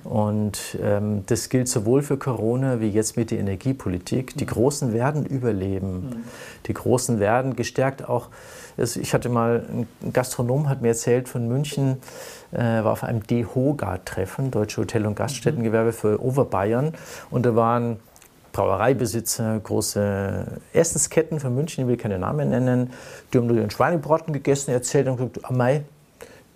Und 0.04 0.78
ähm, 0.82 1.24
das 1.26 1.50
gilt 1.50 1.68
sowohl 1.68 2.04
für 2.04 2.18
Corona 2.18 2.80
wie 2.80 2.90
jetzt 2.90 3.18
mit 3.18 3.32
der 3.32 3.40
Energiepolitik. 3.40 4.38
Die 4.38 4.46
Großen 4.46 4.94
werden 4.94 5.26
überleben. 5.26 6.26
Die 6.68 6.74
Großen 6.74 7.20
werden 7.20 7.56
gestärkt 7.56 8.08
auch. 8.08 8.30
Ich 8.78 9.14
hatte 9.16 9.30
mal, 9.30 9.66
ein 10.04 10.14
Gastronom 10.14 10.70
hat 10.70 10.82
mir 10.82 10.90
erzählt 10.90 11.30
von 11.30 11.48
München, 11.48 11.98
äh, 12.52 12.60
war 12.60 12.92
auf 12.92 13.04
einem 13.04 13.26
DEHOGA-Treffen, 13.26 14.52
Deutsche 14.52 14.82
Hotel- 14.82 15.08
und 15.08 15.16
Gaststättengewerbe 15.16 15.92
für 15.92 16.22
Oberbayern. 16.22 16.94
Und 17.32 17.46
da 17.48 17.56
waren 17.56 17.98
Brauereibesitzer, 18.58 19.60
große 19.60 20.48
Essensketten 20.74 21.40
von 21.40 21.54
München, 21.54 21.84
ich 21.84 21.88
will 21.88 21.98
keine 21.98 22.18
Namen 22.18 22.50
nennen, 22.50 22.92
die 23.32 23.38
haben 23.38 23.46
nur 23.46 23.58
ihren 23.58 23.70
Schweinebraten 23.70 24.34
gegessen, 24.34 24.72
erzählt 24.72 25.08
und 25.08 25.18
gesagt, 25.18 25.46
Amai, 25.46 25.84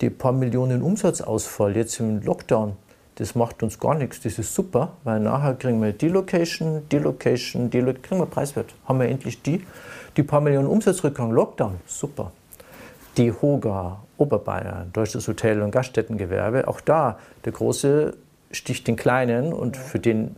die 0.00 0.10
paar 0.10 0.32
Millionen 0.32 0.82
Umsatzausfall 0.82 1.76
jetzt 1.76 2.00
im 2.00 2.20
Lockdown, 2.20 2.72
das 3.14 3.36
macht 3.36 3.62
uns 3.62 3.78
gar 3.78 3.94
nichts, 3.94 4.20
das 4.20 4.36
ist 4.40 4.52
super, 4.52 4.94
weil 5.04 5.20
nachher 5.20 5.54
kriegen 5.54 5.80
wir 5.80 5.92
die 5.92 6.08
Location, 6.08 6.82
die 6.90 6.98
Location, 6.98 7.70
die 7.70 7.78
Location, 7.78 8.02
kriegen 8.02 8.20
wir 8.20 8.26
preiswert. 8.26 8.74
Haben 8.84 8.98
wir 8.98 9.08
endlich 9.08 9.40
die, 9.42 9.64
die 10.16 10.24
paar 10.24 10.40
Millionen 10.40 10.66
Umsatzrückgang, 10.66 11.30
Lockdown, 11.30 11.76
super. 11.86 12.32
Die 13.16 13.30
Hoga, 13.30 14.00
Oberbayern, 14.16 14.90
Deutsches 14.92 15.28
Hotel- 15.28 15.62
und 15.62 15.70
Gaststättengewerbe, 15.70 16.66
auch 16.66 16.80
da 16.80 17.20
der 17.44 17.52
große 17.52 18.14
sticht 18.50 18.88
den 18.88 18.96
Kleinen 18.96 19.52
und 19.52 19.76
für 19.76 20.00
den 20.00 20.34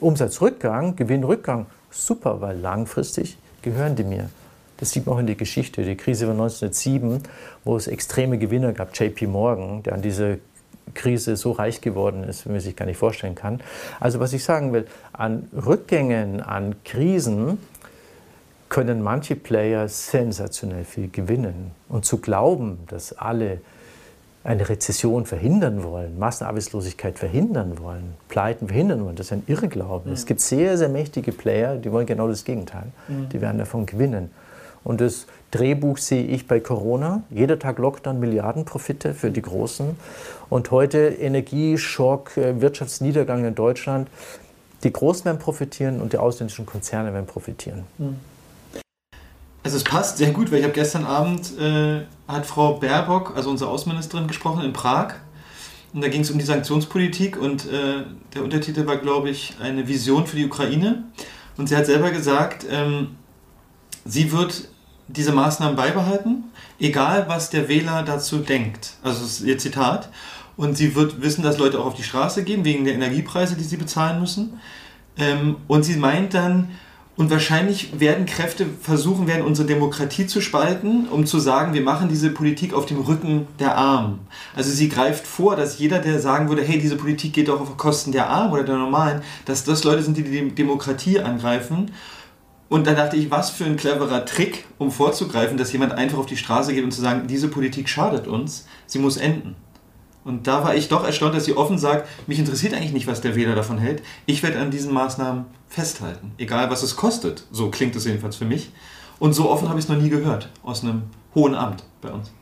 Umsatzrückgang, 0.00 0.96
Gewinnrückgang, 0.96 1.66
super, 1.90 2.40
weil 2.40 2.58
langfristig 2.58 3.36
gehören 3.62 3.96
die 3.96 4.04
mir. 4.04 4.30
Das 4.78 4.90
sieht 4.90 5.06
man 5.06 5.16
auch 5.16 5.18
in 5.20 5.26
der 5.26 5.36
Geschichte. 5.36 5.82
Die 5.82 5.96
Krise 5.96 6.26
von 6.26 6.34
1907, 6.34 7.22
wo 7.64 7.76
es 7.76 7.86
extreme 7.86 8.38
Gewinner 8.38 8.72
gab, 8.72 8.96
JP 8.98 9.26
Morgan, 9.26 9.82
der 9.82 9.94
an 9.94 10.02
dieser 10.02 10.36
Krise 10.94 11.36
so 11.36 11.52
reich 11.52 11.80
geworden 11.80 12.24
ist, 12.24 12.46
wie 12.46 12.50
man 12.50 12.60
sich 12.60 12.76
gar 12.76 12.86
nicht 12.86 12.98
vorstellen 12.98 13.34
kann. 13.34 13.60
Also 14.00 14.20
was 14.20 14.32
ich 14.32 14.44
sagen 14.44 14.72
will, 14.72 14.86
an 15.12 15.48
Rückgängen, 15.52 16.40
an 16.40 16.76
Krisen 16.84 17.58
können 18.68 19.02
manche 19.02 19.36
Player 19.36 19.88
sensationell 19.88 20.84
viel 20.84 21.08
gewinnen. 21.08 21.70
Und 21.88 22.04
zu 22.04 22.18
glauben, 22.18 22.78
dass 22.88 23.12
alle 23.12 23.60
eine 24.46 24.68
Rezession 24.68 25.26
verhindern 25.26 25.82
wollen, 25.82 26.20
Massenarbeitslosigkeit 26.20 27.18
verhindern 27.18 27.80
wollen, 27.80 28.14
Pleiten 28.28 28.68
verhindern 28.68 29.04
wollen, 29.04 29.16
das 29.16 29.26
ist 29.26 29.32
ein 29.32 29.42
Irrglaube. 29.48 30.08
Mhm. 30.08 30.14
Es 30.14 30.24
gibt 30.24 30.40
sehr, 30.40 30.78
sehr 30.78 30.88
mächtige 30.88 31.32
Player, 31.32 31.76
die 31.76 31.90
wollen 31.90 32.06
genau 32.06 32.28
das 32.28 32.44
Gegenteil. 32.44 32.86
Mhm. 33.08 33.28
Die 33.30 33.40
werden 33.40 33.58
davon 33.58 33.86
gewinnen. 33.86 34.30
Und 34.84 35.00
das 35.00 35.26
Drehbuch 35.50 35.98
sehe 35.98 36.24
ich 36.24 36.46
bei 36.46 36.60
Corona. 36.60 37.24
Jeder 37.28 37.58
Tag 37.58 37.78
Lockdown, 37.78 38.20
Milliardenprofite 38.20 39.14
für 39.14 39.32
die 39.32 39.42
Großen. 39.42 39.96
Und 40.48 40.70
heute 40.70 40.98
Energieschock, 40.98 42.36
äh, 42.36 42.60
Wirtschaftsniedergang 42.60 43.44
in 43.44 43.56
Deutschland. 43.56 44.08
Die 44.84 44.92
Großen 44.92 45.24
werden 45.24 45.40
profitieren 45.40 46.00
und 46.00 46.12
die 46.12 46.18
ausländischen 46.18 46.66
Konzerne 46.66 47.12
werden 47.12 47.26
profitieren. 47.26 47.82
Mhm. 47.98 48.16
Also 49.66 49.78
es 49.78 49.82
passt 49.82 50.18
sehr 50.18 50.30
gut, 50.30 50.52
weil 50.52 50.58
ich 50.58 50.62
habe 50.62 50.74
gestern 50.74 51.04
Abend 51.04 51.58
äh, 51.58 52.02
hat 52.28 52.46
Frau 52.46 52.74
Baerbock, 52.74 53.32
also 53.34 53.50
unsere 53.50 53.68
Außenministerin, 53.68 54.28
gesprochen 54.28 54.62
in 54.62 54.72
Prag. 54.72 55.14
Und 55.92 56.04
da 56.04 56.08
ging 56.08 56.20
es 56.20 56.30
um 56.30 56.38
die 56.38 56.44
Sanktionspolitik 56.44 57.36
und 57.36 57.66
äh, 57.66 58.04
der 58.32 58.44
Untertitel 58.44 58.86
war, 58.86 58.96
glaube 58.98 59.28
ich, 59.28 59.56
eine 59.60 59.88
Vision 59.88 60.24
für 60.24 60.36
die 60.36 60.46
Ukraine. 60.46 61.02
Und 61.56 61.68
sie 61.68 61.76
hat 61.76 61.86
selber 61.86 62.12
gesagt, 62.12 62.64
ähm, 62.70 63.16
sie 64.04 64.30
wird 64.30 64.68
diese 65.08 65.32
Maßnahmen 65.32 65.74
beibehalten, 65.74 66.44
egal 66.78 67.24
was 67.26 67.50
der 67.50 67.68
Wähler 67.68 68.04
dazu 68.04 68.38
denkt. 68.38 68.92
Also 69.02 69.22
das 69.22 69.40
ist 69.40 69.46
ihr 69.46 69.58
Zitat. 69.58 70.10
Und 70.56 70.76
sie 70.76 70.94
wird 70.94 71.20
wissen, 71.22 71.42
dass 71.42 71.58
Leute 71.58 71.80
auch 71.80 71.86
auf 71.86 71.94
die 71.94 72.04
Straße 72.04 72.44
gehen, 72.44 72.64
wegen 72.64 72.84
der 72.84 72.94
Energiepreise, 72.94 73.56
die 73.56 73.64
sie 73.64 73.78
bezahlen 73.78 74.20
müssen. 74.20 74.60
Ähm, 75.18 75.56
und 75.66 75.82
sie 75.82 75.96
meint 75.96 76.34
dann, 76.34 76.70
und 77.16 77.30
wahrscheinlich 77.30 77.98
werden 77.98 78.26
Kräfte 78.26 78.66
versuchen 78.82 79.26
werden, 79.26 79.44
unsere 79.44 79.66
Demokratie 79.66 80.26
zu 80.26 80.40
spalten, 80.40 81.08
um 81.08 81.24
zu 81.24 81.38
sagen, 81.38 81.72
wir 81.72 81.80
machen 81.80 82.08
diese 82.08 82.30
Politik 82.30 82.74
auf 82.74 82.84
dem 82.84 83.00
Rücken 83.00 83.46
der 83.58 83.76
Armen. 83.76 84.20
Also 84.54 84.70
sie 84.70 84.88
greift 84.88 85.26
vor, 85.26 85.56
dass 85.56 85.78
jeder, 85.78 85.98
der 85.98 86.20
sagen 86.20 86.48
würde, 86.48 86.62
hey, 86.62 86.78
diese 86.78 86.96
Politik 86.96 87.32
geht 87.32 87.48
doch 87.48 87.60
auf 87.60 87.76
Kosten 87.78 88.12
der 88.12 88.28
Armen 88.28 88.52
oder 88.52 88.64
der 88.64 88.76
Normalen, 88.76 89.22
dass 89.46 89.64
das 89.64 89.82
Leute 89.84 90.02
sind, 90.02 90.16
die 90.18 90.24
die 90.24 90.54
Demokratie 90.54 91.20
angreifen. 91.20 91.90
Und 92.68 92.86
da 92.86 92.94
dachte 92.94 93.16
ich, 93.16 93.30
was 93.30 93.50
für 93.50 93.64
ein 93.64 93.76
cleverer 93.76 94.24
Trick, 94.24 94.64
um 94.76 94.90
vorzugreifen, 94.90 95.56
dass 95.56 95.72
jemand 95.72 95.92
einfach 95.92 96.18
auf 96.18 96.26
die 96.26 96.36
Straße 96.36 96.74
geht 96.74 96.84
und 96.84 96.90
zu 96.90 97.00
sagen, 97.00 97.28
diese 97.28 97.48
Politik 97.48 97.88
schadet 97.88 98.26
uns, 98.26 98.66
sie 98.86 98.98
muss 98.98 99.16
enden. 99.16 99.54
Und 100.26 100.48
da 100.48 100.64
war 100.64 100.74
ich 100.74 100.88
doch 100.88 101.04
erstaunt, 101.04 101.36
dass 101.36 101.44
sie 101.44 101.56
offen 101.56 101.78
sagt, 101.78 102.08
mich 102.26 102.40
interessiert 102.40 102.74
eigentlich 102.74 102.92
nicht, 102.92 103.06
was 103.06 103.20
der 103.20 103.36
Wähler 103.36 103.54
davon 103.54 103.78
hält. 103.78 104.02
Ich 104.26 104.42
werde 104.42 104.58
an 104.58 104.72
diesen 104.72 104.92
Maßnahmen 104.92 105.44
festhalten, 105.68 106.32
egal 106.36 106.68
was 106.68 106.82
es 106.82 106.96
kostet. 106.96 107.44
So 107.52 107.70
klingt 107.70 107.94
es 107.94 108.06
jedenfalls 108.06 108.34
für 108.34 108.44
mich. 108.44 108.72
Und 109.20 109.34
so 109.34 109.48
offen 109.48 109.68
habe 109.68 109.78
ich 109.78 109.84
es 109.84 109.88
noch 109.88 109.96
nie 109.96 110.08
gehört 110.08 110.50
aus 110.64 110.82
einem 110.82 111.04
hohen 111.32 111.54
Amt 111.54 111.84
bei 112.02 112.10
uns. 112.10 112.32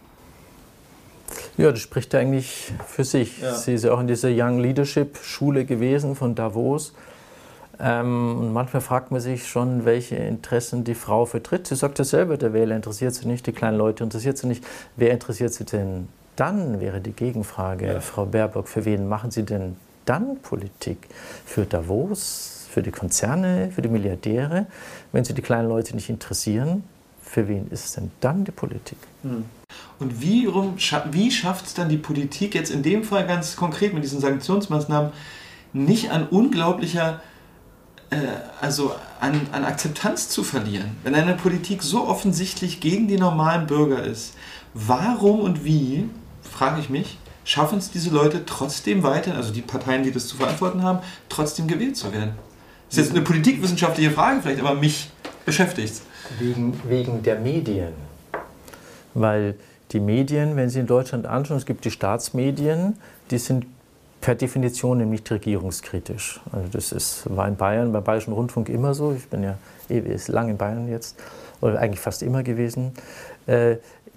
Ja, 1.58 1.70
das 1.70 1.80
spricht 1.80 2.14
eigentlich 2.14 2.72
für 2.86 3.04
sich. 3.04 3.42
Ja. 3.42 3.54
Sie 3.54 3.74
ist 3.74 3.84
ja 3.84 3.92
auch 3.92 4.00
in 4.00 4.06
dieser 4.06 4.30
Young 4.30 4.60
Leadership 4.60 5.18
Schule 5.22 5.66
gewesen 5.66 6.16
von 6.16 6.34
Davos. 6.34 6.94
Ähm, 7.78 8.38
und 8.38 8.52
manchmal 8.54 8.80
fragt 8.80 9.10
man 9.10 9.20
sich 9.20 9.46
schon, 9.46 9.84
welche 9.84 10.16
Interessen 10.16 10.84
die 10.84 10.94
Frau 10.94 11.26
vertritt. 11.26 11.66
Sie 11.66 11.76
sagt 11.76 11.98
ja 11.98 12.06
selber, 12.06 12.38
der 12.38 12.54
Wähler 12.54 12.76
interessiert 12.76 13.14
sie 13.14 13.28
nicht, 13.28 13.46
die 13.46 13.52
kleinen 13.52 13.76
Leute 13.76 14.04
interessiert 14.04 14.38
sie 14.38 14.46
nicht. 14.46 14.64
Wer 14.96 15.10
interessiert 15.10 15.52
sie 15.52 15.66
denn 15.66 16.08
dann 16.36 16.80
wäre 16.80 17.00
die 17.00 17.12
Gegenfrage, 17.12 17.86
ja. 17.86 18.00
Frau 18.00 18.26
Baerbock, 18.26 18.68
für 18.68 18.84
wen 18.84 19.08
machen 19.08 19.30
Sie 19.30 19.44
denn 19.44 19.76
dann 20.04 20.38
Politik? 20.42 21.08
Für 21.46 21.64
Davos, 21.64 22.66
für 22.70 22.82
die 22.82 22.90
Konzerne, 22.90 23.70
für 23.74 23.82
die 23.82 23.88
Milliardäre? 23.88 24.66
Wenn 25.12 25.24
Sie 25.24 25.34
die 25.34 25.42
kleinen 25.42 25.68
Leute 25.68 25.94
nicht 25.94 26.10
interessieren, 26.10 26.84
für 27.22 27.48
wen 27.48 27.68
ist 27.70 27.96
denn 27.96 28.10
dann 28.20 28.44
die 28.44 28.50
Politik? 28.50 28.98
Hm. 29.22 29.44
Und 29.98 30.20
wie, 30.20 30.48
wie 31.10 31.30
schafft 31.30 31.66
es 31.66 31.74
dann 31.74 31.88
die 31.88 31.96
Politik 31.96 32.54
jetzt 32.54 32.70
in 32.70 32.82
dem 32.82 33.04
Fall 33.04 33.26
ganz 33.26 33.56
konkret 33.56 33.94
mit 33.94 34.04
diesen 34.04 34.20
Sanktionsmaßnahmen 34.20 35.12
nicht 35.72 36.10
an 36.10 36.28
unglaublicher, 36.28 37.20
äh, 38.10 38.16
also 38.60 38.94
an, 39.20 39.48
an 39.52 39.64
Akzeptanz 39.64 40.28
zu 40.28 40.44
verlieren? 40.44 40.96
Wenn 41.02 41.14
eine 41.14 41.34
Politik 41.34 41.82
so 41.82 42.06
offensichtlich 42.06 42.80
gegen 42.80 43.08
die 43.08 43.18
normalen 43.18 43.66
Bürger 43.66 44.02
ist, 44.02 44.34
warum 44.74 45.40
und 45.40 45.64
wie 45.64 46.08
frage 46.54 46.80
ich 46.80 46.88
mich, 46.88 47.18
schaffen 47.44 47.78
es 47.78 47.90
diese 47.90 48.10
Leute 48.10 48.46
trotzdem 48.46 49.02
weiter, 49.02 49.34
also 49.34 49.52
die 49.52 49.60
Parteien, 49.60 50.02
die 50.04 50.12
das 50.12 50.28
zu 50.28 50.36
verantworten 50.36 50.82
haben, 50.82 51.00
trotzdem 51.28 51.66
gewählt 51.66 51.96
zu 51.96 52.12
werden? 52.12 52.34
Das 52.88 52.98
ist 52.98 53.06
jetzt 53.06 53.16
eine 53.16 53.24
politikwissenschaftliche 53.24 54.10
Frage 54.12 54.40
vielleicht, 54.40 54.60
aber 54.60 54.74
mich 54.74 55.10
beschäftigt 55.44 55.90
es. 55.90 56.02
Wegen, 56.38 56.80
wegen 56.88 57.22
der 57.22 57.38
Medien. 57.38 57.92
Weil 59.12 59.56
die 59.90 60.00
Medien, 60.00 60.56
wenn 60.56 60.70
Sie 60.70 60.80
in 60.80 60.86
Deutschland 60.86 61.26
anschauen, 61.26 61.58
es 61.58 61.66
gibt 61.66 61.84
die 61.84 61.90
Staatsmedien, 61.90 62.96
die 63.30 63.38
sind 63.38 63.66
per 64.20 64.34
Definition 64.34 65.06
nicht 65.10 65.30
regierungskritisch. 65.30 66.40
Also 66.50 66.68
das 66.72 66.92
ist, 66.92 67.36
war 67.36 67.46
in 67.46 67.56
Bayern, 67.56 67.92
beim 67.92 68.02
Bayerischen 68.02 68.32
Rundfunk 68.32 68.70
immer 68.70 68.94
so. 68.94 69.12
Ich 69.12 69.28
bin 69.28 69.42
ja 69.42 69.58
ewig 69.90 70.26
lang 70.28 70.48
in 70.48 70.56
Bayern 70.56 70.88
jetzt, 70.88 71.16
oder 71.60 71.78
eigentlich 71.78 72.00
fast 72.00 72.22
immer 72.22 72.42
gewesen. 72.42 72.92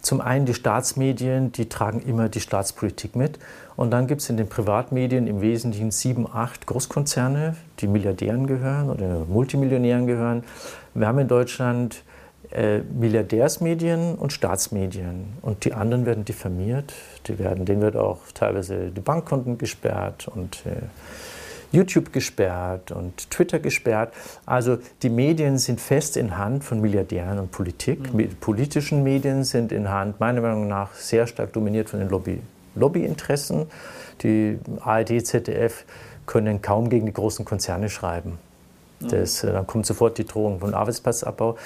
Zum 0.07 0.21
einen 0.21 0.45
die 0.45 0.53
Staatsmedien, 0.53 1.51
die 1.51 1.67
tragen 1.67 1.99
immer 1.99 2.29
die 2.29 2.39
Staatspolitik 2.39 3.17
mit. 3.17 3.39
Und 3.75 3.91
dann 3.91 4.07
gibt 4.07 4.21
es 4.21 4.29
in 4.29 4.37
den 4.37 4.47
Privatmedien 4.47 5.27
im 5.27 5.41
Wesentlichen 5.41 5.91
sieben, 5.91 6.25
acht 6.31 6.65
Großkonzerne, 6.65 7.57
die 7.79 7.87
Milliardären 7.87 8.47
gehören 8.47 8.89
oder 8.89 9.25
Multimillionären 9.27 10.07
gehören. 10.07 10.45
Wir 10.93 11.07
haben 11.07 11.19
in 11.19 11.27
Deutschland 11.27 12.03
äh, 12.51 12.77
Milliardärsmedien 12.77 14.15
und 14.15 14.31
Staatsmedien. 14.31 15.25
Und 15.41 15.65
die 15.65 15.73
anderen 15.73 16.05
werden 16.05 16.23
diffamiert. 16.23 16.93
Die 17.27 17.37
werden, 17.37 17.65
denen 17.65 17.81
wird 17.81 17.97
auch 17.97 18.19
teilweise 18.33 18.91
die 18.91 19.01
Bankkonten 19.01 19.57
gesperrt 19.57 20.29
und 20.33 20.65
äh, 20.65 20.83
YouTube 21.71 22.13
gesperrt 22.13 22.91
und 22.91 23.29
Twitter 23.29 23.59
gesperrt. 23.59 24.13
Also 24.45 24.77
die 25.01 25.09
Medien 25.09 25.57
sind 25.57 25.81
fest 25.81 26.17
in 26.17 26.37
Hand 26.37 26.63
von 26.63 26.81
Milliardären 26.81 27.39
und 27.39 27.51
Politik. 27.51 28.13
Mhm. 28.13 28.35
Politischen 28.39 29.03
Medien 29.03 29.43
sind 29.43 29.71
in 29.71 29.89
Hand, 29.89 30.19
meiner 30.19 30.41
Meinung 30.41 30.67
nach, 30.67 30.93
sehr 30.93 31.27
stark 31.27 31.53
dominiert 31.53 31.89
von 31.89 31.99
den 31.99 32.09
Lobby 32.09 32.41
Lobbyinteressen. 32.75 33.65
Die 34.21 34.59
ARD, 34.81 35.25
ZDF 35.25 35.85
können 36.25 36.61
kaum 36.61 36.89
gegen 36.89 37.05
die 37.07 37.13
großen 37.13 37.43
Konzerne 37.43 37.89
schreiben. 37.89 38.37
Mhm. 38.99 39.07
Das, 39.09 39.43
äh, 39.43 39.51
dann 39.51 39.67
kommt 39.67 39.85
sofort 39.85 40.17
die 40.17 40.25
Drohung 40.25 40.59
von 40.59 40.73
Arbeitsplatzabbau. 40.73 41.57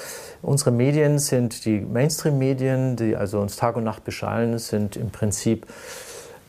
Unsere 0.41 0.71
Medien 0.71 1.19
sind 1.19 1.65
die 1.65 1.79
Mainstream-Medien, 1.79 2.95
die 2.95 3.15
also 3.15 3.39
uns 3.39 3.55
Tag 3.55 3.75
und 3.75 3.83
Nacht 3.83 4.03
beschallen, 4.03 4.57
sind 4.57 4.95
im 4.95 5.11
Prinzip 5.11 5.65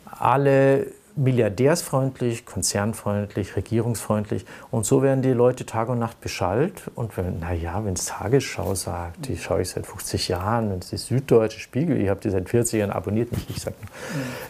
alle 0.04 0.86
milliardärsfreundlich, 1.16 2.46
konzernfreundlich, 2.46 3.56
regierungsfreundlich. 3.56 4.44
Und 4.70 4.86
so 4.86 5.02
werden 5.02 5.22
die 5.22 5.32
Leute 5.32 5.66
Tag 5.66 5.88
und 5.88 5.98
Nacht 5.98 6.20
beschallt. 6.20 6.90
Und 6.94 7.16
wenn, 7.16 7.40
naja, 7.40 7.84
wenn 7.84 7.94
es 7.94 8.06
Tagesschau 8.06 8.74
sagt, 8.74 9.28
die 9.28 9.36
schaue 9.36 9.62
ich 9.62 9.70
seit 9.70 9.86
50 9.86 10.28
Jahren, 10.28 10.70
wenn 10.70 10.78
es 10.78 10.90
die 10.90 10.96
Süddeutsche 10.96 11.60
Spiegel, 11.60 12.00
ich 12.00 12.08
habe 12.08 12.20
die 12.20 12.30
seit 12.30 12.48
40 12.48 12.80
Jahren 12.80 12.90
abonniert, 12.90 13.32
nicht 13.32 13.50
ich 13.50 13.60
sage 13.60 13.76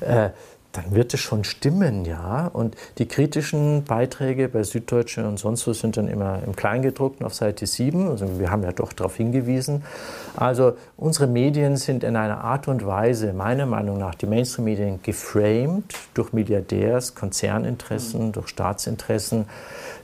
nur, 0.01 0.09
äh, 0.09 0.31
dann 0.73 0.95
wird 0.95 1.13
es 1.13 1.21
schon 1.21 1.45
stimmen, 1.45 2.05
ja. 2.07 2.47
Und 2.47 2.77
die 2.99 3.07
kritischen 3.07 3.85
Beiträge 3.85 4.49
bei 4.49 4.63
Süddeutsche 4.63 5.27
und 5.29 5.39
sonst 5.39 5.67
wo 5.67 5.73
sind 5.75 5.99
dann 5.99 6.09
immer 6.09 6.41
im 6.47 6.57
Kleingedruckten 6.57 7.27
auf 7.27 7.35
Seite 7.35 7.67
7. 7.67 8.09
Also 8.09 8.39
wir 8.39 8.51
haben 8.51 8.63
ja 8.63 8.73
doch 8.73 8.93
darauf 8.95 9.17
hingewiesen. 9.17 9.85
Also 10.35 10.77
unsere 10.97 11.27
Medien 11.27 11.77
sind 11.77 12.05
in 12.05 12.17
einer 12.17 12.43
Art 12.43 12.69
und 12.69 12.87
Weise, 12.87 13.35
meiner 13.35 13.67
Meinung 13.67 13.99
nach, 13.99 14.15
die 14.15 14.27
Mainstream-Medien 14.27 15.01
geframed 15.03 15.95
durch 16.15 16.33
Milliardärs, 16.33 17.15
Konzerninteressen, 17.15 18.33
durch 18.33 18.49
Staatsinteressen, 18.49 19.47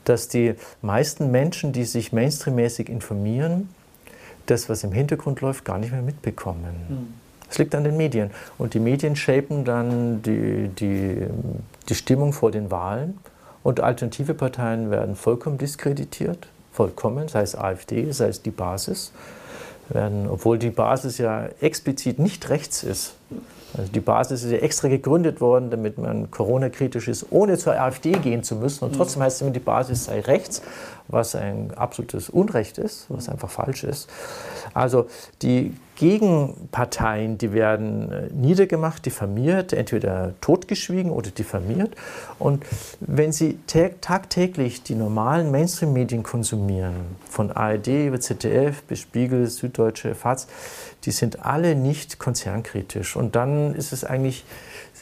dass 0.05 0.29
die 0.29 0.55
meisten 0.83 1.31
Menschen, 1.31 1.73
die 1.73 1.85
sich 1.85 2.13
mainstreammäßig 2.13 2.91
informieren, 2.91 3.71
das, 4.45 4.69
was 4.69 4.85
im 4.85 4.93
Hintergrund 4.93 5.41
läuft, 5.41 5.65
gar 5.65 5.79
nicht 5.79 5.93
mehr 5.93 6.03
mitbekommen. 6.03 6.75
Mhm. 6.89 7.18
Es 7.51 7.59
liegt 7.59 7.75
an 7.75 7.85
den 7.85 7.97
Medien. 7.97 8.31
Und 8.59 8.75
die 8.75 8.81
Medien 8.81 9.17
shapen 9.17 9.65
dann 9.65 10.23
die, 10.23 10.69
die, 10.69 11.27
die 11.89 11.95
Stimmung 11.95 12.33
vor 12.33 12.51
den 12.51 12.71
Wahlen. 12.71 13.19
Und 13.63 13.81
alternative 13.81 14.35
Parteien 14.35 14.91
werden 14.91 15.17
vollkommen 15.17 15.59
diskreditiert, 15.59 16.49
vollkommen, 16.73 17.29
sei 17.29 17.43
es 17.43 17.57
AfD, 17.57 18.11
sei 18.13 18.29
es 18.29 18.43
die 18.43 18.51
Basis. 18.51 19.13
werden, 19.89 20.29
obwohl 20.29 20.59
die 20.59 20.71
Basis 20.71 21.19
ja 21.19 21.49
explizit 21.61 22.19
nicht 22.19 22.49
rechts 22.51 22.83
ist. 22.83 23.15
Also 23.77 23.93
die 23.93 24.01
Basis 24.01 24.45
ist 24.45 24.51
ja 24.51 24.59
extra 24.59 24.89
gegründet 24.89 25.41
worden, 25.41 25.71
damit 25.71 25.99
man 25.99 26.31
Corona-kritisch 26.31 27.09
ist, 27.09 27.27
ohne 27.31 27.59
zur 27.59 27.79
AfD 27.79 28.13
gehen 28.13 28.43
zu 28.43 28.57
müssen. 28.57 28.85
Und 28.85 28.97
trotzdem 28.97 29.23
heißt 29.23 29.37
es 29.37 29.43
immer, 29.43 29.51
die 29.51 29.61
Basis 29.61 30.07
sei 30.07 30.21
rechts, 30.21 30.63
was 31.09 31.35
ein 31.35 31.73
absolutes 31.75 32.29
Unrecht 32.29 32.79
ist, 32.79 33.07
was 33.09 33.29
einfach 33.29 33.51
falsch 33.51 33.85
ist. 33.85 34.09
Also 34.75 35.07
die 35.43 35.75
Gegenparteien, 35.97 37.39
die 37.39 37.53
werden 37.53 38.13
äh, 38.13 38.29
niedergemacht, 38.33 39.05
diffamiert, 39.05 39.73
entweder 39.73 40.35
totgeschwiegen 40.41 41.11
oder 41.11 41.31
diffamiert. 41.31 41.97
Und 42.39 42.65
wenn 43.01 43.33
Sie 43.33 43.59
tagtäglich 43.67 44.85
die 44.85 44.95
normalen 44.95 45.51
Mainstream-Medien 45.51 46.23
konsumieren, 46.23 47.17
von 47.29 47.51
ARD 47.51 47.89
über 48.07 48.21
ZDF 48.21 48.83
bis 48.85 49.01
Spiegel, 49.01 49.49
Süddeutsche, 49.49 50.15
FAZ, 50.15 50.47
die 51.05 51.11
sind 51.11 51.45
alle 51.45 51.75
nicht 51.75 52.21
konzernkritisch. 52.21 53.17
Und 53.17 53.35
dann 53.35 53.75
ist 53.75 53.93
es 53.93 54.05
eigentlich 54.05 54.45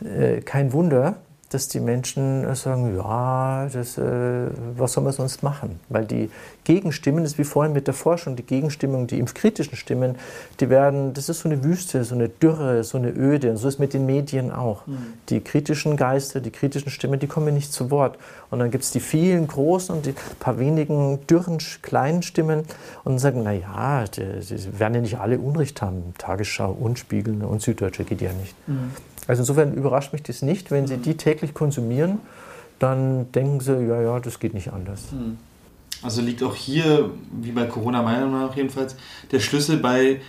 äh, 0.03 0.41
kein 0.41 0.73
Wunder, 0.73 1.17
dass 1.51 1.69
die 1.69 1.81
Menschen 1.81 2.55
sagen, 2.55 2.97
ja, 2.97 3.69
das, 3.73 3.99
äh, 3.99 4.49
was 4.77 4.93
soll 4.93 5.05
man 5.05 5.13
sonst 5.13 5.43
machen? 5.43 5.79
Weil 5.89 6.05
die 6.05 6.31
Gegenstimmen, 6.65 7.23
das 7.23 7.33
ist 7.33 7.39
wie 7.39 7.45
vorhin 7.45 7.73
mit 7.73 7.87
der 7.87 7.95
Forschung, 7.95 8.35
die 8.35 8.43
Gegenstimmung, 8.43 9.07
die 9.07 9.19
impfkritischen 9.19 9.77
Stimmen, 9.77 10.17
die 10.59 10.69
werden, 10.71 11.15
das 11.15 11.29
ist 11.29 11.41
so 11.41 11.49
eine 11.49 11.63
Wüste, 11.63 12.03
so 12.05 12.15
eine 12.15 12.29
Dürre, 12.29 12.83
so 12.83 12.99
eine 12.99 13.11
Öde. 13.11 13.51
Und 13.51 13.59
so 13.59 13.69
ist 13.69 13.75
es 13.75 13.79
mit 13.79 13.95
den 13.95 14.07
Medien 14.07 14.51
auch. 14.51 14.87
Mhm. 14.87 15.15
Die 15.29 15.41
kritischen 15.41 15.97
Geister, 15.97 16.41
die 16.41 16.51
kritischen 16.51 16.91
Stimmen, 16.91 17.21
die 17.21 17.29
kommen 17.29 17.55
nicht 17.55 17.73
zu 17.73 17.91
Wort. 17.91 18.19
Und 18.51 18.59
dann 18.59 18.71
gibt 18.71 18.85
es 18.85 18.91
die 18.91 19.01
vielen 19.01 19.47
großen 19.47 19.95
und 19.95 20.07
die 20.07 20.15
paar 20.41 20.59
wenigen 20.59 21.27
dürren, 21.27 21.59
kleinen 21.83 22.23
Stimmen 22.23 22.65
und 23.05 23.19
sagen, 23.19 23.43
na 23.45 23.53
ja, 23.53 24.05
die, 24.05 24.41
die 24.41 24.79
werden 24.79 24.95
ja 24.95 25.01
nicht 25.01 25.19
alle 25.19 25.39
Unrecht 25.39 25.81
haben. 25.83 26.15
Tagesschau 26.19 26.73
und 26.73 26.99
Spiegel 26.99 27.45
und 27.45 27.63
Süddeutsche 27.63 28.05
geht 28.05 28.21
ja 28.21 28.33
nicht. 28.33 28.55
Mhm. 28.67 28.91
Also 29.27 29.43
insofern 29.43 29.75
überrascht 29.75 30.13
mich 30.13 30.23
das 30.23 30.43
nicht, 30.43 30.71
wenn 30.71 30.87
Sie 30.87 30.99
die 30.99 31.17
täglich 31.17 31.55
konsumieren, 31.55 32.21
dann 32.79 33.31
denken 33.33 33.61
Sie, 33.61 33.73
ja, 33.73 34.01
ja, 34.01 34.21
das 34.21 34.39
geht 34.39 34.55
nicht 34.55 34.73
anders. 34.73 35.11
Hm. 35.11 35.39
Also 36.03 36.21
liegt 36.21 36.43
auch 36.43 36.55
hier, 36.55 37.11
wie 37.33 37.53
bei 37.53 37.65
Corona 37.65 38.03
meiner 38.03 38.27
Meinung 38.27 38.47
nach 38.47 38.57
jedenfalls, 38.57 38.97
der 39.33 39.41
Schlüssel 39.41 39.79
bei 39.79 40.21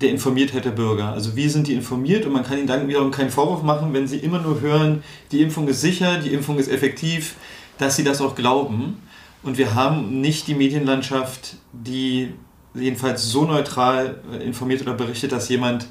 der 0.00 0.10
Informiertheit 0.10 0.64
der 0.64 0.70
Bürger. 0.70 1.12
Also 1.12 1.34
wie 1.34 1.48
sind 1.48 1.66
die 1.66 1.74
informiert 1.74 2.24
und 2.26 2.32
man 2.32 2.44
kann 2.44 2.58
ihnen 2.58 2.66
dann 2.66 2.86
wiederum 2.86 3.10
keinen 3.10 3.30
Vorwurf 3.30 3.62
machen, 3.62 3.92
wenn 3.94 4.06
sie 4.06 4.18
immer 4.18 4.38
nur 4.38 4.60
hören, 4.60 5.02
die 5.32 5.42
Impfung 5.42 5.66
ist 5.66 5.80
sicher, 5.80 6.18
die 6.18 6.32
Impfung 6.32 6.58
ist 6.58 6.68
effektiv, 6.68 7.34
dass 7.78 7.96
sie 7.96 8.04
das 8.04 8.20
auch 8.20 8.34
glauben. 8.34 9.02
Und 9.42 9.58
wir 9.58 9.74
haben 9.74 10.20
nicht 10.20 10.46
die 10.46 10.54
Medienlandschaft, 10.54 11.56
die 11.72 12.34
jedenfalls 12.74 13.28
so 13.28 13.44
neutral 13.44 14.20
informiert 14.44 14.82
oder 14.82 14.94
berichtet, 14.94 15.32
dass 15.32 15.48
jemand 15.48 15.88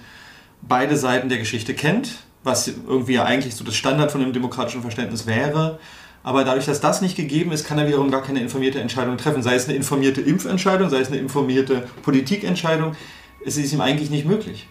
beide 0.62 0.96
Seiten 0.96 1.28
der 1.28 1.40
Geschichte 1.40 1.74
kennt 1.74 2.20
was 2.48 2.68
irgendwie 2.68 3.14
ja 3.14 3.26
eigentlich 3.26 3.54
so 3.54 3.64
das 3.64 3.76
Standard 3.76 4.12
von 4.12 4.22
einem 4.22 4.34
demokratischen 4.34 4.82
Verständnis 4.82 5.28
wäre. 5.28 5.78
Aber 6.24 6.44
dadurch, 6.44 6.66
dass 6.66 6.82
das 6.82 7.02
nicht 7.02 7.16
gegeben 7.16 7.52
ist, 7.52 7.66
kann 7.66 7.78
er 7.78 7.88
wiederum 7.88 8.10
gar 8.10 8.24
keine 8.24 8.42
informierte 8.42 8.82
Entscheidung 8.82 9.18
treffen. 9.18 9.44
Sei 9.44 9.56
es 9.56 9.68
eine 9.68 9.78
informierte 9.78 10.22
Impfentscheidung, 10.22 10.90
sei 10.90 11.00
es 11.00 11.10
eine 11.10 11.18
informierte 11.18 11.88
Politikentscheidung. 12.02 12.96
Es 13.46 13.58
ist 13.58 13.72
ihm 13.72 13.82
eigentlich 13.82 14.10
nicht 14.10 14.26
möglich. 14.26 14.68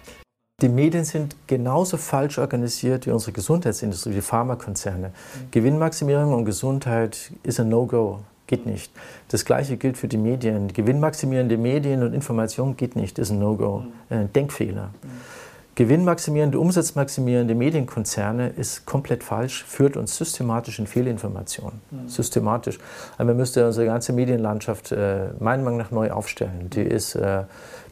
Die 0.61 0.69
Medien 0.69 1.05
sind 1.05 1.37
genauso 1.47 1.99
falsch 1.99 2.39
organisiert 2.39 3.07
wie 3.07 3.11
unsere 3.11 3.33
Gesundheitsindustrie, 3.33 4.13
die 4.13 4.23
Pharmakonzerne. 4.23 5.09
Mhm. 5.09 5.51
Gewinnmaximierung 5.51 6.35
und 6.35 6.45
Gesundheit 6.47 7.31
ist 7.43 7.61
ein 7.61 7.69
No-Go. 7.69 8.21
Geht 8.47 8.65
nicht. 8.65 8.91
Das 9.29 9.45
Gleiche 9.45 9.77
gilt 9.77 9.99
für 9.99 10.09
die 10.09 10.17
Medien. 10.17 10.73
Gewinnmaximierende 10.73 11.59
Medien 11.59 12.03
und 12.03 12.15
Information 12.15 12.77
geht 12.77 12.97
nicht. 12.97 13.19
ist 13.19 13.31
ein 13.31 13.39
No-Go. 13.39 13.81
Mhm. 13.81 14.17
Ein 14.17 14.33
Denkfehler. 14.33 14.91
Mhm. 15.03 15.36
Gewinnmaximierende, 15.77 16.59
umsatzmaximierende 16.59 17.55
Medienkonzerne 17.55 18.49
ist 18.49 18.87
komplett 18.87 19.23
falsch, 19.23 19.63
führt 19.65 19.99
uns 19.99 20.17
systematisch 20.17 20.79
in 20.79 20.87
Fehlinformationen. 20.87 21.83
Mhm. 21.91 22.09
Systematisch. 22.09 22.79
Also 23.19 23.27
man 23.27 23.37
müsste 23.37 23.67
unsere 23.67 23.85
ganze 23.85 24.15
Medienlandschaft 24.15 24.93
äh, 24.93 25.29
meiner 25.39 25.63
Meinung 25.63 25.79
nach 25.79 25.91
neu 25.91 26.11
aufstellen. 26.11 26.71
Die 26.71 26.81
ist 26.81 27.15
äh, 27.15 27.43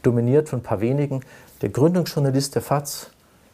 dominiert 0.03 0.49
von 0.49 0.61
ein 0.61 0.63
paar 0.63 0.81
wenigen. 0.81 1.21
Der 1.61 1.69
Gründungsjournalist 1.69 2.55
der 2.55 2.63
FAZ, 2.63 3.11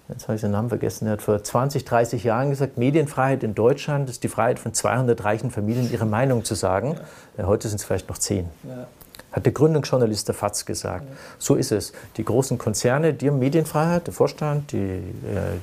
jetzt 0.09 0.29
habe 0.29 0.37
ich 0.37 0.43
den 0.43 0.53
Namen 0.53 0.69
vergessen, 0.69 1.07
der 1.07 1.15
hat 1.15 1.23
vor 1.23 1.43
20, 1.43 1.85
30 1.85 2.23
Jahren 2.23 2.51
gesagt, 2.51 2.79
Medienfreiheit 2.79 3.43
in 3.43 3.57
Deutschland 3.57 4.09
ist 4.09 4.23
die 4.23 4.29
Freiheit 4.29 4.61
von 4.61 4.73
200 4.73 5.25
reichen 5.25 5.51
Familien, 5.51 5.91
ihre 5.91 6.07
Meinung 6.07 6.45
zu 6.45 6.55
sagen. 6.55 6.97
Ja. 7.37 7.47
heute 7.49 7.67
sind 7.67 7.81
es 7.81 7.85
vielleicht 7.85 8.09
noch 8.09 8.19
zehn. 8.19 8.49
Ja 8.63 8.87
hat 9.33 9.45
der 9.47 9.53
Gründungsjournalist 9.53 10.29
der 10.29 10.35
FAZ 10.35 10.67
gesagt. 10.67 11.05
Ja. 11.09 11.17
So 11.39 11.55
ist 11.55 11.73
es. 11.73 11.93
Die 12.17 12.25
großen 12.25 12.59
Konzerne, 12.59 13.15
die 13.15 13.29
haben 13.29 13.39
Medienfreiheit, 13.39 14.07
der 14.07 14.15
Vorstand, 14.15 14.73
die, 14.73 14.79
äh, 14.79 15.03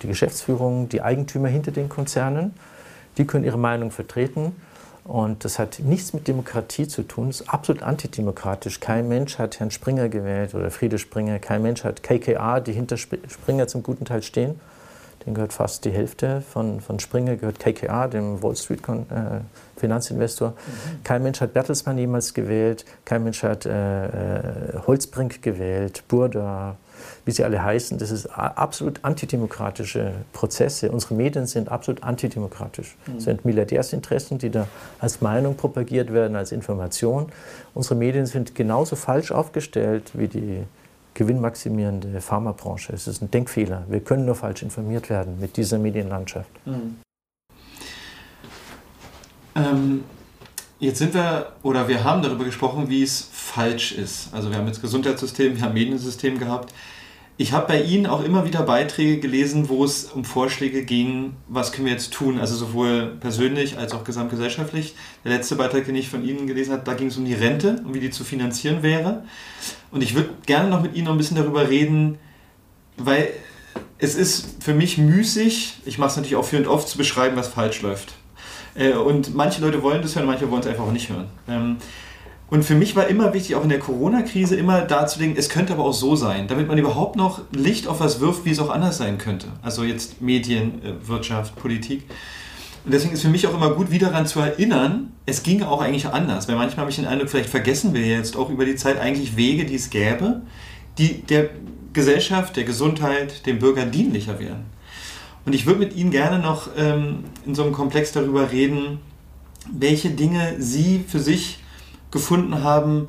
die 0.01 0.07
Geschäftsführung, 0.07 0.89
die 0.89 1.01
Eigentümer 1.01 1.49
hinter 1.49 1.71
den 1.71 1.89
Konzernen, 1.89 2.53
die 3.17 3.25
können 3.25 3.43
ihre 3.43 3.57
Meinung 3.57 3.91
vertreten. 3.91 4.55
Und 5.03 5.45
das 5.45 5.57
hat 5.57 5.79
nichts 5.79 6.13
mit 6.13 6.27
Demokratie 6.27 6.87
zu 6.87 7.03
tun. 7.03 7.27
Das 7.27 7.41
ist 7.41 7.49
absolut 7.49 7.81
antidemokratisch. 7.81 8.81
Kein 8.81 9.07
Mensch 9.07 9.37
hat 9.37 9.59
Herrn 9.59 9.71
Springer 9.71 10.09
gewählt 10.09 10.53
oder 10.53 10.69
Friede 10.69 10.97
Springer. 10.97 11.39
Kein 11.39 11.61
Mensch 11.61 11.85
hat 11.85 12.03
KKA, 12.03 12.59
die 12.59 12.73
hinter 12.73 12.97
Springer 12.97 13.67
zum 13.67 13.83
guten 13.83 14.03
Teil 14.03 14.21
stehen. 14.21 14.59
Den 15.25 15.33
gehört 15.33 15.53
fast 15.53 15.85
die 15.85 15.91
Hälfte 15.91 16.41
von, 16.41 16.81
von 16.81 16.99
Springer, 16.99 17.37
gehört 17.37 17.59
KKA, 17.59 18.07
dem 18.07 18.43
Wall 18.43 18.55
Street 18.55 18.81
äh, 18.87 19.39
Finanzinvestor. 19.77 20.49
Mhm. 20.49 21.03
Kein 21.03 21.23
Mensch 21.23 21.41
hat 21.41 21.53
Bertelsmann 21.53 21.97
jemals 21.97 22.33
gewählt, 22.33 22.85
kein 23.05 23.23
Mensch 23.23 23.43
hat 23.43 23.65
äh, 23.65 24.05
äh, 24.05 24.79
Holzbrink 24.85 25.41
gewählt, 25.41 26.03
Burda, 26.07 26.75
wie 27.25 27.31
sie 27.31 27.43
alle 27.43 27.63
heißen. 27.63 27.97
Das 27.97 28.09
sind 28.09 28.27
absolut 28.37 29.03
antidemokratische 29.03 30.13
Prozesse. 30.33 30.91
Unsere 30.91 31.13
Medien 31.13 31.45
sind 31.45 31.69
absolut 31.69 32.03
antidemokratisch. 32.03 32.95
Mhm. 33.05 33.13
Das 33.15 33.23
sind 33.23 33.45
Milliardärsinteressen, 33.45 34.37
die 34.37 34.49
da 34.49 34.67
als 34.99 35.21
Meinung 35.21 35.55
propagiert 35.55 36.11
werden, 36.11 36.35
als 36.35 36.51
Information. 36.51 37.31
Unsere 37.73 37.95
Medien 37.95 38.25
sind 38.25 38.55
genauso 38.55 38.95
falsch 38.95 39.31
aufgestellt 39.31 40.11
wie 40.13 40.27
die 40.27 40.63
gewinnmaximierende 41.13 42.21
Pharmabranche. 42.21 42.93
Es 42.93 43.07
ist 43.07 43.21
ein 43.21 43.31
Denkfehler. 43.31 43.83
Wir 43.89 44.01
können 44.01 44.25
nur 44.25 44.35
falsch 44.35 44.61
informiert 44.61 45.09
werden 45.09 45.39
mit 45.39 45.57
dieser 45.57 45.79
Medienlandschaft. 45.79 46.49
Mhm. 46.65 46.97
Ähm, 49.57 50.03
jetzt 50.79 50.99
sind 50.99 51.13
wir 51.13 51.53
oder 51.63 51.87
wir 51.87 52.03
haben 52.03 52.21
darüber 52.21 52.45
gesprochen, 52.45 52.89
wie 52.89 53.01
es 53.01 53.27
falsch 53.31 53.91
ist. 53.91 54.29
Also 54.33 54.49
wir 54.49 54.57
haben 54.57 54.67
jetzt 54.67 54.81
Gesundheitssystem, 54.81 55.55
wir 55.55 55.63
haben 55.63 55.73
Mediensystem 55.73 56.37
gehabt. 56.37 56.73
Ich 57.39 57.53
habe 57.53 57.67
bei 57.67 57.83
Ihnen 57.83 58.07
auch 58.07 58.23
immer 58.23 58.45
wieder 58.45 58.63
Beiträge 58.63 59.19
gelesen, 59.19 59.69
wo 59.69 59.85
es 59.85 60.05
um 60.05 60.25
Vorschläge 60.25 60.83
ging, 60.83 61.33
was 61.47 61.71
können 61.71 61.85
wir 61.85 61.93
jetzt 61.93 62.11
tun, 62.11 62.39
also 62.39 62.55
sowohl 62.55 63.15
persönlich 63.19 63.77
als 63.77 63.93
auch 63.93 64.03
gesamtgesellschaftlich. 64.03 64.95
Der 65.23 65.33
letzte 65.33 65.55
Beitrag, 65.55 65.85
den 65.85 65.95
ich 65.95 66.09
von 66.09 66.25
Ihnen 66.25 66.47
gelesen 66.47 66.73
habe, 66.73 66.81
da 66.83 66.95
ging 66.95 67.09
es 67.09 67.17
um 67.17 67.25
die 67.25 67.35
Rente 67.35 67.79
und 67.85 67.93
wie 67.93 67.99
die 67.99 68.09
zu 68.09 68.23
finanzieren 68.23 68.81
wäre. 68.81 69.23
Und 69.91 70.01
ich 70.01 70.15
würde 70.15 70.29
gerne 70.47 70.67
noch 70.67 70.81
mit 70.81 70.95
Ihnen 70.95 71.05
noch 71.05 71.11
ein 71.11 71.19
bisschen 71.19 71.37
darüber 71.37 71.69
reden, 71.69 72.17
weil 72.97 73.29
es 73.99 74.15
ist 74.15 74.63
für 74.63 74.73
mich 74.73 74.97
müßig, 74.97 75.81
ich 75.85 75.99
mache 75.99 76.09
es 76.09 76.15
natürlich 76.15 76.37
auch 76.37 76.45
für 76.45 76.57
und 76.57 76.67
oft, 76.67 76.87
zu 76.87 76.97
beschreiben, 76.97 77.35
was 77.35 77.49
falsch 77.49 77.83
läuft. 77.83 78.15
Äh, 78.77 78.93
und 78.93 79.35
manche 79.35 79.61
Leute 79.61 79.81
wollen 79.81 80.01
das 80.01 80.15
hören, 80.15 80.25
manche 80.25 80.49
wollen 80.49 80.61
es 80.61 80.67
einfach 80.67 80.85
auch 80.85 80.91
nicht 80.91 81.09
hören. 81.09 81.25
Ähm, 81.47 81.77
und 82.49 82.63
für 82.63 82.75
mich 82.75 82.95
war 82.95 83.07
immer 83.07 83.33
wichtig, 83.33 83.55
auch 83.55 83.63
in 83.63 83.69
der 83.69 83.79
Corona-Krise 83.79 84.55
immer 84.55 84.81
darzulegen, 84.81 85.35
es 85.35 85.49
könnte 85.49 85.73
aber 85.73 85.83
auch 85.83 85.93
so 85.93 86.15
sein, 86.15 86.47
damit 86.47 86.67
man 86.69 86.77
überhaupt 86.77 87.17
noch 87.17 87.41
Licht 87.51 87.87
auf 87.87 87.99
was 87.99 88.21
wirft, 88.21 88.45
wie 88.45 88.51
es 88.51 88.59
auch 88.59 88.69
anders 88.69 88.97
sein 88.97 89.17
könnte. 89.17 89.47
Also 89.61 89.83
jetzt 89.83 90.21
Medien, 90.21 90.81
äh, 90.83 91.07
Wirtschaft, 91.07 91.55
Politik. 91.57 92.03
Und 92.85 92.93
deswegen 92.93 93.13
ist 93.13 93.21
für 93.21 93.27
mich 93.27 93.45
auch 93.47 93.53
immer 93.53 93.71
gut, 93.71 93.91
wieder 93.91 94.11
daran 94.11 94.25
zu 94.25 94.39
erinnern, 94.39 95.11
es 95.25 95.43
ging 95.43 95.61
auch 95.61 95.81
eigentlich 95.81 96.07
anders. 96.07 96.47
Weil 96.47 96.55
manchmal 96.55 96.83
habe 96.83 96.89
ich 96.89 96.95
den 96.95 97.05
Eindruck, 97.05 97.29
vielleicht 97.29 97.49
vergessen 97.49 97.93
wir 97.93 98.05
jetzt 98.05 98.37
auch 98.37 98.49
über 98.49 98.63
die 98.63 98.75
Zeit 98.75 98.97
eigentlich 98.97 99.35
Wege, 99.35 99.65
die 99.65 99.75
es 99.75 99.89
gäbe, 99.89 100.41
die 100.97 101.21
der 101.23 101.49
Gesellschaft, 101.91 102.55
der 102.55 102.63
Gesundheit, 102.63 103.45
dem 103.45 103.59
Bürger 103.59 103.85
dienlicher 103.85 104.39
wären. 104.39 104.76
Und 105.47 105.53
ich 105.53 105.65
würde 105.65 105.79
mit 105.79 105.95
Ihnen 105.95 106.11
gerne 106.11 106.39
noch 106.39 106.67
ähm, 106.75 107.23
in 107.45 107.55
so 107.55 107.63
einem 107.63 107.71
Komplex 107.71 108.11
darüber 108.11 108.51
reden, 108.51 108.99
welche 109.71 110.09
Dinge 110.09 110.55
Sie 110.59 111.05
für 111.07 111.19
sich 111.19 111.59
gefunden 112.11 112.65
haben 112.65 113.07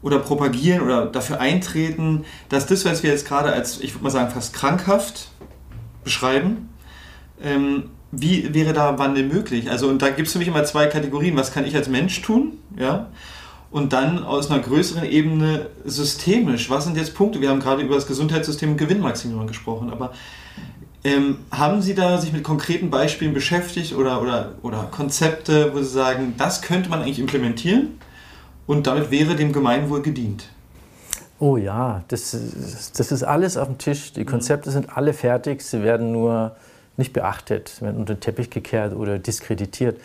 oder 0.00 0.18
propagieren 0.18 0.80
oder 0.80 1.04
dafür 1.04 1.38
eintreten, 1.38 2.24
dass 2.48 2.66
das, 2.66 2.86
was 2.86 3.02
wir 3.02 3.10
jetzt 3.10 3.28
gerade 3.28 3.52
als, 3.52 3.78
ich 3.80 3.92
würde 3.92 4.04
mal 4.04 4.10
sagen, 4.10 4.30
fast 4.30 4.54
krankhaft 4.54 5.28
beschreiben, 6.02 6.70
ähm, 7.42 7.90
wie 8.10 8.54
wäre 8.54 8.72
da 8.72 8.98
Wandel 8.98 9.24
möglich? 9.24 9.70
Also, 9.70 9.88
und 9.88 10.00
da 10.00 10.08
gibt 10.08 10.28
es 10.28 10.32
für 10.32 10.38
mich 10.38 10.48
immer 10.48 10.64
zwei 10.64 10.86
Kategorien. 10.86 11.36
Was 11.36 11.52
kann 11.52 11.66
ich 11.66 11.76
als 11.76 11.90
Mensch 11.90 12.22
tun? 12.22 12.52
Ja. 12.78 13.10
Und 13.70 13.92
dann 13.92 14.24
aus 14.24 14.50
einer 14.50 14.62
größeren 14.62 15.04
Ebene 15.04 15.66
systemisch. 15.84 16.70
Was 16.70 16.84
sind 16.84 16.96
jetzt 16.96 17.14
Punkte? 17.14 17.42
Wir 17.42 17.50
haben 17.50 17.60
gerade 17.60 17.82
über 17.82 17.96
das 17.96 18.06
Gesundheitssystem 18.06 18.70
und 18.70 18.76
Gewinnmaximierung 18.78 19.46
gesprochen, 19.46 19.90
aber 19.90 20.14
ähm, 21.06 21.38
haben 21.50 21.82
Sie 21.82 21.94
da 21.94 22.18
sich 22.18 22.32
mit 22.32 22.44
konkreten 22.44 22.90
Beispielen 22.90 23.32
beschäftigt 23.32 23.94
oder, 23.94 24.20
oder, 24.20 24.52
oder 24.62 24.88
Konzepte, 24.90 25.72
wo 25.72 25.78
Sie 25.78 25.88
sagen, 25.88 26.34
das 26.36 26.62
könnte 26.62 26.90
man 26.90 27.02
eigentlich 27.02 27.18
implementieren? 27.18 27.98
und 28.66 28.86
damit 28.86 29.10
wäre 29.10 29.36
dem 29.36 29.52
Gemeinwohl 29.52 30.02
gedient. 30.02 30.48
Oh 31.38 31.56
ja, 31.56 32.02
das, 32.08 32.36
das 32.96 33.12
ist 33.12 33.22
alles 33.22 33.56
auf 33.56 33.68
dem 33.68 33.78
Tisch. 33.78 34.12
Die 34.12 34.24
Konzepte 34.24 34.70
sind 34.70 34.96
alle 34.96 35.12
fertig, 35.12 35.62
sie 35.62 35.82
werden 35.82 36.12
nur 36.12 36.56
nicht 36.96 37.12
beachtet, 37.12 37.80
werden 37.82 37.98
unter 37.98 38.14
den 38.14 38.20
Teppich 38.20 38.48
gekehrt 38.48 38.94
oder 38.94 39.18
diskreditiert. 39.18 40.00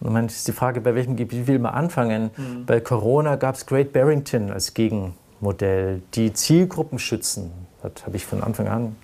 Und 0.00 0.12
man 0.12 0.26
ist 0.26 0.46
die 0.46 0.52
Frage, 0.52 0.80
bei 0.80 0.94
welchem 0.94 1.16
Gebiet 1.16 1.46
will 1.46 1.58
man 1.60 1.72
anfangen? 1.72 2.30
Mhm. 2.36 2.66
Bei 2.66 2.80
Corona 2.80 3.36
gab 3.36 3.54
es 3.54 3.64
Great 3.64 3.92
Barrington 3.92 4.50
als 4.50 4.74
Gegenmodell, 4.74 6.02
die 6.14 6.32
Zielgruppen 6.32 6.98
schützen. 6.98 7.52
Das 7.82 8.04
habe 8.04 8.16
ich 8.16 8.26
von 8.26 8.42
Anfang 8.42 8.66
an 8.66 8.96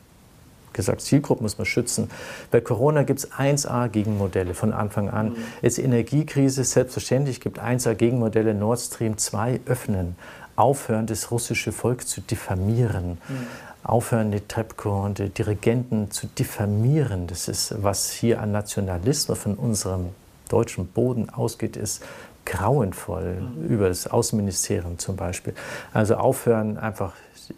gesagt, 0.74 1.00
Zielgruppen 1.00 1.44
muss 1.44 1.58
man 1.58 1.64
schützen. 1.64 2.10
Bei 2.50 2.60
Corona 2.60 3.02
gibt 3.02 3.20
es 3.20 3.32
1A-Gegenmodelle 3.32 4.54
von 4.54 4.72
Anfang 4.72 5.10
an. 5.10 5.30
Mhm. 5.30 5.36
Jetzt 5.62 5.78
Energiekrise, 5.78 6.64
selbstverständlich 6.64 7.40
gibt 7.40 7.58
es 7.58 7.64
1A-Gegenmodelle, 7.64 8.54
Nord 8.54 8.80
Stream 8.80 9.18
2 9.18 9.60
öffnen 9.66 10.16
aufhören, 10.56 11.06
das 11.06 11.30
russische 11.30 11.72
Volk 11.72 12.06
zu 12.06 12.20
diffamieren. 12.20 13.12
Mhm. 13.28 13.46
Aufhören, 13.84 14.30
die 14.30 14.40
Trepko 14.40 15.04
und 15.04 15.18
die 15.18 15.28
Dirigenten 15.28 16.10
zu 16.10 16.26
diffamieren. 16.26 17.26
Das 17.26 17.48
ist, 17.48 17.82
was 17.82 18.10
hier 18.10 18.40
an 18.40 18.52
Nationalismus 18.52 19.38
von 19.38 19.54
unserem 19.54 20.10
deutschen 20.48 20.86
Boden 20.86 21.30
ausgeht, 21.30 21.76
ist 21.76 22.04
grauenvoll. 22.44 23.40
Mhm. 23.40 23.66
Über 23.66 23.88
das 23.88 24.06
Außenministerium 24.06 24.98
zum 24.98 25.16
Beispiel. 25.16 25.54
Also 25.92 26.14
aufhören, 26.14 26.78
einfach 26.78 27.14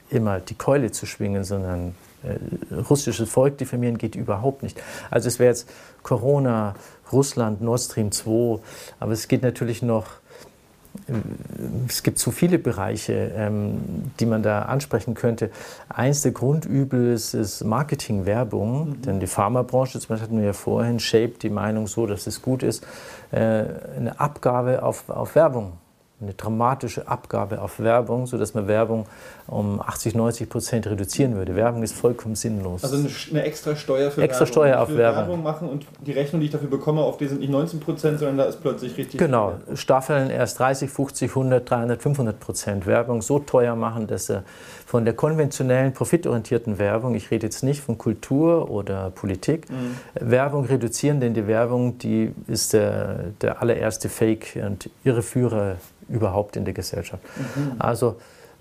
immer 0.08 0.40
die 0.40 0.54
Keule 0.54 0.90
zu 0.92 1.04
schwingen, 1.04 1.44
sondern 1.44 1.94
russisches 2.88 3.28
Volk 3.28 3.58
diffamieren 3.58 3.98
geht 3.98 4.16
überhaupt 4.16 4.62
nicht. 4.62 4.80
Also 5.10 5.28
es 5.28 5.38
wäre 5.38 5.50
jetzt 5.50 5.68
Corona, 6.02 6.74
Russland, 7.12 7.60
Nord 7.60 7.80
Stream 7.80 8.12
2, 8.12 8.58
aber 9.00 9.12
es 9.12 9.28
geht 9.28 9.42
natürlich 9.42 9.82
noch 9.82 10.06
es 11.88 12.02
gibt 12.02 12.18
so 12.18 12.30
viele 12.30 12.58
Bereiche, 12.58 13.32
ähm, 13.34 14.12
die 14.20 14.26
man 14.26 14.42
da 14.42 14.62
ansprechen 14.62 15.14
könnte. 15.14 15.50
Eins 15.88 16.22
der 16.22 16.32
Grundübel 16.32 17.12
ist, 17.12 17.34
ist 17.34 17.64
Marketing, 17.64 18.26
Werbung. 18.26 18.90
Mhm. 18.90 19.02
Denn 19.02 19.20
die 19.20 19.26
Pharmabranche, 19.26 19.98
zum 19.98 20.08
Beispiel 20.08 20.28
hatten 20.28 20.38
wir 20.38 20.46
ja 20.46 20.52
vorhin, 20.52 21.00
shaped 21.00 21.42
die 21.42 21.50
Meinung 21.50 21.88
so, 21.88 22.06
dass 22.06 22.26
es 22.26 22.42
gut 22.42 22.62
ist, 22.62 22.86
äh, 23.32 23.64
eine 23.96 24.18
Abgabe 24.18 24.82
auf, 24.82 25.08
auf 25.08 25.34
Werbung 25.34 25.72
eine 26.24 26.34
dramatische 26.34 27.08
Abgabe 27.08 27.60
auf 27.60 27.78
Werbung, 27.78 28.26
sodass 28.26 28.54
man 28.54 28.66
Werbung 28.66 29.06
um 29.46 29.80
80, 29.80 30.14
90 30.14 30.48
Prozent 30.48 30.86
reduzieren 30.86 31.36
würde. 31.36 31.54
Werbung 31.54 31.82
ist 31.82 31.94
vollkommen 31.94 32.34
sinnlos. 32.34 32.82
Also 32.82 32.96
eine, 32.96 33.08
eine 33.30 33.42
extra 33.42 33.76
Steuer 33.76 34.10
für 34.10 34.22
extra 34.22 34.40
Werbung. 34.40 34.52
Steuer 34.52 34.80
auf 34.80 34.88
Werbung. 34.88 35.20
Werbung 35.20 35.42
machen 35.42 35.68
und 35.68 35.86
die 36.04 36.12
Rechnung, 36.12 36.40
die 36.40 36.46
ich 36.46 36.52
dafür 36.52 36.70
bekomme, 36.70 37.02
auf 37.02 37.18
die 37.18 37.26
sind 37.26 37.40
nicht 37.40 37.50
19 37.50 37.80
Prozent, 37.80 38.18
sondern 38.18 38.38
da 38.38 38.44
ist 38.44 38.60
plötzlich 38.60 38.96
richtig. 38.96 39.18
Genau, 39.18 39.54
Staffeln 39.74 40.30
erst 40.30 40.58
30, 40.58 40.90
50, 40.90 41.30
100, 41.30 41.70
300, 41.70 42.02
500 42.02 42.40
Prozent 42.40 42.86
Werbung 42.86 43.22
so 43.22 43.38
teuer 43.38 43.76
machen, 43.76 44.06
dass 44.06 44.26
sie 44.26 44.42
von 44.86 45.04
der 45.04 45.14
konventionellen, 45.14 45.92
profitorientierten 45.92 46.78
Werbung, 46.78 47.14
ich 47.14 47.30
rede 47.30 47.46
jetzt 47.46 47.62
nicht 47.62 47.80
von 47.80 47.98
Kultur 47.98 48.70
oder 48.70 49.10
Politik, 49.10 49.68
mhm. 49.68 49.96
Werbung 50.14 50.66
reduzieren, 50.66 51.20
denn 51.20 51.34
die 51.34 51.46
Werbung, 51.46 51.98
die 51.98 52.32
ist 52.46 52.72
der, 52.74 53.32
der 53.40 53.60
allererste 53.60 54.08
Fake 54.08 54.58
und 54.64 54.88
Irreführer 55.02 55.76
überhaupt 56.08 56.56
in 56.56 56.64
der 56.64 56.74
Gesellschaft. 56.74 57.22
Mhm. 57.36 57.72
Also, 57.78 58.16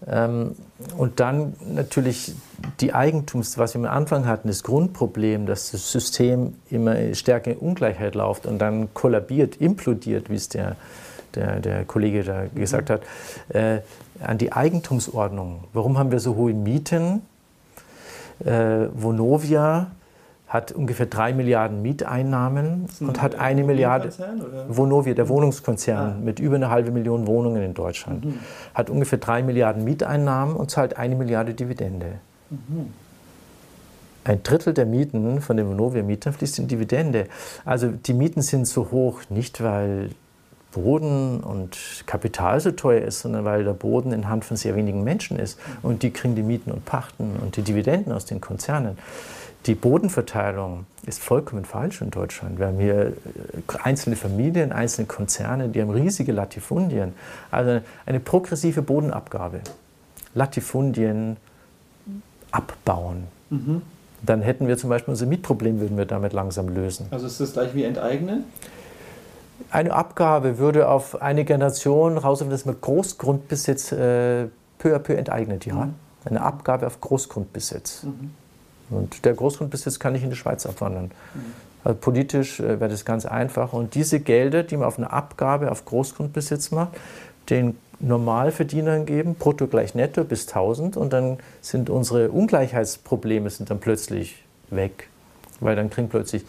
ähm, 0.08 0.56
und 0.98 1.20
dann 1.20 1.54
natürlich 1.66 2.34
die 2.80 2.94
Eigentums, 2.94 3.58
was 3.58 3.74
wir 3.74 3.80
am 3.80 3.86
Anfang 3.86 4.28
hatten, 4.28 4.48
das 4.48 4.64
Grundproblem, 4.64 5.46
dass 5.46 5.72
das 5.72 5.92
System 5.92 6.56
immer 6.70 7.14
stärker 7.16 7.52
in 7.52 7.58
Ungleichheit 7.58 8.16
läuft 8.16 8.46
und 8.46 8.60
dann 8.60 8.94
kollabiert, 8.94 9.58
implodiert, 9.58 10.30
wie 10.30 10.36
es 10.36 10.50
der, 10.50 10.76
der, 11.36 11.60
der 11.60 11.86
Kollege 11.86 12.24
da 12.24 12.44
mhm. 12.44 12.60
gesagt 12.60 12.90
hat, 12.90 13.02
äh, 13.50 13.80
an 14.22 14.38
die 14.38 14.52
Eigentumsordnung. 14.52 15.64
Warum 15.74 15.98
haben 15.98 16.12
wir 16.12 16.20
so 16.20 16.36
hohe 16.36 16.54
Mieten? 16.54 17.22
Äh, 18.44 18.88
Vonovia 18.94 19.92
hat 20.54 20.72
ungefähr 20.72 21.08
drei 21.08 21.34
Milliarden 21.34 21.82
Mieteinnahmen 21.82 22.86
und 23.00 23.24
hat 23.24 23.40
eine 23.40 23.64
Milliarde. 23.64 24.10
Vonovia, 24.68 25.16
der 25.16 25.28
Wohnungskonzern 25.28 26.12
ah. 26.12 26.16
mit 26.24 26.40
über 26.40 26.58
eine 26.58 26.70
halbe 26.70 26.92
Million 26.92 27.26
Wohnungen 27.26 27.64
in 27.64 27.74
Deutschland, 27.74 28.24
mhm. 28.24 28.40
hat 28.76 28.92
ungefähr 28.92 29.18
drei 29.18 29.42
Milliarden 29.42 29.84
Mieteinnahmen 29.84 30.56
und 30.56 30.70
zahlt 30.70 30.96
eine 30.96 31.16
Milliarde 31.16 31.56
Dividende. 31.56 32.20
Mhm. 32.52 32.94
Ein 34.26 34.44
Drittel 34.44 34.76
der 34.76 34.86
Mieten 34.86 35.42
von 35.42 35.58
den 35.58 35.68
Vonovia-Mietern 35.68 36.34
fließt 36.34 36.60
in 36.60 36.68
Dividende. 36.68 37.26
Also 37.66 37.88
die 37.88 38.14
Mieten 38.14 38.44
sind 38.44 38.68
so 38.68 38.92
hoch, 38.92 39.22
nicht 39.30 39.64
weil 39.64 40.12
Boden 40.72 41.40
und 41.40 42.04
Kapital 42.06 42.60
so 42.60 42.72
teuer 42.72 43.02
ist, 43.02 43.22
sondern 43.22 43.44
weil 43.44 43.64
der 43.64 43.74
Boden 43.74 44.12
in 44.12 44.30
Hand 44.30 44.46
von 44.46 44.56
sehr 44.56 44.76
wenigen 44.76 45.04
Menschen 45.04 45.40
ist. 45.40 45.58
Mhm. 45.58 45.90
Und 45.90 46.04
die 46.04 46.12
kriegen 46.12 46.36
die 46.36 46.44
Mieten 46.44 46.72
und 46.72 46.86
Pachten 46.86 47.38
und 47.42 47.58
die 47.58 47.64
Dividenden 47.64 48.14
aus 48.14 48.26
den 48.26 48.40
Konzernen. 48.40 49.00
Die 49.66 49.76
Bodenverteilung 49.76 50.86
ist 51.06 51.22
vollkommen 51.22 51.64
falsch 51.64 52.02
in 52.02 52.12
Deutschland. 52.12 52.60
Wir 52.60 52.68
haben 52.68 52.80
hier 52.80 53.08
äh, 53.08 53.14
einzelne 53.82 54.16
Familien, 54.16 54.72
einzelne 54.72 55.08
Konzerne, 55.08 55.70
die 55.70 55.82
haben 55.82 55.90
riesige 55.90 56.34
Latifundien. 56.34 57.14
Also 57.50 57.80
eine 58.06 58.20
progressive 58.20 58.82
Bodenabgabe. 58.82 59.62
Latifundien 60.34 61.38
abbauen. 62.52 63.28
Mhm. 63.50 63.82
Dann 64.22 64.42
hätten 64.42 64.68
wir 64.68 64.78
zum 64.78 64.90
Beispiel 64.90 65.12
unser 65.12 65.26
Mietproblem, 65.26 65.80
würden 65.80 65.98
wir 65.98 66.06
damit 66.06 66.34
langsam 66.34 66.70
lösen. 66.70 67.08
Also 67.12 67.28
ist 67.28 67.40
das 67.40 67.54
gleich 67.54 67.74
wie 67.74 67.84
enteignen? 67.84 68.46
Eine 69.70 69.94
Abgabe 69.94 70.58
würde 70.58 70.88
auf 70.88 71.22
eine 71.22 71.46
Generation 71.46 72.18
raus, 72.18 72.44
dass 72.48 72.66
man 72.66 72.80
Großgrundbesitz 72.80 73.92
äh, 73.92 74.48
peu 74.78 74.96
à 74.96 75.00
peu 75.00 75.16
enteignet, 75.16 75.66
ja. 75.66 75.86
Mhm. 75.86 75.94
Eine 76.26 76.42
Abgabe 76.42 76.88
auf 76.88 77.02
Großgrundbesitz. 77.02 78.04
Mhm. 78.04 78.32
Und 78.96 79.26
der 79.26 79.34
Großgrundbesitz 79.34 80.00
kann 80.00 80.14
nicht 80.14 80.24
in 80.24 80.30
die 80.30 80.36
Schweiz 80.36 80.66
abwandern. 80.66 81.06
Mhm. 81.06 81.40
Also 81.84 81.98
politisch 82.00 82.60
äh, 82.60 82.80
wäre 82.80 82.90
das 82.90 83.06
ganz 83.06 83.26
einfach. 83.26 83.74
Und 83.74 83.96
diese 83.96 84.20
Gelder, 84.20 84.64
die 84.64 84.78
man 84.78 84.88
auf 84.88 84.98
eine 84.98 85.12
Abgabe 85.12 85.72
auf 85.72 85.86
Großgrundbesitz 85.86 86.72
macht, 86.72 86.94
den 87.50 87.78
Normalverdienern 88.00 89.06
geben, 89.06 89.36
brutto 89.36 89.68
gleich 89.68 89.96
netto 89.96 90.24
bis 90.24 90.48
1000 90.48 90.98
und 90.98 91.14
dann 91.14 91.38
sind 91.62 91.90
unsere 91.90 92.32
Ungleichheitsprobleme 92.32 93.50
sind 93.50 93.70
dann 93.70 93.80
plötzlich 93.80 94.44
weg. 94.70 95.10
Weil 95.60 95.76
dann 95.76 95.90
kriegen 95.90 96.10
plötzlich 96.10 96.46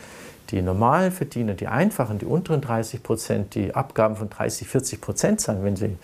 die 0.51 0.63
Normalverdiener, 0.63 1.55
die 1.55 1.69
einfachen, 1.69 2.19
die 2.19 2.27
unteren 2.27 2.61
30 2.61 3.03
Prozent, 3.03 3.55
die 3.55 3.75
Abgaben 3.75 4.17
von 4.17 4.31
30, 4.31 4.69
40 4.69 5.01
Prozent 5.01 5.41
zahlen, 5.41 5.65
wenn 5.65 5.77
sie 5.77 5.97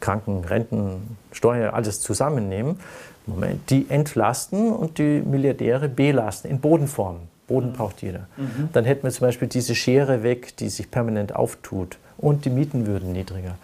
Kranken, 0.00 0.44
Renten, 0.44 1.16
Steuer, 1.32 1.74
alles 1.74 2.00
zusammennehmen. 2.00 2.80
Moment, 3.26 3.70
die 3.70 3.86
entlasten 3.88 4.72
und 4.72 4.98
die 4.98 5.22
Milliardäre 5.24 5.88
belasten 5.88 6.48
in 6.48 6.60
Bodenform. 6.60 7.20
Boden 7.46 7.70
mhm. 7.70 7.72
braucht 7.74 8.02
jeder. 8.02 8.26
Mhm. 8.36 8.68
Dann 8.72 8.84
hätten 8.84 9.04
wir 9.04 9.10
zum 9.10 9.26
Beispiel 9.26 9.48
diese 9.48 9.74
Schere 9.74 10.22
weg, 10.22 10.56
die 10.56 10.68
sich 10.68 10.90
permanent 10.90 11.34
auftut 11.34 11.98
und 12.18 12.44
die 12.44 12.50
Mieten 12.50 12.86
würden 12.86 13.12
niedriger. 13.12 13.56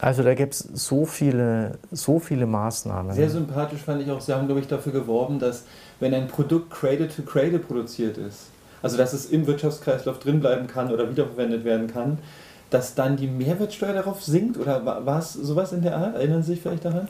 Also 0.00 0.22
da 0.22 0.34
gibt 0.34 0.54
es 0.54 0.58
so 0.58 1.06
viele, 1.06 1.78
so 1.90 2.18
viele 2.18 2.46
Maßnahmen. 2.46 3.14
Sehr 3.14 3.30
sympathisch 3.30 3.80
fand 3.80 4.02
ich 4.02 4.10
auch, 4.10 4.20
Sie 4.20 4.32
haben, 4.32 4.46
glaube 4.46 4.60
ich, 4.60 4.66
dafür 4.66 4.92
geworben, 4.92 5.38
dass 5.38 5.64
wenn 6.00 6.12
ein 6.12 6.26
Produkt 6.26 6.70
Cradle 6.70 7.08
to 7.08 7.22
Cradle 7.22 7.58
produziert 7.58 8.18
ist, 8.18 8.48
also 8.82 8.96
dass 8.96 9.12
es 9.12 9.26
im 9.26 9.46
Wirtschaftskreislauf 9.46 10.18
drinbleiben 10.18 10.66
kann 10.66 10.92
oder 10.92 11.08
wiederverwendet 11.08 11.64
werden 11.64 11.86
kann, 11.86 12.18
dass 12.70 12.94
dann 12.94 13.16
die 13.16 13.28
Mehrwertsteuer 13.28 13.92
darauf 13.92 14.22
sinkt? 14.24 14.58
Oder 14.58 14.84
war 14.84 15.18
es 15.18 15.32
sowas 15.32 15.72
in 15.72 15.82
der 15.82 15.96
Art? 15.96 16.16
Erinnern 16.16 16.42
Sie 16.42 16.52
sich 16.52 16.62
vielleicht 16.62 16.84
daran? 16.84 17.08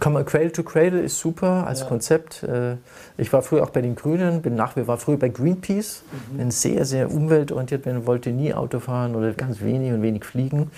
Cradle 0.00 0.52
to 0.52 0.62
Cradle 0.62 1.00
ist 1.00 1.18
super 1.18 1.66
als 1.66 1.80
ja. 1.80 1.86
Konzept. 1.86 2.42
Äh, 2.42 2.76
ich 3.18 3.32
war 3.32 3.42
früher 3.42 3.62
auch 3.62 3.70
bei 3.70 3.82
den 3.82 3.94
Grünen, 3.94 4.42
bin 4.42 4.54
nach, 4.54 4.74
wir 4.76 4.88
war 4.88 4.96
früher 4.96 5.18
bei 5.18 5.28
Greenpeace, 5.28 6.02
mhm. 6.32 6.36
bin 6.38 6.50
sehr, 6.50 6.84
sehr 6.84 7.10
umweltorientiert, 7.12 7.82
bin, 7.82 8.06
wollte 8.06 8.30
nie 8.30 8.54
Auto 8.54 8.80
fahren 8.80 9.14
oder 9.14 9.32
ganz 9.32 9.60
wenig 9.60 9.92
und 9.92 10.02
wenig 10.02 10.24
fliegen. 10.24 10.70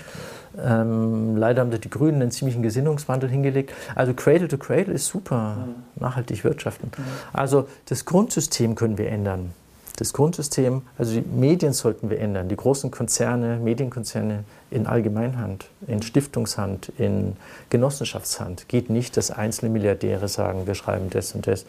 Ähm, 0.63 1.35
leider 1.35 1.61
haben 1.61 1.71
die 1.71 1.89
Grünen 1.89 2.21
einen 2.21 2.31
ziemlichen 2.31 2.61
Gesinnungswandel 2.61 3.29
hingelegt. 3.29 3.73
Also 3.95 4.13
Cradle 4.13 4.47
to 4.47 4.57
Cradle 4.57 4.93
ist 4.93 5.07
super, 5.07 5.67
mhm. 5.67 6.01
nachhaltig 6.01 6.43
wirtschaften. 6.43 6.91
Mhm. 6.97 7.03
Also 7.33 7.67
das 7.85 8.05
Grundsystem 8.05 8.75
können 8.75 8.97
wir 8.97 9.09
ändern 9.09 9.51
das 9.95 10.13
Grundsystem, 10.13 10.81
also 10.97 11.13
die 11.13 11.21
Medien 11.21 11.73
sollten 11.73 12.09
wir 12.09 12.19
ändern. 12.19 12.49
Die 12.49 12.55
großen 12.55 12.91
Konzerne, 12.91 13.57
Medienkonzerne 13.57 14.43
in 14.69 14.87
Allgemeinhand, 14.87 15.67
in 15.87 16.01
Stiftungshand, 16.01 16.91
in 16.97 17.37
Genossenschaftshand. 17.69 18.67
Geht 18.67 18.89
nicht, 18.89 19.15
dass 19.15 19.31
einzelne 19.31 19.71
Milliardäre 19.71 20.27
sagen, 20.27 20.67
wir 20.67 20.75
schreiben 20.75 21.09
das 21.09 21.33
und 21.33 21.47
das. 21.47 21.65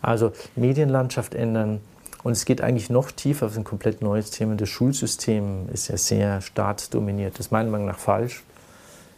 Also 0.00 0.32
Medienlandschaft 0.56 1.34
ändern. 1.34 1.80
Und 2.24 2.32
es 2.32 2.44
geht 2.44 2.60
eigentlich 2.60 2.90
noch 2.90 3.10
tiefer, 3.10 3.46
das 3.46 3.52
ist 3.52 3.58
ein 3.58 3.64
komplett 3.64 4.00
neues 4.00 4.30
Thema. 4.30 4.54
Das 4.54 4.68
Schulsystem 4.68 5.68
ist 5.72 5.88
ja 5.88 5.96
sehr 5.96 6.40
staatsdominiert. 6.40 7.34
Das 7.34 7.46
ist 7.46 7.52
meiner 7.52 7.70
Meinung 7.70 7.86
nach 7.86 7.98
falsch. 7.98 8.42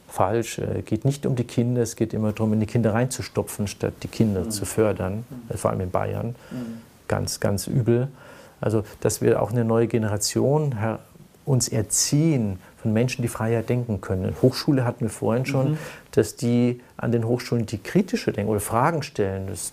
Falsch. 0.08 0.58
Es 0.58 0.76
äh, 0.76 0.82
geht 0.82 1.04
nicht 1.04 1.26
um 1.26 1.34
die 1.34 1.44
Kinder, 1.44 1.82
es 1.82 1.96
geht 1.96 2.14
immer 2.14 2.32
darum, 2.32 2.52
in 2.52 2.60
die 2.60 2.66
Kinder 2.66 2.94
reinzustopfen, 2.94 3.66
statt 3.66 3.94
die 4.02 4.08
Kinder 4.08 4.44
mhm. 4.44 4.50
zu 4.50 4.64
fördern, 4.64 5.24
vor 5.54 5.70
allem 5.70 5.80
in 5.80 5.90
Bayern. 5.90 6.34
Mhm. 6.50 6.80
Ganz, 7.08 7.40
ganz 7.40 7.66
übel. 7.66 8.08
Also, 8.60 8.84
dass 9.00 9.20
wir 9.20 9.42
auch 9.42 9.50
eine 9.50 9.64
neue 9.64 9.86
Generation 9.86 10.74
uns 11.44 11.68
erziehen 11.68 12.58
von 12.80 12.92
Menschen, 12.92 13.22
die 13.22 13.28
freier 13.28 13.62
denken 13.62 14.00
können. 14.00 14.34
Hochschule 14.42 14.84
hatten 14.84 15.02
wir 15.02 15.10
vorhin 15.10 15.46
schon. 15.46 15.72
Mhm. 15.72 15.78
dass 16.12 16.36
die 16.36 16.80
an 16.96 17.10
den 17.10 17.26
Hochschulen, 17.26 17.66
die 17.66 17.78
kritische 17.78 18.32
denken 18.32 18.50
oder 18.50 18.60
Fragen 18.60 19.02
stellen, 19.02 19.48
dass, 19.48 19.72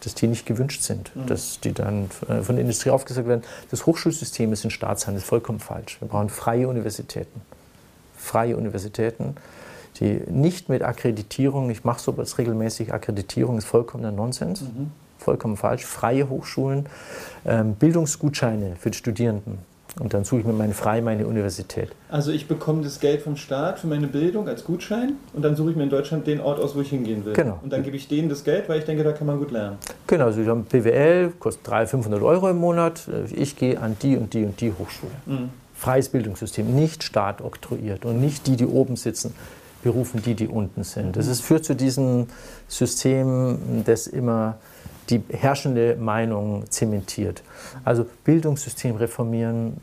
dass 0.00 0.14
die 0.14 0.26
nicht 0.26 0.44
gewünscht 0.44 0.82
sind, 0.82 1.14
mhm. 1.14 1.26
dass 1.26 1.60
die 1.60 1.72
dann 1.72 2.10
äh, 2.28 2.42
von 2.42 2.56
der 2.56 2.62
Industrie 2.62 2.90
aufgesagt 2.90 3.28
werden. 3.28 3.42
Das 3.70 3.86
Hochschulsystem 3.86 4.52
ist 4.52 4.64
in 4.64 4.70
Staatshand, 4.70 5.16
ist 5.16 5.24
vollkommen 5.24 5.60
falsch. 5.60 6.00
Wir 6.00 6.08
brauchen 6.08 6.28
freie 6.28 6.68
Universitäten. 6.68 7.42
Freie 8.16 8.56
Universitäten, 8.56 9.36
die 10.00 10.20
nicht 10.28 10.68
mit 10.68 10.82
Akkreditierung, 10.82 11.70
ich 11.70 11.84
mache 11.84 12.00
sowas 12.00 12.38
regelmäßig, 12.38 12.92
Akkreditierung 12.92 13.56
ist 13.56 13.66
vollkommener 13.66 14.10
Nonsens. 14.10 14.62
Mhm 14.62 14.90
vollkommen 15.26 15.56
falsch, 15.56 15.84
freie 15.84 16.28
Hochschulen, 16.28 16.86
ähm, 17.44 17.74
Bildungsgutscheine 17.74 18.76
für 18.78 18.90
die 18.90 18.96
Studierenden. 18.96 19.58
Und 19.98 20.12
dann 20.14 20.24
suche 20.24 20.40
ich 20.40 20.46
mir 20.46 20.52
meine 20.52 20.74
frei 20.74 21.00
meine 21.00 21.26
Universität. 21.26 21.88
Also 22.10 22.30
ich 22.30 22.46
bekomme 22.46 22.82
das 22.82 23.00
Geld 23.00 23.22
vom 23.22 23.36
Staat 23.36 23.78
für 23.80 23.86
meine 23.86 24.06
Bildung 24.06 24.46
als 24.46 24.62
Gutschein 24.62 25.14
und 25.32 25.42
dann 25.42 25.56
suche 25.56 25.70
ich 25.70 25.76
mir 25.76 25.84
in 25.84 25.90
Deutschland 25.90 26.26
den 26.26 26.38
Ort 26.40 26.60
aus, 26.60 26.76
wo 26.76 26.80
ich 26.82 26.90
hingehen 26.90 27.24
will. 27.24 27.32
Genau. 27.32 27.58
Und 27.62 27.72
dann 27.72 27.82
gebe 27.82 27.96
ich 27.96 28.06
denen 28.06 28.28
das 28.28 28.44
Geld, 28.44 28.68
weil 28.68 28.78
ich 28.78 28.84
denke, 28.84 29.02
da 29.04 29.12
kann 29.12 29.26
man 29.26 29.38
gut 29.38 29.50
lernen. 29.50 29.78
Genau, 30.06 30.26
also 30.26 30.40
ich 30.42 30.48
habe 30.48 30.60
BWL, 30.60 31.32
kostet 31.40 31.66
300, 31.66 31.90
500 31.90 32.22
Euro 32.22 32.50
im 32.50 32.58
Monat. 32.58 33.08
Ich 33.34 33.56
gehe 33.56 33.80
an 33.80 33.96
die 34.00 34.16
und 34.16 34.34
die 34.34 34.44
und 34.44 34.60
die 34.60 34.72
Hochschule. 34.78 35.12
Mhm. 35.24 35.48
Freies 35.74 36.10
Bildungssystem, 36.10 36.74
nicht 36.74 37.02
Staat 37.02 37.40
oktroyiert 37.40 38.04
und 38.04 38.20
nicht 38.20 38.46
die, 38.46 38.56
die 38.56 38.66
oben 38.66 38.96
sitzen, 38.96 39.34
berufen 39.82 40.22
die, 40.22 40.34
die 40.34 40.48
unten 40.48 40.84
sind. 40.84 41.16
Das 41.16 41.26
ist, 41.26 41.40
führt 41.40 41.64
zu 41.64 41.74
diesem 41.74 42.26
System, 42.68 43.82
das 43.84 44.06
immer 44.06 44.58
die 45.10 45.22
herrschende 45.30 45.96
Meinung 45.96 46.70
zementiert. 46.70 47.42
Also 47.84 48.06
Bildungssystem 48.24 48.96
reformieren, 48.96 49.80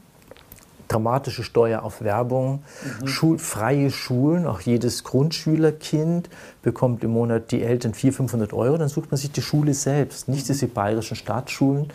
dramatische 0.88 1.44
Steuer 1.44 1.84
auf 1.84 2.04
Werbung, 2.04 2.64
mhm. 3.02 3.08
Schul 3.08 3.40
freie 3.40 3.90
Schulen, 3.90 4.46
auch 4.46 4.62
jedes 4.62 5.04
Grundschülerkind 5.04 6.30
bekommt 6.62 7.04
im 7.04 7.12
Monat 7.12 7.52
die 7.52 7.64
Eltern 7.64 7.94
400, 7.94 8.18
500 8.18 8.54
Euro, 8.54 8.78
dann 8.78 8.90
sucht 8.90 9.12
man 9.12 9.18
sich 9.18 9.32
die 9.32 9.42
Schule 9.42 9.74
selbst, 9.74 10.28
nicht 10.28 10.48
diese 10.48 10.68
bayerischen 10.68 11.16
Staatsschulen, 11.16 11.88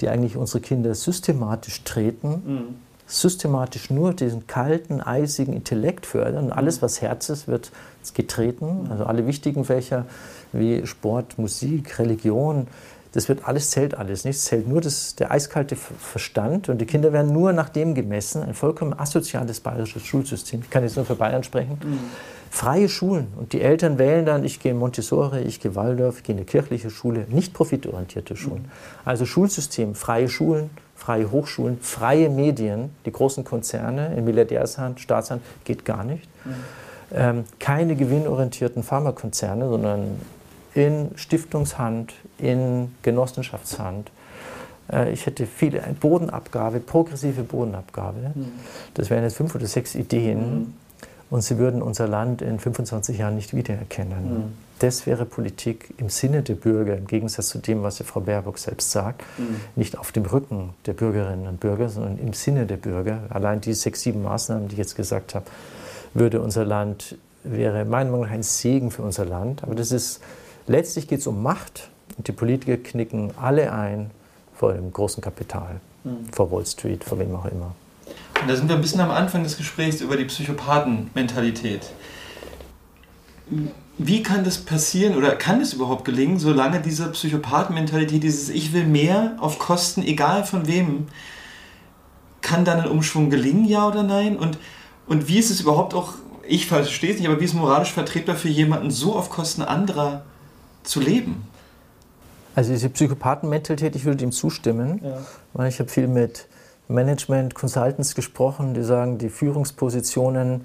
die 0.00 0.08
eigentlich 0.08 0.36
unsere 0.36 0.60
Kinder 0.60 0.94
systematisch 0.94 1.82
treten. 1.84 2.42
Mhm. 2.46 2.87
Systematisch 3.08 3.90
nur 3.90 4.12
diesen 4.12 4.46
kalten, 4.46 5.00
eisigen 5.00 5.54
Intellekt 5.54 6.06
fördern. 6.06 6.52
Alles, 6.52 6.82
was 6.82 7.00
Herz 7.02 7.28
ist, 7.30 7.48
wird 7.48 7.72
getreten. 8.14 8.88
Also 8.90 9.04
alle 9.04 9.26
wichtigen 9.26 9.64
Fächer 9.64 10.06
wie 10.52 10.86
Sport, 10.86 11.38
Musik, 11.38 11.98
Religion, 11.98 12.68
das 13.12 13.28
wird 13.28 13.48
alles 13.48 13.70
zählt 13.70 13.94
alles 13.94 14.24
nicht. 14.24 14.36
Es 14.36 14.44
zählt 14.44 14.68
nur 14.68 14.80
das, 14.80 15.14
der 15.14 15.30
eiskalte 15.30 15.76
Verstand 15.76 16.68
und 16.68 16.78
die 16.78 16.86
Kinder 16.86 17.12
werden 17.12 17.32
nur 17.32 17.52
nach 17.52 17.68
dem 17.68 17.94
gemessen. 17.94 18.42
Ein 18.42 18.54
vollkommen 18.54 18.98
asoziales 18.98 19.60
bayerisches 19.60 20.04
Schulsystem. 20.04 20.60
Ich 20.62 20.70
kann 20.70 20.82
jetzt 20.82 20.96
nur 20.96 21.06
für 21.06 21.14
Bayern 21.14 21.42
sprechen. 21.42 21.78
Mhm. 21.82 21.98
Freie 22.50 22.88
Schulen 22.88 23.28
und 23.36 23.52
die 23.52 23.60
Eltern 23.60 23.98
wählen 23.98 24.24
dann, 24.24 24.44
ich 24.44 24.58
gehe 24.60 24.72
in 24.72 24.78
Montessori, 24.78 25.42
ich 25.42 25.60
gehe 25.60 25.74
Waldorf, 25.74 26.18
ich 26.18 26.22
gehe 26.22 26.34
in 26.34 26.38
eine 26.38 26.46
kirchliche 26.46 26.88
Schule, 26.88 27.26
nicht 27.28 27.52
profitorientierte 27.52 28.36
Schulen. 28.36 28.62
Mhm. 28.62 28.68
Also 29.04 29.26
Schulsystem, 29.26 29.94
freie 29.94 30.28
Schulen, 30.28 30.70
freie 31.08 31.30
Hochschulen, 31.30 31.78
freie 31.80 32.28
Medien, 32.28 32.90
die 33.06 33.12
großen 33.12 33.42
Konzerne 33.42 34.14
in 34.14 34.26
Milliardärshand, 34.26 35.00
Staatshand 35.00 35.40
geht 35.64 35.86
gar 35.86 36.04
nicht. 36.04 36.28
Mhm. 36.44 36.54
Ähm, 37.14 37.44
keine 37.58 37.96
gewinnorientierten 37.96 38.82
Pharmakonzerne, 38.82 39.70
sondern 39.70 40.20
in 40.74 41.12
Stiftungshand, 41.14 42.12
in 42.36 42.94
Genossenschaftshand. 43.00 44.10
Äh, 44.92 45.10
ich 45.12 45.24
hätte 45.24 45.46
viele, 45.46 45.80
Bodenabgabe, 45.98 46.78
progressive 46.78 47.42
Bodenabgabe. 47.42 48.32
Mhm. 48.34 48.52
Das 48.92 49.08
wären 49.08 49.22
jetzt 49.22 49.38
fünf 49.38 49.54
oder 49.54 49.66
sechs 49.66 49.94
Ideen. 49.94 50.58
Mhm. 50.58 50.74
Und 51.30 51.40
sie 51.40 51.56
würden 51.56 51.80
unser 51.80 52.06
Land 52.06 52.42
in 52.42 52.58
25 52.58 53.16
Jahren 53.16 53.36
nicht 53.36 53.56
wiedererkennen. 53.56 54.52
Das 54.78 55.06
wäre 55.06 55.24
Politik 55.24 55.94
im 55.98 56.08
Sinne 56.08 56.42
der 56.42 56.54
Bürger, 56.54 56.96
im 56.96 57.06
Gegensatz 57.06 57.48
zu 57.48 57.58
dem, 57.58 57.82
was 57.82 57.98
Frau 57.98 58.20
Baerbock 58.20 58.58
selbst 58.58 58.92
sagt. 58.92 59.22
Mhm. 59.38 59.60
Nicht 59.76 59.98
auf 59.98 60.12
dem 60.12 60.24
Rücken 60.24 60.74
der 60.86 60.92
Bürgerinnen 60.92 61.46
und 61.48 61.60
Bürger, 61.60 61.88
sondern 61.88 62.18
im 62.18 62.32
Sinne 62.32 62.66
der 62.66 62.76
Bürger. 62.76 63.22
Allein 63.30 63.60
die 63.60 63.74
sechs, 63.74 64.02
sieben 64.02 64.22
Maßnahmen, 64.22 64.68
die 64.68 64.74
ich 64.74 64.78
jetzt 64.78 64.96
gesagt 64.96 65.34
habe, 65.34 65.46
würde 66.14 66.40
unser 66.40 66.64
Land, 66.64 67.16
wäre 67.44 67.84
meiner 67.84 68.10
Meinung 68.10 68.26
nach 68.26 68.30
ein 68.30 68.42
Segen 68.42 68.90
für 68.90 69.02
unser 69.02 69.24
Land. 69.24 69.62
Aber 69.62 69.74
das 69.74 69.90
ist 69.92 70.20
Letztlich 70.68 71.08
geht 71.08 71.20
es 71.20 71.26
um 71.26 71.42
Macht 71.42 71.88
und 72.18 72.28
die 72.28 72.32
Politiker 72.32 72.76
knicken 72.76 73.32
alle 73.40 73.72
ein 73.72 74.10
vor 74.54 74.74
dem 74.74 74.92
großen 74.92 75.22
Kapital, 75.22 75.80
mhm. 76.04 76.30
vor 76.30 76.52
Wall 76.52 76.66
Street, 76.66 77.02
vor 77.02 77.18
wem 77.18 77.34
auch 77.34 77.46
immer. 77.46 77.74
Und 78.40 78.48
da 78.48 78.54
sind 78.54 78.68
wir 78.68 78.76
ein 78.76 78.82
bisschen 78.82 79.00
am 79.00 79.10
Anfang 79.10 79.42
des 79.42 79.56
Gesprächs 79.56 80.02
über 80.02 80.16
die 80.16 80.26
Psychopathenmentalität. 80.26 81.90
Wie 83.98 84.22
kann 84.22 84.44
das 84.44 84.58
passieren 84.58 85.16
oder 85.16 85.34
kann 85.34 85.60
es 85.60 85.72
überhaupt 85.72 86.04
gelingen, 86.04 86.38
solange 86.38 86.80
diese 86.80 87.10
Psychopathenmentalität, 87.10 88.22
dieses 88.22 88.48
Ich 88.48 88.72
will 88.72 88.86
mehr 88.86 89.36
auf 89.40 89.58
Kosten, 89.58 90.02
egal 90.02 90.44
von 90.44 90.68
wem, 90.68 91.08
kann 92.40 92.64
dann 92.64 92.80
ein 92.80 92.88
Umschwung 92.88 93.28
gelingen, 93.28 93.64
ja 93.64 93.86
oder 93.86 94.04
nein? 94.04 94.36
Und, 94.36 94.58
und 95.06 95.28
wie 95.28 95.38
ist 95.38 95.50
es 95.50 95.60
überhaupt 95.60 95.94
auch, 95.94 96.14
ich 96.46 96.66
verstehe 96.66 97.12
es 97.12 97.18
nicht, 97.18 97.28
aber 97.28 97.40
wie 97.40 97.44
ist 97.44 97.50
es 97.50 97.56
moralisch 97.56 97.92
vertretbar 97.92 98.36
für 98.36 98.48
jemanden, 98.48 98.90
so 98.90 99.16
auf 99.16 99.30
Kosten 99.30 99.62
anderer 99.62 100.22
zu 100.88 101.00
leben. 101.00 101.44
Also 102.54 102.72
diese 102.72 102.88
Psychopathenmentalität, 102.88 103.94
ich 103.94 104.04
würde 104.04 104.16
dem 104.16 104.32
zustimmen, 104.32 105.00
ja. 105.04 105.18
weil 105.52 105.68
ich 105.68 105.78
habe 105.78 105.88
viel 105.88 106.08
mit 106.08 106.48
Management, 106.88 107.54
Consultants 107.54 108.14
gesprochen, 108.14 108.74
die 108.74 108.82
sagen, 108.82 109.18
die 109.18 109.28
Führungspositionen 109.28 110.64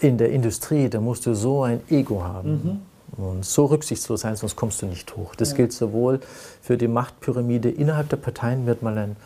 in 0.00 0.18
der 0.18 0.30
Industrie, 0.30 0.88
da 0.88 1.00
musst 1.00 1.26
du 1.26 1.34
so 1.34 1.62
ein 1.62 1.80
Ego 1.90 2.22
haben. 2.22 2.50
Mhm. 2.50 3.24
Und 3.24 3.44
so 3.44 3.66
rücksichtslos 3.66 4.20
sein, 4.20 4.36
sonst 4.36 4.56
kommst 4.56 4.80
du 4.82 4.86
nicht 4.86 5.16
hoch. 5.16 5.34
Das 5.34 5.50
ja. 5.50 5.58
gilt 5.58 5.72
sowohl 5.72 6.20
für 6.62 6.76
die 6.76 6.88
Machtpyramide 6.88 7.68
innerhalb 7.68 8.08
der 8.08 8.16
Parteien, 8.16 8.66
wird 8.66 8.82
mal 8.82 8.96
ein 8.96 9.16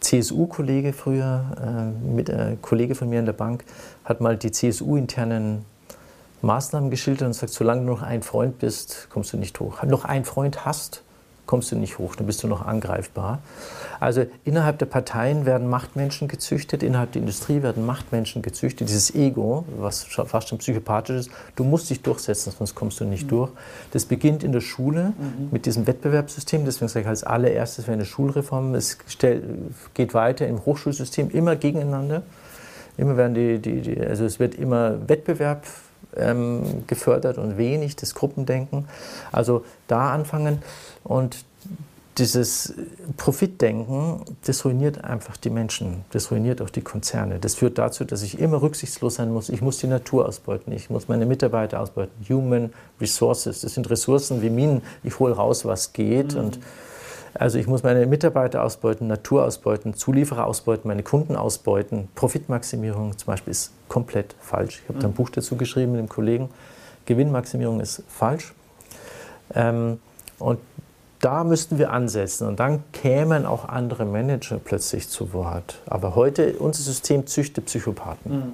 CSU-Kollege 0.00 0.92
früher, 0.92 1.44
äh, 1.60 2.06
mit, 2.06 2.30
ein 2.30 2.54
äh, 2.54 2.56
Kollege 2.60 2.94
von 2.94 3.08
mir 3.08 3.18
in 3.18 3.26
der 3.26 3.32
Bank, 3.32 3.64
hat 4.04 4.20
mal 4.20 4.36
die 4.36 4.52
CSU-internen 4.52 5.64
Maßnahmen 6.42 6.90
geschildert 6.90 7.26
und 7.26 7.32
sagt, 7.32 7.52
solange 7.52 7.80
du 7.80 7.86
noch 7.88 8.02
ein 8.02 8.22
Freund 8.22 8.58
bist, 8.58 9.08
kommst 9.10 9.32
du 9.32 9.38
nicht 9.38 9.58
hoch. 9.58 9.82
Noch 9.82 10.04
ein 10.04 10.24
Freund 10.24 10.64
hast, 10.64 11.02
kommst 11.46 11.72
du 11.72 11.76
nicht 11.76 11.98
hoch, 11.98 12.16
dann 12.16 12.26
bist 12.26 12.42
du 12.42 12.48
noch 12.48 12.66
angreifbar. 12.66 13.40
Also 14.00 14.26
innerhalb 14.44 14.78
der 14.78 14.86
Parteien 14.86 15.46
werden 15.46 15.68
Machtmenschen 15.68 16.28
gezüchtet, 16.28 16.82
innerhalb 16.82 17.12
der 17.12 17.22
Industrie 17.22 17.62
werden 17.62 17.86
Machtmenschen 17.86 18.42
gezüchtet. 18.42 18.88
Dieses 18.88 19.14
Ego, 19.14 19.64
was 19.78 20.04
fast 20.04 20.48
schon 20.48 20.58
psychopathisch 20.58 21.16
ist, 21.16 21.30
du 21.54 21.64
musst 21.64 21.88
dich 21.90 22.02
durchsetzen, 22.02 22.52
sonst 22.56 22.74
kommst 22.74 23.00
du 23.00 23.04
nicht 23.04 23.24
mhm. 23.24 23.28
durch. 23.28 23.50
Das 23.92 24.04
beginnt 24.04 24.44
in 24.44 24.52
der 24.52 24.60
Schule 24.60 25.14
mhm. 25.16 25.48
mit 25.50 25.66
diesem 25.66 25.86
Wettbewerbssystem, 25.86 26.64
deswegen 26.64 26.88
sage 26.88 27.02
ich 27.02 27.08
als 27.08 27.24
allererstes 27.24 27.86
wäre 27.86 27.94
eine 27.94 28.04
Schulreform. 28.04 28.74
Es 28.74 28.98
geht 29.94 30.14
weiter 30.14 30.46
im 30.46 30.64
Hochschulsystem 30.64 31.30
immer 31.30 31.56
gegeneinander. 31.56 32.22
Immer 32.98 33.16
werden 33.16 33.34
die, 33.34 33.58
die, 33.58 33.82
die 33.82 34.00
also 34.00 34.24
es 34.24 34.38
wird 34.38 34.54
immer 34.54 35.08
Wettbewerb 35.08 35.64
ähm, 36.18 36.84
gefördert 36.86 37.38
und 37.38 37.58
wenig 37.58 37.96
das 37.96 38.14
Gruppendenken. 38.14 38.88
Also 39.32 39.64
da 39.88 40.12
anfangen 40.12 40.62
und 41.04 41.44
dieses 42.18 42.74
Profitdenken, 43.18 44.22
das 44.46 44.64
ruiniert 44.64 45.04
einfach 45.04 45.36
die 45.36 45.50
Menschen, 45.50 46.04
das 46.12 46.30
ruiniert 46.30 46.62
auch 46.62 46.70
die 46.70 46.80
Konzerne. 46.80 47.38
Das 47.38 47.54
führt 47.54 47.76
dazu, 47.76 48.04
dass 48.04 48.22
ich 48.22 48.38
immer 48.38 48.62
rücksichtslos 48.62 49.16
sein 49.16 49.30
muss. 49.32 49.50
Ich 49.50 49.60
muss 49.60 49.78
die 49.78 49.86
Natur 49.86 50.26
ausbeuten, 50.26 50.72
ich 50.72 50.88
muss 50.88 51.08
meine 51.08 51.26
Mitarbeiter 51.26 51.80
ausbeuten. 51.80 52.14
Human 52.28 52.72
Resources, 53.00 53.60
das 53.60 53.74
sind 53.74 53.90
Ressourcen 53.90 54.40
wie 54.40 54.48
Minen. 54.48 54.82
Ich 55.02 55.18
hole 55.18 55.34
raus, 55.34 55.66
was 55.66 55.92
geht 55.92 56.34
mhm. 56.34 56.40
und 56.40 56.58
also 57.34 57.58
ich 57.58 57.66
muss 57.66 57.82
meine 57.82 58.06
Mitarbeiter 58.06 58.62
ausbeuten, 58.62 59.08
Natur 59.08 59.44
ausbeuten, 59.44 59.92
Zulieferer 59.92 60.46
ausbeuten, 60.46 60.88
meine 60.88 61.02
Kunden 61.02 61.36
ausbeuten. 61.36 62.08
Profitmaximierung 62.14 63.18
zum 63.18 63.26
Beispiel 63.26 63.50
ist 63.50 63.72
komplett 63.88 64.34
falsch. 64.40 64.80
Ich 64.82 64.88
habe 64.88 64.98
da 65.00 65.06
ein 65.06 65.12
mhm. 65.12 65.16
Buch 65.16 65.30
dazu 65.30 65.56
geschrieben 65.56 65.92
mit 65.92 65.98
einem 66.00 66.08
Kollegen. 66.08 66.48
Gewinnmaximierung 67.06 67.80
ist 67.80 68.02
falsch. 68.08 68.52
Ähm, 69.54 70.00
und 70.38 70.58
da 71.20 71.44
müssten 71.44 71.78
wir 71.78 71.92
ansetzen 71.92 72.46
und 72.46 72.60
dann 72.60 72.84
kämen 72.92 73.46
auch 73.46 73.68
andere 73.68 74.04
Manager 74.04 74.58
plötzlich 74.62 75.08
zu 75.08 75.32
Wort. 75.32 75.80
Aber 75.86 76.14
heute, 76.14 76.54
unser 76.58 76.82
System 76.82 77.26
züchtet 77.26 77.66
Psychopathen. 77.66 78.36
Mhm. 78.36 78.52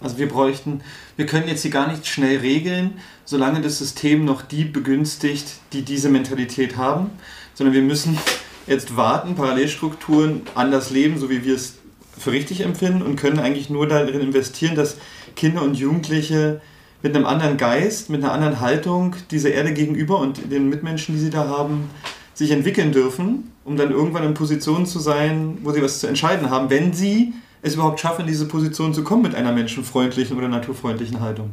Also 0.00 0.18
wir 0.18 0.28
bräuchten, 0.28 0.82
wir 1.16 1.24
können 1.24 1.48
jetzt 1.48 1.62
hier 1.62 1.70
gar 1.70 1.88
nicht 1.88 2.06
schnell 2.06 2.38
regeln, 2.38 2.98
solange 3.24 3.62
das 3.62 3.78
System 3.78 4.24
noch 4.24 4.42
die 4.42 4.64
begünstigt, 4.64 5.46
die 5.72 5.82
diese 5.82 6.10
Mentalität 6.10 6.76
haben 6.76 7.12
sondern 7.54 7.74
wir 7.74 7.82
müssen 7.82 8.18
jetzt 8.66 8.96
warten, 8.96 9.34
Parallelstrukturen 9.34 10.42
anders 10.54 10.90
leben, 10.90 11.18
so 11.18 11.30
wie 11.30 11.44
wir 11.44 11.54
es 11.54 11.74
für 12.18 12.32
richtig 12.32 12.60
empfinden 12.60 13.02
und 13.02 13.16
können 13.16 13.38
eigentlich 13.38 13.70
nur 13.70 13.86
darin 13.86 14.20
investieren, 14.20 14.74
dass 14.74 14.96
Kinder 15.36 15.62
und 15.62 15.76
Jugendliche 15.76 16.60
mit 17.02 17.14
einem 17.14 17.26
anderen 17.26 17.56
Geist, 17.56 18.08
mit 18.08 18.22
einer 18.22 18.32
anderen 18.32 18.60
Haltung 18.60 19.14
dieser 19.30 19.50
Erde 19.50 19.72
gegenüber 19.72 20.18
und 20.18 20.50
den 20.50 20.68
Mitmenschen, 20.70 21.14
die 21.14 21.20
sie 21.20 21.30
da 21.30 21.48
haben, 21.48 21.90
sich 22.32 22.50
entwickeln 22.50 22.92
dürfen, 22.92 23.52
um 23.64 23.76
dann 23.76 23.90
irgendwann 23.90 24.24
in 24.24 24.34
Positionen 24.34 24.86
zu 24.86 24.98
sein, 24.98 25.58
wo 25.62 25.72
sie 25.72 25.82
was 25.82 26.00
zu 26.00 26.06
entscheiden 26.06 26.50
haben, 26.50 26.70
wenn 26.70 26.92
sie 26.92 27.34
es 27.62 27.74
überhaupt 27.74 28.00
schaffen, 28.00 28.22
in 28.22 28.26
diese 28.26 28.46
Position 28.46 28.92
zu 28.92 29.04
kommen 29.04 29.22
mit 29.22 29.34
einer 29.34 29.52
menschenfreundlichen 29.52 30.36
oder 30.36 30.48
naturfreundlichen 30.48 31.20
Haltung. 31.20 31.50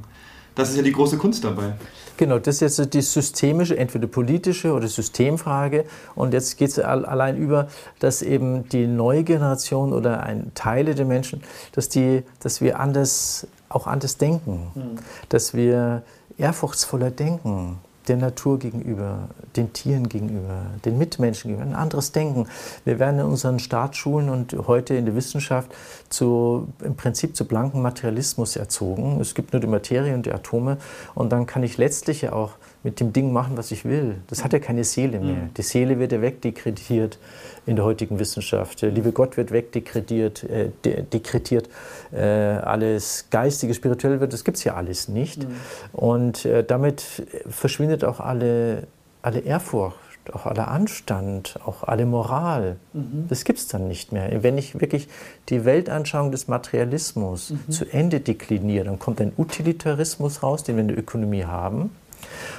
Das 0.56 0.70
ist 0.70 0.78
ja 0.78 0.84
die 0.84 0.92
große 0.92 1.18
Kunst 1.18 1.44
dabei. 1.44 1.74
Genau, 2.18 2.38
das 2.38 2.62
ist 2.62 2.78
jetzt 2.78 2.94
die 2.94 3.02
systemische, 3.02 3.78
entweder 3.78 4.08
politische 4.08 4.74
oder 4.74 4.88
Systemfrage. 4.88 5.86
Und 6.14 6.34
jetzt 6.34 6.58
geht 6.58 6.70
es 6.70 6.80
allein 6.80 7.38
über, 7.38 7.68
dass 8.00 8.22
eben 8.22 8.68
die 8.70 8.86
neue 8.86 9.24
Generation 9.24 9.94
oder 9.94 10.22
ein 10.24 10.52
Teile 10.54 10.94
der 10.94 11.06
Menschen, 11.06 11.42
dass, 11.72 11.90
die, 11.90 12.24
dass 12.40 12.62
wir 12.62 12.80
anders, 12.80 13.48
auch 13.70 13.88
anders 13.88 14.18
denken, 14.18 14.72
mhm. 14.76 15.00
dass 15.30 15.54
wir 15.54 16.04
ehrfurchtsvoller 16.38 17.12
denken, 17.12 17.80
der 18.08 18.18
Natur 18.18 18.60
gegenüber, 18.60 19.30
den 19.56 19.74
Tieren 19.74 20.10
gegenüber, 20.10 20.66
den 20.86 20.98
Mitmenschen 20.98 21.52
gegenüber, 21.52 21.70
ein 21.70 21.76
anderes 21.76 22.12
Denken. 22.12 22.48
Wir 22.86 23.00
werden 23.00 23.20
in 23.20 23.26
unseren 23.26 23.60
Staatsschulen 23.60 24.30
und 24.30 24.56
heute 24.68 24.96
in 24.96 25.06
der 25.06 25.16
Wissenschaft 25.16 25.72
zu, 26.10 26.68
im 26.84 26.96
Prinzip 26.96 27.36
zu 27.36 27.46
blanken 27.46 27.82
Materialismus 27.82 28.56
erzogen. 28.56 29.20
Es 29.22 29.36
gibt 29.36 29.54
nur 29.54 29.60
die 29.60 29.68
Materie 29.68 30.14
und 30.14 30.26
die 30.26 30.32
Atome 30.32 30.78
und 31.16 31.32
dann 31.32 31.46
kann 31.46 31.64
ich 31.64 31.78
letztlich 31.78 32.22
ja 32.22 32.34
auch 32.34 32.52
mit 32.84 33.00
dem 33.00 33.14
Ding 33.14 33.32
machen, 33.32 33.58
was 33.58 33.72
ich 33.72 33.86
will. 33.86 34.16
Das 34.28 34.44
hat 34.44 34.54
ja 34.54 34.60
keine 34.60 34.84
Seele 34.84 35.20
mehr. 35.20 35.36
Mhm. 35.36 35.54
Die 35.56 35.62
Seele 35.62 36.00
wird 36.00 36.12
ja 36.12 36.22
wegdekretiert 36.22 37.20
in 37.66 37.76
der 37.76 37.86
heutigen 37.86 38.18
Wissenschaft. 38.18 38.82
Der 38.82 38.90
liebe 38.90 39.12
Gott 39.12 39.38
wird 39.38 39.52
wegdekretiert, 39.52 40.44
äh, 40.44 40.70
de 40.84 41.04
dekretiert. 41.04 41.70
Äh, 42.12 42.22
alles 42.22 43.28
Geistige, 43.30 43.74
Spirituelle 43.74 44.20
wird, 44.20 44.34
das 44.34 44.44
gibt 44.44 44.58
es 44.58 44.64
ja 44.64 44.76
alles 44.76 45.10
nicht. 45.10 45.44
Mhm. 45.44 45.56
Und 45.94 46.46
äh, 46.46 46.64
damit 46.64 47.04
verschwindet 47.48 48.04
auch 48.04 48.20
alle, 48.20 48.88
alle 49.22 49.40
Ehrfurcht, 49.40 50.00
auch 50.34 50.48
aller 50.48 50.68
Anstand, 50.68 51.60
auch 51.64 51.84
alle 51.84 52.08
Moral. 52.08 52.78
Mhm. 52.94 53.26
Das 53.30 53.44
gibt 53.44 53.60
es 53.60 53.68
dann 53.68 53.88
nicht 53.88 54.12
mehr. 54.12 54.44
Wenn 54.44 54.58
ich 54.58 54.80
wirklich 54.80 55.08
die 55.50 55.66
Weltanschauung 55.66 56.32
des 56.32 56.48
Materialismus 56.48 57.52
mhm. 57.52 57.72
zu 57.72 57.86
Ende 57.92 58.22
dekliniere, 58.22 58.86
dann 58.86 58.98
kommt 58.98 59.22
ein 59.22 59.34
Utilitarismus 59.38 60.42
raus, 60.42 60.64
den 60.64 60.78
wir 60.78 60.82
in 60.82 60.88
der 60.88 60.98
Ökonomie 60.98 61.46
haben. 61.46 61.92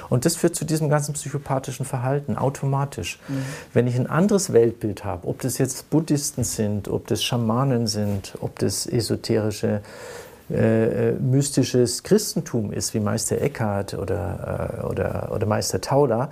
Und 0.09 0.25
das 0.25 0.35
führt 0.35 0.55
zu 0.55 0.65
diesem 0.65 0.89
ganzen 0.89 1.13
psychopathischen 1.13 1.85
Verhalten 1.85 2.37
automatisch. 2.37 3.19
Mhm. 3.27 3.45
Wenn 3.73 3.87
ich 3.87 3.95
ein 3.95 4.07
anderes 4.07 4.53
Weltbild 4.53 5.03
habe, 5.03 5.27
ob 5.27 5.41
das 5.41 5.57
jetzt 5.57 5.89
Buddhisten 5.89 6.43
sind, 6.43 6.87
ob 6.87 7.07
das 7.07 7.23
Schamanen 7.23 7.87
sind, 7.87 8.33
ob 8.41 8.59
das 8.59 8.85
esoterische 8.85 9.81
äh, 10.49 11.09
äh 11.09 11.11
mystisches 11.13 12.03
Christentum 12.03 12.73
ist, 12.73 12.93
wie 12.93 12.99
Meister 12.99 13.41
Eckhart 13.41 13.93
oder, 13.93 14.81
äh, 14.81 14.85
oder, 14.85 15.31
oder 15.33 15.45
Meister 15.45 15.81
Tauler, 15.81 16.29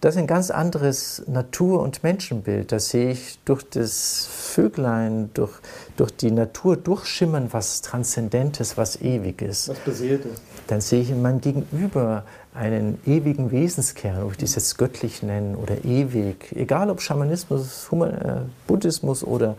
das 0.00 0.14
ist 0.14 0.20
ein 0.20 0.26
ganz 0.26 0.50
anderes 0.50 1.22
Natur- 1.26 1.82
und 1.82 2.02
Menschenbild. 2.02 2.72
Da 2.72 2.78
sehe 2.78 3.10
ich 3.10 3.38
durch 3.44 3.62
das 3.68 4.26
Vöglein, 4.30 5.28
durch, 5.34 5.52
durch 5.96 6.16
die 6.16 6.30
Natur 6.30 6.78
durchschimmern, 6.78 7.48
was 7.50 7.82
Transzendentes, 7.82 8.78
was 8.78 9.02
Ewiges. 9.02 9.68
Was 9.68 9.78
Beseeltes. 9.80 10.40
Dann 10.68 10.80
sehe 10.80 11.02
ich 11.02 11.10
in 11.10 11.20
meinem 11.20 11.42
Gegenüber 11.42 12.24
einen 12.54 12.98
ewigen 13.06 13.52
Wesenskern, 13.52 14.22
ob 14.22 14.32
ich 14.32 14.38
das 14.38 14.56
jetzt 14.56 14.76
göttlich 14.76 15.22
nennen 15.22 15.54
oder 15.54 15.84
ewig, 15.84 16.52
egal 16.56 16.90
ob 16.90 17.00
Schamanismus, 17.00 17.88
Human, 17.90 18.10
äh, 18.10 18.36
Buddhismus 18.66 19.22
oder, 19.22 19.56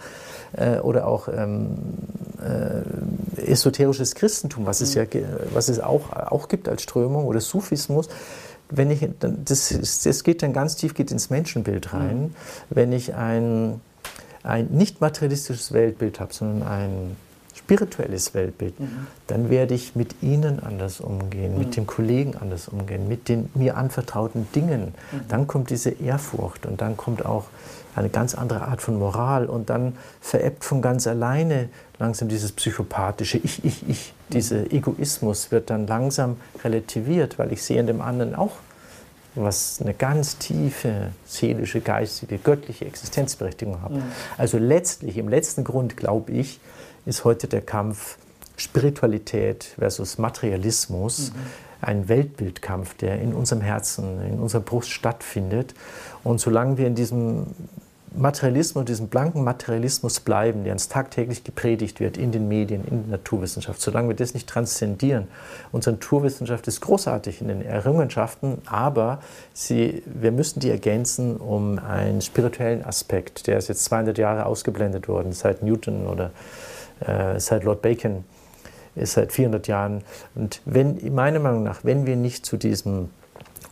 äh, 0.53 0.79
oder 0.79 1.07
auch 1.07 1.29
ähm, 1.29 1.77
äh, 2.41 3.41
esoterisches 3.49 4.15
Christentum, 4.15 4.65
was 4.65 4.81
es 4.81 4.93
ja 4.93 5.03
was 5.53 5.69
es 5.69 5.79
auch, 5.79 6.11
auch 6.11 6.49
gibt 6.49 6.67
als 6.67 6.83
Strömung, 6.83 7.25
oder 7.25 7.39
Sufismus 7.39 8.09
wenn 8.71 8.89
ich, 8.89 9.07
das, 9.19 10.01
das 10.03 10.23
geht 10.23 10.41
dann 10.41 10.53
ganz 10.53 10.75
tief 10.75 10.93
geht 10.93 11.11
ins 11.11 11.29
Menschenbild 11.29 11.93
rein, 11.93 12.21
mhm. 12.21 12.33
wenn 12.69 12.93
ich 12.93 13.13
ein, 13.13 13.81
ein 14.43 14.67
nicht 14.67 15.01
materialistisches 15.01 15.73
Weltbild 15.73 16.19
habe, 16.19 16.33
sondern 16.33 16.67
ein 16.67 17.17
spirituelles 17.53 18.33
Weltbild, 18.33 18.79
mhm. 18.79 19.07
dann 19.27 19.49
werde 19.49 19.73
ich 19.73 19.95
mit 19.95 20.21
ihnen 20.21 20.61
anders 20.61 21.01
umgehen, 21.01 21.53
mhm. 21.53 21.59
mit 21.59 21.77
dem 21.77 21.87
Kollegen 21.87 22.35
anders 22.35 22.67
umgehen, 22.67 23.07
mit 23.07 23.29
den 23.29 23.49
mir 23.53 23.77
anvertrauten 23.77 24.47
Dingen. 24.53 24.93
Mhm. 25.11 25.21
Dann 25.27 25.47
kommt 25.47 25.69
diese 25.69 25.89
Ehrfurcht 25.89 26.65
und 26.65 26.81
dann 26.81 26.97
kommt 26.97 27.25
auch 27.25 27.45
eine 27.95 28.09
ganz 28.09 28.35
andere 28.35 28.67
Art 28.67 28.81
von 28.81 28.97
Moral 28.97 29.47
und 29.47 29.69
dann 29.69 29.97
verebbt 30.21 30.63
von 30.63 30.81
ganz 30.81 31.07
alleine 31.07 31.69
langsam 31.99 32.29
dieses 32.29 32.53
psychopathische 32.53 33.37
Ich, 33.37 33.63
Ich, 33.65 33.87
Ich, 33.87 34.13
dieser 34.29 34.71
Egoismus 34.71 35.51
wird 35.51 35.69
dann 35.69 35.87
langsam 35.87 36.37
relativiert, 36.63 37.37
weil 37.37 37.51
ich 37.51 37.63
sehe 37.63 37.79
in 37.79 37.87
dem 37.87 38.01
anderen 38.01 38.33
auch 38.33 38.53
was 39.35 39.79
eine 39.81 39.93
ganz 39.93 40.37
tiefe 40.37 41.11
seelische, 41.25 41.79
geistige, 41.79 42.37
göttliche 42.37 42.85
Existenzberechtigung 42.85 43.81
hat. 43.81 43.91
Mhm. 43.91 44.03
Also 44.37 44.57
letztlich, 44.57 45.17
im 45.17 45.29
letzten 45.29 45.63
Grund, 45.63 45.95
glaube 45.95 46.33
ich, 46.33 46.59
ist 47.05 47.23
heute 47.23 47.47
der 47.47 47.61
Kampf 47.61 48.17
Spiritualität 48.57 49.75
versus 49.77 50.17
Materialismus 50.17 51.31
mhm. 51.31 51.35
ein 51.81 52.09
Weltbildkampf, 52.09 52.95
der 52.95 53.19
in 53.19 53.33
unserem 53.33 53.61
Herzen, 53.61 54.23
in 54.23 54.39
unserer 54.39 54.61
Brust 54.61 54.91
stattfindet. 54.91 55.73
Und 56.23 56.39
solange 56.39 56.77
wir 56.77 56.87
in 56.87 56.95
diesem 56.95 57.47
Materialismus, 58.13 58.85
diesem 58.85 59.07
blanken 59.07 59.43
Materialismus 59.43 60.19
bleiben, 60.19 60.65
der 60.65 60.73
uns 60.73 60.89
tagtäglich 60.89 61.45
gepredigt 61.45 62.01
wird 62.01 62.17
in 62.17 62.33
den 62.33 62.49
Medien, 62.49 62.83
in 62.83 63.03
der 63.03 63.17
Naturwissenschaft, 63.17 63.79
solange 63.79 64.09
wir 64.09 64.15
das 64.15 64.33
nicht 64.33 64.49
transzendieren. 64.49 65.29
Unsere 65.71 65.95
Naturwissenschaft 65.95 66.67
ist 66.67 66.81
großartig 66.81 67.39
in 67.39 67.47
den 67.47 67.61
Errungenschaften, 67.61 68.57
aber 68.65 69.21
sie, 69.53 70.03
wir 70.05 70.33
müssen 70.33 70.59
die 70.59 70.69
ergänzen 70.69 71.37
um 71.37 71.79
einen 71.79 72.21
spirituellen 72.21 72.83
Aspekt, 72.83 73.47
der 73.47 73.57
ist 73.57 73.69
jetzt 73.69 73.85
200 73.85 74.17
Jahre 74.17 74.45
ausgeblendet 74.45 75.07
worden, 75.07 75.31
seit 75.31 75.63
Newton 75.63 76.05
oder 76.05 76.31
äh, 77.01 77.39
seit 77.39 77.63
Lord 77.63 77.81
Bacon, 77.81 78.23
ist 78.95 79.13
seit 79.13 79.31
400 79.31 79.67
Jahren. 79.67 80.03
Und 80.35 80.61
wenn, 80.65 81.13
meiner 81.13 81.39
Meinung 81.39 81.63
nach, 81.63 81.83
wenn 81.83 82.05
wir 82.05 82.15
nicht 82.15 82.45
zu 82.45 82.57
diesem 82.57 83.09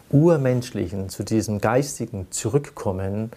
Urmenschlichen, 0.09 1.09
zu 1.09 1.23
diesem 1.23 1.59
Geistigen 1.59 2.27
zurückkommen, 2.31 3.31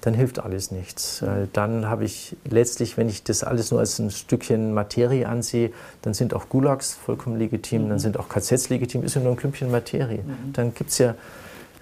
dann 0.00 0.14
hilft 0.14 0.38
alles 0.38 0.70
nichts. 0.70 1.24
Dann 1.52 1.88
habe 1.88 2.04
ich 2.04 2.36
letztlich, 2.48 2.96
wenn 2.96 3.08
ich 3.08 3.24
das 3.24 3.42
alles 3.42 3.70
nur 3.70 3.80
als 3.80 3.98
ein 3.98 4.10
Stückchen 4.10 4.72
Materie 4.72 5.28
ansehe, 5.28 5.72
dann 6.02 6.14
sind 6.14 6.34
auch 6.34 6.48
Gulags 6.48 6.94
vollkommen 6.94 7.36
legitim, 7.36 7.84
mhm. 7.84 7.88
dann 7.90 7.98
sind 7.98 8.18
auch 8.18 8.28
KZs 8.28 8.68
legitim, 8.68 9.02
ist 9.02 9.16
ja 9.16 9.20
nur 9.20 9.32
ein 9.32 9.36
Klümpchen 9.36 9.70
Materie. 9.70 10.22
Mhm. 10.22 10.52
Dann 10.52 10.74
gibt's 10.74 10.98
ja, 10.98 11.14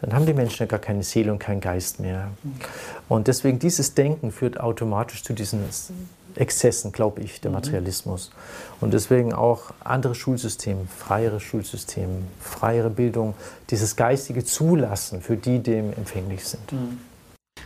dann 0.00 0.14
haben 0.14 0.24
die 0.24 0.32
Menschen 0.32 0.60
ja 0.60 0.66
gar 0.66 0.78
keine 0.78 1.02
Seele 1.02 1.30
und 1.30 1.38
keinen 1.38 1.60
Geist 1.60 2.00
mehr. 2.00 2.30
Mhm. 2.42 2.52
Und 3.08 3.28
deswegen 3.28 3.58
dieses 3.58 3.94
Denken 3.94 4.32
führt 4.32 4.60
automatisch 4.60 5.22
zu 5.22 5.34
diesen 5.34 5.62
Exzessen, 6.36 6.92
glaube 6.92 7.22
ich, 7.22 7.40
der 7.40 7.50
mhm. 7.50 7.56
Materialismus. 7.56 8.30
Und 8.80 8.94
deswegen 8.94 9.32
auch 9.32 9.72
andere 9.82 10.14
Schulsysteme, 10.14 10.86
freiere 10.96 11.40
Schulsysteme, 11.40 12.22
freiere 12.40 12.90
Bildung, 12.90 13.34
dieses 13.70 13.96
geistige 13.96 14.44
Zulassen 14.44 15.22
für 15.22 15.36
die, 15.36 15.58
die 15.58 15.62
dem 15.62 15.92
empfänglich 15.92 16.44
sind. 16.44 16.72
Mhm. 16.72 16.98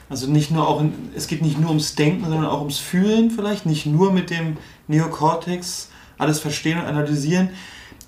Also 0.09 0.29
nicht 0.29 0.51
nur 0.51 0.69
auch, 0.69 0.81
in, 0.81 0.93
es 1.15 1.27
geht 1.27 1.43
nicht 1.43 1.59
nur 1.59 1.71
ums 1.71 1.95
Denken, 1.95 2.25
sondern 2.25 2.47
auch 2.47 2.61
ums 2.61 2.79
Fühlen 2.79 3.31
vielleicht, 3.31 3.67
nicht 3.67 3.87
nur 3.87 4.13
mit 4.13 4.31
dem 4.31 4.57
Neokortex 4.89 5.89
alles 6.19 6.41
verstehen 6.41 6.79
und 6.79 6.85
analysieren. 6.85 7.51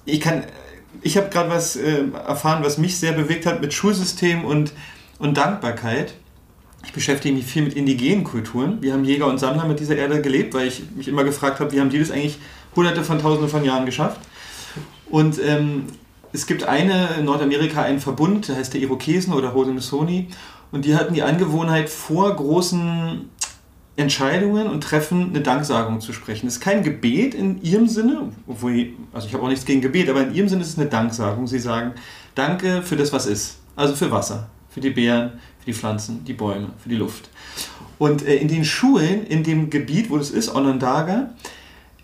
Ich 0.05 0.21
kann, 0.21 0.45
ich 1.01 1.17
habe 1.17 1.29
gerade 1.29 1.51
was 1.51 1.77
äh, 1.77 2.05
erfahren, 2.27 2.65
was 2.65 2.79
mich 2.79 2.99
sehr 2.99 3.13
bewegt 3.13 3.47
hat 3.47 3.61
mit 3.61 3.73
Schulsystem 3.73 4.45
und, 4.45 4.73
und 5.19 5.37
Dankbarkeit. 5.37 6.15
Ich 6.85 6.93
beschäftige 6.93 7.35
mich 7.35 7.45
viel 7.45 7.63
mit 7.63 7.75
indigenen 7.75 8.25
Kulturen. 8.25 8.83
Wir 8.83 8.93
haben 8.93 9.05
Jäger 9.05 9.27
und 9.27 9.39
Sammler 9.39 9.67
mit 9.67 9.81
dieser 9.81 9.97
Erde 9.97 10.21
gelebt, 10.21 10.55
weil 10.55 10.69
ich 10.69 10.83
mich 10.95 11.09
immer 11.09 11.25
gefragt 11.25 11.61
habe, 11.61 11.73
wie 11.73 11.81
haben 11.81 11.91
die 11.91 11.99
das 11.99 12.11
eigentlich 12.11 12.39
hunderte 12.75 13.05
von 13.05 13.19
tausenden 13.19 13.49
von 13.49 13.65
Jahren 13.65 13.87
geschafft? 13.87 14.21
Und 15.09 15.39
ähm, 15.45 15.85
es 16.33 16.47
gibt 16.47 16.65
eine 16.65 17.11
in 17.19 17.27
Nordamerika 17.27 17.83
einen 17.83 18.01
Verbund, 18.01 18.49
der 18.49 18.57
heißt 18.57 18.75
der 18.75 18.81
Irokesen 18.81 19.33
oder 19.33 19.55
Haudenosaunee. 19.55 20.29
Und 20.71 20.87
die 20.87 20.97
hatten 20.97 21.13
die 21.15 21.23
Angewohnheit, 21.23 21.91
vor 21.91 22.35
großen 22.35 23.29
Entscheidungen 23.97 24.69
und 24.69 24.83
Treffen 24.83 25.29
eine 25.29 25.43
Danksagung 25.43 26.01
zu 26.01 26.15
sprechen. 26.15 26.47
Das 26.47 26.55
ist 26.55 26.61
kein 26.61 26.83
Gebet 26.83 27.35
in 27.35 27.63
ihrem 27.63 27.89
Sinne, 27.89 28.31
obwohl, 28.47 28.95
also 29.13 29.29
ich 29.29 29.35
habe 29.35 29.45
auch 29.45 29.49
nichts 29.49 29.67
gegen 29.67 29.83
Gebet, 29.83 30.09
aber 30.09 30.23
in 30.23 30.35
ihrem 30.35 30.49
Sinne 30.49 30.63
ist 30.63 30.71
es 30.71 30.79
eine 30.79 30.89
Danksagung. 30.89 31.47
Sie 31.47 31.59
sagen, 31.59 31.93
danke 32.35 32.83
für 32.83 32.97
das, 32.97 33.13
was 33.13 33.27
ist. 33.27 33.59
Also 33.77 33.95
für 33.95 34.11
Wasser, 34.11 34.49
für 34.71 34.81
die 34.81 34.91
Beeren, 34.91 35.33
für 35.63 35.71
die 35.71 35.75
Pflanzen, 35.75 36.25
die 36.25 36.33
Bäume, 36.33 36.71
für 36.83 36.89
die 36.89 36.97
Luft. 36.97 37.31
Und 37.99 38.27
äh, 38.27 38.37
in 38.37 38.49
den 38.49 38.65
Schulen, 38.65 39.27
in 39.27 39.45
dem 39.45 39.71
Gebiet, 39.71 40.11
wo 40.11 40.19
das 40.19 40.31
ist, 40.31 40.55
Onondaga, 40.55 41.31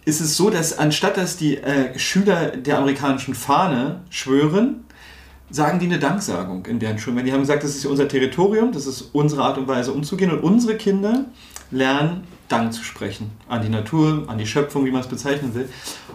ist 0.04 0.20
es 0.20 0.36
so, 0.36 0.48
dass 0.48 0.78
anstatt 0.78 1.16
dass 1.16 1.36
die 1.36 1.56
äh, 1.58 1.98
Schüler 1.98 2.56
der 2.56 2.78
amerikanischen 2.78 3.34
Fahne 3.34 4.00
schwören, 4.10 4.84
sagen 5.50 5.78
die 5.78 5.86
eine 5.86 5.98
Danksagung 5.98 6.66
in 6.66 6.78
deren 6.78 6.98
Schulen. 6.98 7.24
Die 7.24 7.32
haben 7.32 7.40
gesagt, 7.40 7.64
das 7.64 7.74
ist 7.74 7.84
unser 7.84 8.06
Territorium, 8.06 8.72
das 8.72 8.86
ist 8.86 9.10
unsere 9.12 9.42
Art 9.42 9.58
und 9.58 9.66
Weise 9.66 9.92
umzugehen 9.92 10.30
und 10.30 10.40
unsere 10.40 10.76
Kinder 10.76 11.24
lernen 11.70 12.24
Dank 12.48 12.72
zu 12.72 12.82
sprechen 12.82 13.30
an 13.48 13.62
die 13.62 13.68
Natur, 13.68 14.24
an 14.28 14.38
die 14.38 14.46
Schöpfung, 14.46 14.84
wie 14.84 14.90
man 14.90 15.02
es 15.02 15.06
bezeichnen 15.06 15.54
will. 15.54 15.68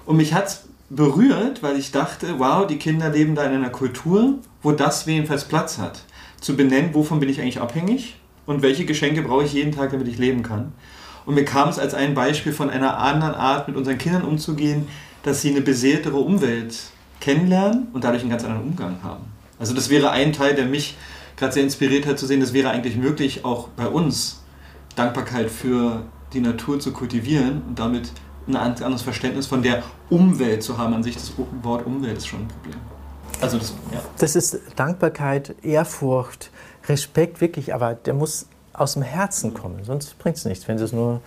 Und 0.06 0.18
mich 0.18 0.34
hat 0.34 0.48
es 0.48 0.64
berührt, 0.90 1.62
weil 1.62 1.78
ich 1.78 1.92
dachte, 1.92 2.40
wow, 2.40 2.66
die 2.66 2.78
Kinder 2.78 3.10
leben 3.10 3.36
da 3.36 3.44
in 3.44 3.54
einer 3.54 3.70
Kultur, 3.70 4.40
wo 4.62 4.72
das 4.72 5.06
jedenfalls 5.06 5.46
Platz 5.46 5.78
hat. 5.78 6.04
Zu 6.44 6.58
benennen, 6.58 6.94
wovon 6.94 7.22
bin 7.22 7.30
ich 7.30 7.40
eigentlich 7.40 7.62
abhängig 7.62 8.18
und 8.46 8.62
welche 8.62 8.84
Geschenke 8.84 9.22
brauche 9.22 9.46
ich 9.46 9.54
jeden 9.54 9.72
Tag, 9.72 9.92
damit 9.92 10.10
ich 10.10 10.18
leben 10.18 10.44
kann. 10.44 10.74
Und 11.26 11.36
mir 11.36 11.46
kam 11.46 11.70
es 11.70 11.80
als 11.80 11.94
ein 11.94 12.16
Beispiel 12.16 12.52
von 12.52 12.70
einer 12.70 12.98
anderen 12.98 13.34
Art, 13.34 13.70
mit 13.70 13.78
unseren 13.78 13.98
Kindern 13.98 14.24
umzugehen, 14.24 14.90
dass 15.24 15.42
sie 15.42 15.52
eine 15.52 15.62
beseeltere 15.62 16.18
Umwelt 16.18 16.78
kennenlernen 17.22 17.88
und 17.94 18.04
dadurch 18.04 18.24
einen 18.24 18.32
ganz 18.32 18.44
anderen 18.44 18.64
Umgang 18.64 18.98
haben. 19.04 19.24
Also 19.58 19.74
das 19.74 19.90
wäre 19.90 20.12
ein 20.12 20.34
Teil, 20.34 20.54
der 20.54 20.66
mich 20.66 20.98
gerade 21.38 21.54
sehr 21.54 21.64
inspiriert 21.64 22.06
hat 22.06 22.20
zu 22.20 22.26
sehen, 22.26 22.42
es 22.42 22.52
wäre 22.52 22.72
eigentlich 22.72 22.98
möglich, 22.98 23.46
auch 23.46 23.70
bei 23.70 23.88
uns 23.88 24.44
Dankbarkeit 24.98 25.50
für 25.50 26.04
die 26.34 26.42
Natur 26.42 26.78
zu 26.82 26.92
kultivieren 26.92 27.62
und 27.70 27.80
damit 27.80 28.12
ein 28.48 28.58
anderes 28.58 29.02
Verständnis 29.02 29.48
von 29.48 29.64
der 29.64 29.82
Umwelt 30.10 30.62
zu 30.62 30.78
haben. 30.78 30.94
An 30.94 31.04
sich 31.04 31.16
das 31.16 31.32
Wort 31.62 31.86
Umwelt 31.86 32.18
ist 32.18 32.28
schon 32.28 32.42
ein 32.42 32.48
Problem. 32.50 32.76
Also 33.44 33.58
das, 33.58 33.74
ja. 33.92 34.00
das 34.18 34.36
ist 34.36 34.60
Dankbarkeit, 34.76 35.56
Ehrfurcht, 35.64 36.50
Respekt 36.88 37.42
wirklich, 37.42 37.74
aber 37.74 37.94
der 37.94 38.14
muss 38.14 38.48
aus 38.74 38.94
dem 38.94 39.04
Herzen 39.04 39.54
kommen, 39.54 39.84
sonst 39.84 40.18
bringt 40.18 40.38
es 40.38 40.46
nichts. 40.46 40.68
Wenn 40.68 40.78
es 40.78 40.92
nur, 40.92 41.22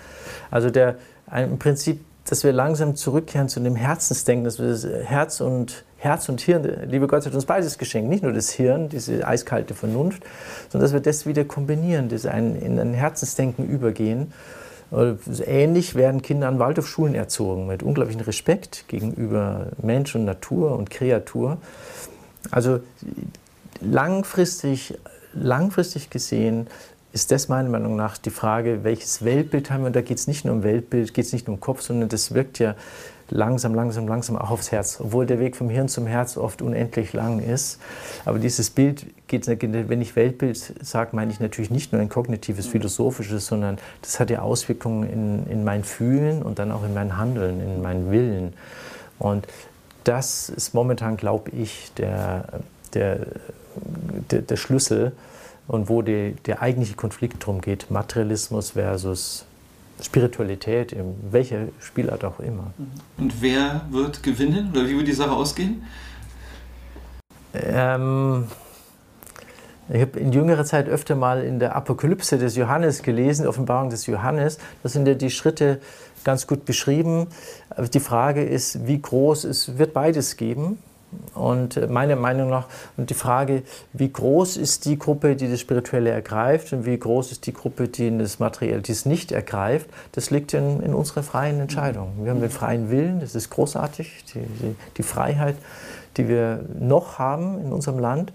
also 0.51 0.71
der 0.71 0.97
im 1.35 1.59
Prinzip, 1.59 2.05
dass 2.29 2.43
wir 2.43 2.53
langsam 2.53 2.97
zurückkehren 2.97 3.49
zu 3.49 3.61
dem 3.61 3.77
Herzensdenken, 3.77 4.45
dass 4.45 4.59
wir 4.59 4.69
das 4.69 4.85
Herz 4.85 5.41
und 5.41 5.85
Herz 5.99 6.29
und 6.29 6.41
Hirn, 6.41 6.89
liebe 6.89 7.07
Gott 7.07 7.25
hat 7.25 7.35
uns 7.35 7.47
beides 7.47 7.79
geschenkt, 7.79 8.09
nicht 8.11 8.23
nur 8.23 8.33
das 8.33 8.51
Hirn, 8.51 8.89
diese 8.89 9.27
eiskalte 9.27 9.75
Vernunft, 9.75 10.23
sondern 10.71 10.87
dass 10.87 10.93
wir 10.93 11.01
das 11.01 11.27
wieder 11.27 11.45
kombinieren, 11.45 12.09
dass 12.09 12.27
ein, 12.27 12.57
in 12.57 12.79
ein 12.79 12.95
Herzensdenken 12.95 13.69
übergehen. 13.69 14.33
Ähnlich 14.93 15.95
werden 15.97 16.23
Kinder 16.23 16.47
an 16.49 16.59
Waldorfschulen 16.59 17.15
erzogen, 17.15 17.67
mit 17.67 17.83
unglaublichem 17.83 18.23
Respekt 18.23 18.85
gegenüber 18.87 19.69
Mensch 19.83 20.15
und 20.15 20.25
Natur 20.25 20.77
und 20.77 20.91
Kreatur. 20.91 21.59
Also 22.51 22.81
langfristig, 23.81 24.97
langfristig 25.35 26.11
gesehen 26.11 26.69
ist 27.13 27.33
das 27.33 27.49
meiner 27.49 27.69
Meinung 27.69 27.97
nach 27.97 28.19
die 28.19 28.31
Frage, 28.31 28.85
welches 28.85 29.25
Weltbild 29.25 29.71
haben 29.71 29.83
wir. 29.83 29.87
Und 29.87 29.97
da 29.97 30.03
geht 30.03 30.19
es 30.19 30.27
nicht 30.27 30.45
nur 30.45 30.55
um 30.55 30.63
Weltbild, 30.63 31.15
geht 31.15 31.25
es 31.25 31.33
nicht 31.33 31.49
nur 31.49 31.55
um 31.55 31.61
Kopf, 31.61 31.81
sondern 31.81 32.09
das 32.09 32.35
wirkt 32.35 32.59
ja 32.59 32.77
langsam, 33.31 33.75
langsam, 33.75 34.07
langsam 34.07 34.37
auch 34.37 34.51
aufs 34.51 34.73
Herz, 34.73 35.01
obwohl 35.01 35.27
der 35.27 35.41
Weg 35.41 35.57
vom 35.57 35.69
Hirn 35.69 35.89
zum 35.89 36.07
Herz 36.07 36.37
oft 36.37 36.63
unendlich 36.63 37.13
lang 37.13 37.41
ist. 37.41 37.81
Aber 38.25 38.39
dieses 38.39 38.71
Bild 38.71 39.07
geht, 39.27 39.47
wenn 39.47 40.01
ich 40.01 40.17
Weltbild 40.17 40.75
sage, 40.85 41.11
meine 41.15 41.33
ich 41.33 41.41
natürlich 41.41 41.71
nicht 41.71 41.93
nur 41.93 42.01
ein 42.01 42.09
kognitives, 42.09 42.67
philosophisches, 42.67 43.47
sondern 43.47 43.79
das 44.03 44.21
hat 44.21 44.31
ja 44.31 44.41
Auswirkungen 44.41 45.09
in, 45.09 45.47
in 45.51 45.65
mein 45.65 45.85
Fühlen 45.85 46.43
und 46.43 46.59
dann 46.59 46.71
auch 46.71 46.85
in 46.85 46.95
mein 46.95 47.17
Handeln, 47.17 47.61
in 47.61 47.83
meinen 47.83 48.11
Willen. 48.11 48.55
Und 49.19 49.47
das 50.05 50.49
ist 50.49 50.75
momentan, 50.75 51.17
glaube 51.17 51.51
ich, 51.51 51.93
der, 51.97 52.45
der, 52.95 53.27
der, 54.31 54.43
der 54.43 54.57
Schlüssel 54.57 55.13
und 55.67 55.89
wo 55.89 56.03
die, 56.03 56.37
der 56.47 56.63
eigentliche 56.63 56.95
Konflikt 56.95 57.45
drum 57.45 57.61
geht, 57.61 57.91
Materialismus 57.91 58.73
versus 58.73 59.46
Spiritualität, 60.03 60.93
in 60.93 61.15
welcher 61.31 61.69
Spielart 61.81 62.25
auch 62.25 62.41
immer. 62.41 62.73
Und 63.17 63.41
wer 63.41 63.87
wird 63.91 64.23
gewinnen 64.23 64.71
oder 64.73 64.87
wie 64.87 64.97
wird 64.97 65.09
die 65.09 65.13
Sache 65.13 65.33
ausgehen? 65.33 65.85
Ähm, 67.55 68.45
ich 69.89 70.01
habe 70.01 70.19
in 70.19 70.33
jüngerer 70.33 70.65
Zeit 70.65 70.89
öfter 70.89 71.15
mal 71.15 71.43
in 71.43 71.59
der 71.59 71.77
Apokalypse 71.77 72.39
des 72.39 72.57
Johannes 72.57 73.03
gelesen, 73.03 73.47
Offenbarung 73.47 73.89
des 73.89 74.07
Johannes. 74.07 74.59
Da 74.83 74.89
sind 74.89 75.07
ja 75.07 75.15
die 75.15 75.31
Schritte 75.31 75.81
ganz 76.25 76.47
gut 76.47 76.65
beschrieben. 76.65 77.29
Die 77.95 78.01
Frage 78.01 78.43
ist, 78.43 78.87
wie 78.87 79.01
groß 79.01 79.45
es 79.45 79.79
wird 79.79 79.93
beides 79.93 80.37
geben. 80.37 80.79
Und 81.35 81.77
äh, 81.77 81.87
meiner 81.87 82.17
Meinung 82.17 82.51
nach, 82.51 82.67
und 82.97 83.11
die 83.11 83.15
Frage, 83.15 83.63
wie 83.93 84.11
groß 84.13 84.57
ist 84.57 84.85
die 84.85 84.99
Gruppe, 84.99 85.37
die 85.37 85.51
das 85.51 85.61
Spirituelle 85.61 86.11
ergreift 86.11 86.73
und 86.73 86.87
wie 86.87 86.99
groß 86.99 87.33
ist 87.33 87.47
die 87.47 87.53
Gruppe, 87.53 87.89
die 87.89 88.17
das 88.19 88.39
Materielle, 88.39 88.83
die 88.83 88.93
es 88.93 89.07
nicht 89.07 89.33
ergreift, 89.33 89.89
das 90.13 90.31
liegt 90.31 90.55
in, 90.55 90.81
in 90.81 90.95
unserer 90.95 91.23
freien 91.23 91.61
Entscheidung. 91.61 92.13
Wir 92.23 92.31
haben 92.31 92.41
den 92.41 92.51
freien 92.51 92.91
Willen, 92.91 93.21
das 93.21 93.35
ist 93.35 93.51
großartig, 93.51 94.25
die, 94.35 94.41
die, 94.41 94.77
die 94.97 95.03
Freiheit, 95.03 95.57
die 96.17 96.29
wir 96.29 96.65
noch 96.79 97.19
haben 97.19 97.61
in 97.61 97.73
unserem 97.73 97.99
Land. 97.99 98.33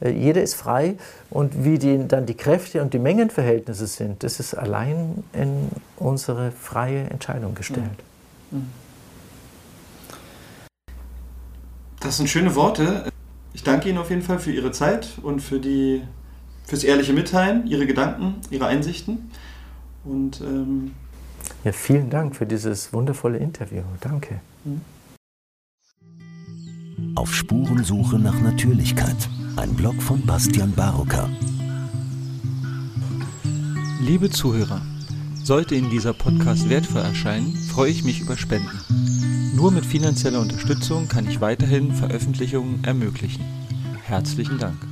Äh, 0.00 0.10
jeder 0.10 0.42
ist 0.42 0.54
frei 0.54 0.96
und 1.30 1.64
wie 1.64 1.78
die, 1.78 2.06
dann 2.06 2.26
die 2.26 2.36
Kräfte 2.36 2.82
und 2.82 2.94
die 2.94 2.98
Mengenverhältnisse 2.98 3.86
sind, 3.86 4.22
das 4.22 4.40
ist 4.40 4.54
allein 4.54 5.24
in 5.32 5.70
unsere 5.96 6.52
freie 6.52 7.04
Entscheidung 7.10 7.54
gestellt. 7.54 7.86
Mhm. 8.50 8.58
Mhm. 8.58 8.82
Das 12.02 12.16
sind 12.16 12.28
schöne 12.28 12.54
Worte. 12.56 13.04
Ich 13.54 13.62
danke 13.62 13.88
Ihnen 13.88 13.98
auf 13.98 14.10
jeden 14.10 14.22
Fall 14.22 14.40
für 14.40 14.50
Ihre 14.50 14.72
Zeit 14.72 15.18
und 15.22 15.40
für 15.40 15.60
die, 15.60 16.02
fürs 16.66 16.82
ehrliche 16.82 17.12
Mitteilen, 17.12 17.66
Ihre 17.66 17.86
Gedanken, 17.86 18.34
Ihre 18.50 18.66
Einsichten. 18.66 19.30
Und, 20.04 20.40
ähm 20.40 20.92
ja, 21.64 21.70
vielen 21.72 22.10
Dank 22.10 22.34
für 22.34 22.46
dieses 22.46 22.92
wundervolle 22.92 23.38
Interview. 23.38 23.82
Danke. 24.00 24.40
Auf 27.14 27.32
Spurensuche 27.32 28.18
nach 28.18 28.40
Natürlichkeit. 28.40 29.28
Ein 29.56 29.74
Blog 29.74 30.02
von 30.02 30.24
Bastian 30.26 30.72
Barocker. 30.72 31.28
Liebe 34.00 34.28
Zuhörer, 34.30 34.82
sollte 35.44 35.76
Ihnen 35.76 35.90
dieser 35.90 36.14
Podcast 36.14 36.68
wertvoll 36.68 37.02
erscheinen, 37.02 37.54
freue 37.54 37.90
ich 37.90 38.02
mich 38.02 38.20
über 38.20 38.36
Spenden. 38.36 38.80
Nur 39.54 39.70
mit 39.70 39.84
finanzieller 39.84 40.40
Unterstützung 40.40 41.08
kann 41.08 41.28
ich 41.28 41.40
weiterhin 41.40 41.92
Veröffentlichungen 41.92 42.82
ermöglichen. 42.84 43.44
Herzlichen 44.02 44.58
Dank. 44.58 44.91